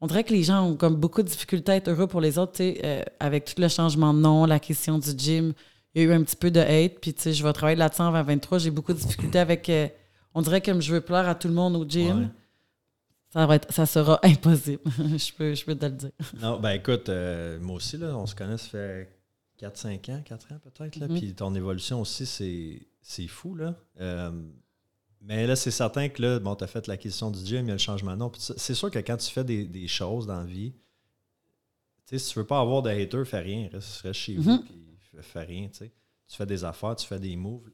On 0.00 0.06
dirait 0.06 0.22
que 0.22 0.32
les 0.32 0.44
gens 0.44 0.62
ont 0.64 0.76
comme 0.76 0.94
beaucoup 0.94 1.22
de 1.22 1.28
difficultés 1.28 1.72
à 1.72 1.76
être 1.76 1.88
heureux 1.88 2.06
pour 2.06 2.20
les 2.20 2.38
autres, 2.38 2.52
tu 2.52 2.58
sais, 2.58 2.80
euh, 2.84 3.02
avec 3.18 3.44
tout 3.44 3.60
le 3.60 3.68
changement 3.68 4.14
de 4.14 4.20
nom, 4.20 4.44
la 4.46 4.60
question 4.60 4.98
du 4.98 5.10
gym. 5.16 5.52
Il 5.94 6.02
y 6.02 6.04
a 6.04 6.08
eu 6.08 6.12
un 6.12 6.22
petit 6.22 6.36
peu 6.36 6.50
de 6.50 6.60
hate, 6.60 7.00
puis 7.00 7.12
tu 7.14 7.22
sais, 7.22 7.32
je 7.32 7.42
vais 7.42 7.52
travailler 7.52 7.76
là-dessus 7.76 8.02
en 8.02 8.12
2023. 8.12 8.58
J'ai 8.58 8.70
beaucoup 8.70 8.92
de 8.92 8.98
difficultés 8.98 9.38
avec. 9.40 9.68
euh, 9.68 9.88
on 10.34 10.42
dirait 10.42 10.60
comme 10.60 10.80
je 10.80 10.92
veux 10.94 11.00
plaire 11.00 11.28
à 11.28 11.34
tout 11.34 11.48
le 11.48 11.54
monde 11.54 11.74
au 11.76 11.84
gym. 11.88 12.30
Ça, 13.30 13.46
va 13.46 13.56
être, 13.56 13.72
ça 13.72 13.84
sera 13.86 14.18
impossible. 14.24 14.82
je, 14.86 15.32
peux, 15.34 15.54
je 15.54 15.64
peux 15.64 15.74
te 15.76 15.84
le 15.86 15.92
dire. 15.92 16.10
Non, 16.40 16.58
ben 16.58 16.70
écoute, 16.72 17.08
euh, 17.08 17.58
moi 17.60 17.76
aussi, 17.76 17.96
là, 17.98 18.16
on 18.16 18.26
se 18.26 18.34
connaît, 18.34 18.56
ça 18.58 18.68
fait 18.68 19.08
4-5 19.60 20.10
ans, 20.12 20.22
4 20.24 20.52
ans 20.52 20.60
peut-être. 20.62 20.96
là. 20.96 21.08
Mhm. 21.08 21.18
Puis 21.18 21.34
ton 21.34 21.54
évolution 21.54 22.00
aussi, 22.00 22.26
c'est, 23.02 23.26
fou. 23.26 23.54
Là. 23.54 23.74
Euh, 24.00 24.30
mais 25.20 25.46
là, 25.46 25.56
c'est 25.56 25.70
certain 25.70 26.08
que 26.08 26.22
là, 26.22 26.38
bon, 26.38 26.54
tu 26.54 26.64
as 26.64 26.66
fait 26.68 26.86
l'acquisition 26.86 27.30
du 27.30 27.44
gym, 27.44 27.64
il 27.66 27.68
y 27.68 27.70
a 27.70 27.74
le 27.74 27.78
changement 27.78 28.12
de 28.12 28.16
nom. 28.18 28.32
C'est 28.38 28.74
sûr 28.74 28.90
que 28.90 28.98
quand 29.00 29.16
tu 29.16 29.30
fais 29.30 29.44
des, 29.44 29.64
des 29.66 29.88
choses 29.88 30.26
dans 30.26 30.38
la 30.38 30.46
vie, 30.46 30.72
tu 32.06 32.16
sais, 32.16 32.18
si 32.18 32.32
tu 32.32 32.38
veux 32.38 32.46
pas 32.46 32.60
avoir 32.60 32.80
de 32.82 32.88
haters, 32.90 33.26
fais 33.26 33.40
rien. 33.40 33.68
Reste, 33.70 34.00
reste 34.00 34.20
chez 34.20 34.36
vous, 34.36 34.50
Mhm. 34.52 34.64
puis 34.64 34.78
fais, 35.20 35.42
rien. 35.44 35.68
Tu 35.68 35.90
fais 36.28 36.46
des 36.46 36.64
affaires, 36.64 36.96
tu 36.96 37.06
fais 37.06 37.18
des 37.18 37.36
moves, 37.36 37.68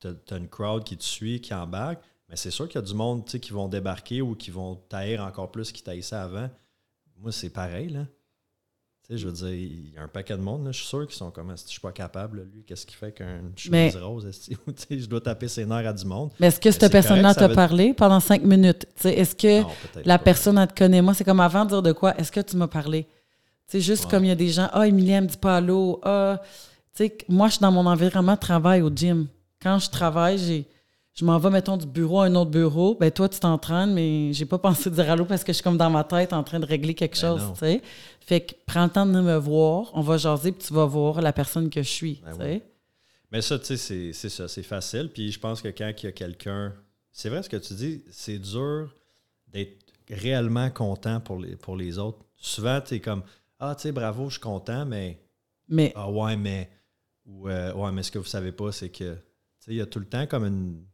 tu 0.00 0.08
as 0.08 0.36
une 0.36 0.48
crowd 0.48 0.82
qui 0.82 0.96
te 0.96 1.04
suit, 1.04 1.40
qui 1.40 1.54
embarque. 1.54 2.02
Mais 2.28 2.36
c'est 2.36 2.50
sûr 2.50 2.66
qu'il 2.68 2.80
y 2.80 2.84
a 2.84 2.86
du 2.86 2.94
monde 2.94 3.24
qui 3.24 3.52
vont 3.52 3.68
débarquer 3.68 4.20
ou 4.20 4.34
qui 4.34 4.50
vont 4.50 4.74
tailler 4.88 5.18
encore 5.18 5.50
plus 5.50 5.70
qu'ils 5.72 5.84
taillissaient 5.84 6.16
avant. 6.16 6.50
Moi, 7.18 7.32
c'est 7.32 7.50
pareil, 7.50 7.88
là. 7.90 8.06
Je 9.08 9.24
veux 9.28 9.32
dire, 9.32 9.52
il 9.54 9.94
y 9.94 9.98
a 9.98 10.02
un 10.02 10.08
paquet 10.08 10.36
de 10.36 10.42
monde, 10.42 10.64
là, 10.64 10.72
je 10.72 10.78
suis 10.78 10.88
sûr 10.88 11.06
qu'ils 11.06 11.14
sont 11.14 11.30
comme, 11.30 11.52
je 11.56 11.62
suis 11.70 11.78
pas 11.78 11.92
capable, 11.92 12.38
là, 12.38 12.44
lui, 12.52 12.64
qu'est-ce 12.64 12.84
qu'il 12.84 12.96
fait 12.96 13.12
qu'un 13.12 13.40
chemise 13.54 13.96
rose, 13.96 14.28
je 14.90 15.06
dois 15.06 15.20
taper 15.20 15.46
ses 15.46 15.64
nerfs 15.64 15.86
à 15.86 15.92
du 15.92 16.04
monde? 16.04 16.32
Mais 16.40 16.48
est-ce 16.48 16.58
que 16.58 16.72
cette 16.72 16.80
c'est 16.80 16.90
personne-là 16.90 17.32
t'a 17.32 17.46
veut- 17.46 17.54
parlé 17.54 17.94
pendant 17.94 18.18
cinq 18.18 18.42
minutes? 18.42 18.84
Est-ce 19.04 19.36
que 19.36 19.60
Non, 19.60 19.68
la 20.04 20.18
pas. 20.18 20.24
personne, 20.24 20.58
elle 20.58 20.66
te 20.66 20.74
connaît? 20.74 21.02
Moi, 21.02 21.14
c'est 21.14 21.22
comme 21.22 21.38
avant 21.38 21.64
de 21.64 21.68
dire 21.70 21.82
de 21.82 21.92
quoi, 21.92 22.18
est-ce 22.18 22.32
que 22.32 22.40
tu 22.40 22.56
m'as 22.56 22.66
parlé? 22.66 23.06
Sais, 23.68 23.80
juste 23.80 24.06
Ouais. 24.06 24.10
comme 24.10 24.24
il 24.24 24.28
y 24.28 24.32
a 24.32 24.34
des 24.36 24.48
gens, 24.48 24.68
ah, 24.72 24.88
Emilie, 24.88 25.12
elle 25.12 25.22
me 25.22 25.28
dit 25.28 25.36
pas 25.36 25.58
allô. 25.58 26.00
Ah, 26.02 26.42
moi, 27.28 27.46
je 27.46 27.52
suis 27.52 27.60
dans 27.60 27.70
mon 27.70 27.86
environnement 27.86 28.34
de 28.34 28.40
travail 28.40 28.82
au 28.82 28.90
gym. 28.92 29.28
Quand 29.62 29.78
je 29.78 29.88
travaille, 29.88 30.38
j'ai. 30.38 30.66
Je 31.16 31.24
m'en 31.24 31.38
vais, 31.38 31.48
mettons, 31.50 31.76
du 31.78 31.86
bureau 31.86 32.20
à 32.20 32.26
un 32.26 32.34
autre 32.34 32.50
bureau. 32.50 32.94
Ben, 32.94 33.10
toi, 33.10 33.26
tu 33.28 33.40
t'entraînes, 33.40 33.94
mais 33.94 34.32
j'ai 34.34 34.44
pas 34.44 34.58
pensé 34.68 34.90
dire 34.90 35.10
allô 35.10 35.24
parce 35.24 35.42
que 35.42 35.52
je 35.52 35.56
suis 35.56 35.64
comme 35.64 35.78
dans 35.78 35.88
ma 35.90 36.04
tête 36.04 36.32
en 36.32 36.44
train 36.44 36.60
de 36.60 36.66
régler 36.66 36.94
quelque 36.94 37.14
Ben 37.20 37.38
chose, 37.38 37.52
tu 37.54 37.58
sais. 37.60 37.82
Fait 38.20 38.40
que 38.42 38.54
prends 38.66 38.84
le 38.84 38.90
temps 38.90 39.06
de 39.06 39.12
me 39.12 39.36
voir, 39.36 39.90
on 39.94 40.02
va 40.02 40.18
jaser, 40.18 40.52
puis 40.52 40.66
tu 40.66 40.74
vas 40.74 40.84
voir 40.84 41.22
la 41.22 41.32
personne 41.32 41.70
que 41.70 41.82
je 41.82 41.88
suis, 41.88 42.20
Ben 42.24 42.34
oui. 42.38 42.62
Mais 43.32 43.40
ça, 43.40 43.58
tu 43.58 43.64
sais, 43.66 43.76
c'est- 43.76 44.12
c'est 44.12 44.28
ça, 44.28 44.46
c'est 44.46 44.62
facile. 44.62 45.10
Puis 45.12 45.32
je 45.32 45.40
pense 45.40 45.60
que 45.62 45.68
quand 45.68 45.90
il 46.02 46.06
y 46.06 46.08
a 46.08 46.12
quelqu'un. 46.12 46.72
C'est 47.12 47.30
vrai 47.30 47.42
ce 47.42 47.48
que 47.48 47.56
tu 47.56 47.72
dis, 47.74 48.04
c'est 48.10 48.38
dur 48.38 48.94
d'être 49.48 49.78
réellement 50.10 50.68
content 50.70 51.18
pour 51.20 51.38
les, 51.38 51.56
pour 51.56 51.76
les 51.76 51.98
autres. 51.98 52.18
Souvent, 52.36 52.80
tu 52.82 52.94
es 52.96 53.00
comme 53.00 53.22
Ah, 53.58 53.74
tu 53.74 53.82
sais, 53.82 53.92
bravo, 53.92 54.26
je 54.28 54.32
suis 54.32 54.40
content, 54.40 54.84
mais. 54.84 55.18
Mais 55.68 55.92
Ah, 55.96 56.10
ouais, 56.10 56.36
mais. 56.36 56.68
Ou 57.24 57.48
euh, 57.48 57.72
Ouais, 57.72 57.90
mais 57.90 58.02
ce 58.02 58.10
que 58.12 58.18
vous 58.18 58.26
savez 58.26 58.52
pas, 58.52 58.70
c'est 58.70 58.90
que. 58.90 59.14
Tu 59.14 59.20
sais, 59.60 59.70
il 59.72 59.76
y 59.76 59.80
a 59.80 59.86
tout 59.86 59.98
le 59.98 60.04
temps 60.04 60.26
comme 60.26 60.44
une. 60.44 60.84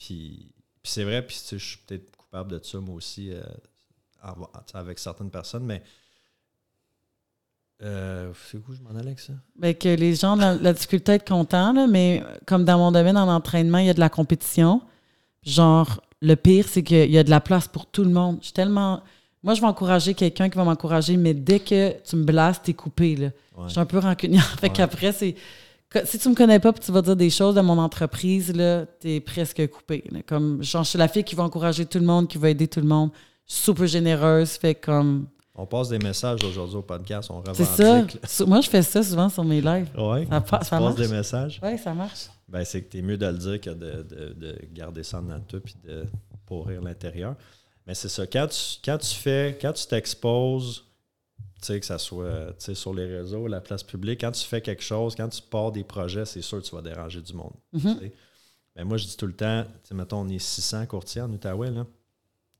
Puis, 0.00 0.50
puis 0.82 0.92
c'est 0.92 1.04
vrai, 1.04 1.24
puis 1.24 1.36
tu 1.36 1.42
sais, 1.42 1.58
je 1.58 1.64
suis 1.64 1.78
peut-être 1.86 2.16
coupable 2.16 2.58
de 2.58 2.64
ça, 2.64 2.78
moi 2.80 2.94
aussi, 2.96 3.30
euh, 3.32 3.42
avec 4.74 4.98
certaines 4.98 5.30
personnes, 5.30 5.64
mais. 5.64 5.82
Euh, 7.82 8.30
c'est 8.50 8.58
où 8.58 8.72
je 8.74 8.80
m'en 8.82 8.90
allais 8.90 9.08
avec 9.08 9.20
ça? 9.20 9.32
Ben, 9.56 9.74
que 9.74 9.88
les 9.88 10.14
gens 10.14 10.34
ont 10.34 10.40
la, 10.40 10.54
la 10.54 10.72
difficulté 10.74 11.12
à 11.12 11.14
être 11.14 11.26
contents, 11.26 11.72
là, 11.72 11.86
mais 11.86 12.22
comme 12.46 12.64
dans 12.64 12.76
mon 12.76 12.92
domaine 12.92 13.16
en 13.16 13.28
entraînement, 13.28 13.78
il 13.78 13.86
y 13.86 13.90
a 13.90 13.94
de 13.94 14.00
la 14.00 14.10
compétition. 14.10 14.82
Genre, 15.44 16.02
le 16.20 16.34
pire, 16.34 16.66
c'est 16.68 16.82
qu'il 16.82 17.10
y 17.10 17.16
a 17.16 17.24
de 17.24 17.30
la 17.30 17.40
place 17.40 17.68
pour 17.68 17.86
tout 17.86 18.04
le 18.04 18.10
monde. 18.10 18.36
Je 18.40 18.46
suis 18.46 18.52
tellement. 18.52 19.02
Moi, 19.42 19.54
je 19.54 19.62
vais 19.62 19.66
encourager 19.66 20.12
quelqu'un 20.12 20.50
qui 20.50 20.58
va 20.58 20.64
m'encourager, 20.64 21.16
mais 21.16 21.32
dès 21.32 21.60
que 21.60 21.98
tu 22.02 22.16
me 22.16 22.24
blastes, 22.24 22.64
t'es 22.64 22.74
coupé. 22.74 23.16
Là. 23.16 23.26
Ouais. 23.56 23.64
Je 23.64 23.70
suis 23.70 23.80
un 23.80 23.86
peu 23.86 23.98
rancunière. 23.98 24.44
fait 24.60 24.66
Ouais. 24.66 24.72
qu'après, 24.74 25.12
c'est 25.12 25.34
Si 26.04 26.18
tu 26.18 26.28
me 26.28 26.34
connais 26.34 26.60
pas 26.60 26.72
puis 26.72 26.82
tu 26.84 26.92
vas 26.92 27.02
dire 27.02 27.16
des 27.16 27.30
choses 27.30 27.54
de 27.56 27.60
mon 27.60 27.78
entreprise, 27.78 28.54
là, 28.54 28.86
t'es 28.86 29.20
presque 29.20 29.66
coupé. 29.68 30.04
là. 30.12 30.20
Comme, 30.26 30.62
genre, 30.62 30.84
je 30.84 30.90
suis 30.90 30.98
la 30.98 31.08
fille 31.08 31.24
qui 31.24 31.34
va 31.34 31.42
encourager 31.42 31.84
tout 31.86 31.98
le 31.98 32.04
monde, 32.04 32.28
qui 32.28 32.38
va 32.38 32.50
aider 32.50 32.68
tout 32.68 32.80
le 32.80 32.86
monde. 32.86 33.10
Je 33.48 33.54
suis 33.54 33.64
super 33.64 33.86
généreuse, 33.86 34.50
fait 34.50 34.76
comme... 34.76 35.26
On 35.56 35.66
passe 35.66 35.88
des 35.88 35.98
messages 35.98 36.42
aujourd'hui 36.44 36.76
au 36.76 36.82
podcast, 36.82 37.28
on 37.30 37.42
C'est 37.52 37.64
ça. 37.64 37.94
revendique. 37.96 38.20
Moi, 38.46 38.60
je 38.60 38.70
fais 38.70 38.82
ça 38.82 39.02
souvent 39.02 39.28
sur 39.28 39.44
mes 39.44 39.60
lives. 39.60 39.88
Ouais. 39.98 40.26
Ça, 40.30 40.40
pa- 40.40 40.62
ça 40.64 40.80
marche. 40.80 40.94
des 40.94 41.08
messages? 41.08 41.60
Oui, 41.62 41.76
ça 41.76 41.92
marche. 41.92 42.28
Ben, 42.48 42.64
c'est 42.64 42.82
que 42.82 42.90
t'es 42.92 43.02
mieux 43.02 43.18
de 43.18 43.26
le 43.26 43.36
dire 43.36 43.60
que 43.60 43.70
de, 43.70 44.06
de- 44.08 44.32
de 44.38 44.58
garder 44.72 45.02
ça 45.02 45.20
dans 45.20 45.40
toi 45.40 45.58
puis 45.62 45.74
de 45.84 46.04
pourrir 46.46 46.80
l'intérieur. 46.80 47.34
Mais 47.86 47.94
c'est 47.94 48.08
ça. 48.08 48.26
Quand 48.26 48.46
tu, 48.46 48.78
quand 48.84 48.96
tu 48.98 49.14
fais, 49.14 49.58
quand 49.60 49.72
tu 49.72 49.86
t'exposes, 49.86 50.84
tu 51.60 51.66
sais, 51.66 51.80
que 51.80 51.86
ça 51.86 51.98
soit 51.98 52.54
sur 52.74 52.94
les 52.94 53.04
réseaux, 53.06 53.46
la 53.46 53.60
place 53.60 53.82
publique, 53.82 54.20
quand 54.22 54.32
tu 54.32 54.44
fais 54.44 54.60
quelque 54.60 54.82
chose, 54.82 55.14
quand 55.14 55.28
tu 55.28 55.42
pars 55.42 55.72
des 55.72 55.84
projets, 55.84 56.24
c'est 56.24 56.40
sûr 56.42 56.60
que 56.62 56.66
tu 56.66 56.74
vas 56.74 56.82
déranger 56.82 57.20
du 57.20 57.32
monde. 57.34 57.52
Mhm. 57.72 58.00
Mais 58.76 58.84
moi, 58.84 58.96
je 58.96 59.06
dis 59.06 59.16
tout 59.16 59.26
le 59.26 59.32
temps, 59.34 59.64
mettons, 59.92 60.20
on 60.20 60.28
est 60.28 60.38
600 60.38 60.86
courtiers 60.86 61.20
en 61.22 61.30
Outaouais, 61.32 61.70
là. 61.70 61.86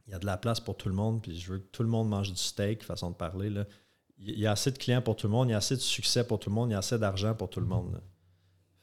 Il 0.06 0.12
y 0.12 0.14
a 0.14 0.18
de 0.18 0.26
la 0.26 0.36
place 0.36 0.58
pour 0.60 0.76
tout 0.76 0.88
le 0.88 0.94
monde, 0.94 1.22
puis 1.22 1.38
je 1.38 1.52
veux 1.52 1.58
que 1.58 1.68
tout 1.70 1.82
le 1.84 1.88
monde 1.88 2.08
mange 2.08 2.30
du 2.32 2.36
steak, 2.36 2.82
façon 2.82 3.10
de 3.10 3.14
parler. 3.14 3.48
Là. 3.48 3.64
Il 4.18 4.38
y 4.38 4.46
a 4.46 4.52
assez 4.52 4.72
de 4.72 4.76
clients 4.76 5.00
pour 5.02 5.14
tout 5.16 5.28
le 5.28 5.32
monde, 5.32 5.48
il 5.48 5.52
y 5.52 5.54
a 5.54 5.58
assez 5.58 5.76
de 5.76 5.80
succès 5.80 6.24
pour 6.24 6.40
tout 6.40 6.50
le 6.50 6.54
monde, 6.56 6.70
il 6.70 6.72
y 6.72 6.74
a 6.74 6.78
assez 6.78 6.98
d'argent 6.98 7.32
pour 7.34 7.48
tout 7.48 7.60
le 7.60 7.66
monde. 7.66 7.92
là. 7.92 8.00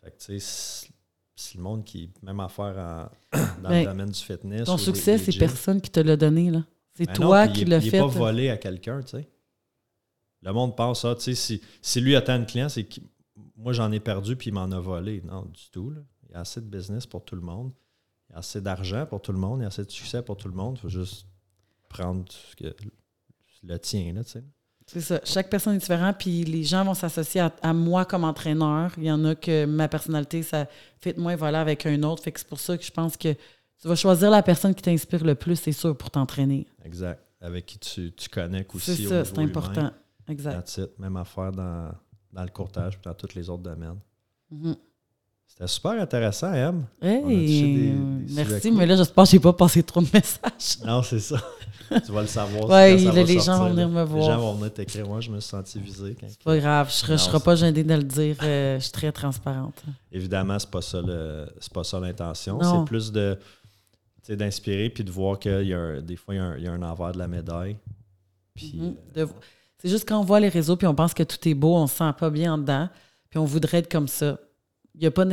Fait 0.03 0.11
que, 0.11 0.17
tu 0.23 0.39
sais, 0.39 0.87
si 1.35 1.57
le 1.57 1.63
monde 1.63 1.83
qui, 1.83 2.09
même 2.23 2.39
affaire 2.39 2.77
en- 2.77 3.37
dans 3.61 3.69
Ben, 3.69 3.79
le 3.83 3.85
domaine 3.91 4.09
du 4.09 4.19
fitness. 4.19 4.65
Ton 4.65 4.77
succès, 4.77 5.17
c'est 5.17 5.37
personne 5.37 5.81
qui 5.81 5.89
te 5.91 5.99
l'a 5.99 6.15
donné. 6.15 6.49
là. 6.49 6.63
C'est 6.95 7.05
ben 7.05 7.13
toi 7.13 7.47
qui 7.49 7.61
il 7.61 7.69
l'as 7.69 7.77
Il 7.79 7.91
fait. 7.91 7.97
n'est 7.97 8.03
pas 8.03 8.07
volé 8.09 8.49
à 8.49 8.57
quelqu'un, 8.57 9.01
tu 9.01 9.17
sais. 9.17 9.29
Le 10.47 10.53
monde 10.53 10.75
pense 10.77 11.01
ça, 11.01 11.13
tu 11.15 11.21
sais, 11.23 11.35
si, 11.35 11.61
si 11.81 11.99
lui 12.01 12.15
attend 12.15 12.33
un 12.33 12.45
client, 12.45 12.69
c'est 12.69 12.85
que 12.85 13.01
moi 13.57 13.73
j'en 13.73 13.91
ai 13.91 13.99
perdu 13.99 14.35
puis 14.37 14.49
il 14.49 14.53
m'en 14.53 14.71
a 14.71 14.79
volé. 14.79 15.21
Non, 15.25 15.41
du 15.43 15.69
tout. 15.71 15.89
là. 15.91 15.99
Il 16.29 16.33
y 16.33 16.35
a 16.35 16.39
assez 16.39 16.61
de 16.61 16.65
business 16.65 17.05
pour 17.05 17.23
tout 17.25 17.35
le 17.35 17.41
monde. 17.41 17.71
Il 18.29 18.33
y 18.33 18.35
a 18.35 18.39
assez 18.39 18.61
d'argent 18.61 19.05
pour 19.05 19.21
tout 19.21 19.31
le 19.33 19.37
monde. 19.39 19.59
Il 19.59 19.63
y 19.63 19.65
a 19.65 19.67
assez 19.67 19.83
de 19.83 19.91
succès 19.91 20.21
pour 20.21 20.37
tout 20.37 20.47
le 20.47 20.53
monde. 20.53 20.77
Il 20.77 20.81
faut 20.81 20.89
juste 20.89 21.25
prendre 21.89 22.23
ce 22.31 22.55
que- 22.55 22.73
le 23.63 23.77
tien, 23.79 24.13
là, 24.13 24.23
tu 24.23 24.31
sais. 24.31 24.43
C'est 24.85 25.01
ça. 25.01 25.19
Chaque 25.25 25.49
personne 25.49 25.75
est 25.75 25.79
différente, 25.79 26.15
puis 26.17 26.45
les 26.45 26.63
gens 26.63 26.85
vont 26.85 26.93
s'associer 26.93 27.41
à, 27.41 27.53
à 27.61 27.73
moi 27.73 28.05
comme 28.05 28.23
entraîneur. 28.23 28.91
Il 28.97 29.03
y 29.03 29.11
en 29.11 29.25
a 29.25 29.35
que 29.35 29.65
ma 29.65 29.89
personnalité, 29.89 30.43
ça 30.43 30.65
fait 30.97 31.11
de 31.11 31.19
moi 31.19 31.35
voilà 31.35 31.59
avec 31.59 31.85
un 31.85 32.01
autre. 32.03 32.23
Fait 32.23 32.31
que 32.31 32.39
c'est 32.39 32.47
pour 32.47 32.59
ça 32.61 32.77
que 32.77 32.85
je 32.85 32.91
pense 32.91 33.17
que 33.17 33.33
tu 33.33 33.87
vas 33.87 33.95
choisir 33.95 34.29
la 34.31 34.41
personne 34.43 34.73
qui 34.73 34.81
t'inspire 34.81 35.25
le 35.25 35.35
plus, 35.35 35.57
c'est 35.57 35.73
sûr, 35.73 35.97
pour 35.97 36.09
t'entraîner. 36.09 36.67
Exact. 36.85 37.21
Avec 37.41 37.65
qui 37.65 37.79
tu, 37.79 38.13
tu 38.13 38.29
connectes 38.29 38.71
C'est 38.79 38.91
aussi. 38.93 39.05
au 39.07 39.09
ça, 39.09 39.25
c'est 39.25 39.37
important. 39.39 39.81
humain. 39.81 39.93
Exact. 40.27 40.53
That's 40.53 40.77
it. 40.77 40.99
Même 40.99 41.17
affaire 41.17 41.51
dans, 41.51 41.91
dans 42.33 42.43
le 42.43 42.49
courtage 42.49 42.93
puis 42.99 43.03
dans 43.09 43.13
tous 43.13 43.33
les 43.35 43.49
autres 43.49 43.63
domaines. 43.63 43.99
Mhm. 44.51 44.75
C'était 45.49 45.67
super 45.67 45.91
intéressant, 45.91 46.53
Em. 46.53 46.85
Hey, 47.01 47.21
On 47.23 47.27
a 47.29 47.31
touché 47.31 47.61
des- 47.73 47.91
des 47.91 48.33
merci, 48.33 48.71
mais 48.71 48.85
là, 48.85 48.95
j'espère 48.97 49.23
que 49.23 49.29
j'ai 49.29 49.39
pas 49.39 49.53
passé 49.53 49.81
trop 49.81 50.01
de 50.01 50.07
messages. 50.13 50.77
Non, 50.85 51.01
c'est 51.01 51.21
ça. 51.21 51.37
tu 52.05 52.11
vas 52.11 52.21
le 52.21 52.27
savoir. 52.27 52.67
Va 52.67 52.89
les 52.89 52.97
gens 53.39 53.57
vont 53.59 53.69
venir 53.69 53.87
me 53.87 54.01
Les 54.01 54.05
voir. 54.05 54.23
gens 54.23 54.37
vont 54.39 54.55
venir 54.55 54.73
t'écrire. 54.73 55.07
Moi, 55.07 55.21
je 55.21 55.31
me 55.31 55.39
suis 55.39 55.49
senti 55.49 55.79
visé. 55.79 56.15
C'est 56.27 56.43
pas 56.43 56.57
grave, 56.57 56.93
je 57.05 57.11
ne 57.13 57.17
serai 57.17 57.39
pas 57.39 57.55
gênée 57.55 57.81
de 57.83 57.93
le 57.93 58.03
dire. 58.03 58.35
euh, 58.43 58.77
je 58.77 58.83
suis 58.83 58.91
très 58.91 59.11
transparente. 59.13 59.81
Évidemment, 60.11 60.59
c'est 60.59 60.69
pas 60.69 60.81
ça 60.81 61.01
le- 61.01 61.47
c'est 61.61 61.71
pas 61.73 61.85
ça 61.85 61.99
l'intention. 61.99 62.59
C'est 62.61 62.85
plus 62.85 63.11
de 63.11 63.39
d'inspirer 64.29 64.89
puis 64.89 65.05
de 65.05 65.11
voir 65.11 65.39
qu'il 65.39 65.63
y 65.67 65.73
a 65.73 65.79
un- 65.79 66.01
des 66.01 66.17
fois 66.17 66.35
il 66.35 66.37
y, 66.37 66.41
a 66.41 66.43
un, 66.43 66.57
il 66.57 66.63
y 66.63 66.67
a 66.67 66.73
un 66.73 66.81
envers 66.81 67.13
de 67.13 67.17
la 67.17 67.29
médaille. 67.29 67.77
Puis 68.53 68.73
Mhm. 68.75 68.95
euh, 69.17 69.25
De- 69.25 69.31
C'est 69.77 69.89
juste 69.89 70.07
quand 70.07 70.19
on 70.19 70.23
voit 70.23 70.39
les 70.39 70.49
réseaux 70.49 70.75
puis 70.75 70.87
on 70.87 70.95
pense 70.95 71.13
que 71.13 71.23
tout 71.23 71.47
est 71.47 71.53
beau, 71.53 71.75
on 71.75 71.87
se 71.87 71.95
sent 71.95 72.11
pas 72.17 72.29
bien 72.29 72.53
en 72.53 72.57
dedans, 72.57 72.89
puis 73.29 73.39
on 73.39 73.45
voudrait 73.45 73.79
être 73.79 73.91
comme 73.91 74.07
ça. 74.07 74.39
Y 74.95 75.05
a 75.05 75.11
pas 75.11 75.25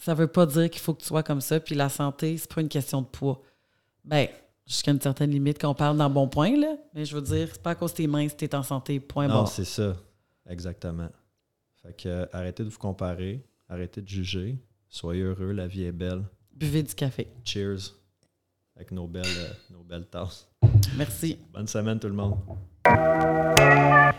ça 0.00 0.14
veut 0.14 0.28
pas 0.28 0.46
dire 0.46 0.70
qu'il 0.70 0.80
faut 0.80 0.94
que 0.94 1.00
tu 1.00 1.06
sois 1.06 1.22
comme 1.22 1.40
ça, 1.40 1.58
puis 1.58 1.74
la 1.74 1.88
santé, 1.88 2.36
c'est 2.38 2.52
pas 2.52 2.60
une 2.60 2.68
question 2.68 3.02
de 3.02 3.06
poids. 3.06 3.42
Ben, 4.04 4.28
jusqu'à 4.66 4.92
une 4.92 5.00
certaine 5.00 5.30
limite 5.30 5.60
quand 5.60 5.70
on 5.70 5.74
parle 5.74 5.96
dans 5.96 6.08
bon 6.08 6.28
point, 6.28 6.56
là. 6.56 6.76
Mais 6.94 7.04
je 7.04 7.16
veux 7.16 7.22
dire, 7.22 7.48
c'est 7.52 7.62
pas 7.62 7.70
à 7.70 7.74
cause 7.74 7.92
de 7.92 7.96
tes 7.96 8.06
mains 8.06 8.28
si 8.28 8.36
t'es 8.36 8.54
en 8.54 8.62
santé, 8.62 9.00
point 9.00 9.26
non, 9.26 9.46
c'est 9.46 9.64
ça. 9.64 9.96
Exactement. 10.48 11.08
Fait 11.82 11.96
que 11.96 12.08
euh, 12.08 12.26
arrêtez 12.32 12.64
de 12.64 12.68
vous 12.68 12.78
comparer, 12.78 13.44
arrêtez 13.68 14.00
de 14.00 14.08
juger. 14.08 14.58
Soyez 14.88 15.22
heureux, 15.22 15.52
la 15.52 15.66
vie 15.66 15.84
est 15.84 15.92
belle. 15.92 16.24
Buvez 16.54 16.82
du 16.82 16.94
café. 16.94 17.28
Cheers 17.44 17.98
avec 18.78 18.92
nos 18.92 19.08
belles, 19.08 19.26
euh, 19.26 19.52
nos 19.70 19.82
belles 19.82 20.06
tasses. 20.06 20.48
Merci. 20.96 21.36
Bonne 21.52 21.66
semaine 21.66 21.98
tout 21.98 22.06
le 22.06 22.14
monde. 22.14 22.38
Thank 22.84 22.98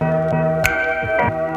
you. 0.02 1.49